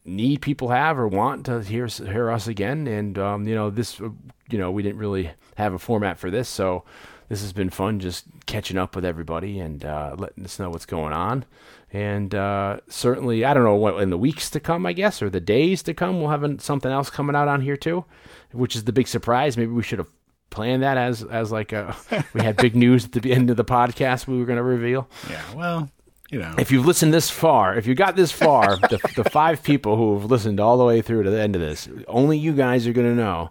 need 0.04 0.42
people 0.42 0.68
have 0.68 0.96
or 0.96 1.08
want 1.08 1.46
to 1.46 1.60
hear 1.60 1.88
hear 1.88 2.30
us 2.30 2.46
again. 2.46 2.86
And 2.86 3.18
um, 3.18 3.48
you 3.48 3.56
know 3.56 3.68
this, 3.68 3.98
you 3.98 4.58
know 4.58 4.70
we 4.70 4.84
didn't 4.84 4.98
really 4.98 5.32
have 5.56 5.74
a 5.74 5.78
format 5.80 6.20
for 6.20 6.30
this, 6.30 6.48
so 6.48 6.84
this 7.28 7.42
has 7.42 7.52
been 7.52 7.70
fun 7.70 8.00
just 8.00 8.24
catching 8.46 8.78
up 8.78 8.94
with 8.96 9.04
everybody 9.04 9.60
and 9.60 9.84
uh, 9.84 10.14
letting 10.18 10.44
us 10.44 10.58
know 10.58 10.70
what's 10.70 10.86
going 10.86 11.12
on. 11.12 11.44
And 11.92 12.34
uh, 12.34 12.78
certainly, 12.88 13.44
I 13.44 13.54
don't 13.54 13.64
know 13.64 13.74
what 13.74 14.02
in 14.02 14.10
the 14.10 14.18
weeks 14.18 14.50
to 14.50 14.60
come, 14.60 14.84
I 14.84 14.92
guess, 14.92 15.22
or 15.22 15.30
the 15.30 15.40
days 15.40 15.82
to 15.84 15.94
come, 15.94 16.20
we'll 16.20 16.30
have 16.30 16.42
an- 16.42 16.58
something 16.58 16.90
else 16.90 17.08
coming 17.10 17.34
out 17.34 17.48
on 17.48 17.60
here 17.62 17.76
too, 17.76 18.04
which 18.52 18.76
is 18.76 18.84
the 18.84 18.92
big 18.92 19.08
surprise. 19.08 19.56
Maybe 19.56 19.72
we 19.72 19.82
should 19.82 19.98
have 19.98 20.08
planned 20.50 20.82
that 20.82 20.96
as 20.96 21.22
as 21.24 21.52
like 21.52 21.72
a 21.72 21.94
we 22.32 22.40
had 22.42 22.56
big 22.56 22.74
news 22.84 23.04
at 23.04 23.12
the 23.12 23.32
end 23.32 23.50
of 23.50 23.56
the 23.56 23.64
podcast 23.64 24.26
we 24.26 24.38
were 24.38 24.46
going 24.46 24.56
to 24.56 24.62
reveal. 24.62 25.08
Yeah. 25.30 25.42
Well, 25.54 25.90
you 26.30 26.38
know, 26.38 26.54
if 26.58 26.70
you've 26.70 26.86
listened 26.86 27.14
this 27.14 27.30
far, 27.30 27.74
if 27.74 27.86
you 27.86 27.94
got 27.94 28.14
this 28.14 28.30
far, 28.30 28.76
the, 28.76 28.98
the 29.16 29.24
five 29.30 29.62
people 29.62 29.96
who 29.96 30.18
have 30.18 30.30
listened 30.30 30.60
all 30.60 30.76
the 30.76 30.84
way 30.84 31.00
through 31.00 31.22
to 31.22 31.30
the 31.30 31.40
end 31.40 31.54
of 31.54 31.62
this, 31.62 31.88
only 32.06 32.36
you 32.36 32.52
guys 32.52 32.86
are 32.86 32.92
going 32.92 33.06
to 33.08 33.14
know. 33.14 33.50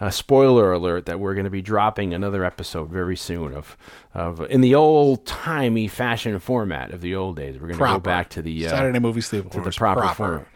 Uh, 0.00 0.10
spoiler 0.10 0.70
alert 0.70 1.06
that 1.06 1.18
we're 1.18 1.34
going 1.34 1.44
to 1.44 1.50
be 1.50 1.62
dropping 1.62 2.14
another 2.14 2.44
episode 2.44 2.88
very 2.88 3.16
soon 3.16 3.52
of, 3.52 3.76
of 4.14 4.40
in 4.48 4.60
the 4.60 4.72
old 4.72 5.26
timey 5.26 5.88
fashion 5.88 6.38
format 6.38 6.92
of 6.92 7.00
the 7.00 7.16
old 7.16 7.34
days. 7.34 7.54
We're 7.54 7.68
going 7.68 7.80
to 7.80 7.84
go 7.84 7.98
back 7.98 8.28
to 8.30 8.42
the 8.42 8.66
uh, 8.66 8.70
Saturday 8.70 9.00
movie 9.00 9.22
sleepovers. 9.22 9.50
to 9.52 9.60
the 9.62 9.72
proper, 9.72 10.14
form. 10.14 10.46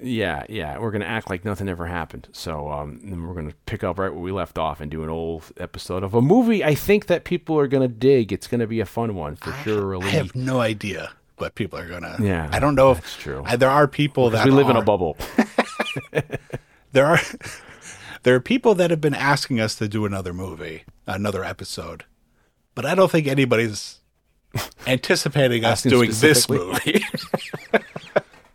Yeah, 0.00 0.44
yeah. 0.48 0.78
We're 0.78 0.90
gonna 0.90 1.04
act 1.04 1.30
like 1.30 1.44
nothing 1.44 1.68
ever 1.68 1.86
happened. 1.86 2.28
So, 2.32 2.70
um, 2.70 3.00
we're 3.26 3.34
gonna 3.34 3.54
pick 3.66 3.84
up 3.84 3.98
right 3.98 4.12
where 4.12 4.20
we 4.22 4.32
left 4.32 4.58
off 4.58 4.80
and 4.80 4.90
do 4.90 5.02
an 5.04 5.08
old 5.08 5.44
episode 5.56 6.02
of 6.02 6.14
a 6.14 6.20
movie. 6.22 6.64
I 6.64 6.74
think 6.74 7.06
that 7.06 7.24
people 7.24 7.58
are 7.58 7.68
gonna 7.68 7.88
dig. 7.88 8.32
It's 8.32 8.46
gonna 8.48 8.66
be 8.66 8.80
a 8.80 8.86
fun 8.86 9.14
one 9.14 9.36
for 9.36 9.52
sure. 9.62 10.02
I 10.02 10.08
have 10.08 10.34
no 10.34 10.60
idea 10.60 11.12
what 11.36 11.54
people 11.54 11.78
are 11.78 11.88
gonna. 11.88 12.16
Yeah, 12.20 12.48
I 12.52 12.58
don't 12.58 12.74
know 12.74 12.90
if 12.90 13.00
that's 13.00 13.16
true. 13.16 13.42
I, 13.46 13.56
there 13.56 13.70
are 13.70 13.86
people 13.86 14.30
that 14.30 14.44
we 14.44 14.50
live 14.50 14.68
in 14.68 14.76
a 14.76 14.82
bubble. 14.82 15.16
There 16.94 17.06
are 17.06 17.18
there 18.22 18.34
are 18.36 18.40
people 18.40 18.74
that 18.76 18.90
have 18.90 19.00
been 19.00 19.14
asking 19.14 19.60
us 19.60 19.74
to 19.76 19.88
do 19.88 20.06
another 20.06 20.32
movie, 20.32 20.84
another 21.06 21.44
episode, 21.44 22.04
but 22.74 22.86
I 22.86 22.94
don't 22.94 23.10
think 23.10 23.26
anybody's 23.26 23.98
anticipating 24.86 25.64
us 25.64 25.82
doing 25.82 26.12
this 26.12 26.48
movie. 26.48 27.04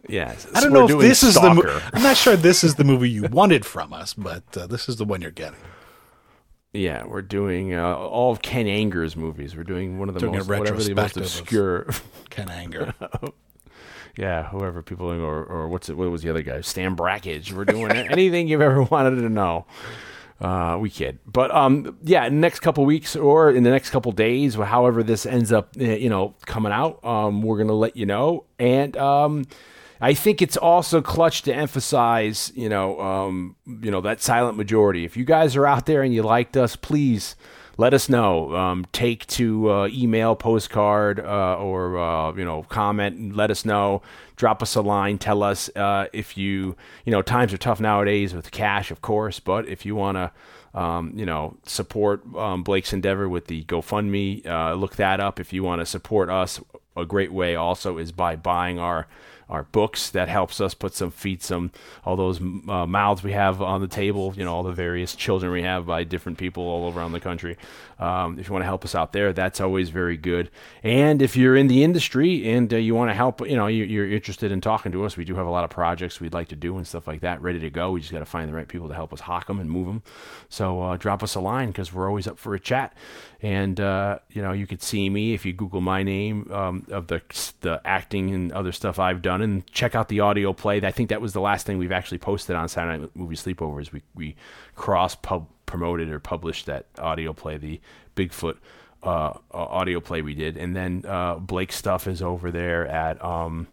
Yeah, 0.09 0.35
I 0.55 0.61
don't 0.61 0.73
know 0.73 0.89
if 0.89 0.99
this 0.99 1.23
is 1.23 1.35
the. 1.35 1.53
Mo- 1.53 1.81
I'm 1.93 2.03
not 2.03 2.17
sure 2.17 2.35
this 2.35 2.63
is 2.63 2.75
the 2.75 2.83
movie 2.85 3.09
you 3.09 3.23
wanted 3.23 3.65
from 3.65 3.93
us, 3.93 4.13
but 4.13 4.43
uh, 4.57 4.67
this 4.67 4.89
is 4.89 4.97
the 4.97 5.05
one 5.05 5.21
you're 5.21 5.31
getting. 5.31 5.59
Yeah, 6.73 7.05
we're 7.05 7.23
doing 7.23 7.73
uh, 7.73 7.95
all 7.95 8.31
of 8.31 8.41
Ken 8.41 8.67
Anger's 8.67 9.15
movies. 9.15 9.55
We're 9.55 9.63
doing 9.63 9.97
one 9.97 10.07
of 10.07 10.13
the 10.13 10.19
Doing 10.19 10.33
most 10.33 10.49
whatever 10.49 10.81
the 10.83 10.93
most 10.93 11.17
obscure. 11.17 11.87
Ken 12.29 12.49
Anger. 12.49 12.93
yeah, 14.17 14.49
whoever 14.49 14.83
people 14.83 15.09
or 15.09 15.43
or 15.43 15.67
what's 15.67 15.89
it? 15.89 15.97
What 15.97 16.11
was 16.11 16.21
the 16.21 16.29
other 16.29 16.43
guy? 16.43 16.61
Stan 16.61 16.95
Brakhage. 16.95 17.53
We're 17.53 17.65
doing 17.65 17.91
anything 17.91 18.47
you've 18.47 18.61
ever 18.61 18.83
wanted 18.83 19.21
to 19.21 19.29
know. 19.29 19.65
Uh, 20.39 20.77
we 20.79 20.89
kid, 20.89 21.19
but 21.25 21.53
um, 21.53 21.97
yeah, 22.03 22.25
in 22.25 22.35
the 22.35 22.39
next 22.39 22.61
couple 22.61 22.85
weeks 22.85 23.13
or 23.13 23.51
in 23.51 23.63
the 23.63 23.69
next 23.69 23.89
couple 23.89 24.11
days, 24.13 24.55
however 24.55 25.03
this 25.03 25.25
ends 25.25 25.51
up, 25.51 25.75
eh, 25.77 25.95
you 25.95 26.07
know, 26.07 26.33
coming 26.45 26.71
out, 26.71 27.03
um, 27.03 27.41
we're 27.41 27.57
gonna 27.57 27.73
let 27.73 27.97
you 27.97 28.05
know. 28.05 28.45
And 28.57 28.95
um, 28.95 29.45
I 30.01 30.13
think 30.13 30.41
it's 30.41 30.55
also 30.57 31.01
clutch 31.01 31.41
to 31.43 31.53
emphasize, 31.53 32.53
you 32.55 32.69
know, 32.69 32.99
um, 33.01 33.55
you 33.65 33.91
know 33.91 34.01
that 34.01 34.21
silent 34.21 34.57
majority. 34.57 35.03
If 35.03 35.17
you 35.17 35.25
guys 35.25 35.55
are 35.55 35.67
out 35.67 35.85
there 35.85 36.01
and 36.01 36.13
you 36.13 36.23
liked 36.23 36.55
us, 36.55 36.75
please 36.75 37.35
let 37.77 37.93
us 37.93 38.09
know. 38.09 38.55
Um, 38.55 38.85
take 38.91 39.25
to 39.27 39.71
uh, 39.71 39.87
email, 39.87 40.35
postcard, 40.35 41.19
uh, 41.19 41.57
or 41.57 41.97
uh, 41.97 42.33
you 42.33 42.45
know, 42.45 42.63
comment 42.63 43.17
and 43.17 43.35
let 43.35 43.51
us 43.51 43.65
know. 43.65 44.01
Drop 44.35 44.61
us 44.61 44.75
a 44.75 44.81
line. 44.81 45.17
Tell 45.17 45.43
us 45.43 45.69
uh, 45.75 46.07
if 46.13 46.37
you, 46.37 46.77
you 47.05 47.11
know, 47.11 47.21
times 47.21 47.53
are 47.53 47.57
tough 47.57 47.81
nowadays 47.81 48.33
with 48.33 48.51
cash, 48.51 48.91
of 48.91 49.01
course. 49.01 49.39
But 49.39 49.67
if 49.67 49.85
you 49.85 49.95
want 49.95 50.17
to, 50.17 50.79
um, 50.79 51.13
you 51.15 51.25
know, 51.25 51.57
support 51.65 52.21
um, 52.35 52.63
Blake's 52.63 52.93
endeavor 52.93 53.27
with 53.27 53.47
the 53.47 53.63
GoFundMe, 53.65 54.45
uh, 54.45 54.73
look 54.75 54.95
that 54.97 55.19
up. 55.19 55.39
If 55.39 55.51
you 55.51 55.63
want 55.63 55.79
to 55.81 55.85
support 55.85 56.29
us, 56.29 56.61
a 56.95 57.05
great 57.05 57.31
way 57.31 57.55
also 57.55 57.97
is 57.97 58.11
by 58.11 58.35
buying 58.35 58.79
our 58.79 59.07
our 59.49 59.63
books. 59.63 60.09
That 60.11 60.29
helps 60.29 60.61
us 60.61 60.73
put 60.73 60.93
some 60.93 61.11
feet, 61.11 61.43
some 61.43 61.71
all 62.05 62.15
those 62.15 62.39
uh, 62.39 62.85
mouths 62.85 63.23
we 63.23 63.31
have 63.33 63.61
on 63.61 63.81
the 63.81 63.87
table. 63.87 64.33
You 64.35 64.45
know, 64.45 64.53
all 64.53 64.63
the 64.63 64.71
various 64.71 65.15
children 65.15 65.51
we 65.51 65.63
have 65.63 65.85
by 65.85 66.03
different 66.03 66.37
people 66.37 66.63
all 66.63 66.93
around 66.93 67.11
the 67.11 67.19
country. 67.19 67.57
Um, 67.99 68.39
if 68.39 68.47
you 68.47 68.53
want 68.53 68.61
to 68.61 68.67
help 68.67 68.85
us 68.85 68.95
out 68.95 69.11
there, 69.11 69.33
that's 69.33 69.59
always 69.59 69.89
very 69.89 70.15
good. 70.15 70.49
And 70.83 71.21
if 71.21 71.35
you're 71.35 71.57
in 71.57 71.67
the 71.67 71.83
industry 71.83 72.49
and 72.49 72.73
uh, 72.73 72.77
you 72.77 72.95
want 72.95 73.09
to 73.09 73.13
help, 73.13 73.41
you 73.41 73.57
know, 73.57 73.67
you, 73.67 73.83
you're 73.83 74.09
interested 74.09 74.51
in 74.51 74.61
talking 74.61 74.93
to 74.93 75.03
us, 75.03 75.17
we 75.17 75.25
do 75.25 75.35
have 75.35 75.47
a 75.47 75.49
lot 75.49 75.65
of 75.65 75.69
projects 75.69 76.21
we'd 76.21 76.33
like 76.33 76.47
to 76.49 76.55
do 76.55 76.77
and 76.77 76.87
stuff 76.87 77.07
like 77.07 77.21
that 77.21 77.41
ready 77.41 77.59
to 77.59 77.69
go. 77.69 77.91
We 77.91 77.99
just 77.99 78.13
got 78.13 78.19
to 78.19 78.25
find 78.25 78.49
the 78.49 78.55
right 78.55 78.67
people 78.67 78.87
to 78.87 78.93
help 78.93 79.11
us 79.11 79.19
hawk 79.19 79.47
them 79.47 79.59
and 79.59 79.69
move 79.69 79.87
them. 79.87 80.03
So 80.47 80.81
uh, 80.81 80.97
drop 80.97 81.23
us 81.23 81.35
a 81.35 81.41
line 81.41 81.69
because 81.69 81.91
we're 81.91 82.07
always 82.07 82.27
up 82.27 82.39
for 82.39 82.55
a 82.55 82.59
chat. 82.59 82.93
And 83.41 83.79
uh, 83.79 84.19
you 84.29 84.41
know, 84.41 84.51
you 84.51 84.67
could 84.67 84.81
see 84.81 85.09
me 85.09 85.33
if 85.33 85.45
you 85.45 85.53
Google 85.53 85.79
my 85.79 86.03
name 86.03 86.51
um, 86.51 86.85
of 86.91 87.07
the 87.07 87.21
the 87.61 87.79
acting 87.85 88.33
and 88.33 88.51
other 88.51 88.73
stuff 88.73 88.99
I've 88.99 89.21
done, 89.21 89.41
and 89.41 89.65
check 89.67 89.95
out 89.95 90.09
the 90.09 90.19
audio 90.19 90.51
play. 90.51 90.81
I 90.81 90.91
think 90.91 91.09
that 91.09 91.21
was 91.21 91.31
the 91.31 91.39
last 91.39 91.65
thing 91.65 91.77
we've 91.77 91.91
actually 91.91 92.17
posted 92.17 92.57
on 92.57 92.67
Saturday 92.67 93.01
Night 93.01 93.15
Movie 93.15 93.35
Sleepovers. 93.35 93.93
We 93.93 94.01
we 94.13 94.35
cross 94.75 95.15
pub 95.15 95.47
promoted 95.65 96.09
or 96.09 96.19
published 96.19 96.65
that 96.65 96.87
audio 96.97 97.31
play, 97.31 97.57
the 97.57 97.79
Bigfoot 98.15 98.57
uh, 99.03 99.33
audio 99.51 100.01
play 100.01 100.21
we 100.21 100.33
did, 100.33 100.57
and 100.57 100.75
then 100.75 101.05
uh, 101.07 101.35
Blake's 101.35 101.75
stuff 101.75 102.07
is 102.07 102.21
over 102.21 102.51
there 102.51 102.87
at 102.87 103.23
um, 103.23 103.67